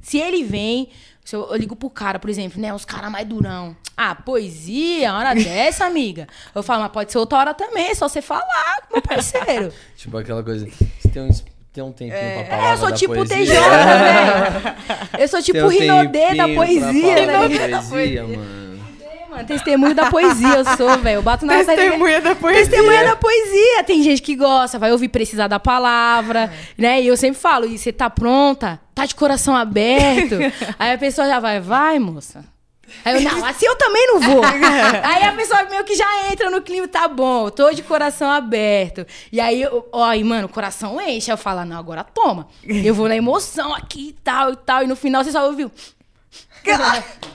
se 0.00 0.18
ele 0.18 0.44
vem. 0.44 0.88
Se 1.24 1.36
eu, 1.36 1.46
eu 1.50 1.56
ligo 1.56 1.76
pro 1.76 1.88
cara, 1.90 2.18
por 2.18 2.28
exemplo, 2.30 2.60
né? 2.60 2.72
Os 2.74 2.84
caras 2.84 3.10
mais 3.10 3.26
durão. 3.26 3.76
Ah, 3.96 4.14
poesia, 4.14 5.14
hora 5.14 5.34
dessa, 5.34 5.84
amiga. 5.84 6.26
Eu 6.54 6.62
falo, 6.62 6.82
mas 6.82 6.90
pode 6.90 7.12
ser 7.12 7.18
outra 7.18 7.38
hora 7.38 7.54
também, 7.54 7.90
é 7.90 7.94
só 7.94 8.08
você 8.08 8.20
falar, 8.22 8.88
meu 8.90 9.02
parceiro. 9.02 9.72
Tipo 9.96 10.16
aquela 10.18 10.42
coisa. 10.42 10.66
Você 10.98 11.08
tem 11.08 11.22
um, 11.22 11.28
tem 11.72 11.84
um 11.84 11.92
tempinho 11.92 12.18
pra 12.18 12.44
palavra 12.44 12.68
É, 12.68 12.72
eu 12.72 12.76
sou 12.78 12.90
da 12.90 12.96
tipo 12.96 13.14
poesia. 13.14 13.36
TJ, 13.36 13.54
velho. 13.54 14.76
Eu 15.20 15.28
sou 15.28 15.42
tipo 15.42 15.58
um 15.58 15.68
Rinodê 15.68 16.34
da 16.34 16.48
poesia, 16.48 17.26
falar 17.26 17.46
ligado? 17.46 17.70
da 17.70 17.82
poesia, 17.82 18.22
mano. 18.26 18.69
Mano, 19.30 19.46
testemunho 19.46 19.94
da 19.94 20.10
poesia 20.10 20.56
eu 20.56 20.64
sou, 20.76 20.98
velho. 20.98 21.18
Eu 21.18 21.22
bato 21.22 21.46
na 21.46 21.64
Testemunha 21.64 22.20
da 22.20 22.34
poesia. 22.34 22.62
Testemunha 22.66 23.04
da 23.04 23.16
poesia. 23.16 23.84
Tem 23.84 24.02
gente 24.02 24.20
que 24.22 24.34
gosta, 24.34 24.78
vai 24.78 24.90
ouvir 24.90 25.08
precisar 25.08 25.46
da 25.46 25.60
palavra, 25.60 26.52
né? 26.76 27.00
E 27.00 27.06
eu 27.06 27.16
sempre 27.16 27.40
falo, 27.40 27.64
e 27.66 27.78
você 27.78 27.92
tá 27.92 28.10
pronta? 28.10 28.80
Tá 28.94 29.06
de 29.06 29.14
coração 29.14 29.54
aberto? 29.56 30.36
Aí 30.78 30.92
a 30.92 30.98
pessoa 30.98 31.28
já 31.28 31.38
vai, 31.38 31.60
vai, 31.60 31.98
moça. 31.98 32.44
Aí 33.04 33.14
eu, 33.14 33.20
não, 33.20 33.44
assim 33.44 33.66
eu 33.66 33.76
também 33.76 34.04
não 34.08 34.18
vou. 34.18 34.42
aí 35.04 35.22
a 35.22 35.32
pessoa 35.32 35.62
meio 35.70 35.84
que 35.84 35.94
já 35.94 36.28
entra 36.32 36.50
no 36.50 36.60
clima, 36.60 36.88
tá 36.88 37.06
bom, 37.06 37.48
tô 37.48 37.70
de 37.70 37.84
coração 37.84 38.28
aberto. 38.28 39.06
E 39.30 39.40
aí, 39.40 39.62
eu- 39.62 39.88
ó, 39.92 40.12
e 40.12 40.24
mano, 40.24 40.46
o 40.46 40.48
coração 40.48 41.00
enche. 41.00 41.30
Aí 41.30 41.34
eu 41.34 41.38
falo, 41.38 41.64
não, 41.64 41.78
agora 41.78 42.02
toma. 42.02 42.48
Eu 42.64 42.92
vou 42.92 43.06
na 43.08 43.14
emoção 43.16 43.72
aqui 43.72 44.08
e 44.08 44.12
tal 44.12 44.52
e 44.52 44.56
tal. 44.56 44.82
E 44.82 44.88
no 44.88 44.96
final 44.96 45.22
você 45.22 45.30
só 45.30 45.46
ouviu. 45.46 45.70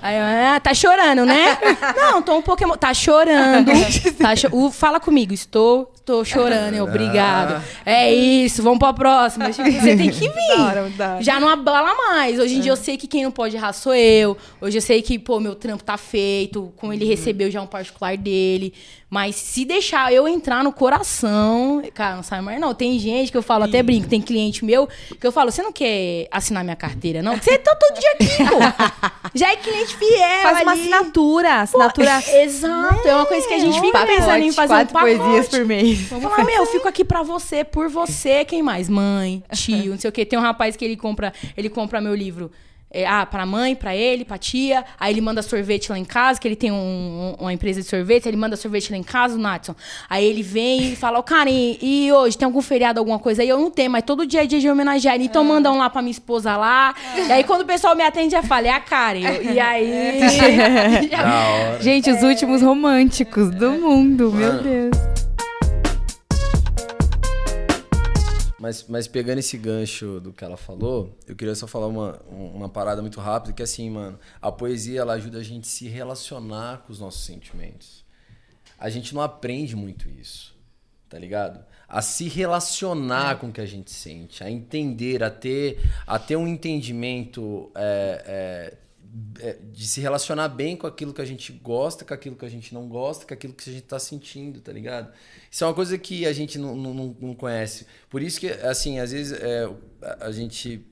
Aí, 0.01 0.15
ah, 0.19 0.59
tá 0.59 0.73
chorando, 0.73 1.25
né? 1.25 1.57
Não, 1.97 2.21
tô 2.21 2.35
um 2.37 2.41
pouco 2.41 2.63
emo... 2.63 2.77
Tá 2.77 2.93
chorando. 2.93 3.71
Tá 4.19 4.35
cho- 4.35 4.71
Fala 4.71 4.99
comigo, 4.99 5.33
estou, 5.33 5.91
estou 6.05 6.23
chorando, 6.23 6.75
eu, 6.75 6.83
obrigado. 6.83 7.63
É 7.83 8.13
isso, 8.13 8.61
vamos 8.61 8.77
pra 8.77 8.93
próxima. 8.93 9.49
Tipo, 9.51 9.71
você 9.71 9.97
tem 9.97 10.11
que 10.11 10.29
vir. 10.29 10.57
Da 10.57 10.63
hora, 10.63 10.89
da 10.95 11.13
hora. 11.15 11.23
Já 11.23 11.39
não 11.39 11.49
abala 11.49 11.95
mais. 11.95 12.39
Hoje 12.39 12.55
em 12.57 12.59
dia 12.59 12.71
eu 12.71 12.75
sei 12.77 12.95
que 12.95 13.07
quem 13.07 13.23
não 13.23 13.31
pode 13.31 13.55
errar 13.55 13.73
sou 13.73 13.95
eu. 13.95 14.37
Hoje 14.61 14.77
eu 14.77 14.81
sei 14.81 15.01
que, 15.01 15.17
pô, 15.17 15.39
meu 15.39 15.55
trampo 15.55 15.83
tá 15.83 15.97
feito. 15.97 16.71
Com 16.77 16.93
ele 16.93 17.05
recebeu 17.05 17.49
já 17.49 17.59
um 17.61 17.67
particular 17.67 18.15
dele. 18.17 18.71
Mas 19.09 19.35
se 19.35 19.63
deixar 19.65 20.11
eu 20.11 20.27
entrar 20.27 20.63
no 20.63 20.73
coração, 20.73 21.81
cara, 21.93 22.17
não 22.17 22.23
sai 22.23 22.41
mais 22.41 22.59
não. 22.59 22.73
Tem 22.73 22.99
gente 22.99 23.31
que 23.31 23.37
eu 23.37 23.41
falo, 23.43 23.63
até 23.63 23.81
brinco, 23.81 24.07
tem 24.09 24.19
cliente 24.19 24.65
meu 24.65 24.89
que 25.19 25.25
eu 25.25 25.31
falo, 25.31 25.51
você 25.51 25.61
não 25.61 25.71
quer 25.71 26.27
assinar 26.31 26.63
minha 26.63 26.75
carteira, 26.75 27.21
não? 27.21 27.37
Você 27.37 27.57
tá 27.57 27.75
todo 27.75 27.97
dia 27.99 28.11
aqui, 28.11 28.49
pô. 28.49 29.29
Já 29.33 29.51
é 29.51 29.55
cliente 29.57 29.95
fiel 29.95 30.41
Faz 30.41 30.61
uma 30.61 30.71
ali. 30.71 30.81
assinatura. 30.81 31.49
Pô, 31.71 31.81
Assinatura. 31.81 32.23
Exato, 32.43 33.07
é 33.07 33.15
uma 33.15 33.25
coisa 33.25 33.47
que 33.47 33.53
a 33.53 33.59
gente 33.59 33.79
fica 33.79 33.91
Pacote, 33.99 34.17
pensando 34.17 34.43
em 34.43 34.51
fazer 34.51 34.73
um 34.73 34.85
pacote. 34.87 35.17
poesias 35.17 35.47
por 35.49 35.65
mês. 35.65 35.94
Falar, 35.95 36.43
meu, 36.45 36.55
eu 36.55 36.65
fico 36.67 36.87
aqui 36.87 37.03
pra 37.03 37.23
você, 37.23 37.63
por 37.63 37.89
você, 37.89 38.43
quem 38.45 38.61
mais? 38.61 38.89
Mãe, 38.89 39.43
tio, 39.53 39.91
não 39.91 39.97
sei 39.99 40.09
o 40.09 40.13
quê. 40.13 40.25
Tem 40.25 40.37
um 40.37 40.41
rapaz 40.41 40.75
que 40.75 40.83
ele 40.85 40.95
compra, 40.97 41.33
ele 41.57 41.69
compra 41.69 41.99
meu 42.01 42.13
livro. 42.15 42.51
É, 42.97 43.05
ah, 43.05 43.25
pra 43.25 43.45
mãe, 43.45 43.75
pra 43.75 43.93
ele, 43.93 44.23
pra 44.23 44.37
tia. 44.37 44.85
Aí 44.97 45.11
ele 45.13 45.19
manda 45.19 45.41
sorvete 45.41 45.91
lá 45.91 45.99
em 45.99 46.05
casa, 46.05 46.39
que 46.39 46.47
ele 46.47 46.55
tem 46.55 46.71
um- 46.71 46.75
um- 46.77 47.35
uma 47.41 47.51
empresa 47.51 47.81
de 47.81 47.87
sorvete. 47.87 48.25
Ele 48.25 48.37
manda 48.37 48.55
sorvete 48.55 48.89
lá 48.89 48.97
em 48.97 49.03
casa, 49.03 49.35
o 49.35 49.37
Natson. 49.37 49.75
Aí 50.09 50.23
ele 50.23 50.41
vem 50.41 50.93
e 50.93 50.95
fala, 50.95 51.19
ô, 51.19 51.23
Karen, 51.23 51.49
e, 51.81 52.09
hoje 52.13 52.37
tem 52.37 52.45
algum 52.45 52.61
feriado, 52.61 52.97
alguma 52.97 53.19
coisa? 53.19 53.41
Aí 53.41 53.49
eu 53.49 53.59
não 53.59 53.69
tenho, 53.69 53.91
mas 53.91 54.03
todo 54.03 54.25
dia 54.25 54.43
é 54.43 54.45
dia 54.45 54.61
de 54.61 54.69
homenagear. 54.69 55.19
Então 55.19 55.43
manda 55.43 55.69
um 55.73 55.77
lá 55.77 55.89
pra 55.89 56.01
minha 56.01 56.11
esposa 56.11 56.55
lá. 56.55 56.95
E 57.17 57.29
aí 57.33 57.43
quando 57.43 57.61
o 57.61 57.65
pessoal 57.65 57.97
me 57.97 58.03
atende, 58.03 58.31
já 58.31 58.41
fala, 58.43 58.67
é 58.67 58.71
a 58.71 58.79
Karen. 58.79 59.41
E 59.41 59.59
aí... 59.59 60.21
hora. 61.19 61.81
Gente, 61.81 62.09
os 62.09 62.23
últimos 62.23 62.61
românticos 62.61 63.49
do 63.51 63.71
mundo, 63.71 64.31
meu 64.31 64.53
Mano. 64.53 64.63
Deus. 64.63 64.97
Mas, 68.65 68.87
mas 68.87 69.07
pegando 69.07 69.37
esse 69.37 69.59
gancho 69.59 70.19
do 70.19 70.33
que 70.33 70.43
ela 70.43 70.57
falou, 70.57 71.15
eu 71.27 71.35
queria 71.35 71.53
só 71.53 71.67
falar 71.67 71.85
uma, 71.85 72.19
uma 72.31 72.67
parada 72.67 72.99
muito 72.99 73.19
rápida, 73.19 73.53
que 73.53 73.61
assim, 73.61 73.91
mano, 73.91 74.17
a 74.41 74.51
poesia 74.51 75.01
ela 75.01 75.13
ajuda 75.13 75.37
a 75.37 75.43
gente 75.43 75.65
a 75.65 75.69
se 75.69 75.87
relacionar 75.87 76.79
com 76.79 76.91
os 76.91 76.99
nossos 76.99 77.23
sentimentos. 77.23 78.03
A 78.79 78.89
gente 78.89 79.13
não 79.13 79.21
aprende 79.21 79.75
muito 79.75 80.09
isso, 80.09 80.55
tá 81.07 81.19
ligado? 81.19 81.63
A 81.87 82.01
se 82.01 82.27
relacionar 82.27 83.37
com 83.37 83.49
o 83.49 83.51
que 83.51 83.61
a 83.61 83.67
gente 83.67 83.91
sente, 83.91 84.43
a 84.43 84.49
entender, 84.49 85.23
a 85.23 85.29
ter, 85.29 85.79
a 86.07 86.17
ter 86.17 86.35
um 86.35 86.47
entendimento 86.47 87.71
é, 87.75 88.23
é, 88.25 88.77
de 89.71 89.87
se 89.87 90.01
relacionar 90.01 90.49
bem 90.49 90.75
com 90.75 90.85
aquilo 90.85 91.13
que 91.13 91.21
a 91.21 91.25
gente 91.25 91.53
gosta, 91.53 92.03
com 92.03 92.13
aquilo 92.13 92.35
que 92.35 92.45
a 92.45 92.49
gente 92.49 92.73
não 92.73 92.87
gosta, 92.89 93.25
com 93.25 93.33
aquilo 93.33 93.53
que 93.53 93.69
a 93.69 93.73
gente 93.73 93.83
tá 93.85 93.97
sentindo, 93.97 94.59
tá 94.59 94.73
ligado? 94.73 95.13
Isso 95.49 95.63
é 95.63 95.67
uma 95.67 95.73
coisa 95.73 95.97
que 95.97 96.25
a 96.25 96.33
gente 96.33 96.57
não, 96.59 96.75
não, 96.75 97.15
não- 97.19 97.33
conhece. 97.35 97.85
Por 98.09 98.21
isso 98.21 98.39
que, 98.39 98.49
assim, 98.49 98.99
às 98.99 99.11
vezes 99.11 99.39
é, 99.39 99.69
a- 100.19 100.31
gente. 100.31 100.85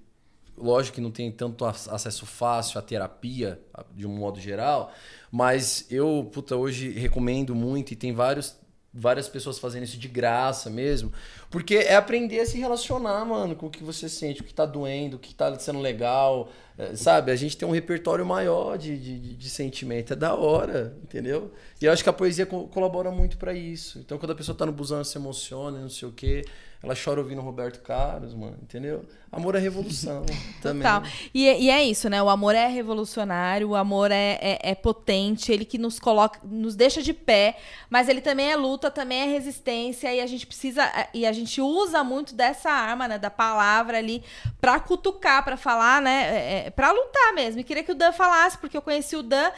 Lógico 0.56 0.96
que 0.96 1.02
não 1.02 1.10
tem 1.10 1.32
tanto 1.32 1.66
ac- 1.66 1.90
acesso 1.90 2.26
fácil 2.28 2.78
à 2.80 2.82
terapia, 2.84 3.60
de 3.96 4.06
um 4.06 4.16
modo 4.16 4.40
geral, 4.40 4.94
mas 5.32 5.88
eu, 5.90 6.30
puta, 6.32 6.56
hoje 6.56 6.92
recomendo 6.92 7.56
muito 7.56 7.92
e 7.92 7.96
tem 7.96 8.14
vários, 8.14 8.56
várias 8.94 9.28
pessoas 9.28 9.58
fazendo 9.58 9.84
isso 9.84 9.98
de 9.98 10.08
graça 10.08 10.70
mesmo, 10.70 11.12
porque 11.50 11.76
é 11.76 11.96
aprender 11.96 12.40
a 12.40 12.46
se 12.46 12.58
relacionar, 12.60 13.26
mano, 13.26 13.56
com 13.56 13.66
o 13.68 13.70
que 13.70 13.84
você 13.84 14.08
sente, 14.08 14.42
o 14.42 14.44
que 14.44 14.54
tá 14.54 14.66
doendo, 14.66 15.18
o 15.18 15.20
que 15.20 15.34
tá 15.34 15.58
sendo 15.58 15.80
legal, 15.80 16.50
é, 16.78 16.96
sabe? 16.96 17.32
A 17.32 17.36
gente 17.36 17.58
tem 17.58 17.68
um 17.68 17.72
repertório 17.72 18.26
maior 18.26 18.78
de, 18.78 18.98
de, 18.98 19.36
de- 19.36 19.50
sentimento, 19.50 20.14
é 20.14 20.16
da 20.16 20.36
hora, 20.36 20.96
entendeu? 21.04 21.52
E 21.82 21.86
eu 21.86 21.92
acho 21.92 22.04
que 22.04 22.10
a 22.10 22.14
poesia 22.14 22.46
co- 22.46 22.68
colabora 22.68 23.12
muito 23.12 23.38
pra 23.38 23.54
isso. 23.54 24.00
Então, 24.00 24.18
quando 24.18 24.32
a 24.32 24.36
pessoa 24.36 24.56
tá 24.58 24.66
no 24.66 24.72
busão, 24.72 24.98
ela 24.98 25.06
se 25.06 25.18
emociona, 25.18 25.80
não 25.80 25.90
sei 25.90 26.08
o 26.08 26.12
quê, 26.12 26.44
ela 26.82 26.94
chora 27.02 27.20
ouvindo 27.20 27.42
Roberto 27.42 27.82
Carlos, 27.82 28.34
mano, 28.34 28.58
entendeu? 28.62 29.06
Amor 29.36 29.56
é 29.56 29.60
revolução 29.60 30.26
também. 30.62 30.84
Total. 30.84 31.04
E, 31.34 31.48
é- 31.48 31.60
e 31.60 31.70
é 31.70 31.84
isso, 31.84 32.08
né? 32.10 32.22
O 32.22 32.30
amor 32.30 32.54
é 32.56 32.68
revolucionário, 32.68 33.70
o 33.70 33.76
amor 33.76 34.12
é, 34.12 34.38
é, 34.42 34.60
é 34.72 34.76
potente, 34.76 35.52
ele 35.52 35.66
que 35.66 35.78
nos 35.78 36.00
coloca, 36.00 36.40
nos 36.44 36.76
deixa 36.76 37.02
de 37.02 37.14
pé, 37.14 37.58
mas 37.90 38.08
ele 38.10 38.22
também 38.22 38.52
é 38.52 38.56
luta, 38.56 38.92
também 38.92 39.22
é 39.22 39.26
resistência, 39.26 40.14
e 40.14 40.22
a 40.22 40.28
gente 40.28 40.46
precisa, 40.46 40.84
e 41.14 41.26
a 41.26 41.32
gente 41.32 41.60
usa 41.62 42.04
muito 42.04 42.36
dessa 42.36 42.70
arma, 42.70 43.08
né? 43.08 43.18
Da 43.18 43.30
palavra 43.32 43.98
ali, 43.98 44.24
pra 44.62 44.80
cutucar, 44.80 45.44
pra 45.44 45.58
falar, 45.58 46.02
né? 46.02 46.22
É, 46.64 46.68
é, 46.68 46.70
pra 46.70 46.92
lutar 46.92 47.34
mesmo. 47.34 47.60
E 47.60 47.64
queria 47.64 47.84
que 47.84 47.92
o 47.92 47.96
Dan 47.96 48.12
falasse, 48.12 48.58
porque 48.58 48.78
eu 48.78 48.82
conheci 48.82 49.16
o 49.16 49.24
Dan. 49.24 49.50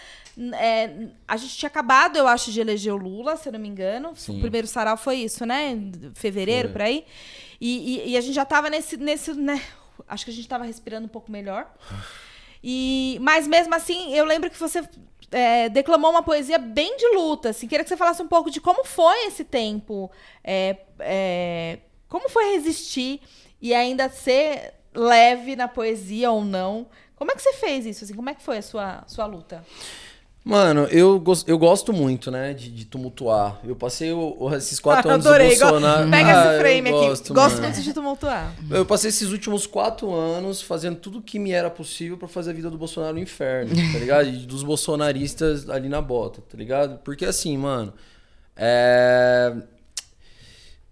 é, 0.53 0.89
a 1.27 1.37
gente 1.37 1.55
tinha 1.57 1.67
acabado, 1.67 2.17
eu 2.17 2.27
acho, 2.27 2.51
de 2.51 2.59
eleger 2.61 2.93
o 2.93 2.97
Lula, 2.97 3.35
se 3.37 3.47
eu 3.49 3.53
não 3.53 3.59
me 3.59 3.67
engano. 3.67 4.13
Sim. 4.15 4.37
O 4.37 4.41
primeiro 4.41 4.67
sarau 4.67 4.95
foi 4.97 5.17
isso, 5.17 5.45
né? 5.45 5.71
Em 5.71 5.91
fevereiro, 6.13 6.69
Foi. 6.69 6.73
por 6.73 6.81
aí. 6.81 7.05
E, 7.59 7.97
e- 8.07 8.09
e 8.11 8.17
a 8.17 8.21
gente 8.21 8.33
já 8.33 8.45
tava 8.45 8.69
nesse, 8.69 8.97
nesse, 8.97 9.33
né? 9.33 9.61
Acho 10.07 10.25
que 10.25 10.31
a 10.31 10.33
gente 10.33 10.47
tava 10.47 10.63
respirando 10.65 11.05
um 11.05 11.09
pouco 11.09 11.31
melhor. 11.31 11.71
E, 12.63 13.17
mas 13.21 13.47
mesmo 13.47 13.73
assim, 13.75 14.13
eu 14.13 14.25
lembro 14.25 14.49
que 14.49 14.59
você 14.59 14.83
é, 15.31 15.69
declamou 15.69 16.11
uma 16.11 16.23
poesia 16.23 16.57
bem 16.57 16.97
de 16.97 17.07
luta. 17.15 17.49
Assim, 17.49 17.67
queria 17.67 17.83
que 17.83 17.89
você 17.89 17.97
falasse 17.97 18.21
um 18.21 18.27
pouco 18.27 18.49
de 18.49 18.59
como 18.59 18.83
foi 18.83 19.27
esse 19.27 19.43
tempo, 19.43 20.11
é, 20.43 20.77
é, 20.99 21.79
como 22.09 22.29
foi 22.29 22.51
resistir 22.53 23.21
e 23.61 23.73
ainda 23.73 24.09
ser 24.09 24.73
leve 24.93 25.55
na 25.55 25.67
poesia 25.67 26.31
ou 26.31 26.43
não. 26.43 26.87
Como 27.15 27.31
é 27.31 27.35
que 27.35 27.41
você 27.41 27.53
fez 27.53 27.85
isso? 27.85 28.03
Assim, 28.03 28.13
como 28.13 28.29
é 28.29 28.35
que 28.35 28.41
foi 28.43 28.57
a 28.57 28.61
sua, 28.61 29.03
sua 29.07 29.25
luta? 29.25 29.65
Mano, 30.47 30.83
eu, 30.91 31.19
gos- 31.19 31.43
eu 31.47 31.57
gosto 31.57 31.91
muito, 31.91 32.29
né, 32.29 32.53
de, 32.53 32.69
de 32.69 32.85
tumultuar. 32.85 33.59
Eu 33.63 33.75
passei 33.75 34.11
o- 34.13 34.37
o- 34.39 34.53
esses 34.55 34.79
quatro 34.79 35.09
anos 35.09 35.25
Adorei. 35.25 35.49
do 35.49 35.53
Go- 35.55 35.59
Bolsonaro. 35.71 36.07
Pega 36.11 36.27
Ah, 36.27 36.51
esse 36.53 36.59
frame 36.59 36.89
aqui. 36.91 37.33
gosto, 37.33 37.61
muito 37.63 37.81
de 37.81 37.93
tumultuar. 37.93 38.53
Eu 38.69 38.85
passei 38.85 39.09
esses 39.09 39.31
últimos 39.31 39.65
quatro 39.65 40.13
anos 40.13 40.61
fazendo 40.61 40.97
tudo 40.97 41.19
que 41.19 41.39
me 41.39 41.49
era 41.51 41.71
possível 41.71 42.15
pra 42.15 42.27
fazer 42.27 42.51
a 42.51 42.53
vida 42.53 42.69
do 42.69 42.77
Bolsonaro 42.77 43.13
no 43.15 43.19
inferno, 43.19 43.71
tá 43.91 43.97
ligado? 43.97 44.27
E 44.27 44.33
dos 44.45 44.61
bolsonaristas 44.61 45.67
ali 45.67 45.89
na 45.89 45.99
bota, 45.99 46.41
tá 46.41 46.55
ligado? 46.55 46.99
Porque 46.99 47.25
assim, 47.25 47.57
mano, 47.57 47.91
é... 48.55 49.51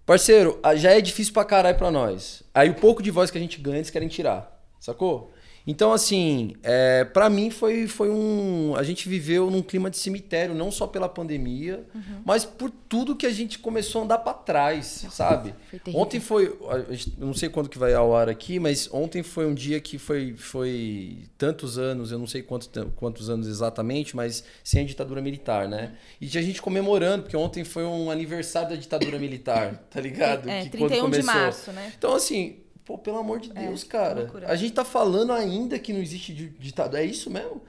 Parceiro, 0.04 0.58
já 0.76 0.90
é 0.90 1.00
difícil 1.00 1.32
pra 1.32 1.44
caralho 1.44 1.78
pra 1.78 1.90
nós. 1.92 2.42
Aí 2.52 2.68
o 2.70 2.74
pouco 2.74 3.02
de 3.02 3.10
voz 3.12 3.30
que 3.30 3.38
a 3.38 3.40
gente 3.40 3.60
ganha, 3.60 3.76
eles 3.78 3.88
querem 3.88 4.08
tirar, 4.08 4.60
sacou? 4.80 5.32
Então, 5.66 5.92
assim, 5.92 6.54
é, 6.62 7.04
para 7.04 7.30
mim 7.30 7.50
foi, 7.50 7.86
foi 7.86 8.10
um. 8.10 8.74
A 8.76 8.82
gente 8.82 9.08
viveu 9.08 9.50
num 9.50 9.62
clima 9.62 9.88
de 9.88 9.96
cemitério, 9.96 10.54
não 10.54 10.70
só 10.70 10.86
pela 10.86 11.08
pandemia, 11.08 11.84
mas 12.24 12.44
por 12.44 12.70
tudo 12.70 13.16
que 13.16 13.24
a 13.24 13.30
gente 13.30 13.58
começou 13.58 14.02
a 14.02 14.04
andar 14.04 14.18
pra 14.18 14.34
trás, 14.34 15.06
sabe? 15.10 15.54
Foi. 15.82 15.94
Ontem 15.94 16.20
foi. 16.20 16.46
a 16.68 16.76
Eu 17.18 17.26
não 17.26 17.32
sei 17.32 17.48
quando 17.48 17.70
que 17.70 17.78
vai 17.78 17.94
ao 17.94 18.14
ar 18.14 18.28
aqui, 18.28 18.60
mas 18.60 18.88
ontem 18.92 19.22
foi 19.22 19.46
um 19.46 19.54
dia 19.54 19.80
que 19.80 19.96
foi, 19.96 20.34
foi 20.36 21.18
tantos 21.38 21.78
anos, 21.78 22.12
eu 22.12 22.18
não 22.18 22.26
sei 22.26 22.42
quanto, 22.42 22.68
quantos 22.96 23.30
anos 23.30 23.46
exatamente, 23.46 24.14
mas 24.14 24.44
sem 24.62 24.82
a 24.82 24.86
ditadura 24.86 25.22
militar, 25.22 25.66
né? 25.66 25.94
E 26.20 26.26
tinha 26.26 26.42
gente 26.42 26.60
comemorando, 26.60 27.22
porque 27.22 27.36
ontem 27.36 27.64
foi 27.64 27.84
um 27.84 28.10
aniversário 28.10 28.68
da 28.68 28.76
ditadura 28.76 29.18
militar, 29.18 29.82
tá 29.90 30.00
ligado? 30.00 30.48
É, 30.48 30.64
Que 30.64 30.70
31 30.70 30.88
de 30.96 31.00
começou. 31.00 31.24
março, 31.34 31.72
né? 31.72 31.90
Então, 31.96 32.14
assim, 32.14 32.56
pô, 32.84 32.98
pelo 32.98 33.18
amor 33.18 33.40
de 33.40 33.50
Deus, 33.50 33.82
cara. 33.84 34.20
loucura. 34.20 34.48
A 34.50 34.56
gente 34.56 34.72
tá 34.74 34.84
falando 34.84 35.32
ainda 35.32 35.78
que 35.78 35.92
não 35.92 36.00
existe 36.00 36.32
di- 36.34 36.48
ditadura. 36.58 37.02
É 37.02 37.06
isso 37.06 37.30
mesmo? 37.30 37.62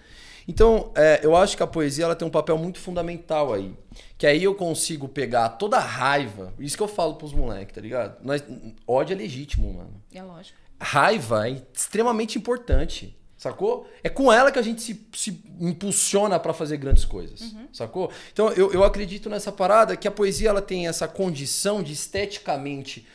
Então, 0.47 0.91
é, 0.93 1.21
eu 1.23 1.35
acho 1.35 1.57
que 1.57 1.63
a 1.63 1.67
poesia 1.67 2.05
ela 2.05 2.15
tem 2.15 2.27
um 2.27 2.31
papel 2.31 2.55
muito 2.57 2.77
fundamental 2.79 3.51
aí. 3.53 3.73
Que 4.17 4.27
aí 4.27 4.43
eu 4.43 4.53
consigo 4.53 5.07
pegar 5.07 5.49
toda 5.49 5.77
a 5.77 5.79
raiva. 5.79 6.53
Isso 6.59 6.77
que 6.77 6.83
eu 6.83 6.87
falo 6.87 7.15
pros 7.15 7.33
moleques, 7.33 7.73
tá 7.73 7.81
ligado? 7.81 8.23
Nós, 8.23 8.43
ódio 8.87 9.13
é 9.13 9.17
legítimo, 9.17 9.73
mano. 9.73 10.01
É 10.13 10.21
lógico. 10.21 10.57
Raiva 10.79 11.49
é 11.49 11.61
extremamente 11.73 12.37
importante. 12.37 13.17
Sacou? 13.37 13.87
É 14.03 14.09
com 14.09 14.31
ela 14.31 14.51
que 14.51 14.57
a 14.59 14.61
gente 14.61 14.81
se, 14.81 15.07
se 15.13 15.43
impulsiona 15.59 16.39
pra 16.39 16.53
fazer 16.53 16.77
grandes 16.77 17.05
coisas. 17.05 17.53
Sacou? 17.73 18.09
Então 18.31 18.49
eu, 18.51 18.71
eu 18.71 18.83
acredito 18.83 19.29
nessa 19.29 19.51
parada 19.51 19.95
que 19.97 20.07
a 20.07 20.11
poesia 20.11 20.49
ela 20.49 20.61
tem 20.61 20.87
essa 20.87 21.07
condição 21.07 21.83
de 21.83 21.93
esteticamente 21.93 23.05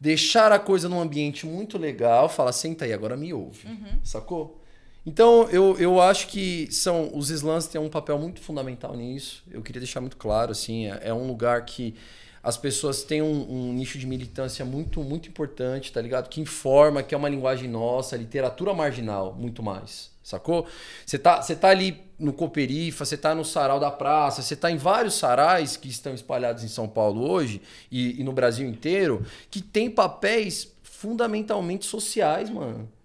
deixar 0.00 0.52
a 0.52 0.58
coisa 0.58 0.88
num 0.88 1.00
ambiente 1.00 1.46
muito 1.46 1.78
legal, 1.78 2.28
falar, 2.28 2.52
senta 2.52 2.84
aí, 2.84 2.92
agora 2.92 3.16
me 3.16 3.32
ouve. 3.32 3.66
Sacou? 4.04 4.62
Então, 5.04 5.48
eu, 5.50 5.76
eu 5.78 6.00
acho 6.00 6.26
que 6.26 6.68
são 6.72 7.10
os 7.16 7.30
slams 7.30 7.68
têm 7.68 7.80
um 7.80 7.88
papel 7.88 8.18
muito 8.18 8.40
fundamental 8.40 8.96
nisso. 8.96 9.44
Eu 9.50 9.62
queria 9.62 9.80
deixar 9.80 10.00
muito 10.00 10.16
claro, 10.16 10.50
assim, 10.50 10.86
é, 10.86 11.00
é 11.04 11.14
um 11.14 11.26
lugar 11.28 11.64
que 11.64 11.94
as 12.42 12.56
pessoas 12.56 13.02
têm 13.04 13.22
um, 13.22 13.68
um 13.68 13.72
nicho 13.72 13.98
de 13.98 14.06
militância 14.06 14.64
muito, 14.64 15.02
muito 15.02 15.28
importante, 15.28 15.92
tá 15.92 16.00
ligado? 16.00 16.28
Que 16.28 16.40
informa, 16.40 17.02
que 17.02 17.14
é 17.14 17.18
uma 17.18 17.28
linguagem 17.28 17.68
nossa, 17.68 18.16
literatura 18.16 18.74
marginal, 18.74 19.34
muito 19.34 19.62
mais. 19.62 20.15
Sacou? 20.26 20.66
Você 21.06 21.20
tá, 21.20 21.40
você 21.40 21.54
tá 21.54 21.68
ali 21.68 22.02
no 22.18 22.32
Cooperifa, 22.32 23.04
você 23.04 23.16
tá 23.16 23.32
no 23.32 23.44
Sarau 23.44 23.78
da 23.78 23.92
Praça, 23.92 24.42
você 24.42 24.56
tá 24.56 24.72
em 24.72 24.76
vários 24.76 25.14
sarais 25.14 25.76
que 25.76 25.88
estão 25.88 26.12
espalhados 26.12 26.64
em 26.64 26.68
São 26.68 26.88
Paulo 26.88 27.30
hoje 27.30 27.62
e, 27.92 28.20
e 28.20 28.24
no 28.24 28.32
Brasil 28.32 28.68
inteiro, 28.68 29.24
que 29.48 29.62
tem 29.62 29.88
papéis 29.88 30.74
fundamentalmente 30.82 31.86
sociais, 31.86 32.50
mano 32.50 32.95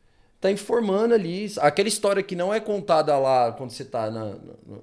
tá 0.41 0.51
informando 0.51 1.13
ali. 1.13 1.53
Aquela 1.59 1.87
história 1.87 2.23
que 2.23 2.35
não 2.35 2.51
é 2.51 2.59
contada 2.59 3.15
lá 3.17 3.51
quando 3.51 3.69
você 3.69 3.85
tá, 3.85 4.09
na, 4.09 4.35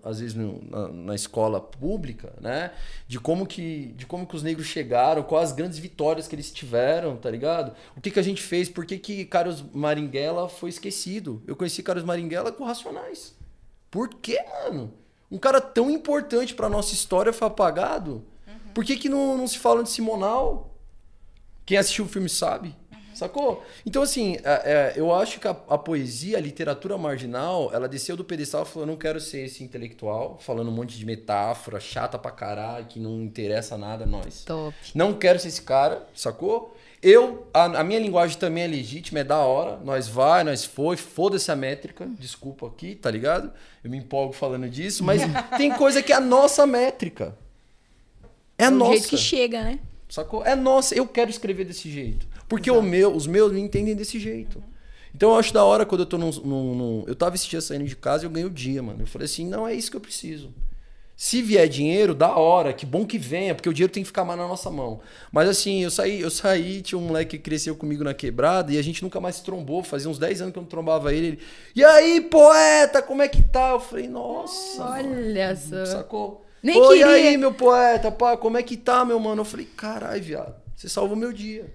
às 0.04 0.20
vezes, 0.20 0.34
no- 0.34 0.62
na, 0.70 0.88
na 0.88 1.14
escola 1.16 1.60
pública, 1.60 2.32
né? 2.40 2.70
De 3.08 3.18
como, 3.18 3.44
que, 3.44 3.86
de 3.96 4.06
como 4.06 4.24
que 4.24 4.36
os 4.36 4.42
negros 4.44 4.68
chegaram, 4.68 5.24
quais 5.24 5.50
as 5.50 5.56
grandes 5.56 5.78
vitórias 5.78 6.28
que 6.28 6.34
eles 6.36 6.52
tiveram, 6.52 7.16
tá 7.16 7.28
ligado? 7.28 7.72
O 7.96 8.00
que, 8.00 8.10
que 8.12 8.20
a 8.20 8.22
gente 8.22 8.40
fez, 8.40 8.68
por 8.68 8.86
que, 8.86 8.96
que 8.98 9.24
Carlos 9.24 9.62
Maringuela 9.74 10.48
foi 10.48 10.70
esquecido? 10.70 11.42
Eu 11.46 11.56
conheci 11.56 11.82
Carlos 11.82 12.04
Maringuela 12.04 12.52
com 12.52 12.64
Racionais. 12.64 13.34
Por 13.90 14.08
quê, 14.08 14.38
mano? 14.64 14.94
Um 15.30 15.38
cara 15.38 15.60
tão 15.60 15.90
importante 15.90 16.54
pra 16.54 16.68
nossa 16.68 16.94
história 16.94 17.32
foi 17.32 17.48
apagado? 17.48 18.24
Por 18.72 18.84
que, 18.84 18.96
que 18.96 19.08
não, 19.08 19.36
não 19.36 19.46
se 19.48 19.58
fala 19.58 19.82
de 19.82 19.90
Simonal? 19.90 20.72
Quem 21.66 21.76
assistiu 21.76 22.04
o 22.04 22.08
filme 22.08 22.28
sabe. 22.28 22.74
Sacou? 23.18 23.64
Então, 23.84 24.00
assim, 24.00 24.36
é- 24.44 24.44
é, 24.44 24.92
eu 24.94 25.12
acho 25.12 25.40
que 25.40 25.48
a, 25.48 25.50
a 25.50 25.76
poesia, 25.76 26.38
a 26.38 26.40
literatura 26.40 26.96
marginal, 26.96 27.68
ela 27.74 27.88
desceu 27.88 28.16
do 28.16 28.22
pedestal 28.24 28.62
e 28.62 28.66
falou: 28.66 28.86
não 28.86 28.96
quero 28.96 29.20
ser 29.20 29.46
esse 29.46 29.64
intelectual, 29.64 30.38
falando 30.40 30.68
um 30.68 30.72
monte 30.72 30.96
de 30.96 31.04
metáfora, 31.04 31.80
chata 31.80 32.16
pra 32.16 32.30
caralho, 32.30 32.86
que 32.86 33.00
não 33.00 33.20
interessa 33.20 33.76
nada 33.76 34.04
a 34.04 34.06
nós. 34.06 34.44
Top. 34.44 34.72
Não 34.94 35.12
quero 35.14 35.40
ser 35.40 35.48
esse 35.48 35.62
cara, 35.62 36.06
sacou? 36.14 36.76
Eu, 37.02 37.48
a, 37.52 37.64
a 37.80 37.84
minha 37.84 37.98
linguagem 37.98 38.38
também 38.38 38.62
é 38.62 38.66
legítima, 38.68 39.18
é 39.18 39.24
da 39.24 39.38
hora. 39.38 39.78
Nós 39.84 40.06
vai, 40.06 40.44
nós 40.44 40.64
foi, 40.64 40.96
foda-se 40.96 41.50
a 41.50 41.56
métrica. 41.56 42.06
Desculpa 42.20 42.68
aqui, 42.68 42.94
tá 42.94 43.10
ligado? 43.10 43.52
Eu 43.82 43.90
me 43.90 43.96
empolgo 43.96 44.32
falando 44.32 44.68
disso, 44.68 45.02
mas 45.02 45.22
tem 45.58 45.72
coisa 45.72 46.02
que 46.04 46.12
é 46.12 46.16
a 46.16 46.20
nossa 46.20 46.64
métrica. 46.68 47.36
É 48.56 48.66
a 48.66 48.68
o 48.68 48.72
nossa. 48.72 48.92
jeito 48.92 49.08
que 49.08 49.16
chega, 49.16 49.62
né? 49.62 49.80
Sacou? 50.08 50.44
É 50.44 50.54
nossa, 50.56 50.94
eu 50.94 51.06
quero 51.06 51.30
escrever 51.30 51.64
desse 51.64 51.90
jeito. 51.90 52.26
Porque 52.48 52.70
meu, 52.82 53.14
os 53.14 53.26
meus 53.26 53.52
me 53.52 53.60
entendem 53.60 53.94
desse 53.94 54.18
jeito. 54.18 54.62
Então 55.14 55.30
eu 55.30 55.36
acho 55.36 55.52
da 55.52 55.64
hora 55.64 55.84
quando 55.84 56.02
eu 56.02 56.06
tô 56.06 56.18
num, 56.18 56.30
num- 56.30 56.74
num- 56.74 57.04
Eu 57.06 57.14
tava 57.14 57.34
esse 57.34 57.48
dia 57.48 57.60
saindo 57.60 57.84
de 57.84 57.96
casa 57.96 58.24
e 58.24 58.26
eu 58.26 58.30
ganhei 58.30 58.46
o 58.46 58.50
dia, 58.50 58.82
mano. 58.82 59.02
Eu 59.02 59.06
falei 59.06 59.24
assim, 59.26 59.46
não 59.48 59.66
é 59.66 59.74
isso 59.74 59.90
que 59.90 59.96
eu 59.96 60.00
preciso. 60.00 60.52
Se 61.16 61.42
vier 61.42 61.68
dinheiro, 61.68 62.14
da 62.14 62.36
hora, 62.36 62.72
que 62.72 62.86
bom 62.86 63.04
que 63.04 63.18
venha, 63.18 63.52
porque 63.52 63.68
o 63.68 63.72
dinheiro 63.74 63.92
tem 63.92 64.04
que 64.04 64.06
ficar 64.06 64.24
mais 64.24 64.38
na 64.38 64.46
nossa 64.46 64.70
mão. 64.70 65.00
Mas 65.32 65.48
assim, 65.48 65.82
eu 65.82 65.90
saí, 65.90 66.20
eu 66.20 66.30
saí, 66.30 66.80
tinha 66.80 66.96
um 66.96 67.02
moleque 67.02 67.36
que 67.36 67.42
cresceu 67.42 67.74
comigo 67.74 68.04
na 68.04 68.14
quebrada 68.14 68.72
e 68.72 68.78
a 68.78 68.82
gente 68.82 69.02
nunca 69.02 69.20
mais 69.20 69.34
se 69.36 69.42
trombou. 69.42 69.82
Fazia 69.82 70.08
uns 70.08 70.16
10 70.18 70.42
anos 70.42 70.52
que 70.52 70.58
eu 70.58 70.62
não 70.62 70.68
trombava 70.68 71.12
ele. 71.12 71.26
ele 71.26 71.38
e 71.74 71.84
aí, 71.84 72.20
poeta, 72.20 73.02
como 73.02 73.20
é 73.20 73.26
que 73.26 73.42
tá? 73.42 73.70
Eu 73.70 73.80
falei, 73.80 74.06
nossa. 74.06 74.84
mano." 74.84 75.10
Olha 75.16 75.56
só. 75.56 75.84
Sacou? 75.86 76.46
Nem 76.62 76.76
e 76.76 76.88
queria. 76.88 77.06
aí, 77.30 77.36
meu 77.36 77.52
poeta, 77.52 78.12
pá, 78.12 78.36
como 78.36 78.56
é 78.56 78.62
que 78.62 78.76
tá, 78.76 79.04
meu 79.04 79.18
mano? 79.18 79.40
Eu 79.40 79.44
falei, 79.44 79.66
carai, 79.76 80.20
viado, 80.20 80.54
você 80.76 80.88
salvou 80.88 81.16
meu 81.16 81.32
dia. 81.32 81.66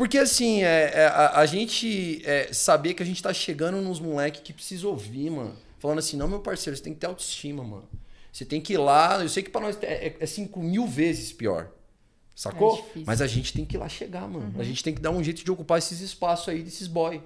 Porque 0.00 0.16
assim, 0.16 0.62
é, 0.62 0.92
é, 0.94 1.06
a, 1.08 1.40
a 1.40 1.44
gente 1.44 2.22
é, 2.24 2.50
saber 2.54 2.94
que 2.94 3.02
a 3.02 3.06
gente 3.06 3.22
tá 3.22 3.34
chegando 3.34 3.82
nos 3.82 4.00
moleques 4.00 4.40
que 4.40 4.50
precisa 4.50 4.88
ouvir, 4.88 5.28
mano. 5.28 5.54
Falando 5.78 5.98
assim, 5.98 6.16
não, 6.16 6.26
meu 6.26 6.40
parceiro, 6.40 6.74
você 6.74 6.82
tem 6.82 6.94
que 6.94 7.00
ter 7.00 7.06
autoestima, 7.06 7.62
mano. 7.62 7.86
Você 8.32 8.46
tem 8.46 8.62
que 8.62 8.72
ir 8.72 8.78
lá, 8.78 9.22
eu 9.22 9.28
sei 9.28 9.42
que 9.42 9.50
pra 9.50 9.60
nós 9.60 9.76
é, 9.82 10.16
é 10.18 10.24
5 10.24 10.58
mil 10.62 10.86
vezes 10.86 11.34
pior. 11.34 11.68
Sacou? 12.34 12.78
É. 12.96 13.00
Mas 13.04 13.20
a 13.20 13.26
gente 13.26 13.52
tem 13.52 13.66
que 13.66 13.76
ir 13.76 13.78
lá 13.78 13.90
chegar, 13.90 14.26
mano. 14.26 14.58
A 14.58 14.64
gente 14.64 14.82
tem 14.82 14.94
que 14.94 15.02
dar 15.02 15.10
um 15.10 15.22
jeito 15.22 15.44
de 15.44 15.50
ocupar 15.50 15.76
esses 15.76 16.00
espaços 16.00 16.48
aí 16.48 16.62
desses 16.62 16.88
boy. 16.88 17.20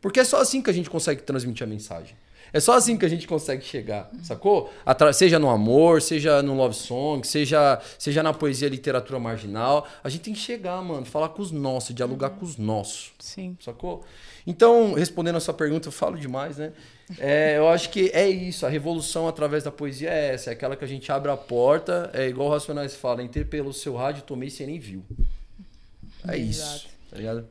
Porque 0.00 0.20
é 0.20 0.24
só 0.24 0.40
assim 0.40 0.62
que 0.62 0.70
a 0.70 0.72
gente 0.72 0.88
consegue 0.88 1.22
transmitir 1.22 1.64
a 1.64 1.66
mensagem. 1.68 2.16
É 2.52 2.60
só 2.60 2.74
assim 2.74 2.96
que 2.96 3.04
a 3.04 3.08
gente 3.08 3.26
consegue 3.26 3.64
chegar, 3.64 4.10
sacou? 4.22 4.72
Atra- 4.84 5.12
seja 5.12 5.38
no 5.38 5.50
amor, 5.50 6.00
seja 6.00 6.42
no 6.42 6.54
love 6.56 6.74
song, 6.74 7.26
seja, 7.26 7.80
seja 7.98 8.22
na 8.22 8.32
poesia, 8.32 8.68
literatura 8.68 9.18
marginal. 9.18 9.86
A 10.02 10.08
gente 10.08 10.22
tem 10.22 10.34
que 10.34 10.40
chegar, 10.40 10.80
mano, 10.82 11.04
falar 11.04 11.30
com 11.30 11.42
os 11.42 11.50
nossos, 11.50 11.94
dialogar 11.94 12.30
com 12.30 12.44
os 12.44 12.56
nossos, 12.56 13.12
Sim. 13.18 13.56
sacou? 13.60 14.04
Então, 14.46 14.94
respondendo 14.94 15.36
a 15.36 15.40
sua 15.40 15.52
pergunta, 15.52 15.88
eu 15.88 15.92
falo 15.92 16.16
demais, 16.16 16.56
né? 16.56 16.72
É, 17.18 17.58
eu 17.58 17.68
acho 17.68 17.90
que 17.90 18.10
é 18.12 18.28
isso, 18.28 18.64
a 18.64 18.68
revolução 18.68 19.26
através 19.28 19.64
da 19.64 19.70
poesia 19.70 20.10
é 20.10 20.34
essa, 20.34 20.50
é 20.50 20.52
aquela 20.52 20.76
que 20.76 20.84
a 20.84 20.88
gente 20.88 21.10
abre 21.10 21.30
a 21.30 21.36
porta, 21.36 22.10
é 22.14 22.28
igual 22.28 22.48
o 22.48 22.52
Racionais 22.52 22.94
fala, 22.94 23.22
interpelou 23.22 23.72
seu 23.72 23.94
rádio, 23.96 24.22
tomei, 24.22 24.48
você 24.50 24.64
nem 24.66 24.78
viu. 24.78 25.02
É 26.26 26.36
isso. 26.36 26.86
Tá 27.10 27.16
ligado? 27.16 27.46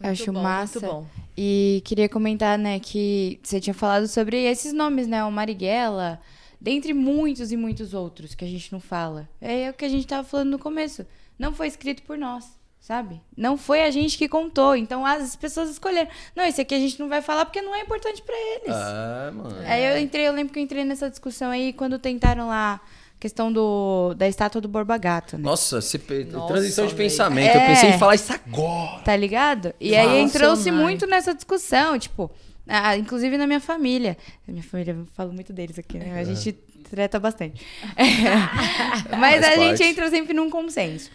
Acho 0.00 0.32
bom, 0.32 0.42
massa. 0.42 0.80
Muito 0.80 0.92
bom. 0.92 1.06
E 1.36 1.82
queria 1.84 2.08
comentar, 2.08 2.58
né, 2.58 2.78
que 2.80 3.38
você 3.42 3.60
tinha 3.60 3.74
falado 3.74 4.06
sobre 4.08 4.44
esses 4.44 4.72
nomes, 4.72 5.06
né? 5.06 5.24
O 5.24 5.30
Marighella, 5.30 6.20
dentre 6.60 6.92
muitos 6.92 7.52
e 7.52 7.56
muitos 7.56 7.94
outros 7.94 8.34
que 8.34 8.44
a 8.44 8.48
gente 8.48 8.72
não 8.72 8.80
fala. 8.80 9.28
É 9.40 9.70
o 9.70 9.74
que 9.74 9.84
a 9.84 9.88
gente 9.88 10.06
tava 10.06 10.26
falando 10.26 10.50
no 10.50 10.58
começo. 10.58 11.06
Não 11.38 11.52
foi 11.52 11.68
escrito 11.68 12.02
por 12.02 12.18
nós, 12.18 12.44
sabe? 12.80 13.20
Não 13.36 13.56
foi 13.56 13.82
a 13.82 13.90
gente 13.90 14.18
que 14.18 14.28
contou. 14.28 14.74
Então 14.74 15.06
as 15.06 15.36
pessoas 15.36 15.70
escolheram. 15.70 16.10
Não, 16.34 16.44
esse 16.44 16.60
aqui 16.60 16.74
a 16.74 16.80
gente 16.80 16.98
não 16.98 17.08
vai 17.08 17.22
falar 17.22 17.44
porque 17.44 17.62
não 17.62 17.74
é 17.74 17.82
importante 17.82 18.22
pra 18.22 18.34
eles. 18.34 18.74
Ah, 18.74 19.30
mano. 19.32 19.56
Aí 19.64 19.84
eu 19.84 19.98
entrei, 19.98 20.26
eu 20.26 20.32
lembro 20.32 20.52
que 20.52 20.58
eu 20.58 20.62
entrei 20.64 20.84
nessa 20.84 21.08
discussão 21.08 21.50
aí 21.50 21.72
quando 21.72 21.98
tentaram 21.98 22.48
lá 22.48 22.80
questão 23.20 23.52
do, 23.52 24.14
da 24.14 24.28
estátua 24.28 24.60
do 24.60 24.68
Borba 24.68 24.96
Gato, 24.96 25.36
né? 25.36 25.42
Nossa, 25.44 25.80
pe- 25.98 26.24
Nossa, 26.24 26.46
transição 26.52 26.86
de 26.86 26.94
pensamento. 26.94 27.54
Eu 27.54 27.60
É. 27.60 27.66
pensei 27.66 27.90
em 27.90 27.98
falar 27.98 28.14
isso 28.14 28.32
agora. 28.32 29.00
Tá 29.02 29.16
ligado? 29.16 29.74
E 29.80 29.94
aí 29.96 30.06
Nossa, 30.06 30.36
entrou-se 30.36 30.70
mãe. 30.70 30.82
muito 30.84 31.06
nessa 31.06 31.34
discussão, 31.34 31.98
tipo, 31.98 32.30
ah, 32.66 32.96
inclusive 32.96 33.36
na 33.36 33.46
minha 33.46 33.60
família. 33.60 34.16
Na 34.46 34.52
minha 34.52 34.64
família, 34.64 34.92
eu 34.92 35.06
falo 35.14 35.32
muito 35.32 35.52
deles 35.52 35.78
aqui, 35.78 35.98
né? 35.98 36.18
A 36.20 36.24
gente 36.24 36.52
treta 36.90 37.18
bastante. 37.18 37.60
É. 37.96 38.06
Mas 39.18 39.40
Faz 39.44 39.44
a 39.44 39.56
gente 39.60 39.68
parte. 39.78 39.84
entra 39.84 40.10
sempre 40.10 40.32
num 40.34 40.48
consenso. 40.48 41.10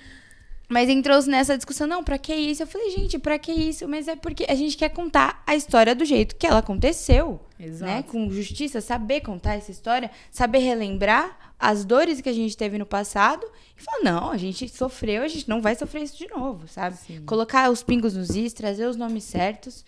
Mas 0.70 0.90
entrou-se 0.90 1.30
nessa 1.30 1.56
discussão, 1.56 1.86
não, 1.86 2.04
pra 2.04 2.18
que 2.18 2.34
isso? 2.34 2.64
Eu 2.64 2.68
falei, 2.68 2.90
gente, 2.90 3.20
pra 3.20 3.38
que 3.38 3.52
isso? 3.52 3.88
Mas 3.88 4.08
é 4.08 4.16
porque 4.16 4.46
a 4.50 4.56
gente 4.56 4.76
quer 4.78 4.90
contar 4.90 5.44
a 5.46 5.56
história 5.56 5.94
do 5.94 6.04
jeito 6.06 6.36
que 6.36 6.48
ela 6.48 6.60
aconteceu. 6.60 7.40
Exato. 7.60 7.92
Né? 7.92 8.04
Com 8.04 8.30
justiça, 8.32 8.82
saber 8.82 9.22
contar 9.22 9.56
essa 9.56 9.70
história, 9.72 10.10
saber 10.32 10.60
relembrar 10.60 11.53
as 11.72 11.86
dores 11.86 12.20
que 12.22 12.30
a 12.30 12.34
gente 12.34 12.56
teve 12.58 12.78
no 12.78 12.86
passado 12.86 13.46
e 13.78 13.82
falar, 13.82 14.04
não, 14.04 14.32
a 14.32 14.38
gente 14.38 14.68
sofreu, 14.70 15.24
a 15.24 15.28
gente 15.28 15.48
não 15.48 15.62
vai 15.62 15.76
sofrer 15.76 16.04
isso 16.04 16.18
de 16.18 16.28
novo, 16.30 16.68
sabe? 16.68 16.98
Colocar 17.26 17.70
os 17.72 17.82
pingos 17.82 18.16
nos 18.16 18.30
is, 18.36 18.52
trazer 18.54 18.86
os 18.86 18.96
nomes 18.98 19.24
certos. 19.24 19.86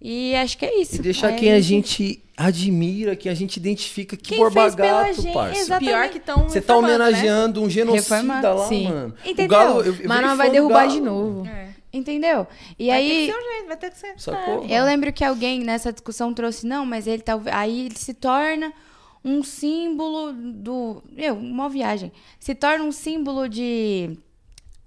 E 0.00 0.34
acho 0.36 0.56
que 0.58 0.64
é 0.64 0.80
isso. 0.80 0.96
E 0.96 0.98
deixar 1.00 1.32
É 1.32 1.36
quem 1.36 1.52
a 1.52 1.60
gente 1.60 2.22
admira, 2.36 3.16
quem 3.16 3.32
a 3.32 3.34
gente 3.34 3.56
identifica. 3.56 4.16
Que 4.16 4.30
Quem 4.30 4.38
Borba 4.38 4.62
fez 4.62 4.74
pela 4.76 5.02
Gato, 5.04 5.22
gente, 5.22 5.32
parça. 5.34 5.60
exatamente. 5.60 5.90
Pior 5.90 6.08
que 6.08 6.18
estão 6.18 6.48
Você 6.48 6.60
tá 6.60 6.76
homenageando 6.76 7.60
um 7.62 7.68
genocida 7.68 8.16
Reformar. 8.16 8.54
lá, 8.54 8.66
Sim. 8.68 8.84
mano. 8.88 9.14
Entendeu? 9.24 9.44
O 9.44 9.48
Galo, 9.48 9.80
eu, 9.82 9.94
eu 9.96 10.08
Mas 10.08 10.20
não 10.22 10.36
vai 10.36 10.50
derrubar 10.50 10.80
Galo. 10.86 10.92
de 10.92 11.00
novo. 11.00 11.48
Entendeu? 11.92 12.46
E 12.78 12.88
vai 12.88 12.96
aí. 12.98 13.08
ter 13.08 13.14
que 13.14 13.32
ser 13.32 13.38
um 13.38 13.52
jeito, 13.52 13.66
vai 13.66 13.76
ter 13.76 13.90
que 13.90 13.98
ser. 13.98 14.14
Sacou? 14.18 14.66
Eu 14.66 14.84
lembro 14.84 15.12
que 15.12 15.24
alguém 15.24 15.60
nessa 15.64 15.92
discussão 15.92 16.32
trouxe, 16.34 16.66
não, 16.66 16.84
mas 16.86 17.06
ele 17.06 17.22
talvez. 17.22 17.54
Aí 17.56 17.86
ele 17.86 17.96
se 17.96 18.14
torna 18.14 18.72
um 19.24 19.42
símbolo 19.42 20.32
do. 20.32 21.02
Meu, 21.10 21.34
uma 21.34 21.68
viagem. 21.68 22.12
Se 22.38 22.54
torna 22.54 22.84
um 22.84 22.92
símbolo 22.92 23.48
de. 23.48 24.16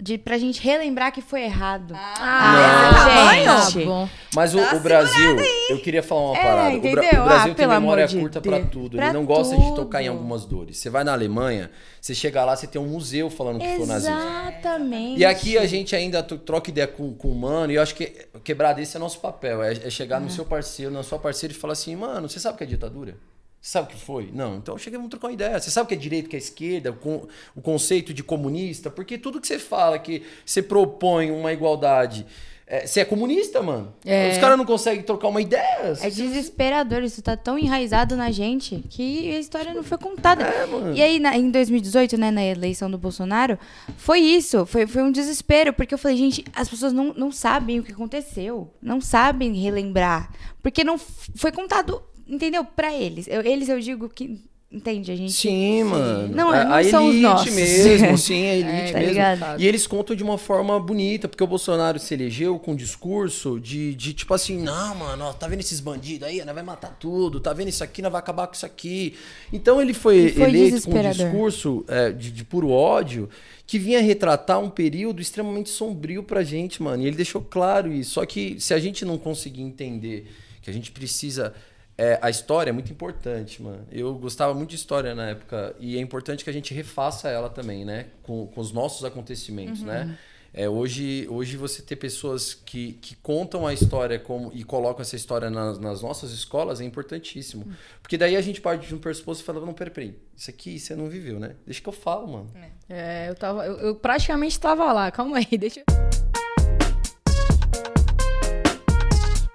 de 0.02 0.18
pra 0.18 0.38
gente 0.38 0.62
relembrar 0.62 1.12
que 1.12 1.22
foi 1.22 1.44
errado. 1.44 1.94
Ah, 1.96 3.32
gente. 3.70 3.80
tá 3.80 3.86
bom. 3.86 4.10
Mas 4.34 4.56
o, 4.56 4.60
o 4.60 4.80
Brasil, 4.80 5.38
eu 5.70 5.80
queria 5.82 6.02
falar 6.02 6.22
uma 6.32 6.38
É, 6.38 6.44
parada. 6.44 6.78
O, 6.78 6.82
Bra- 6.82 6.90
entendeu? 6.92 7.22
o 7.22 7.26
Brasil 7.26 7.52
Ah, 7.52 7.56
tem 7.56 7.68
memória 7.68 8.08
de 8.08 8.20
curta 8.20 8.42
pra 8.42 8.58
Deus. 8.60 8.70
tudo. 8.72 8.98
Pra 8.98 9.06
Ele 9.06 9.14
não 9.14 9.26
gosta 9.26 9.56
de 9.58 9.76
tocar 9.76 10.02
em 10.02 10.06
tudo. 10.06 10.16
algumas 10.18 10.46
dores. 10.46 10.78
Você 10.78 10.90
vai 10.90 11.04
na 11.04 11.12
Alemanha, 11.14 11.70
você 12.00 12.16
chega 12.16 12.44
lá, 12.44 12.56
você 12.56 12.66
tem 12.68 12.82
um 12.82 12.88
museu 12.88 13.30
falando 13.30 13.60
que 13.60 13.76
foi 13.78 13.86
nazismo. 13.86 14.16
Exatamente. 14.18 15.20
E 15.20 15.26
aqui 15.26 15.58
a 15.58 15.68
gente 15.68 15.96
ainda 15.96 16.24
troca 16.24 16.70
ideia 16.72 16.88
com, 16.88 17.14
com 17.14 17.28
o 17.30 17.36
mano, 17.36 17.72
e 17.72 17.76
eu 17.76 17.82
acho 17.82 17.94
que 17.94 18.06
quebrar 18.44 18.74
desse 18.74 18.96
é 18.98 19.00
nosso 19.00 19.20
papel. 19.20 19.62
É, 19.62 19.74
é 19.74 19.90
chegar 19.90 20.20
no 20.20 20.30
seu 20.30 20.46
parceiro, 20.46 20.92
na 20.92 21.04
sua 21.04 21.20
parceira 21.20 21.54
e 21.54 21.58
falar 21.58 21.74
assim, 21.74 21.96
mano, 21.96 22.28
você 22.30 22.40
sabe 22.40 22.56
o 22.56 22.58
que 22.58 22.64
é 22.64 22.68
ditadura? 22.68 23.16
Sabe 23.62 23.88
o 23.94 23.96
que 23.96 24.04
foi? 24.04 24.32
Não, 24.34 24.56
então 24.58 24.76
chega, 24.78 24.98
vamos 24.98 25.12
trocar 25.12 25.28
uma 25.28 25.34
ideia. 25.34 25.60
Você 25.60 25.70
sabe 25.70 25.86
o 25.86 25.88
que 25.88 25.94
é 25.94 25.98
direito, 25.98 26.26
o 26.26 26.30
que 26.30 26.36
é 26.36 26.40
esquerda, 26.40 26.92
o, 26.92 27.28
o 27.56 27.62
conceito 27.62 28.12
de 28.14 28.24
comunista? 28.24 28.90
Porque 28.90 29.20
tudo 29.20 29.40
que 29.40 29.46
você 29.48 29.60
fala, 29.60 30.00
que 30.00 30.24
você 30.44 30.64
propõe 30.64 31.30
uma 31.30 31.54
igualdade, 31.54 32.26
é, 32.66 32.88
você 32.88 33.02
é 33.02 33.06
comunista, 33.06 33.62
mano. 33.62 33.94
É. 34.04 34.32
Os 34.32 34.38
caras 34.40 34.58
não 34.58 34.66
conseguem 34.66 35.04
trocar 35.04 35.28
uma 35.28 35.42
ideia. 35.42 35.94
É 36.02 36.10
desesperador, 36.10 37.04
isso 37.04 37.22
tá 37.22 37.38
tão 37.38 37.60
enraizado 37.60 38.16
na 38.16 38.32
gente 38.32 38.84
que 38.90 39.30
a 39.36 39.40
história 39.40 39.74
não 39.76 39.84
foi 39.84 39.98
contada. 40.00 40.44
É, 40.44 40.66
mano. 40.66 40.96
E 40.96 41.02
aí, 41.02 41.20
na- 41.20 41.38
em 41.38 41.52
2018, 41.52 42.18
né, 42.18 42.32
na 42.32 42.44
eleição 42.44 42.90
do 42.90 42.98
Bolsonaro, 42.98 43.60
foi 43.96 44.22
isso, 44.22 44.66
foi, 44.66 44.88
foi 44.88 45.04
um 45.04 45.12
desespero, 45.12 45.72
porque 45.72 45.94
eu 45.94 46.00
falei, 46.00 46.18
gente, 46.18 46.44
as 46.56 46.68
pessoas 46.68 46.94
não, 46.94 47.14
não 47.14 47.32
sabem 47.32 47.80
o 47.80 47.84
que 47.84 47.92
aconteceu, 47.92 48.74
não 48.82 49.00
sabem 49.02 49.54
relembrar, 49.54 50.32
porque 50.64 50.84
não 50.84 50.98
foi 50.98 51.52
contado, 51.52 52.02
entendeu, 52.32 52.64
pra 52.66 52.94
eles. 52.94 53.28
Eu- 53.28 53.42
eles, 53.42 53.68
eu 53.70 53.80
digo 53.80 54.08
que, 54.10 54.40
entende, 54.72 55.12
a 55.12 55.16
gente... 55.18 55.34
Sim, 55.34 55.84
mano. 55.84 56.34
Não, 56.34 56.50
a, 56.50 56.64
não 56.64 56.74
a 56.76 56.84
são 56.86 57.04
os 57.08 57.10
elite 57.16 57.22
nossos. 57.24 57.54
mesmo, 57.54 58.18
sim, 58.18 58.46
a 58.46 58.56
elite 58.56 58.94
tá 58.94 59.00
mesmo. 59.00 59.14
ligado? 59.14 59.62
E 59.62 59.68
eles 59.68 59.86
contam 59.86 60.16
de 60.16 60.24
uma 60.24 60.38
forma 60.38 60.80
bonita, 60.80 61.28
porque 61.28 61.44
o 61.44 61.48
Bolsonaro 61.48 62.00
se 62.00 62.14
elegeu 62.14 62.58
com 62.58 62.72
um 62.72 62.76
discurso 62.76 63.60
de, 63.60 63.94
de 63.96 64.14
tipo 64.14 64.34
assim, 64.34 64.62
não, 64.62 64.96
mano, 64.96 65.26
ó, 65.26 65.34
tá 65.34 65.46
vendo 65.48 65.60
esses 65.60 65.82
bandidos 65.82 66.26
aí? 66.28 66.44
Nós 66.46 66.56
vai 66.56 66.64
matar 66.64 66.96
tudo, 66.98 67.42
tá 67.42 67.52
vendo 67.52 67.68
isso 67.68 67.84
aqui? 67.84 68.02
Nós 68.02 68.12
vai 68.12 68.20
acabar 68.20 68.48
com 68.48 68.54
isso 68.54 68.66
aqui. 68.66 69.14
Então 69.52 69.82
ele 69.82 69.94
foi, 69.94 70.30
foi 70.30 70.44
eleito 70.44 70.90
com 70.90 70.98
um 70.98 71.12
discurso 71.12 71.84
é, 71.90 72.12
de, 72.12 72.32
de 72.32 72.44
puro 72.46 72.70
ódio 72.70 73.28
que 73.68 73.78
vinha 73.78 74.02
retratar 74.02 74.60
um 74.60 74.70
período 74.70 75.22
extremamente 75.22 75.70
sombrio 75.70 76.24
pra 76.24 76.44
gente, 76.44 76.82
mano. 76.82 77.04
E 77.04 77.08
ele 77.08 77.16
deixou 77.16 77.42
claro 77.42 77.92
isso. 77.92 78.12
Só 78.12 78.26
que 78.26 78.56
se 78.60 78.74
a 78.74 78.80
gente 78.80 79.04
não 79.06 79.18
conseguir 79.18 79.62
entender 79.62 80.28
que 80.62 80.70
a 80.70 80.74
gente 80.74 80.92
precisa. 80.92 81.54
É, 82.02 82.18
a 82.20 82.32
história 82.32 82.72
é 82.72 82.74
muito 82.74 82.92
importante, 82.92 83.62
mano. 83.62 83.86
Eu 83.92 84.16
gostava 84.16 84.56
muito 84.56 84.72
de 84.72 84.76
história 84.76 85.14
na 85.14 85.30
época. 85.30 85.76
E 85.80 85.96
é 85.96 86.00
importante 86.00 86.44
que 86.44 86.50
a 86.50 86.54
gente 86.54 86.74
refaça 86.74 87.30
ela 87.30 87.48
também, 87.48 87.86
né? 87.86 88.08
Com, 88.24 88.48
com 88.48 88.60
os 88.60 88.72
nossos 88.72 89.06
acontecimentos, 89.06 89.84
né? 89.84 90.18
É, 90.52 90.68
hoje, 90.68 91.28
hoje 91.30 91.56
você 91.56 91.80
ter 91.80 91.98
pessoas 91.98 92.56
que, 92.56 92.94
que 92.94 93.16
contam 93.18 93.68
a 93.68 93.74
história 93.74 94.18
como, 94.18 94.52
e 94.52 94.64
colocam 94.64 95.04
essa 95.04 95.16
história 95.16 95.52
nas, 95.52 95.78
nas 95.78 96.02
nossas 96.02 96.32
escolas 96.32 96.82
é 96.82 96.84
importantíssimo. 96.84 97.68
Porque 98.02 98.18
daí 98.18 98.36
a 98.36 98.42
gente 98.42 98.60
parte 98.60 98.88
de 98.88 98.96
um 98.96 98.98
pressuposto 98.98 99.44
e 99.44 99.46
fala, 99.46 99.64
não, 99.64 99.72
peraí, 99.72 99.94
peraí, 99.94 100.16
isso 100.36 100.50
aqui 100.50 100.80
você 100.80 100.96
não 100.96 101.08
viveu, 101.08 101.40
né? 101.40 101.56
Deixa 101.68 101.82
que 101.82 101.88
eu 101.88 101.94
falo, 101.94 102.28
mano. 102.28 102.52
É, 102.90 103.30
eu 103.30 103.36
tava. 103.36 103.64
Eu, 103.64 103.78
eu 103.78 103.96
praticamente 103.96 104.60
tava 104.60 104.92
lá. 104.92 105.12
Calma 105.12 105.38
aí, 105.38 105.46
deixa 105.56 105.82
eu. 105.82 106.41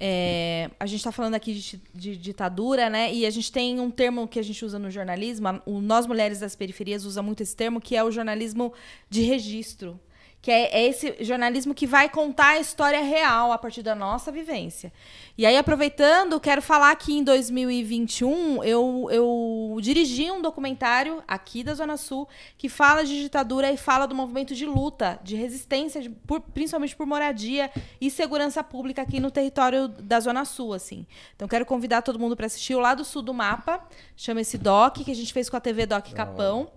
É, 0.01 0.71
a 0.79 0.87
gente 0.87 0.99
está 0.99 1.11
falando 1.11 1.35
aqui 1.35 1.55
de, 1.55 1.83
de 1.95 2.17
ditadura, 2.17 2.91
né? 2.91 3.13
E 3.13 3.25
a 3.25 3.31
gente 3.31 3.51
tem 3.51 3.81
um 3.81 3.91
termo 3.91 4.29
que 4.29 4.39
a 4.39 4.43
gente 4.43 4.65
usa 4.65 4.79
no 4.79 4.91
jornalismo, 4.91 5.49
o 5.65 5.81
Nós 5.81 6.07
Mulheres 6.07 6.41
das 6.41 6.55
Periferias 6.55 7.05
usa 7.05 7.23
muito 7.23 7.43
esse 7.43 7.57
termo, 7.57 7.81
que 7.81 7.97
é 7.97 8.05
o 8.05 8.11
jornalismo 8.11 8.73
de 9.09 9.23
registro. 9.23 9.99
Que 10.47 10.53
é, 10.53 10.79
é 10.79 10.87
esse 10.87 11.17
jornalismo 11.25 11.75
que 11.75 11.89
vai 11.89 12.09
contar 12.09 12.51
a 12.51 12.61
história 12.61 13.03
real 13.03 13.51
a 13.51 13.59
partir 13.59 13.83
da 13.83 13.97
nossa 13.97 14.31
vivência. 14.31 14.93
E 15.37 15.45
aí, 15.45 15.57
aproveitando, 15.57 16.39
quero 16.39 16.63
falar 16.63 16.95
que 16.95 17.13
em 17.13 17.25
2021 17.25 18.63
eu, 18.63 19.09
eu 19.11 19.77
dirigi 19.81 20.31
um 20.31 20.41
documentário 20.41 21.21
aqui 21.27 21.65
da 21.65 21.75
Zona 21.75 21.97
Sul 21.97 22.29
que 22.57 22.69
fala 22.69 23.05
de 23.05 23.21
ditadura 23.23 23.73
e 23.73 23.77
fala 23.77 24.07
do 24.07 24.15
movimento 24.15 24.55
de 24.55 24.65
luta, 24.67 25.19
de 25.21 25.35
resistência, 25.35 26.01
de- 26.01 26.11
por- 26.11 26.41
principalmente 26.41 26.95
por 26.95 27.07
moradia 27.09 27.69
e 28.01 28.09
segurança 28.09 28.63
pública 28.63 29.03
aqui 29.03 29.19
no 29.19 29.33
território 29.33 29.89
da 29.89 30.21
Zona 30.21 30.45
Sul, 30.45 30.73
assim. 30.75 31.05
Então 31.35 31.49
quero 31.49 31.67
convidar 31.67 32.03
todo 32.03 32.21
mundo 32.21 32.37
para 32.37 32.47
assistir 32.47 32.77
o 32.77 32.79
lado 32.79 33.05
sul 33.05 33.21
do 33.21 33.35
mapa, 33.35 33.85
chama 34.17 34.43
esse 34.43 34.57
doc 34.57 34.99
que 34.99 35.11
a 35.11 35.15
gente 35.17 35.33
fez 35.33 35.51
com 35.51 35.57
a 35.57 35.61
TV 35.61 35.87
Doc 35.87 36.13
Capão. 36.13 36.69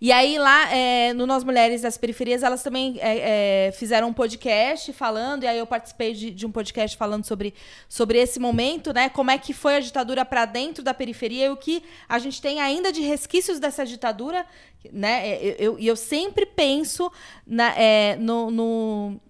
E 0.00 0.10
aí, 0.12 0.38
lá 0.38 0.72
é, 0.72 1.12
no 1.12 1.26
Nós 1.26 1.44
Mulheres 1.44 1.82
das 1.82 1.98
Periferias, 1.98 2.42
elas 2.42 2.62
também 2.62 2.96
é, 3.00 3.66
é, 3.68 3.72
fizeram 3.72 4.08
um 4.08 4.12
podcast 4.14 4.92
falando, 4.94 5.44
e 5.44 5.46
aí 5.46 5.58
eu 5.58 5.66
participei 5.66 6.14
de, 6.14 6.30
de 6.30 6.46
um 6.46 6.50
podcast 6.50 6.96
falando 6.96 7.26
sobre, 7.26 7.52
sobre 7.86 8.18
esse 8.18 8.40
momento, 8.40 8.94
né? 8.94 9.10
Como 9.10 9.30
é 9.30 9.36
que 9.36 9.52
foi 9.52 9.76
a 9.76 9.80
ditadura 9.80 10.24
para 10.24 10.46
dentro 10.46 10.82
da 10.82 10.94
periferia 10.94 11.46
e 11.46 11.50
o 11.50 11.56
que 11.56 11.82
a 12.08 12.18
gente 12.18 12.40
tem 12.40 12.60
ainda 12.60 12.90
de 12.90 13.02
resquícios 13.02 13.60
dessa 13.60 13.84
ditadura, 13.84 14.46
né? 14.90 15.28
E 15.28 15.48
eu, 15.48 15.54
eu, 15.58 15.78
e 15.78 15.86
eu 15.86 15.96
sempre 15.96 16.46
penso 16.46 17.12
na, 17.46 17.74
é, 17.78 18.16
no, 18.16 18.50
no- 18.50 19.20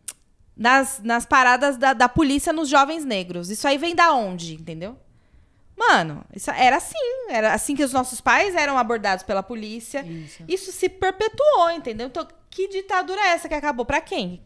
nas, 0.56 1.00
nas 1.02 1.26
paradas 1.26 1.76
da, 1.78 1.92
da 1.94 2.08
polícia 2.08 2.52
nos 2.52 2.68
jovens 2.68 3.04
negros. 3.04 3.50
Isso 3.50 3.66
aí 3.66 3.76
vem 3.76 3.92
da 3.94 4.12
onde, 4.14 4.54
entendeu? 4.54 4.96
Mano, 5.81 6.22
isso 6.37 6.51
era 6.51 6.76
assim. 6.76 6.99
Era 7.31 7.55
assim 7.55 7.74
que 7.74 7.83
os 7.83 7.93
nossos 7.93 8.20
pais 8.20 8.55
eram 8.55 8.76
abordados 8.76 9.24
pela 9.24 9.43
polícia. 9.43 10.05
Isso, 10.47 10.70
se 10.70 10.91
perpetuou, 10.91 11.70
entendeu? 11.70 12.09
Então, 12.09 12.28
que 12.51 12.68
ditadura 12.68 13.18
é 13.18 13.28
essa 13.28 13.49
que 13.49 13.55
acabou? 13.55 13.87
Pra 13.87 13.99
quem? 13.99 14.43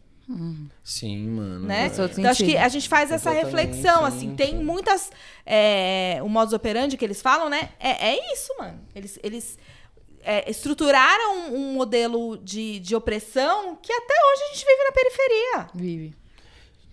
Sim, 0.81 1.27
mano. 1.27 1.67
Né? 1.67 1.87
Então, 1.87 2.05
acho 2.05 2.15
que 2.15 2.51
sentido. 2.51 2.57
a 2.57 2.67
gente 2.69 2.87
faz 2.87 3.11
essa 3.11 3.31
reflexão, 3.31 3.99
sim, 3.99 4.07
assim. 4.07 4.35
Tem 4.35 4.51
sim. 4.51 4.63
muitas... 4.63 5.11
É, 5.45 6.19
o 6.23 6.29
modus 6.29 6.53
operandi 6.53 6.95
que 6.95 7.03
eles 7.03 7.21
falam, 7.21 7.49
né? 7.49 7.69
É, 7.79 8.13
é 8.13 8.33
isso, 8.33 8.55
mano. 8.57 8.79
Eles... 8.95 9.19
eles 9.21 9.57
é, 10.23 10.49
estruturaram 10.49 11.49
um, 11.49 11.55
um 11.55 11.73
modelo 11.73 12.37
de, 12.37 12.79
de 12.79 12.95
opressão 12.95 13.75
que 13.75 13.93
até 13.93 14.13
hoje 14.13 14.41
a 14.41 14.53
gente 14.53 14.65
vive 14.65 14.83
na 14.83 14.91
periferia. 14.91 15.67
Vive. 15.75 16.24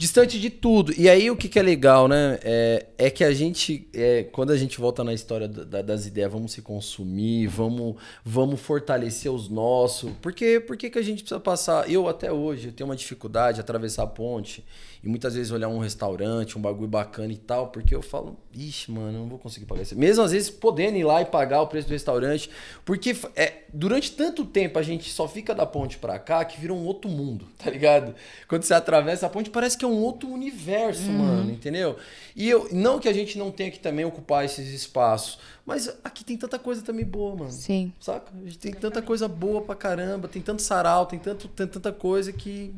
Distante 0.03 0.41
de 0.41 0.51
tudo. 0.51 0.93
E 0.99 1.09
aí 1.09 1.31
o 1.31 1.37
que, 1.37 1.49
que 1.49 1.61
é 1.61 1.63
legal, 1.63 2.09
né? 2.09 2.37
É, 2.43 2.87
é 2.99 3.09
que 3.09 3.23
a 3.23 3.33
gente, 3.33 3.89
é, 3.95 4.25
quando 4.25 4.51
a 4.51 4.57
gente 4.57 4.77
volta 4.81 5.05
na 5.05 5.15
história 5.15 5.47
da- 5.47 5.81
das 5.81 6.07
ideias, 6.07 6.33
vamos 6.33 6.51
se 6.51 6.61
consumir, 6.61 7.47
vamos, 7.47 7.95
vamos 8.25 8.61
fortalecer 8.61 9.31
os 9.33 9.49
nossos. 9.49 10.11
Porque, 10.21 10.59
por 10.59 10.77
que, 10.77 10.91
que 10.91 10.99
a 10.99 11.03
gente 11.03 11.23
precisa 11.23 11.39
passar? 11.39 11.89
Eu 11.89 12.09
até 12.09 12.33
hoje 12.33 12.67
eu 12.67 12.73
tenho 12.73 12.91
uma 12.91 12.97
dificuldade 12.97 13.57
de 13.57 13.61
atravessar 13.61 14.03
a 14.03 14.07
ponte 14.09 14.65
e 15.03 15.09
muitas 15.09 15.35
vezes 15.35 15.51
olhar 15.51 15.69
um 15.69 15.79
restaurante, 15.79 16.57
um 16.57 16.61
bagulho 16.61 16.89
bacana 16.89 17.33
e 17.33 17.37
tal, 17.37 17.69
porque 17.69 17.95
eu 17.95 18.01
falo, 18.01 18.37
ixi, 18.55 18.91
mano, 18.91 19.19
eu 19.19 19.21
não 19.23 19.29
vou 19.29 19.39
conseguir 19.39 19.67
pagar 19.67 19.83
isso. 19.83 19.99
Mesmo 19.99 20.23
às 20.23 20.31
vezes 20.31 20.49
podendo 20.49 20.97
ir 20.97 21.03
lá 21.03 21.21
e 21.21 21.25
pagar 21.25 21.61
o 21.61 21.67
preço 21.67 21.89
do 21.89 21.93
restaurante, 21.93 22.49
porque 22.85 23.17
é, 23.35 23.65
durante 23.73 24.13
tanto 24.13 24.45
tempo 24.45 24.79
a 24.79 24.83
gente 24.83 25.11
só 25.11 25.27
fica 25.27 25.55
da 25.55 25.67
ponte 25.67 25.99
pra 25.99 26.19
cá 26.21 26.45
que 26.45 26.61
vira 26.61 26.73
um 26.73 26.85
outro 26.85 27.11
mundo, 27.11 27.47
tá 27.59 27.69
ligado? 27.69 28.15
Quando 28.47 28.63
você 28.63 28.75
atravessa 28.75 29.27
a 29.27 29.29
ponte, 29.29 29.51
parece 29.51 29.77
que 29.77 29.85
é 29.85 29.89
um 29.89 30.01
outro 30.01 30.29
universo, 30.29 31.11
mano, 31.11 31.51
entendeu? 31.51 31.97
E 32.37 32.49
eu, 32.49 32.69
não 32.71 33.01
que 33.01 33.09
a 33.09 33.13
gente 33.13 33.37
não 33.37 33.51
tenha 33.51 33.71
que 33.71 33.81
também 33.81 34.05
ocupar 34.05 34.45
esses 34.45 34.69
espaços, 34.69 35.39
mas 35.65 35.89
aqui 36.03 36.25
tem 36.25 36.37
tanta 36.37 36.59
coisa 36.59 36.83
também 36.83 37.05
boa, 37.05 37.37
mano. 37.37 37.51
Sim. 37.51 37.93
Saca? 38.01 38.33
A 38.35 38.45
gente 38.45 38.59
tem 38.59 38.73
tanta 38.73 39.01
coisa 39.01 39.29
boa 39.29 39.63
pra 39.63 39.75
caramba, 39.75 40.27
tem 40.29 40.43
tanto 40.43 40.63
sarau, 40.63 41.07
tem, 41.07 41.19
tanto, 41.19 41.49
tem 41.49 41.67
tanta 41.67 41.93
coisa 41.93 42.33
que. 42.33 42.75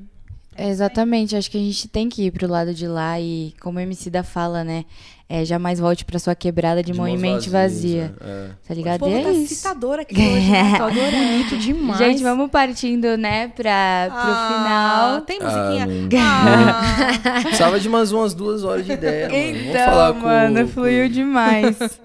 É, 0.56 0.68
exatamente, 0.68 1.34
acho 1.34 1.50
que 1.50 1.56
a 1.56 1.60
gente 1.60 1.88
tem 1.88 2.08
que 2.08 2.26
ir 2.26 2.30
pro 2.30 2.46
lado 2.46 2.72
de 2.72 2.86
lá 2.86 3.18
e, 3.20 3.52
como 3.60 3.78
o 3.78 3.80
MC 3.82 4.08
da 4.08 4.22
fala, 4.22 4.62
né? 4.62 4.84
É, 5.28 5.44
jamais 5.44 5.80
volte 5.80 6.04
pra 6.04 6.18
sua 6.18 6.34
quebrada 6.34 6.82
de, 6.82 6.92
mãos 6.92 7.08
movimento 7.10 7.50
vazias, 7.50 8.10
vazia. 8.10 8.14
é. 8.20 8.48
Tá 8.68 8.72
O 8.72 8.76
ligado? 8.76 8.98
povo 9.00 9.10
E 9.10 9.14
é 9.20 9.22
tá 9.24 9.30
isso. 9.32 9.54
citador 9.56 9.98
aqui 9.98 10.14
hoje, 10.14 10.50
né? 10.50 10.74
Tô 10.78 10.84
adorando. 10.84 11.16
Bonito 11.16 11.56
demais. 11.58 11.98
Gente, 11.98 12.22
vamos 12.22 12.50
partindo, 12.50 13.16
né, 13.16 13.48
pra, 13.48 14.08
pro 14.10 14.18
Ah, 14.20 14.48
final. 14.52 15.20
Tem 15.22 15.40
musiquinha? 15.40 15.88
Ah, 16.22 16.80
Ah, 17.24 17.40
Precisava 17.42 17.80
de 17.80 17.88
umas 17.88 18.12
umas 18.12 18.32
duas 18.34 18.62
horas 18.64 18.84
de 18.86 18.92
ideia, 18.92 19.28
mano. 19.28 19.42
Vamos 19.42 19.66
Então, 19.66 19.84
falar 19.86 20.12
com, 20.12 20.20
mano, 20.20 20.60
com- 20.60 20.68
fluiu 20.68 21.08
demais. 21.08 21.76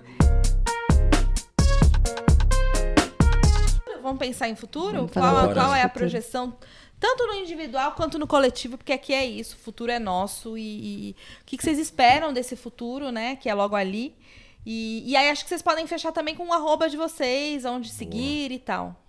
Vamos 4.02 4.18
pensar 4.20 4.50
em 4.50 4.56
futuro? 4.56 5.08
Falar 5.08 5.44
Qual, 5.44 5.54
qual 5.54 5.74
de 5.74 5.80
é 5.80 5.84
a 5.84 5.90
futuro. 5.90 6.06
Tanto 7.00 7.26
no 7.28 7.34
individual 7.36 7.94
quanto 7.94 8.20
no 8.20 8.28
coletivo, 8.28 8.78
porque 8.78 8.92
aqui 8.92 9.14
é 9.14 9.26
isso, 9.26 9.56
o 9.56 9.60
futuro 9.60 9.92
é 9.92 10.00
nosso. 10.00 10.58
E, 10.58 11.10
e 11.10 11.16
o 11.42 11.46
que, 11.46 11.58
que 11.58 11.64
vocês 11.64 11.80
esperam 11.80 12.34
desse 12.34 12.56
futuro, 12.56 13.12
né? 13.12 13.38
Que 13.38 13.50
é 13.50 13.54
logo 13.54 13.76
ali. 13.76 14.14
E, 14.66 15.04
e 15.06 15.16
aí 15.16 15.30
acho 15.30 15.44
que 15.44 15.50
vocês 15.50 15.62
podem 15.62 15.88
fechar 15.88 16.12
também 16.12 16.36
com 16.36 16.48
o 16.48 16.54
arroba 16.54 16.90
de 16.90 16.98
vocês, 16.98 17.64
onde 17.64 17.90
seguir 17.90 18.52
e 18.52 18.60
tal. 18.60 19.02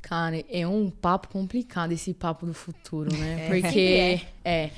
Cara, 0.00 0.44
é 0.48 0.66
um 0.66 0.90
papo 0.90 1.28
complicado 1.28 1.92
esse 1.92 2.14
papo 2.14 2.46
do 2.46 2.54
futuro, 2.54 3.14
né? 3.16 3.46
É, 3.48 3.48
Porque 3.48 3.68
sempre 3.68 4.28
é. 4.44 4.70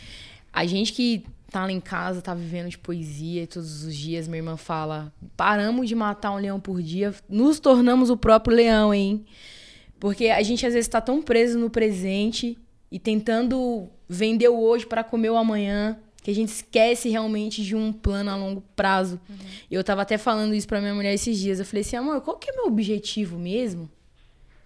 a 0.53 0.65
gente 0.65 0.93
que 0.93 1.27
tá 1.51 1.65
lá 1.65 1.71
em 1.71 1.81
casa, 1.81 2.23
tá 2.23 2.35
vivendo 2.35 2.69
de 2.69 2.79
poesia 2.79 3.47
todos 3.47 3.85
os 3.85 3.95
dias, 3.95 4.27
minha 4.27 4.39
irmã 4.39 4.57
fala: 4.57 5.13
paramos 5.37 5.89
de 5.89 5.95
matar 5.95 6.33
um 6.33 6.37
leão 6.37 6.59
por 6.59 6.83
dia, 6.83 7.15
nos 7.29 7.61
tornamos 7.61 8.11
o 8.11 8.17
próprio 8.17 8.57
leão, 8.57 8.95
hein? 8.95 9.25
Porque 10.05 10.29
a 10.29 10.43
gente 10.43 10.67
às 10.67 10.75
vezes 10.75 10.87
tá 10.87 11.01
tão 11.01 11.23
preso 11.23 11.59
no 11.59 11.71
presente 11.71 12.59
e 12.93 12.99
tentando 12.99 13.89
vender 14.07 14.49
o 14.51 14.61
hoje 14.61 14.85
para 14.85 15.03
comer 15.03 15.31
o 15.31 15.37
amanhã, 15.39 15.99
que 16.23 16.31
a 16.31 16.35
gente 16.35 16.51
esquece 16.51 17.09
realmente 17.09 17.65
de 17.65 17.75
um 17.75 17.91
plano 17.91 18.31
a 18.31 18.37
longo 18.37 18.63
prazo. 18.77 19.19
E 19.71 19.75
eu 19.75 19.83
tava 19.83 20.03
até 20.03 20.19
falando 20.19 20.55
isso 20.55 20.69
pra 20.69 20.79
minha 20.79 20.95
mulher 20.95 21.15
esses 21.15 21.39
dias. 21.39 21.59
Eu 21.59 21.65
falei 21.65 21.81
assim, 21.81 21.97
amor, 21.97 22.21
qual 22.21 22.37
que 22.37 22.51
é 22.51 22.53
meu 22.55 22.67
objetivo 22.67 23.39
mesmo? 23.39 23.91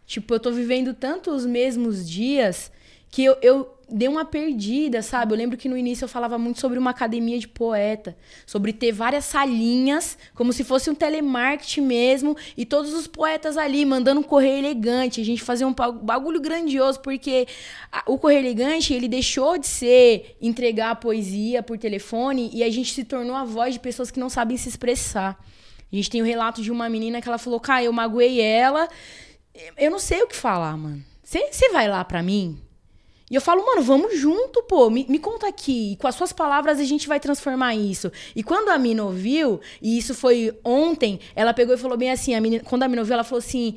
Tipo, 0.04 0.34
eu 0.34 0.40
tô 0.40 0.50
vivendo 0.50 0.92
tanto 0.92 1.30
os 1.30 1.46
mesmos 1.46 2.10
dias 2.10 2.72
que 3.08 3.22
eu, 3.22 3.36
eu 3.40 3.77
dei 3.90 4.08
uma 4.08 4.24
perdida, 4.24 5.00
sabe? 5.02 5.32
Eu 5.32 5.38
lembro 5.38 5.56
que 5.56 5.68
no 5.68 5.76
início 5.76 6.04
eu 6.04 6.08
falava 6.08 6.38
muito 6.38 6.60
sobre 6.60 6.78
uma 6.78 6.90
academia 6.90 7.38
de 7.38 7.48
poeta, 7.48 8.16
sobre 8.46 8.72
ter 8.72 8.92
várias 8.92 9.24
salinhas, 9.24 10.18
como 10.34 10.52
se 10.52 10.62
fosse 10.62 10.90
um 10.90 10.94
telemarketing 10.94 11.80
mesmo, 11.80 12.36
e 12.56 12.66
todos 12.66 12.92
os 12.92 13.06
poetas 13.06 13.56
ali 13.56 13.84
mandando 13.84 14.20
um 14.20 14.22
correio 14.22 14.58
elegante. 14.58 15.20
A 15.20 15.24
gente 15.24 15.42
fazia 15.42 15.66
um 15.66 15.72
bagulho 15.72 16.40
grandioso, 16.40 17.00
porque 17.00 17.46
o 18.06 18.18
correio 18.18 18.40
elegante, 18.40 18.92
ele 18.92 19.08
deixou 19.08 19.56
de 19.56 19.66
ser 19.66 20.36
entregar 20.40 20.90
a 20.90 20.96
poesia 20.96 21.62
por 21.62 21.78
telefone 21.78 22.50
e 22.52 22.62
a 22.62 22.70
gente 22.70 22.92
se 22.92 23.04
tornou 23.04 23.34
a 23.34 23.44
voz 23.44 23.74
de 23.74 23.80
pessoas 23.80 24.10
que 24.10 24.20
não 24.20 24.28
sabem 24.28 24.56
se 24.56 24.68
expressar. 24.68 25.42
A 25.90 25.96
gente 25.96 26.10
tem 26.10 26.20
o 26.20 26.24
relato 26.24 26.60
de 26.60 26.70
uma 26.70 26.88
menina 26.88 27.22
que 27.22 27.28
ela 27.28 27.38
falou, 27.38 27.58
cara, 27.58 27.82
eu 27.82 27.92
magoei 27.92 28.40
ela, 28.40 28.88
eu 29.76 29.90
não 29.90 29.98
sei 29.98 30.22
o 30.22 30.26
que 30.26 30.36
falar, 30.36 30.76
mano. 30.76 31.02
Você 31.24 31.70
vai 31.70 31.88
lá 31.88 32.04
pra 32.04 32.22
mim? 32.22 32.58
E 33.30 33.34
eu 33.34 33.40
falo, 33.40 33.64
mano, 33.64 33.82
vamos 33.82 34.18
junto, 34.18 34.62
pô. 34.62 34.88
Me, 34.88 35.04
me 35.08 35.18
conta 35.18 35.46
aqui. 35.46 35.96
Com 36.00 36.06
as 36.06 36.14
suas 36.14 36.32
palavras 36.32 36.80
a 36.80 36.84
gente 36.84 37.06
vai 37.06 37.20
transformar 37.20 37.74
isso. 37.74 38.10
E 38.34 38.42
quando 38.42 38.70
a 38.70 38.78
Mina 38.78 39.04
ouviu, 39.04 39.60
e 39.82 39.98
isso 39.98 40.14
foi 40.14 40.56
ontem, 40.64 41.20
ela 41.36 41.52
pegou 41.52 41.74
e 41.74 41.78
falou 41.78 41.96
bem 41.96 42.10
assim: 42.10 42.34
a 42.34 42.40
menina, 42.40 42.64
quando 42.64 42.84
a 42.84 42.88
Mina 42.88 43.02
ouviu, 43.02 43.14
ela 43.14 43.24
falou 43.24 43.38
assim. 43.38 43.76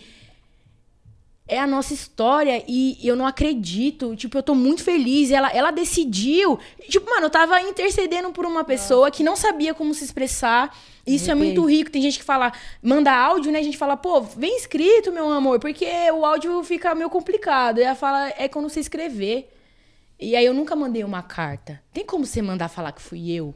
É 1.52 1.60
a 1.60 1.68
nossa 1.68 1.94
história 1.94 2.64
e 2.65 2.98
eu 3.03 3.14
não 3.14 3.28
acredito. 3.28 4.15
Tipo, 4.15 4.38
eu 4.38 4.44
tô 4.44 4.56
muito 4.56 4.82
feliz. 4.82 5.32
Ela, 5.32 5.49
ela 5.52 5.69
decidiu. 5.69 6.57
Tipo, 6.88 7.10
mano, 7.10 7.26
eu 7.26 7.30
tava 7.30 7.61
intercedendo 7.61 8.32
por 8.32 8.45
uma 8.45 8.64
pessoa 8.64 9.11
que 9.11 9.22
não 9.22 9.36
sabia 9.36 9.73
como 9.73 9.94
se 9.94 10.02
expressar. 10.06 10.73
Isso 11.06 11.30
é 11.30 11.36
muito 11.36 11.65
rico. 11.65 11.91
Tem 11.91 12.02
gente 12.02 12.19
que 12.19 12.23
fala, 12.23 12.53
manda 12.82 13.11
áudio, 13.11 13.52
né? 13.52 13.60
A 13.60 13.64
gente 13.64 13.78
fala, 13.78 13.98
pô, 13.98 14.22
vem 14.22 14.56
escrito, 14.56 15.11
meu 15.11 15.30
amor, 15.30 15.60
porque 15.60 15.86
o 16.14 16.26
áudio 16.26 16.64
fica 16.64 16.95
meio 16.95 17.10
complicado. 17.10 17.80
E 17.80 17.84
ela 17.84 17.95
fala, 17.95 18.30
é 18.38 18.48
quando 18.48 18.69
você 18.69 18.80
escrever. 18.80 19.52
E 20.18 20.38
aí 20.38 20.45
eu 20.45 20.53
nunca 20.53 20.73
mandei 20.73 21.03
uma 21.03 21.22
carta. 21.22 21.84
Tem 21.91 22.06
como 22.06 22.26
você 22.26 22.41
mandar 22.41 22.69
falar 22.69 22.94
que 22.94 23.02
fui 23.02 23.30
eu? 23.30 23.53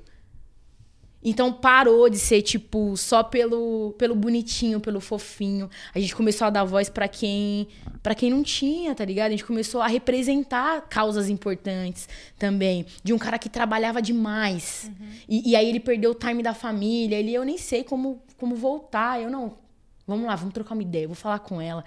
Então 1.28 1.52
parou 1.52 2.08
de 2.08 2.20
ser, 2.20 2.44
tipo, 2.44 2.96
só 2.96 3.24
pelo, 3.24 3.96
pelo 3.98 4.16
bonitinho, 4.16 4.80
pelo 4.80 5.02
fofinho. 5.02 5.68
A 5.94 6.00
gente 6.00 6.16
começou 6.16 6.46
a 6.46 6.52
dar 6.52 6.64
voz 6.64 6.88
pra 6.88 7.08
quem 7.08 7.68
para 8.04 8.14
quem 8.14 8.30
não 8.30 8.44
tinha, 8.44 8.94
tá 8.94 9.04
ligado? 9.04 9.30
A 9.30 9.32
gente 9.32 9.44
começou 9.44 9.82
a 9.82 9.88
representar 9.88 10.82
causas 10.82 11.28
importantes 11.28 12.08
também. 12.38 12.86
De 13.04 13.12
um 13.12 13.18
cara 13.18 13.40
que 13.40 13.50
trabalhava 13.50 14.00
demais. 14.00 14.92
E, 15.28 15.50
e 15.50 15.56
aí 15.56 15.68
ele 15.68 15.80
perdeu 15.80 16.12
o 16.12 16.14
time 16.14 16.44
da 16.44 16.54
família. 16.54 17.16
Ele, 17.16 17.34
eu 17.34 17.44
nem 17.44 17.58
sei 17.58 17.84
como, 17.84 18.22
como 18.38 18.56
voltar. 18.56 19.20
Eu 19.20 19.32
não. 19.32 19.58
Vamos 20.06 20.28
lá, 20.28 20.36
vamos 20.36 20.54
trocar 20.54 20.76
uma 20.76 20.84
ideia. 20.84 21.08
Vou 21.08 21.16
falar 21.16 21.40
com 21.40 21.60
ela. 21.60 21.84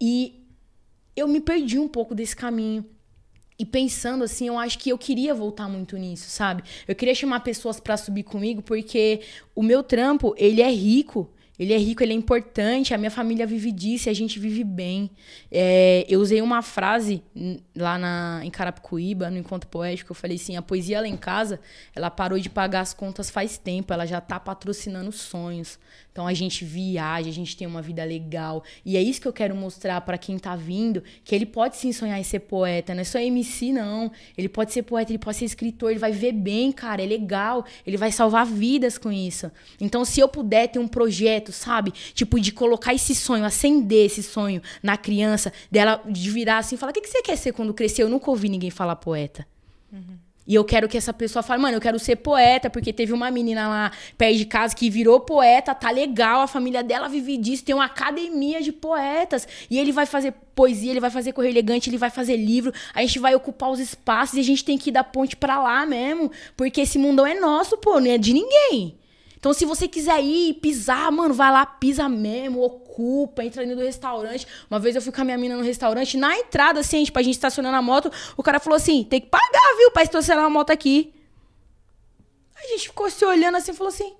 E 0.00 0.42
eu 1.14 1.28
me 1.28 1.38
perdi 1.38 1.78
um 1.78 1.88
pouco 1.88 2.14
desse 2.14 2.34
caminho. 2.34 2.82
E 3.58 3.64
pensando 3.64 4.24
assim, 4.24 4.48
eu 4.48 4.58
acho 4.58 4.78
que 4.78 4.90
eu 4.90 4.98
queria 4.98 5.34
voltar 5.34 5.68
muito 5.68 5.96
nisso, 5.96 6.28
sabe? 6.28 6.62
Eu 6.86 6.94
queria 6.94 7.14
chamar 7.14 7.40
pessoas 7.40 7.80
pra 7.80 7.96
subir 7.96 8.22
comigo 8.22 8.60
porque 8.60 9.20
o 9.54 9.62
meu 9.62 9.82
trampo, 9.82 10.34
ele 10.36 10.60
é 10.60 10.70
rico. 10.70 11.30
Ele 11.58 11.72
é 11.72 11.78
rico, 11.78 12.02
ele 12.02 12.12
é 12.12 12.16
importante, 12.16 12.92
a 12.92 12.98
minha 12.98 13.10
família 13.10 13.46
vive 13.46 13.72
disso 13.72 14.08
e 14.08 14.10
a 14.10 14.14
gente 14.14 14.38
vive 14.38 14.62
bem. 14.62 15.10
É, 15.50 16.04
eu 16.06 16.20
usei 16.20 16.42
uma 16.42 16.60
frase 16.60 17.22
lá 17.74 17.96
na, 17.96 18.40
em 18.44 18.50
Carapicuíba, 18.50 19.30
no 19.30 19.38
Encontro 19.38 19.68
Poético, 19.70 20.12
eu 20.12 20.14
falei 20.14 20.36
assim, 20.36 20.56
a 20.56 20.60
poesia 20.60 21.00
lá 21.00 21.08
em 21.08 21.16
casa, 21.16 21.58
ela 21.94 22.10
parou 22.10 22.38
de 22.38 22.50
pagar 22.50 22.80
as 22.80 22.92
contas 22.92 23.30
faz 23.30 23.56
tempo, 23.56 23.90
ela 23.90 24.04
já 24.04 24.20
tá 24.20 24.38
patrocinando 24.38 25.10
sonhos. 25.10 25.78
Então 26.16 26.26
a 26.26 26.32
gente 26.32 26.64
viaja, 26.64 27.28
a 27.28 27.32
gente 27.32 27.54
tem 27.54 27.66
uma 27.66 27.82
vida 27.82 28.02
legal. 28.02 28.64
E 28.86 28.96
é 28.96 29.02
isso 29.02 29.20
que 29.20 29.28
eu 29.28 29.34
quero 29.34 29.54
mostrar 29.54 30.00
pra 30.00 30.16
quem 30.16 30.38
tá 30.38 30.56
vindo, 30.56 31.02
que 31.22 31.34
ele 31.34 31.44
pode 31.44 31.76
sim 31.76 31.92
sonhar 31.92 32.18
em 32.18 32.22
ser 32.22 32.40
poeta, 32.40 32.94
não 32.94 33.02
é 33.02 33.04
só 33.04 33.18
MC 33.18 33.70
não. 33.70 34.10
Ele 34.34 34.48
pode 34.48 34.72
ser 34.72 34.82
poeta, 34.82 35.12
ele 35.12 35.18
pode 35.18 35.36
ser 35.36 35.44
escritor, 35.44 35.90
ele 35.90 35.98
vai 35.98 36.10
viver 36.12 36.32
bem, 36.32 36.72
cara, 36.72 37.02
é 37.02 37.06
legal. 37.06 37.66
Ele 37.86 37.98
vai 37.98 38.10
salvar 38.10 38.46
vidas 38.46 38.96
com 38.96 39.12
isso. 39.12 39.52
Então 39.78 40.06
se 40.06 40.18
eu 40.18 40.26
puder 40.26 40.68
ter 40.68 40.78
um 40.78 40.88
projeto, 40.88 41.52
sabe? 41.52 41.92
Tipo 42.14 42.40
de 42.40 42.50
colocar 42.50 42.94
esse 42.94 43.14
sonho, 43.14 43.44
acender 43.44 44.06
esse 44.06 44.22
sonho 44.22 44.62
na 44.82 44.96
criança, 44.96 45.52
dela 45.70 46.02
de 46.08 46.30
virar 46.30 46.56
assim, 46.56 46.78
falar: 46.78 46.92
"O 46.92 46.94
que 46.94 47.02
que 47.02 47.10
você 47.10 47.20
quer 47.20 47.36
ser 47.36 47.52
quando 47.52 47.74
crescer?" 47.74 48.02
Eu 48.02 48.08
nunca 48.08 48.30
ouvi 48.30 48.48
ninguém 48.48 48.70
falar 48.70 48.96
poeta. 48.96 49.46
E 50.46 50.54
eu 50.54 50.64
quero 50.64 50.88
que 50.88 50.96
essa 50.96 51.12
pessoa 51.12 51.42
fale, 51.42 51.60
mano, 51.60 51.76
eu 51.76 51.80
quero 51.80 51.98
ser 51.98 52.16
poeta, 52.16 52.70
porque 52.70 52.92
teve 52.92 53.12
uma 53.12 53.30
menina 53.30 53.68
lá 53.68 53.92
perto 54.16 54.36
de 54.36 54.44
casa 54.44 54.74
que 54.74 54.88
virou 54.88 55.20
poeta, 55.20 55.74
tá 55.74 55.90
legal, 55.90 56.42
a 56.42 56.46
família 56.46 56.82
dela 56.82 57.08
vive 57.08 57.36
disso, 57.36 57.64
tem 57.64 57.74
uma 57.74 57.86
academia 57.86 58.62
de 58.62 58.72
poetas. 58.72 59.48
E 59.70 59.78
ele 59.78 59.92
vai 59.92 60.06
fazer 60.06 60.32
poesia, 60.54 60.92
ele 60.92 61.00
vai 61.00 61.10
fazer 61.10 61.32
correr 61.32 61.50
elegante, 61.50 61.90
ele 61.90 61.98
vai 61.98 62.10
fazer 62.10 62.36
livro, 62.36 62.72
a 62.94 63.00
gente 63.00 63.18
vai 63.18 63.34
ocupar 63.34 63.70
os 63.70 63.80
espaços 63.80 64.36
e 64.36 64.40
a 64.40 64.44
gente 64.44 64.64
tem 64.64 64.78
que 64.78 64.90
ir 64.90 64.92
da 64.92 65.02
ponte 65.02 65.36
pra 65.36 65.60
lá 65.60 65.84
mesmo. 65.84 66.30
Porque 66.56 66.82
esse 66.82 66.98
mundão 66.98 67.26
é 67.26 67.38
nosso, 67.38 67.76
pô, 67.76 68.00
não 68.00 68.10
é 68.10 68.18
de 68.18 68.32
ninguém. 68.32 68.96
Então, 69.46 69.54
se 69.54 69.64
você 69.64 69.86
quiser 69.86 70.20
ir 70.24 70.54
pisar, 70.54 71.12
mano, 71.12 71.32
vai 71.32 71.52
lá, 71.52 71.64
pisa 71.64 72.08
mesmo, 72.08 72.64
ocupa, 72.64 73.44
entra 73.44 73.62
dentro 73.62 73.78
do 73.78 73.84
restaurante. 73.84 74.44
Uma 74.68 74.80
vez 74.80 74.96
eu 74.96 75.00
fui 75.00 75.12
com 75.12 75.20
a 75.20 75.24
minha 75.24 75.38
mina 75.38 75.54
no 75.54 75.62
restaurante, 75.62 76.16
na 76.16 76.36
entrada, 76.36 76.80
assim, 76.80 77.04
tipo, 77.04 77.16
a 77.16 77.22
gente 77.22 77.34
estacionando 77.34 77.76
a 77.76 77.80
moto, 77.80 78.10
o 78.36 78.42
cara 78.42 78.58
falou 78.58 78.76
assim: 78.76 79.04
tem 79.04 79.20
que 79.20 79.28
pagar, 79.28 79.76
viu, 79.78 79.92
pra 79.92 80.02
estacionar 80.02 80.46
a 80.46 80.50
moto 80.50 80.70
aqui. 80.70 81.14
A 82.56 82.66
gente 82.70 82.88
ficou 82.88 83.08
se 83.08 83.24
olhando 83.24 83.54
assim 83.54 83.70
e 83.70 83.74
falou 83.74 83.92
assim. 83.92 84.16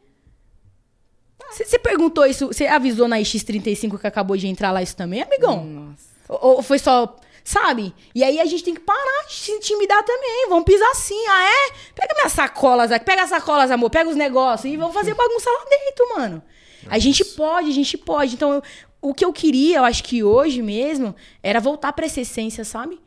Você 1.50 1.76
perguntou 1.76 2.24
isso, 2.24 2.46
você 2.46 2.68
avisou 2.68 3.08
na 3.08 3.18
X35 3.18 3.98
que 3.98 4.06
acabou 4.06 4.36
de 4.36 4.46
entrar 4.46 4.70
lá 4.70 4.80
isso 4.80 4.94
também, 4.94 5.22
amigão? 5.22 5.64
Nossa. 5.64 6.04
Ou, 6.28 6.56
ou 6.58 6.62
foi 6.62 6.78
só. 6.78 7.16
Sabe? 7.47 7.94
E 8.12 8.24
aí 8.24 8.40
a 8.40 8.44
gente 8.44 8.64
tem 8.64 8.74
que 8.74 8.81
parar 8.81 9.24
de 9.28 9.35
se 9.35 9.52
intimidar 9.52 10.02
também. 10.02 10.47
Vamos 10.48 10.64
pisar 10.64 10.90
assim. 10.90 11.14
Ah, 11.28 11.44
é? 11.44 11.73
Pega 11.94 12.12
minhas 12.16 12.32
sacolas 12.32 12.90
aqui. 12.90 13.05
Pega 13.06 13.23
as 13.23 13.31
sacolas, 13.31 13.70
amor. 13.70 13.89
Pega 13.89 14.10
os 14.10 14.16
negócios. 14.16 14.64
E 14.73 14.77
vamos 14.77 14.93
fazer 14.93 15.14
bagunça 15.14 15.48
lá 15.48 15.64
dentro, 15.70 16.16
mano. 16.16 16.43
A 16.90 16.98
gente 16.98 17.24
pode, 17.24 17.70
a 17.70 17.73
gente 17.73 17.97
pode. 17.97 18.35
Então, 18.35 18.55
eu- 18.55 18.62
o 19.01 19.14
que 19.14 19.24
eu 19.24 19.32
queria, 19.32 19.77
eu 19.78 19.85
acho 19.85 20.02
que 20.02 20.24
hoje 20.24 20.60
mesmo, 20.60 21.14
era 21.40 21.60
voltar 21.60 21.93
pra 21.93 22.06
essa 22.06 22.20
essência, 22.20 22.64
sabe? 22.64 22.98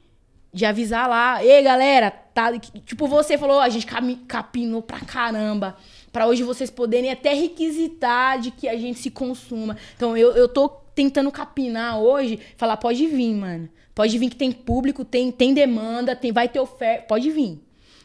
De 0.54 0.64
avisar 0.66 1.10
lá, 1.10 1.44
ei 1.44 1.62
galera, 1.62 2.10
tá. 2.10 2.58
Tipo, 2.86 3.08
você 3.08 3.38
falou, 3.38 3.60
a 3.60 3.68
gente 3.68 3.86
capinou 4.26 4.82
pra 4.82 5.02
caramba. 5.02 5.76
Pra 6.14 6.28
hoje 6.28 6.44
vocês 6.44 6.70
poderem 6.70 7.12
até 7.12 7.34
requisitar 7.34 8.40
de 8.40 8.52
que 8.52 8.70
a 8.70 8.78
gente 8.78 9.00
se 9.00 9.12
consuma. 9.12 9.76
Então 9.98 10.16
eu, 10.16 10.32
eu 10.32 10.48
tô 10.48 10.70
tentando 10.96 11.30
capinar 11.30 12.00
hoje, 12.00 12.40
falar, 12.56 12.78
pode 12.78 13.06
vir, 13.06 13.34
mano. 13.34 13.70
Pode 14.00 14.18
vir 14.18 14.30
que 14.30 14.38
tem 14.38 14.50
público, 14.50 15.04
tem, 15.04 15.30
tem 15.30 15.54
demanda, 15.54 16.16
tem, 16.16 16.32
vai 16.32 16.48
ter 16.48 16.58
oferta, 16.62 17.04
pode 17.06 17.30
vir. 17.32 17.62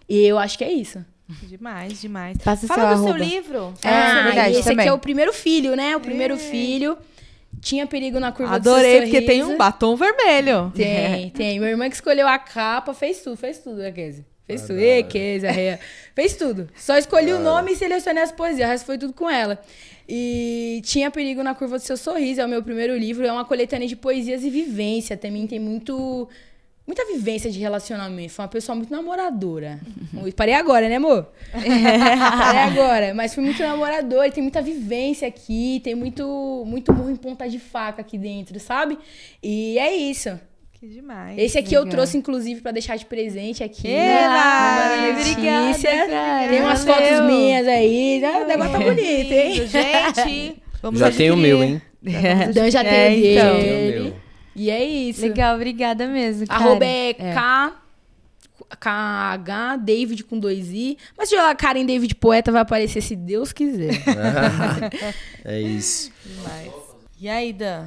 E 0.09 0.27
eu 0.27 0.37
acho 0.41 0.59
que 0.59 0.65
é 0.65 0.73
isso. 0.73 1.05
Demais, 1.45 2.01
demais. 2.01 2.37
Passa 2.39 2.65
o 2.65 2.69
Fala 2.69 2.89
seu 2.89 2.97
do 2.97 3.03
seu 3.05 3.11
arroba. 3.13 3.25
livro. 3.25 3.75
É, 3.81 3.89
Ah, 3.89 4.23
verdade, 4.25 4.55
e 4.55 4.59
esse 4.59 4.65
também. 4.65 4.81
aqui 4.81 4.89
é 4.89 4.93
o 4.93 4.99
primeiro 4.99 5.33
filho, 5.33 5.77
né? 5.77 5.97
O 5.97 6.01
primeiro 6.01 6.37
filho. 6.37 6.99
Tinha 7.61 7.87
perigo 7.87 8.19
na 8.19 8.33
curva 8.33 8.59
do 8.59 8.71
Adorei, 8.71 8.93
seu 8.93 9.03
porque 9.03 9.23
tem 9.23 9.45
um 9.45 9.57
batom 9.57 9.95
vermelho. 9.95 10.73
Tem, 10.75 11.31
tem. 11.37 11.61
Minha 11.61 11.71
irmã 11.71 11.89
que 11.89 11.95
escolheu 11.95 12.27
a 12.27 12.41
capa, 12.41 12.93
fez 12.93 13.21
tudo, 13.21 13.37
fez 13.37 13.59
tudo, 13.61 13.77
né, 13.77 13.93
Kese? 13.93 14.27
Fez 14.49 14.63
tudo. 14.63 14.81
Ei, 14.81 15.05
Kese. 15.05 15.47
Fez 16.13 16.35
tudo. 16.35 16.69
Só 16.77 16.99
escolhi 16.99 17.33
o 17.33 17.39
nome 17.39 17.71
e 17.71 17.77
selecionei 17.77 18.25
as 18.25 18.33
poesias. 18.33 18.67
O 18.69 18.73
resto 18.73 18.87
foi 18.87 18.99
tudo 18.99 19.13
com 19.13 19.31
ela. 19.31 19.61
E 20.09 20.83
Tinha 20.85 21.11
Perigo 21.11 21.43
na 21.43 21.55
Curva 21.55 21.79
do 21.79 21.83
Seu 21.83 21.97
Sorriso, 21.97 22.41
é 22.41 22.45
o 22.45 22.49
meu 22.49 22.63
primeiro 22.63 22.97
livro. 22.97 23.27
É 23.27 23.33
uma 23.33 23.45
coletânea 23.45 23.89
de 23.89 23.97
poesias 23.97 24.45
e 24.45 24.51
vivência. 24.51 25.17
Também 25.17 25.47
tem 25.47 25.59
muito... 25.59 26.29
Muita 26.87 27.07
vivência 27.07 27.51
de 27.51 27.59
relacionamento. 27.59 28.35
Foi 28.35 28.45
uma 28.45 28.51
pessoa 28.51 28.77
muito 28.77 28.91
namoradora. 28.91 29.81
Parei 30.37 30.53
agora, 30.53 30.87
né, 30.87 30.97
amor? 30.97 31.33
Parei 31.51 32.61
agora. 32.61 33.15
Mas 33.15 33.35
fui 33.35 33.43
muito 33.43 33.63
namoradora. 33.63 34.31
Tem 34.31 34.43
muita 34.43 34.61
vivência 34.61 35.27
aqui. 35.27 35.81
Tem 35.83 35.95
muito, 35.95 36.63
muito 36.67 36.93
burro 36.93 37.11
em 37.11 37.17
ponta 37.17 37.49
de 37.49 37.59
faca 37.59 38.03
aqui 38.03 38.19
dentro, 38.19 38.61
sabe? 38.61 38.99
E 39.43 39.79
é 39.79 39.97
isso. 39.97 40.39
Que 40.85 40.91
demais. 40.91 41.39
Esse 41.39 41.57
aqui 41.57 41.73
eu 41.75 41.87
trouxe, 41.89 42.19
inclusive, 42.19 42.61
pra 42.61 42.71
deixar 42.71 42.97
de 42.97 43.07
presente 43.07 43.65
aqui. 43.65 43.89
Ela! 43.91 44.35
Ai, 44.37 45.13
Obrigada, 45.13 45.79
cara. 46.11 46.49
Tem 46.51 46.61
umas 46.61 46.85
Valeu. 46.85 47.07
fotos 47.09 47.27
minhas 47.27 47.67
aí. 47.67 48.23
Ah, 48.23 48.39
O 48.41 48.47
negócio 48.47 48.73
tá 48.73 48.79
bonito, 48.81 49.33
hein? 49.33 49.55
Gente, 49.67 50.63
vamos 50.83 51.01
Já 51.01 51.11
tem 51.11 51.31
o 51.31 51.37
meu, 51.39 51.65
hein? 51.65 51.81
Dan 52.53 52.71
já 52.71 52.85
É, 52.85 53.09
tem 53.09 53.33
então. 53.35 53.57
O 53.59 53.63
dele. 53.63 53.99
meu. 54.03 54.17
E 54.55 54.71
é 54.71 54.85
isso. 54.85 55.23
Legal, 55.23 55.55
obrigada 55.57 56.07
mesmo. 56.07 56.47
cara. 56.47 56.61
Arroba 56.63 56.85
é 56.85 57.15
K... 57.15 57.73
KH, 58.79 59.77
David 59.83 60.23
com 60.25 60.39
dois 60.39 60.69
I. 60.71 60.99
Mas 61.17 61.31
se 61.31 61.35
jogar 61.37 61.55
Karen 61.57 61.87
David 61.87 62.15
Poeta, 62.17 62.53
vai 62.53 62.61
aparecer 62.61 63.01
se 63.01 63.17
Deus 63.17 63.53
quiser. 63.53 63.95
É 65.45 65.59
isso. 65.61 66.13
Demais. 66.27 66.73
E 67.21 67.29
aí, 67.29 67.53
Dan? 67.55 67.87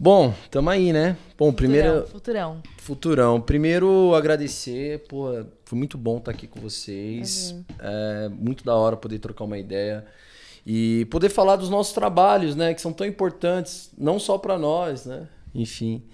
Bom, 0.00 0.32
tamo 0.48 0.70
aí, 0.70 0.92
né? 0.92 1.16
Bom, 1.36 1.52
primeiro. 1.52 2.06
Futurão. 2.06 2.62
Futurão. 2.76 3.40
Primeiro, 3.40 4.14
agradecer. 4.14 5.00
Pô, 5.08 5.44
foi 5.64 5.76
muito 5.76 5.98
bom 5.98 6.18
estar 6.18 6.30
aqui 6.30 6.46
com 6.46 6.60
vocês. 6.60 7.52
É 7.80 8.28
muito 8.28 8.62
da 8.64 8.76
hora 8.76 8.96
poder 8.96 9.18
trocar 9.18 9.42
uma 9.42 9.58
ideia. 9.58 10.06
E 10.64 11.04
poder 11.06 11.30
falar 11.30 11.56
dos 11.56 11.68
nossos 11.68 11.92
trabalhos, 11.92 12.54
né? 12.54 12.74
Que 12.74 12.80
são 12.80 12.92
tão 12.92 13.04
importantes, 13.06 13.90
não 13.98 14.20
só 14.20 14.38
para 14.38 14.56
nós, 14.56 15.04
né? 15.04 15.26
Enfim. 15.52 16.04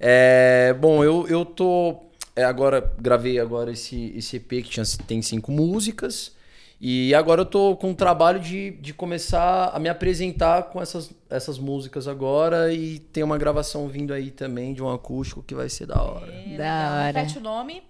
É, 0.00 0.74
bom, 0.80 1.04
eu, 1.04 1.24
eu 1.28 1.44
tô. 1.44 1.96
é, 2.34 2.42
agora, 2.42 2.92
gravei 2.98 3.38
agora 3.38 3.70
esse, 3.70 4.12
esse 4.16 4.36
EP 4.36 4.48
que 4.48 4.62
tinha, 4.62 4.84
tem 5.06 5.22
cinco 5.22 5.52
músicas. 5.52 6.32
E 6.80 7.12
agora 7.14 7.40
eu 7.40 7.44
tô 7.46 7.76
com 7.76 7.90
o 7.90 7.94
trabalho 7.94 8.38
de, 8.38 8.70
de 8.72 8.94
começar 8.94 9.70
a 9.74 9.78
me 9.80 9.88
apresentar 9.88 10.64
com 10.64 10.80
essas, 10.80 11.10
essas 11.28 11.58
músicas 11.58 12.06
agora. 12.06 12.72
E 12.72 13.00
tem 13.00 13.24
uma 13.24 13.36
gravação 13.36 13.88
vindo 13.88 14.12
aí 14.12 14.30
também 14.30 14.72
de 14.72 14.82
um 14.82 14.88
acústico 14.88 15.42
que 15.42 15.54
vai 15.56 15.68
ser 15.68 15.86
da 15.86 16.00
hora. 16.00 16.32
Da 16.56 16.92
hora. 16.92 17.04
Repete 17.20 17.38
o 17.38 17.40
nome. 17.40 17.82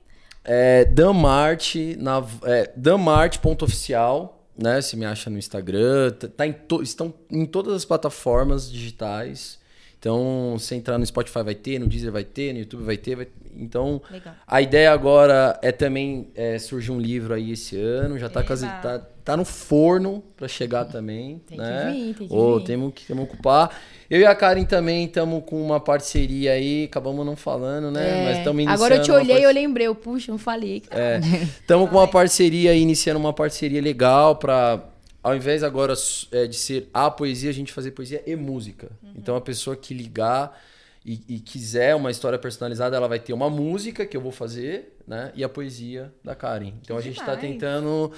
É 0.43 0.86
Damart, 0.86 1.74
na, 1.98 2.24
é, 2.44 2.73
damart.oficial, 2.74 4.47
né? 4.56 4.81
Você 4.81 4.97
me 4.97 5.05
acha 5.05 5.28
no 5.28 5.36
Instagram. 5.39 6.10
Tá 6.36 6.47
em 6.47 6.52
to- 6.52 6.82
estão 6.82 7.12
em 7.31 7.44
todas 7.44 7.74
as 7.74 7.85
plataformas 7.85 8.70
digitais. 8.70 9.59
Então, 9.98 10.56
se 10.60 10.76
entrar 10.76 10.96
no 10.96 11.04
Spotify 11.04 11.42
vai 11.42 11.56
ter, 11.56 11.78
no 11.80 11.86
Deezer 11.88 12.12
vai 12.12 12.22
ter, 12.22 12.52
no 12.52 12.60
YouTube 12.60 12.84
vai 12.84 12.96
ter. 12.96 13.16
vai- 13.16 13.26
Então, 13.56 14.00
Legal. 14.08 14.32
a 14.46 14.62
ideia 14.62 14.92
agora 14.92 15.58
é 15.60 15.72
também 15.72 16.28
é, 16.36 16.56
surgir 16.60 16.92
um 16.92 17.00
livro 17.00 17.34
aí 17.34 17.50
esse 17.50 17.76
ano. 17.76 18.16
Já 18.16 18.28
tá, 18.28 18.44
quase, 18.44 18.66
tá, 18.80 19.00
tá 19.24 19.36
no 19.36 19.44
forno 19.44 20.22
para 20.36 20.46
chegar 20.46 20.84
também. 20.84 21.40
Tem 21.44 21.58
que 21.58 21.64
né? 21.64 21.90
vir, 21.92 22.14
tem 22.14 22.28
que 22.28 22.34
vir. 22.34 22.64
Temos 22.64 22.94
que 22.94 23.06
temos 23.06 23.26
que 23.26 23.34
ocupar. 23.34 23.76
Eu 24.08 24.20
e 24.20 24.24
a 24.24 24.34
Karen 24.36 24.64
também 24.64 25.06
estamos 25.06 25.42
com 25.44 25.60
uma 25.60 25.80
parceria 25.80 26.52
aí. 26.52 26.84
Acabamos 26.84 27.26
não 27.26 27.34
falando, 27.34 27.90
né? 27.90 28.24
Mas 28.26 28.38
estamos 28.38 28.62
iniciando. 28.62 28.70
É. 28.70 28.86
Agora 28.86 28.94
eu 28.94 29.02
te 29.02 29.10
olhei 29.10 29.24
e 29.24 29.28
parceria. 29.28 29.48
eu 29.48 29.52
lembrei. 29.52 29.86
Eu, 29.88 29.94
puxa, 29.96 30.30
não 30.30 30.38
falei. 30.38 30.84
É, 30.92 31.18
estamos 31.60 31.90
com 31.90 31.96
uma 31.96 32.06
parceria 32.06 32.70
aí, 32.70 32.80
iniciando 32.80 33.18
uma 33.18 33.32
parceria 33.32 33.82
legal 33.82 34.36
para 34.36 34.80
ao 35.28 35.36
invés 35.36 35.62
agora 35.62 35.92
é, 36.32 36.46
de 36.46 36.56
ser 36.56 36.88
a 36.92 37.10
poesia, 37.10 37.50
a 37.50 37.52
gente 37.52 37.72
fazer 37.72 37.90
poesia 37.90 38.22
e 38.26 38.34
música. 38.34 38.90
Então 39.14 39.36
a 39.36 39.40
pessoa 39.40 39.76
que 39.76 39.92
ligar 39.92 40.59
e, 41.05 41.22
e 41.28 41.40
quiser 41.40 41.94
uma 41.94 42.10
história 42.10 42.38
personalizada, 42.38 42.96
ela 42.96 43.06
vai 43.09 43.18
ter 43.18 43.34
uma 43.34 43.50
música 43.50 44.06
que 44.06 44.16
eu 44.16 44.20
vou 44.20 44.32
fazer, 44.32 44.96
né? 45.06 45.30
E 45.34 45.44
a 45.44 45.48
poesia 45.48 46.12
da 46.24 46.34
Karen. 46.34 46.72
Então 46.80 46.96
a 46.96 47.00
gente 47.02 47.20
está 47.20 47.36
tentando 47.36 48.10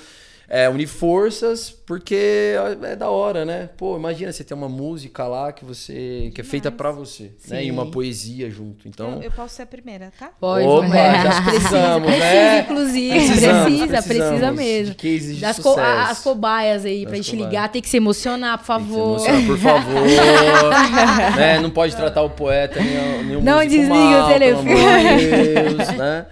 é, 0.53 0.69
unir 0.69 0.89
forças, 0.89 1.71
porque 1.71 2.55
é 2.83 2.97
da 2.97 3.09
hora, 3.09 3.45
né? 3.45 3.69
Pô, 3.77 3.97
imagina 3.97 4.33
você 4.33 4.43
ter 4.43 4.53
uma 4.53 4.69
música 4.69 5.25
lá 5.29 5.53
que 5.53 5.65
você 5.65 6.33
que 6.35 6.41
é 6.41 6.45
feita 6.45 6.73
para 6.73 6.91
você, 6.91 7.31
né? 7.47 7.65
E 7.65 7.71
uma 7.71 7.87
poesia 7.89 8.51
junto. 8.51 8.89
Então 8.89 9.13
Eu, 9.19 9.23
eu 9.23 9.31
posso 9.31 9.55
ser 9.55 9.63
a 9.63 9.67
primeira, 9.67 10.13
tá? 10.19 10.31
Pode, 10.41 10.67
Opa, 10.67 10.87
é. 10.97 11.23
já 11.23 11.43
precisamos, 11.49 12.07
Precisa, 12.09 12.25
né? 12.35 12.61
inclusive. 12.63 13.11
Precisamos, 13.15 13.63
precisa, 13.63 13.87
precisa 13.87 14.03
precisamos 14.25 14.61
mesmo. 14.61 14.95
de 14.97 14.97
cases 14.97 15.35
de 15.37 15.41
Das 15.41 15.57
co- 15.61 15.69
sucesso. 15.71 16.11
as 16.11 16.19
cobaias 16.21 16.85
aí, 16.85 17.03
pra 17.03 17.11
Das 17.11 17.19
gente 17.19 17.31
cobaias. 17.31 17.51
ligar, 17.53 17.69
tem 17.69 17.81
que 17.83 17.89
se 17.89 17.97
emocionar, 17.97 18.59
por 18.59 18.67
Tem 18.67 18.77
que 18.77 18.83
se 18.83 18.97
favor. 18.97 19.29
emocionar, 19.29 19.47
por 19.47 19.59
favor. 19.59 20.03
né? 21.37 21.61
Não 21.61 21.71
pode 21.71 21.95
tratar 21.95 22.23
o 22.23 22.31
poeta 22.31 22.81
nem 22.83 22.99
o, 22.99 23.23
nem 23.25 23.37
o 23.37 23.41
Não 23.43 23.61
desliga 23.65 23.89
mal, 23.95 24.25
o 24.31 24.33
pelo 24.39 24.59
amor 24.59 24.65
de 24.65 24.75
telefone. 24.75 25.77
Deus, 25.77 25.89
né? 25.97 26.27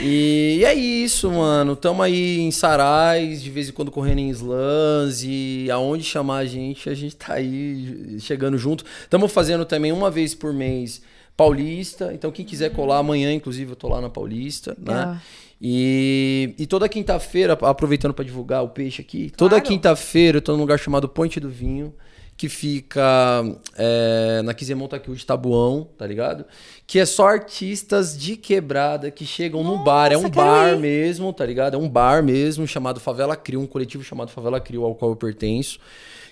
E 0.00 0.62
é 0.64 0.74
isso, 0.74 1.30
mano. 1.30 1.74
Tamo 1.74 2.02
aí 2.02 2.38
em 2.40 2.50
Sarais, 2.50 3.42
de 3.42 3.50
vez 3.50 3.68
em 3.68 3.72
quando 3.72 3.90
correndo 3.90 4.20
em 4.20 4.28
slams 4.30 5.22
e 5.24 5.68
aonde 5.70 6.04
chamar 6.04 6.38
a 6.38 6.44
gente, 6.46 6.88
a 6.88 6.94
gente 6.94 7.16
tá 7.16 7.34
aí 7.34 8.16
chegando 8.20 8.56
junto. 8.56 8.84
Tamo 9.10 9.26
fazendo 9.26 9.64
também 9.64 9.90
uma 9.90 10.10
vez 10.10 10.34
por 10.34 10.52
mês 10.52 11.02
Paulista. 11.36 12.12
Então 12.14 12.30
quem 12.30 12.44
quiser 12.44 12.70
colar 12.70 12.98
amanhã, 12.98 13.32
inclusive, 13.32 13.72
eu 13.72 13.76
tô 13.76 13.88
lá 13.88 14.00
na 14.00 14.08
Paulista, 14.08 14.76
Legal. 14.78 14.94
né? 15.14 15.20
E, 15.60 16.54
e 16.56 16.66
toda 16.68 16.88
quinta-feira, 16.88 17.54
aproveitando 17.62 18.14
para 18.14 18.24
divulgar 18.24 18.62
o 18.62 18.68
peixe 18.68 19.02
aqui, 19.02 19.32
toda 19.36 19.56
Claro. 19.56 19.64
quinta-feira 19.64 20.38
eu 20.38 20.42
tô 20.42 20.52
num 20.52 20.60
lugar 20.60 20.78
chamado 20.78 21.08
Ponte 21.08 21.40
do 21.40 21.48
Vinho, 21.50 21.92
que 22.36 22.48
fica 22.48 23.02
é, 23.76 24.40
na 24.44 24.54
Kizemon 24.54 24.86
Takiuji 24.86 25.26
Tabuão, 25.26 25.88
tá 25.98 26.06
ligado? 26.06 26.44
Que 26.88 26.98
é 26.98 27.06
só 27.06 27.28
artistas 27.28 28.18
de 28.18 28.34
quebrada 28.34 29.10
que 29.10 29.24
chegam 29.24 29.62
no 29.62 29.84
bar. 29.84 30.10
É 30.10 30.16
um 30.16 30.28
bar 30.28 30.72
ir. 30.72 30.78
mesmo, 30.78 31.32
tá 31.32 31.44
ligado? 31.44 31.74
É 31.74 31.78
um 31.78 31.88
bar 31.88 32.22
mesmo 32.22 32.66
chamado 32.66 32.98
Favela 32.98 33.36
Crio, 33.36 33.60
um 33.60 33.66
coletivo 33.66 34.02
chamado 34.02 34.30
Favela 34.30 34.58
Crio, 34.58 34.82
ao 34.84 34.94
qual 34.94 35.12
eu 35.12 35.16
pertenço. 35.16 35.78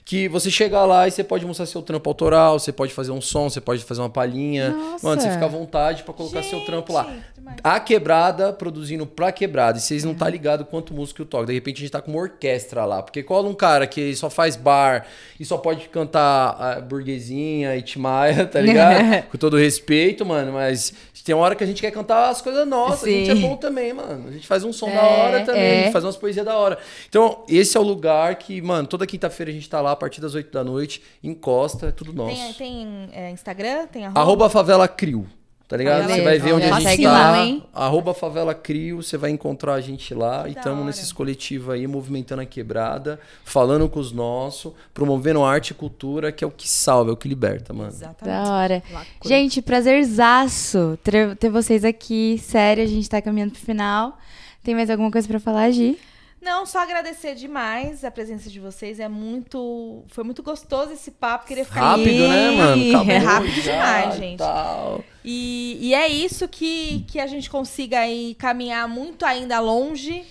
Que 0.08 0.28
você 0.28 0.52
chega 0.52 0.84
lá 0.84 1.08
e 1.08 1.10
você 1.10 1.24
pode 1.24 1.44
mostrar 1.44 1.66
seu 1.66 1.82
trampo 1.82 2.08
autoral, 2.08 2.60
você 2.60 2.70
pode 2.70 2.92
fazer 2.94 3.10
um 3.10 3.20
som, 3.20 3.50
você 3.50 3.60
pode 3.60 3.82
fazer 3.82 4.00
uma 4.00 4.08
palhinha. 4.08 4.70
Nossa. 4.70 5.04
Mano, 5.04 5.20
você 5.20 5.28
fica 5.32 5.44
à 5.44 5.48
vontade 5.48 6.04
pra 6.04 6.14
colocar 6.14 6.44
seu 6.44 6.60
trampo 6.64 6.92
lá. 6.92 7.02
Gente, 7.06 7.24
demais. 7.34 7.56
A 7.64 7.80
quebrada 7.80 8.52
produzindo 8.52 9.04
pra 9.04 9.32
quebrada. 9.32 9.78
E 9.78 9.80
vocês 9.80 10.04
não 10.04 10.14
tá 10.14 10.30
ligado 10.30 10.64
quanto 10.64 10.94
músico 10.94 11.22
eu 11.22 11.26
toco. 11.26 11.46
De 11.46 11.52
repente 11.54 11.78
a 11.78 11.80
gente 11.80 11.90
tá 11.90 12.00
com 12.00 12.12
uma 12.12 12.20
orquestra 12.20 12.84
lá. 12.84 13.02
Porque 13.02 13.20
cola 13.24 13.48
um 13.48 13.54
cara 13.54 13.84
que 13.84 14.14
só 14.14 14.30
faz 14.30 14.54
bar 14.54 15.08
e 15.40 15.44
só 15.44 15.58
pode 15.58 15.88
cantar 15.88 16.50
a 16.50 16.80
burguesinha 16.80 17.74
e 17.76 17.82
Timaya, 17.82 18.46
tá 18.46 18.60
ligado? 18.60 19.26
com 19.28 19.36
todo 19.36 19.56
respeito, 19.56 20.24
mano. 20.24 20.52
Mas 20.52 20.94
tem 21.26 21.34
uma 21.34 21.42
hora 21.44 21.56
que 21.56 21.64
a 21.64 21.66
gente 21.66 21.80
quer 21.80 21.90
cantar 21.90 22.30
as 22.30 22.40
coisas 22.40 22.64
nossas. 22.68 23.02
A 23.02 23.10
gente 23.10 23.30
é 23.32 23.34
Sim. 23.34 23.40
bom 23.40 23.56
também, 23.56 23.92
mano. 23.92 24.28
A 24.28 24.30
gente 24.30 24.46
faz 24.46 24.62
um 24.62 24.72
som 24.72 24.88
É, 24.88 24.94
da 24.94 25.02
hora 25.02 25.44
também. 25.44 25.60
é. 25.60 25.80
A 25.80 25.82
gente 25.82 25.92
faz 25.92 26.04
umas 26.04 26.16
poesias 26.16 26.46
da 26.46 26.56
hora. 26.56 26.78
Então, 27.08 27.42
esse 27.48 27.76
é 27.76 27.80
o 27.80 27.82
lugar 27.82 28.36
que, 28.36 28.62
mano, 28.62 28.86
toda 28.86 29.04
quinta-feira 29.04 29.50
a 29.50 29.52
gente 29.54 29.68
tá 29.68 29.80
lá 29.80 29.95
a 29.96 30.00
partir 30.00 30.20
das 30.20 30.34
8 30.34 30.52
da 30.52 30.62
noite. 30.62 31.02
Encosta, 31.22 31.88
é 31.88 31.92
tudo 31.92 32.12
nosso. 32.12 32.36
Tem, 32.36 32.52
tem 32.52 33.08
é, 33.12 33.30
Instagram? 33.30 33.86
Tem 33.86 34.04
arroba? 34.04 34.20
Arroba 34.20 34.50
Favela 34.50 34.86
Crio. 34.86 35.26
Tá 35.68 35.76
ligado? 35.76 36.02
Beleza. 36.02 36.18
Você 36.18 36.24
vai 36.24 36.38
ver 36.38 36.52
onde 36.52 36.66
a 36.66 36.78
gente 36.78 37.02
tá. 37.02 37.34
Arroba 37.74 38.14
Favela 38.14 38.54
Crio, 38.54 39.02
você 39.02 39.16
vai 39.16 39.30
encontrar 39.30 39.74
a 39.74 39.80
gente 39.80 40.14
lá. 40.14 40.48
E 40.48 40.54
Da 40.54 40.60
estamos 40.60 40.86
nesses 40.86 41.12
coletivos 41.12 41.74
aí, 41.74 41.88
movimentando 41.88 42.40
a 42.42 42.46
quebrada, 42.46 43.18
falando 43.44 43.88
com 43.88 43.98
os 43.98 44.12
nossos, 44.12 44.72
promovendo 44.94 45.42
arte 45.42 45.70
e 45.70 45.74
cultura, 45.74 46.30
que 46.30 46.44
é 46.44 46.46
o 46.46 46.52
que 46.52 46.68
salva, 46.68 47.10
é 47.10 47.12
o 47.12 47.16
que 47.16 47.28
liberta, 47.28 47.72
mano. 47.72 47.88
Exatamente. 47.88 48.44
Da 48.44 48.52
hora. 48.52 48.82
Gente, 49.24 49.60
prazerzaço 49.60 50.96
ter, 51.02 51.34
ter 51.34 51.50
vocês 51.50 51.84
aqui. 51.84 52.38
Sério, 52.38 52.84
a 52.84 52.86
gente 52.86 53.10
tá 53.10 53.20
caminhando 53.20 53.50
pro 53.50 53.60
final. 53.60 54.16
Tem 54.62 54.72
mais 54.72 54.88
alguma 54.88 55.10
coisa 55.10 55.26
pra 55.26 55.40
falar, 55.40 55.68
Gi? 55.72 55.98
Não, 56.46 56.64
só 56.64 56.78
agradecer 56.78 57.34
demais 57.34 58.04
a 58.04 58.10
presença 58.10 58.48
de 58.48 58.60
vocês. 58.60 59.00
É 59.00 59.08
muito. 59.08 60.04
Foi 60.06 60.22
muito 60.22 60.44
gostoso 60.44 60.92
esse 60.92 61.10
papo. 61.10 61.44
Queria 61.44 61.64
ficar 61.64 61.80
Rápido, 61.80 62.28
né, 62.28 62.50
mano? 62.52 62.88
Acabou 62.88 63.12
É 63.12 63.18
rápido 63.18 63.60
já 63.60 63.72
demais, 63.72 64.14
gente. 64.14 64.38
tal. 64.38 65.04
E, 65.24 65.76
e 65.80 65.92
é 65.92 66.06
isso 66.06 66.46
que, 66.46 67.04
que 67.08 67.18
a 67.18 67.26
gente 67.26 67.50
consiga 67.50 67.98
aí 67.98 68.36
caminhar 68.38 68.86
muito 68.86 69.26
ainda 69.26 69.58
longe, 69.58 70.24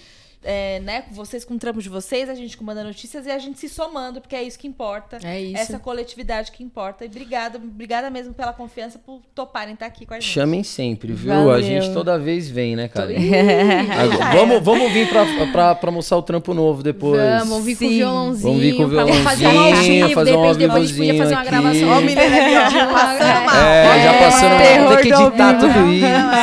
é, 0.45 0.79
né? 0.79 1.01
Com 1.01 1.13
vocês, 1.15 1.43
com 1.43 1.55
o 1.55 1.57
trampo 1.59 1.81
de 1.81 1.89
vocês, 1.89 2.29
a 2.29 2.35
gente 2.35 2.55
com 2.55 2.63
Manda 2.63 2.83
Notícias 2.83 3.25
e 3.25 3.31
a 3.31 3.37
gente 3.39 3.59
se 3.59 3.67
somando, 3.67 4.21
porque 4.21 4.35
é 4.35 4.43
isso 4.43 4.57
que 4.57 4.67
importa. 4.67 5.19
É 5.23 5.41
isso. 5.41 5.57
Essa 5.57 5.79
coletividade 5.79 6.51
que 6.51 6.63
importa. 6.63 7.03
E 7.03 7.07
obrigada, 7.07 7.57
obrigada 7.57 8.09
mesmo 8.09 8.33
pela 8.33 8.53
confiança, 8.53 8.99
por 8.99 9.21
toparem 9.33 9.73
estar 9.73 9.87
aqui 9.87 10.05
com 10.05 10.13
a 10.13 10.19
gente. 10.19 10.31
Chamem 10.31 10.63
sempre, 10.63 11.11
viu? 11.13 11.33
Valeu. 11.33 11.51
A 11.51 11.61
gente 11.61 11.91
toda 11.91 12.17
vez 12.17 12.49
vem, 12.49 12.75
né, 12.75 12.87
cara? 12.87 13.11
Agora, 13.99 14.31
vamos, 14.37 14.63
vamos 14.63 14.91
vir 14.91 15.09
pra, 15.09 15.25
pra, 15.51 15.75
pra 15.75 15.91
mostrar 15.91 16.17
o 16.17 16.21
trampo 16.21 16.53
novo 16.53 16.83
depois. 16.83 17.19
Vamos 17.39 17.65
vir 17.65 17.75
com 17.77 17.85
o 17.85 17.89
violãozinho. 17.89 18.47
Vamos 18.47 18.61
vir 18.61 18.75
com 18.77 18.83
o 18.83 18.89
pra 18.89 19.07
fazer 19.23 19.47
um 19.47 19.49
ao 19.49 19.53
violãozinho, 19.65 20.07
vivo. 20.07 20.19
fazer 20.19 20.35
um 20.35 20.41
repente, 20.41 20.57
depois 20.59 20.83
a 20.83 20.87
gente 20.87 20.97
podia 20.97 21.17
fazer 21.17 21.33
uma 21.35 21.43
gravação. 21.43 21.71
aqui. 21.71 21.85
Ó, 21.85 21.97
o 21.97 22.01
menino 22.01 22.21
ali, 22.21 22.55
ó, 22.57 22.93
passando 22.93 23.45
mal. 23.45 23.55
É, 23.65 24.03
já 24.03 24.13
passando 24.19 24.57
terror 24.57 24.85
mal, 24.85 24.97
tem 24.97 25.03
que 25.03 25.13
editar 25.13 25.53
tudo 25.59 25.91
isso. 25.91 26.05
Não, 26.05 26.33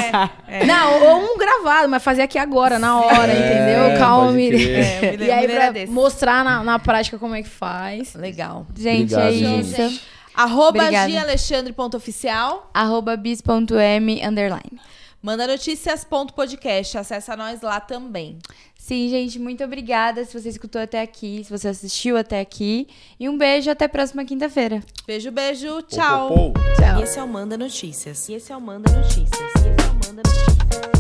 é. 0.49 0.66
Não, 0.66 1.03
ou 1.03 1.35
um 1.35 1.39
gravado, 1.39 1.89
mas 1.89 2.03
fazer 2.03 2.23
aqui 2.23 2.39
agora, 2.39 2.79
na 2.79 3.01
hora, 3.01 3.33
É, 3.33 3.39
entendeu? 3.39 3.91
Calma. 3.98 4.27
É, 4.27 4.31
o 4.31 4.32
menino- 4.35 5.24
E 5.24 5.31
aí, 5.31 5.48
pra 5.48 5.64
é 5.66 5.73
desse. 5.73 5.93
mostrar 5.93 6.44
na, 6.44 6.62
na 6.64 6.78
prática 6.78 7.19
como 7.19 7.35
é 7.35 7.43
que 7.43 7.48
faz. 7.48 8.14
Legal. 8.14 8.66
Gente, 8.77 9.14
Obrigado, 9.14 9.28
é 9.28 9.32
gente. 9.32 9.82
isso. 9.93 10.01
Arroba 10.35 10.78
Obrigada. 10.81 11.10
gialexandre.oficial. 11.10 12.70
Arroba 12.73 13.16
bis.m 13.16 14.23
underline. 14.27 14.81
Manda 15.23 15.47
notícias.podcast. 15.47 16.98
Acessa 16.98 17.36
nós 17.36 17.60
lá 17.62 17.78
também. 17.81 18.39
Sim, 18.77 19.09
gente, 19.09 19.39
muito 19.39 19.62
obrigada 19.62 20.24
se 20.24 20.39
você 20.40 20.48
escutou 20.48 20.82
até 20.82 21.01
aqui, 21.01 21.43
se 21.44 21.51
você 21.56 21.69
assistiu 21.69 22.16
até 22.16 22.40
aqui. 22.40 22.89
E 23.20 23.28
um 23.28 23.39
beijo, 23.39 23.70
até 23.70 23.85
a 23.85 23.89
próxima 23.89 24.24
quinta-feira. 24.24 24.82
Beijo, 25.06 25.31
beijo. 25.31 25.81
Tchau. 25.82 26.28
Pô, 26.28 26.35
pô, 26.35 26.52
pô. 26.55 26.60
Tchau. 26.82 26.98
E 26.98 27.02
esse 27.05 27.19
é 27.19 27.23
o 27.23 27.28
Manda 27.28 27.56
Notícias. 27.56 28.28
E 28.28 28.35
esse 28.35 28.51
é 28.52 28.56
o 28.56 28.60
Manda 28.60 28.90
Notícias. 28.90 29.28
E 29.39 29.44
esse 29.44 29.69
é 29.69 29.70
o 29.90 29.94
Manda 29.94 30.23
Notícias. 30.28 30.91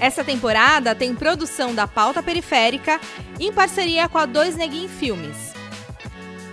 Essa 0.00 0.24
temporada 0.24 0.94
tem 0.94 1.14
produção 1.14 1.74
da 1.74 1.86
Pauta 1.86 2.22
Periférica 2.22 2.98
em 3.38 3.52
parceria 3.52 4.08
com 4.08 4.16
a 4.16 4.24
Dois 4.24 4.56
Neguin 4.56 4.88
Filmes. 4.88 5.52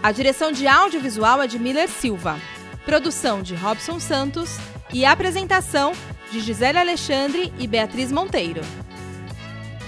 A 0.03 0.11
direção 0.11 0.51
de 0.51 0.67
audiovisual 0.67 1.41
é 1.41 1.47
de 1.47 1.57
Miller 1.57 1.87
Silva, 1.87 2.37
produção 2.85 3.41
de 3.41 3.55
Robson 3.55 4.01
Santos 4.01 4.57
e 4.93 5.05
apresentação 5.05 5.93
de 6.29 6.41
Gisele 6.41 6.77
Alexandre 6.77 7.53
e 7.57 7.65
Beatriz 7.67 8.11
Monteiro. 8.11 8.59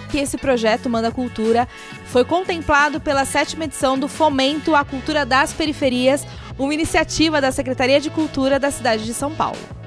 Que 0.09 0.19
esse 0.19 0.37
projeto 0.37 0.89
Manda 0.89 1.11
Cultura 1.11 1.67
foi 2.05 2.23
contemplado 2.23 3.01
pela 3.01 3.25
sétima 3.25 3.65
edição 3.65 3.99
do 3.99 4.07
Fomento 4.07 4.73
à 4.73 4.85
Cultura 4.85 5.25
das 5.25 5.51
Periferias, 5.51 6.25
uma 6.57 6.73
iniciativa 6.73 7.41
da 7.41 7.51
Secretaria 7.51 7.99
de 7.99 8.09
Cultura 8.09 8.57
da 8.57 8.71
cidade 8.71 9.03
de 9.03 9.13
São 9.13 9.35
Paulo. 9.35 9.78